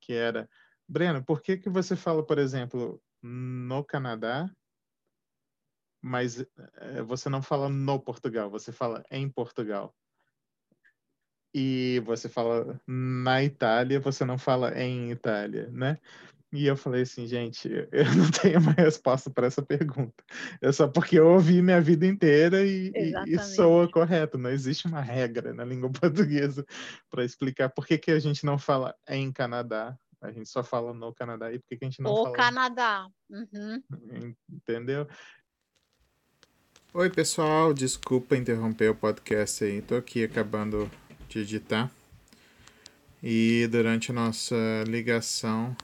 que 0.00 0.12
era, 0.12 0.48
Breno, 0.88 1.24
por 1.24 1.42
que 1.42 1.56
que 1.56 1.68
você 1.68 1.96
fala, 1.96 2.24
por 2.24 2.38
exemplo, 2.38 3.02
no 3.20 3.82
Canadá 3.82 4.48
mas 6.00 6.40
é, 6.76 7.02
você 7.02 7.28
não 7.28 7.42
fala 7.42 7.68
no 7.68 7.98
Portugal, 7.98 8.50
você 8.50 8.72
fala 8.72 9.04
em 9.10 9.28
Portugal. 9.28 9.94
E 11.54 12.00
você 12.04 12.28
fala 12.28 12.80
na 12.86 13.42
Itália, 13.42 13.98
você 13.98 14.24
não 14.24 14.36
fala 14.36 14.78
em 14.78 15.10
Itália, 15.10 15.68
né? 15.72 15.98
E 16.50 16.66
eu 16.66 16.76
falei 16.76 17.02
assim, 17.02 17.26
gente, 17.26 17.68
eu 17.68 18.04
não 18.16 18.30
tenho 18.30 18.58
uma 18.58 18.72
resposta 18.72 19.28
para 19.30 19.46
essa 19.46 19.62
pergunta. 19.62 20.24
É 20.62 20.72
só 20.72 20.88
porque 20.88 21.18
eu 21.18 21.28
ouvi 21.28 21.60
minha 21.60 21.80
vida 21.80 22.06
inteira 22.06 22.64
e, 22.64 22.90
e, 23.26 23.38
soa 23.38 23.90
correto. 23.90 24.38
Não 24.38 24.50
existe 24.50 24.86
uma 24.86 25.00
regra 25.00 25.52
na 25.52 25.64
língua 25.64 25.90
portuguesa 25.92 26.64
para 27.10 27.24
explicar 27.24 27.68
por 27.68 27.86
que, 27.86 27.98
que 27.98 28.10
a 28.10 28.18
gente 28.18 28.46
não 28.46 28.58
fala 28.58 28.94
em 29.06 29.30
Canadá, 29.30 29.98
a 30.20 30.32
gente 30.32 30.48
só 30.48 30.62
fala 30.62 30.92
no 30.94 31.14
Canadá 31.14 31.52
e 31.52 31.58
por 31.58 31.68
que, 31.68 31.76
que 31.76 31.84
a 31.84 31.88
gente 31.88 32.02
não 32.02 32.12
o 32.12 32.16
fala... 32.16 32.30
O 32.30 32.32
Canadá. 32.32 33.08
Uhum. 33.30 34.34
Entendeu? 34.50 35.06
Oi, 36.94 37.10
pessoal. 37.10 37.74
Desculpa 37.74 38.34
interromper 38.34 38.90
o 38.90 38.94
podcast 38.94 39.62
aí. 39.62 39.82
Tô 39.82 39.94
aqui 39.94 40.24
acabando 40.24 40.90
de 41.28 41.40
editar. 41.40 41.92
E 43.22 43.68
durante 43.70 44.10
a 44.10 44.14
nossa 44.14 44.56
ligação, 44.86 45.76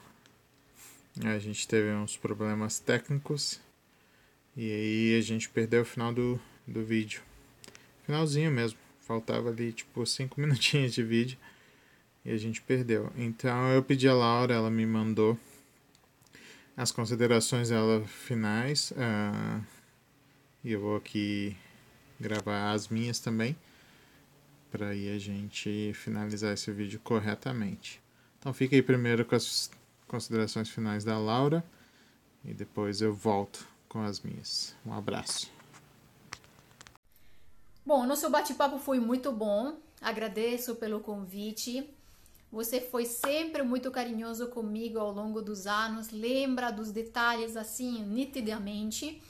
a 1.22 1.38
gente 1.38 1.68
teve 1.68 1.92
uns 1.92 2.16
problemas 2.16 2.78
técnicos. 2.78 3.60
E 4.56 4.62
aí 4.72 5.18
a 5.18 5.20
gente 5.20 5.50
perdeu 5.50 5.82
o 5.82 5.84
final 5.84 6.10
do, 6.10 6.40
do 6.66 6.82
vídeo. 6.82 7.20
Finalzinho 8.06 8.50
mesmo. 8.50 8.78
Faltava 9.00 9.50
ali 9.50 9.74
tipo 9.74 10.06
5 10.06 10.40
minutinhos 10.40 10.94
de 10.94 11.02
vídeo. 11.02 11.36
E 12.24 12.30
a 12.30 12.36
gente 12.38 12.62
perdeu. 12.62 13.12
Então 13.14 13.70
eu 13.72 13.82
pedi 13.82 14.08
a 14.08 14.14
Laura, 14.14 14.54
ela 14.54 14.70
me 14.70 14.86
mandou 14.86 15.38
as 16.74 16.90
considerações 16.90 17.68
dela 17.68 18.02
finais. 18.06 18.90
Uh, 18.92 19.73
e 20.64 20.72
eu 20.72 20.80
vou 20.80 20.96
aqui 20.96 21.54
gravar 22.18 22.72
as 22.72 22.88
minhas 22.88 23.18
também, 23.18 23.54
para 24.70 24.88
aí 24.88 25.14
a 25.14 25.18
gente 25.18 25.92
finalizar 25.94 26.54
esse 26.54 26.72
vídeo 26.72 26.98
corretamente. 27.04 28.00
Então 28.38 28.52
fica 28.54 28.74
aí 28.74 28.82
primeiro 28.82 29.24
com 29.26 29.34
as 29.34 29.70
considerações 30.08 30.70
finais 30.70 31.04
da 31.04 31.18
Laura 31.18 31.62
e 32.44 32.54
depois 32.54 33.02
eu 33.02 33.14
volto 33.14 33.68
com 33.88 34.00
as 34.00 34.20
minhas. 34.20 34.74
Um 34.86 34.94
abraço. 34.94 35.52
Bom, 37.84 38.06
nosso 38.06 38.30
bate-papo 38.30 38.78
foi 38.78 38.98
muito 38.98 39.30
bom. 39.30 39.76
Agradeço 40.00 40.76
pelo 40.76 41.00
convite. 41.00 41.88
Você 42.50 42.80
foi 42.80 43.04
sempre 43.04 43.62
muito 43.62 43.90
carinhoso 43.90 44.48
comigo 44.48 44.98
ao 44.98 45.12
longo 45.12 45.42
dos 45.42 45.66
anos, 45.66 46.10
lembra 46.10 46.70
dos 46.70 46.90
detalhes 46.90 47.56
assim 47.56 48.02
nitidamente 48.04 49.20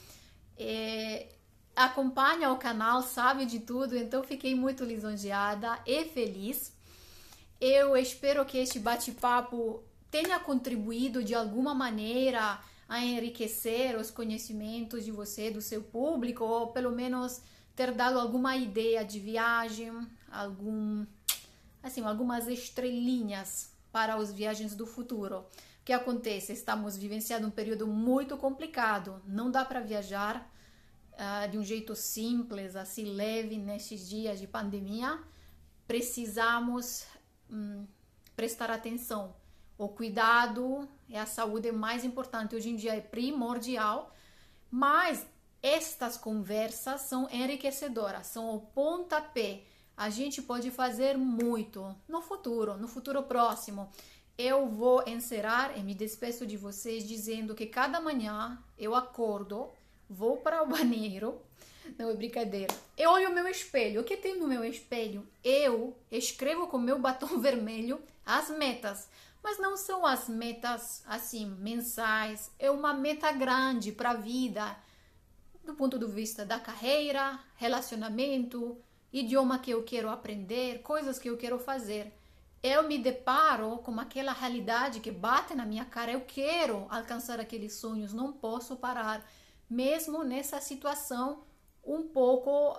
é, 0.59 1.29
acompanha 1.75 2.51
o 2.51 2.59
canal, 2.59 3.03
sabe 3.03 3.45
de 3.47 3.61
tudo, 3.61 3.97
então 3.97 4.23
fiquei 4.23 4.55
muito 4.55 4.85
lisonjeada 4.85 5.79
e 5.87 6.05
feliz. 6.05 6.73
Eu 7.61 7.97
espero 7.97 8.45
que 8.45 8.59
este 8.59 8.79
bate-papo 8.79 9.83
tenha 10.11 10.39
contribuído 10.39 11.25
de 11.25 11.35
alguma 11.35 11.75
maneira 11.75 12.61
a 12.89 13.05
enriquecer 13.05 13.97
os 13.97 14.11
conhecimentos 14.11 15.05
de 15.05 15.11
você, 15.11 15.51
do 15.51 15.61
seu 15.61 15.83
público, 15.83 16.45
ou 16.45 16.69
pelo 16.69 16.93
menos 16.93 17.41
ter 17.75 17.93
dado 17.93 18.21
alguma 18.21 18.57
ideia 18.57 19.05
de 19.05 19.19
viagem, 19.19 19.91
algum 20.31 21.05
assim, 21.83 22.03
algumas 22.03 22.49
estrelinhas 22.49 23.73
para 23.93 24.15
as 24.15 24.33
viagens 24.33 24.75
do 24.75 24.87
futuro. 24.87 25.45
Que 25.85 25.93
acontece? 25.93 26.53
Estamos 26.53 26.97
vivenciando 26.97 27.47
um 27.47 27.51
período 27.51 27.87
muito 27.87 28.37
complicado, 28.37 29.21
não 29.27 29.51
dá 29.51 29.65
para 29.65 29.81
viajar 29.81 30.51
uh, 31.13 31.51
de 31.51 31.59
um 31.59 31.65
jeito 31.65 31.95
simples, 31.95 32.75
assim, 32.75 33.05
leve 33.05 33.59
nestes 33.59 34.09
dias 34.09 34.41
de 34.41 34.47
pandemia, 34.47 35.21
precisamos 35.87 37.05
hum, 37.51 37.87
prestar 38.35 38.71
atenção. 38.71 39.35
O 39.77 39.89
cuidado 39.89 40.89
e 41.09 41.17
a 41.17 41.27
saúde 41.27 41.69
é 41.69 41.73
mais 41.73 42.05
importante 42.05 42.55
hoje 42.55 42.71
em 42.71 42.77
dia, 42.77 42.95
é 42.95 43.01
primordial, 43.01 44.15
mas 44.71 45.27
estas 45.63 46.17
conversas 46.17 47.03
são 47.03 47.29
enriquecedoras, 47.31 48.27
são 48.29 48.55
o 48.55 48.61
pontapé. 48.61 49.65
A 49.97 50.11
gente 50.11 50.43
pode 50.43 50.71
fazer 50.71 51.17
muito 51.17 51.95
no 52.09 52.21
futuro, 52.21 52.77
no 52.77 52.89
futuro 52.89 53.23
próximo. 53.23 53.89
Eu 54.37 54.67
vou 54.69 55.03
encerrar 55.07 55.79
e 55.79 55.83
me 55.83 55.95
despeço 55.95 56.45
de 56.45 56.57
vocês 56.57 57.07
dizendo 57.07 57.55
que 57.55 57.67
cada 57.67 58.01
manhã 58.01 58.59
eu 58.77 58.95
acordo, 58.95 59.71
vou 60.11 60.39
para 60.39 60.63
o 60.63 60.67
banheiro, 60.69 61.41
não 61.99 62.11
é 62.11 62.15
brincadeira. 62.15 62.75
Eu 62.97 63.11
olho 63.11 63.31
o 63.31 63.35
meu 63.35 63.47
espelho. 63.47 64.01
O 64.01 64.05
que 64.05 64.17
tem 64.17 64.39
no 64.39 64.49
meu 64.49 64.65
espelho? 64.65 65.27
Eu 65.43 65.97
escrevo 66.11 66.67
com 66.67 66.79
meu 66.79 66.99
batom 66.99 67.39
vermelho 67.39 68.01
as 68.25 68.51
metas. 68.51 69.09
Mas 69.43 69.59
não 69.59 69.77
são 69.77 70.07
as 70.07 70.29
metas 70.29 71.03
assim 71.07 71.47
mensais, 71.47 72.51
é 72.59 72.71
uma 72.71 72.95
meta 72.95 73.31
grande 73.31 73.93
para 73.93 74.13
a 74.13 74.15
vida, 74.15 74.75
do 75.63 75.75
ponto 75.75 75.99
de 75.99 76.07
vista 76.07 76.47
da 76.47 76.59
carreira, 76.59 77.39
relacionamento, 77.57 78.79
idioma 79.13 79.59
que 79.59 79.71
eu 79.71 79.83
quero 79.83 80.09
aprender, 80.09 80.81
coisas 80.81 81.19
que 81.19 81.29
eu 81.29 81.37
quero 81.37 81.59
fazer. 81.59 82.11
Eu 82.67 82.85
me 82.85 82.97
deparo 82.97 83.77
com 83.85 84.01
aquela 84.01 84.33
realidade 84.33 84.99
que 84.99 85.11
bate 85.11 85.55
na 85.55 85.67
minha 85.67 85.85
cara. 85.85 86.13
Eu 86.13 86.23
quero 86.23 86.87
alcançar 86.89 87.39
aqueles 87.39 87.75
sonhos, 87.75 88.15
não 88.15 88.33
posso 88.33 88.75
parar, 88.75 89.23
mesmo 89.69 90.25
nessa 90.25 90.59
situação 90.63 91.45
um 91.85 92.09
pouco 92.09 92.75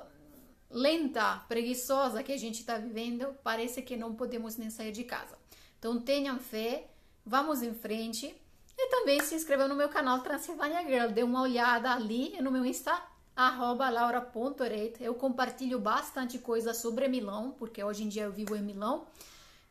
lenta, 0.71 1.37
preguiçosa 1.47 2.23
que 2.23 2.31
a 2.31 2.37
gente 2.37 2.61
está 2.61 2.79
vivendo, 2.79 3.37
parece 3.43 3.79
que 3.83 3.95
não 3.95 4.15
podemos 4.15 4.57
nem 4.57 4.71
sair 4.71 4.91
de 4.91 5.03
casa. 5.03 5.37
Então 5.77 6.01
tenham 6.01 6.39
fé, 6.39 6.89
vamos 7.23 7.61
em 7.61 7.75
frente. 7.75 8.35
E 8.75 8.89
também 8.89 9.21
se 9.21 9.35
inscreva 9.35 9.67
no 9.67 9.75
meu 9.75 9.89
canal 9.89 10.19
Transilvânia 10.21 10.83
Girl, 10.83 11.13
dê 11.13 11.21
uma 11.21 11.43
olhada 11.43 11.91
ali 11.91 12.41
no 12.41 12.49
meu 12.49 12.65
Insta, 12.65 12.99
arroba 13.35 13.87
laura.reit. 13.91 14.97
Eu 14.99 15.13
compartilho 15.13 15.79
bastante 15.79 16.39
coisa 16.39 16.73
sobre 16.73 17.07
Milão, 17.07 17.51
porque 17.51 17.83
hoje 17.83 18.03
em 18.03 18.09
dia 18.09 18.23
eu 18.23 18.31
vivo 18.31 18.55
em 18.55 18.63
Milão. 18.63 19.05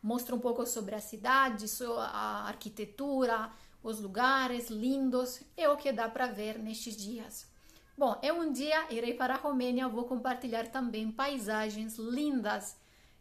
Mostro 0.05 0.37
um 0.37 0.39
pouco 0.39 0.67
sobre 0.67 0.95
a 0.95 1.01
cidade, 1.01 1.65
a 1.97 2.47
arquitetura, 2.47 3.51
os 3.83 4.01
lugares 4.01 4.69
lindos, 4.69 5.41
é 5.57 5.67
o 5.67 5.79
que 5.79 5.91
dá 5.91 6.11
para 6.11 6.27
ver 6.27 6.59
nestes 6.59 6.95
dias. 6.95 7.47
Bom, 7.97 8.21
eu 8.23 8.39
um 8.39 8.53
dia 8.53 8.93
irei 8.93 9.15
para 9.15 9.33
a 9.33 9.39
Romênia, 9.39 9.89
vou 9.89 10.05
compartilhar 10.05 10.67
também 10.67 11.11
paisagens 11.11 11.97
lindas, 11.97 12.77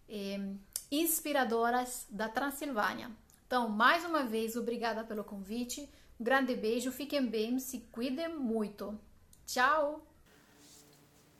eh, 0.09 0.55
inspiradoras 0.91 2.05
da 2.09 2.27
Transilvânia. 2.27 3.09
Então, 3.47 3.69
mais 3.69 4.03
uma 4.03 4.25
vez, 4.25 4.57
obrigada 4.57 5.05
pelo 5.05 5.23
convite. 5.23 5.89
Um 6.19 6.23
grande 6.25 6.53
beijo, 6.53 6.91
fiquem 6.91 7.25
bem, 7.25 7.59
se 7.59 7.79
cuidem 7.93 8.27
muito. 8.27 8.99
Tchau! 9.45 10.05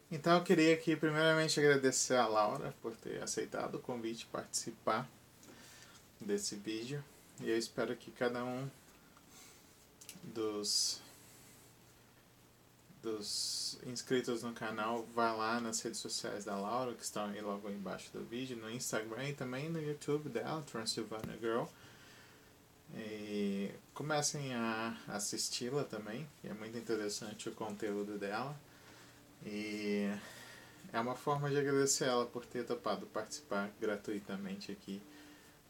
Então, 0.09 0.37
eu 0.37 0.43
queria 0.45 0.73
aqui, 0.73 0.95
primeiramente, 0.95 1.59
agradecer 1.59 2.15
a 2.15 2.27
Laura 2.27 2.73
por 2.81 2.95
ter 2.95 3.21
aceitado 3.21 3.75
o 3.75 3.79
convite 3.79 4.25
participar 4.27 5.05
desse 6.23 6.55
vídeo. 6.55 7.03
E 7.41 7.49
eu 7.49 7.57
espero 7.57 7.95
que 7.95 8.11
cada 8.11 8.43
um 8.43 8.69
dos 10.23 11.01
dos 13.03 13.77
inscritos 13.85 14.43
no 14.43 14.53
canal, 14.53 15.05
vá 15.13 15.33
lá 15.33 15.59
nas 15.59 15.81
redes 15.81 15.99
sociais 15.99 16.45
da 16.45 16.55
Laura, 16.55 16.93
que 16.93 17.03
estão 17.03 17.25
aí 17.25 17.41
logo 17.41 17.69
embaixo 17.69 18.09
do 18.13 18.23
vídeo, 18.23 18.55
no 18.55 18.71
Instagram 18.71 19.29
e 19.29 19.33
também 19.33 19.69
no 19.69 19.81
YouTube 19.81 20.29
dela, 20.29 20.61
Transylvania 20.61 21.37
Girl. 21.37 21.65
E 22.95 23.71
comecem 23.93 24.53
a 24.53 24.97
assisti-la 25.09 25.83
também, 25.83 26.27
é 26.45 26.53
muito 26.53 26.77
interessante 26.77 27.49
o 27.49 27.51
conteúdo 27.51 28.17
dela. 28.17 28.55
E 29.45 30.09
é 30.93 30.99
uma 30.99 31.15
forma 31.15 31.49
de 31.49 31.57
agradecer 31.57 32.05
ela 32.05 32.25
por 32.25 32.45
ter 32.45 32.65
topado 32.65 33.05
participar 33.07 33.69
gratuitamente 33.81 34.71
aqui 34.71 35.01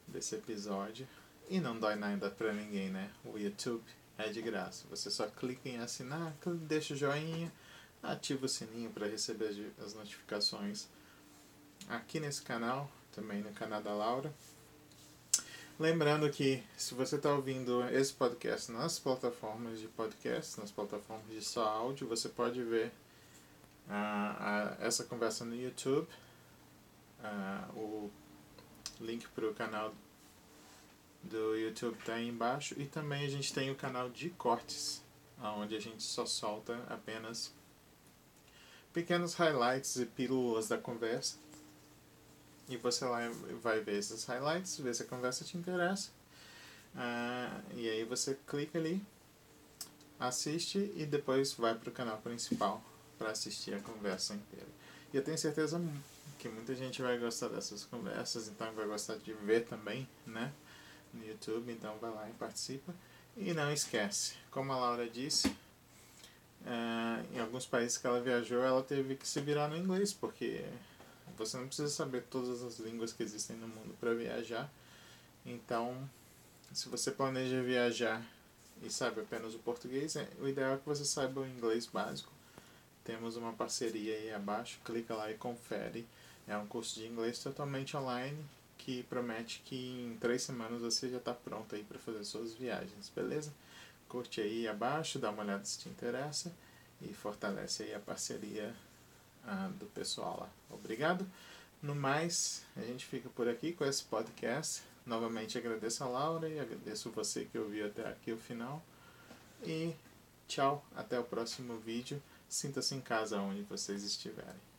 desse 0.06 0.34
episódio. 0.34 1.06
E 1.48 1.60
não 1.60 1.78
dói 1.78 1.94
nada 1.94 2.30
pra 2.30 2.52
ninguém, 2.52 2.90
né? 2.90 3.10
O 3.24 3.38
YouTube 3.38 3.84
é 4.16 4.28
de 4.28 4.40
graça. 4.40 4.86
Você 4.90 5.10
só 5.10 5.26
clica 5.26 5.68
em 5.68 5.78
assinar, 5.78 6.34
deixa 6.66 6.94
o 6.94 6.96
joinha, 6.96 7.52
ativa 8.02 8.46
o 8.46 8.48
sininho 8.48 8.90
para 8.90 9.06
receber 9.06 9.72
as 9.84 9.94
notificações 9.94 10.86
aqui 11.88 12.20
nesse 12.20 12.42
canal, 12.42 12.90
também 13.12 13.42
no 13.42 13.52
canal 13.52 13.82
da 13.82 13.92
Laura. 13.92 14.32
Lembrando 15.78 16.30
que 16.30 16.62
se 16.76 16.94
você 16.94 17.16
está 17.16 17.32
ouvindo 17.34 17.82
esse 17.88 18.12
podcast 18.12 18.70
nas 18.70 18.98
plataformas 18.98 19.80
de 19.80 19.88
podcast, 19.88 20.60
nas 20.60 20.70
plataformas 20.70 21.28
de 21.28 21.42
só 21.42 21.64
áudio, 21.64 22.06
você 22.06 22.28
pode 22.28 22.62
ver 22.62 22.92
uh, 23.88 24.76
essa 24.78 25.02
conversa 25.02 25.44
no 25.44 25.56
YouTube. 25.56 26.06
Uh, 27.18 27.78
o 27.78 28.10
link 29.00 29.26
para 29.28 29.48
o 29.48 29.54
canal 29.54 29.94
do 31.22 31.56
YouTube 31.56 31.96
está 31.98 32.14
aí 32.14 32.28
embaixo. 32.28 32.74
E 32.78 32.86
também 32.86 33.24
a 33.24 33.28
gente 33.28 33.52
tem 33.52 33.70
o 33.70 33.74
canal 33.74 34.10
de 34.10 34.30
cortes, 34.30 35.02
onde 35.56 35.76
a 35.76 35.80
gente 35.80 36.02
só 36.02 36.26
solta 36.26 36.82
apenas 36.88 37.52
pequenos 38.92 39.34
highlights 39.34 39.96
e 39.96 40.06
pílulas 40.06 40.68
da 40.68 40.78
conversa. 40.78 41.36
E 42.68 42.76
você 42.76 43.04
lá 43.04 43.20
vai 43.62 43.80
ver 43.80 43.98
esses 43.98 44.24
highlights, 44.24 44.78
ver 44.78 44.94
se 44.94 45.02
a 45.02 45.06
conversa 45.06 45.44
te 45.44 45.56
interessa. 45.56 46.10
Ah, 46.96 47.60
e 47.74 47.88
aí 47.88 48.04
você 48.04 48.38
clica 48.46 48.78
ali, 48.78 49.04
assiste 50.18 50.92
e 50.96 51.04
depois 51.04 51.52
vai 51.54 51.74
para 51.74 51.90
o 51.90 51.92
canal 51.92 52.18
principal 52.18 52.82
para 53.18 53.30
assistir 53.30 53.74
a 53.74 53.80
conversa 53.80 54.34
inteira. 54.34 54.68
E 55.12 55.16
eu 55.16 55.22
tenho 55.22 55.36
certeza 55.36 55.80
que 56.38 56.48
muita 56.48 56.74
gente 56.74 57.00
vai 57.00 57.18
gostar 57.18 57.48
dessas 57.48 57.84
conversas, 57.84 58.48
então 58.48 58.72
vai 58.72 58.86
gostar 58.86 59.16
de 59.16 59.32
ver 59.32 59.64
também, 59.66 60.08
né? 60.26 60.52
no 61.14 61.26
YouTube, 61.26 61.72
então 61.72 61.96
vai 61.98 62.10
lá 62.10 62.28
e 62.28 62.32
participa. 62.32 62.94
E 63.36 63.52
não 63.52 63.72
esquece, 63.72 64.34
como 64.50 64.72
a 64.72 64.76
Laura 64.76 65.08
disse, 65.08 65.48
uh, 65.48 67.34
em 67.34 67.40
alguns 67.40 67.66
países 67.66 67.98
que 67.98 68.06
ela 68.06 68.20
viajou, 68.20 68.62
ela 68.62 68.82
teve 68.82 69.16
que 69.16 69.26
se 69.26 69.40
virar 69.40 69.68
no 69.68 69.76
inglês, 69.76 70.12
porque 70.12 70.64
você 71.36 71.56
não 71.56 71.66
precisa 71.66 71.88
saber 71.88 72.24
todas 72.24 72.62
as 72.62 72.78
línguas 72.78 73.12
que 73.12 73.22
existem 73.22 73.56
no 73.56 73.66
mundo 73.66 73.96
para 73.98 74.14
viajar. 74.14 74.70
Então, 75.44 76.08
se 76.72 76.88
você 76.88 77.10
planeja 77.10 77.62
viajar 77.62 78.24
e 78.82 78.90
sabe 78.90 79.20
apenas 79.20 79.54
o 79.54 79.58
português, 79.58 80.16
é, 80.16 80.28
o 80.40 80.48
ideal 80.48 80.74
é 80.74 80.76
que 80.76 80.86
você 80.86 81.04
saiba 81.04 81.40
o 81.40 81.46
inglês 81.46 81.86
básico. 81.86 82.32
Temos 83.04 83.36
uma 83.36 83.52
parceria 83.52 84.16
aí 84.16 84.32
abaixo, 84.32 84.80
clica 84.84 85.14
lá 85.14 85.30
e 85.30 85.34
confere. 85.34 86.06
É 86.48 86.56
um 86.56 86.66
curso 86.66 86.98
de 86.98 87.06
inglês 87.06 87.38
totalmente 87.38 87.96
online 87.96 88.44
que 88.78 89.02
promete 89.04 89.62
que 89.64 89.76
em 89.76 90.16
três 90.18 90.42
semanas 90.42 90.80
você 90.80 91.08
já 91.08 91.18
está 91.18 91.32
pronto 91.32 91.74
aí 91.74 91.82
para 91.84 91.98
fazer 91.98 92.24
suas 92.24 92.52
viagens, 92.52 93.10
beleza? 93.14 93.52
Curte 94.08 94.40
aí 94.40 94.68
abaixo, 94.68 95.18
dá 95.18 95.30
uma 95.30 95.42
olhada 95.42 95.64
se 95.64 95.78
te 95.78 95.88
interessa 95.88 96.52
e 97.00 97.12
fortalece 97.12 97.84
aí 97.84 97.94
a 97.94 98.00
parceria 98.00 98.74
ah, 99.46 99.70
do 99.78 99.86
pessoal 99.86 100.38
lá. 100.40 100.48
Obrigado. 100.70 101.26
No 101.82 101.94
mais, 101.94 102.64
a 102.76 102.80
gente 102.80 103.04
fica 103.04 103.28
por 103.30 103.48
aqui 103.48 103.72
com 103.72 103.84
esse 103.84 104.04
podcast. 104.04 104.82
Novamente 105.04 105.58
agradeço 105.58 106.02
a 106.04 106.08
Laura 106.08 106.48
e 106.48 106.58
agradeço 106.58 107.10
você 107.10 107.44
que 107.44 107.58
ouviu 107.58 107.86
até 107.86 108.08
aqui 108.08 108.32
o 108.32 108.38
final. 108.38 108.82
E 109.62 109.94
tchau, 110.48 110.84
até 110.96 111.18
o 111.18 111.24
próximo 111.24 111.76
vídeo. 111.78 112.22
Sinta-se 112.48 112.94
em 112.94 113.00
casa 113.00 113.38
onde 113.38 113.62
vocês 113.62 114.04
estiverem. 114.04 114.73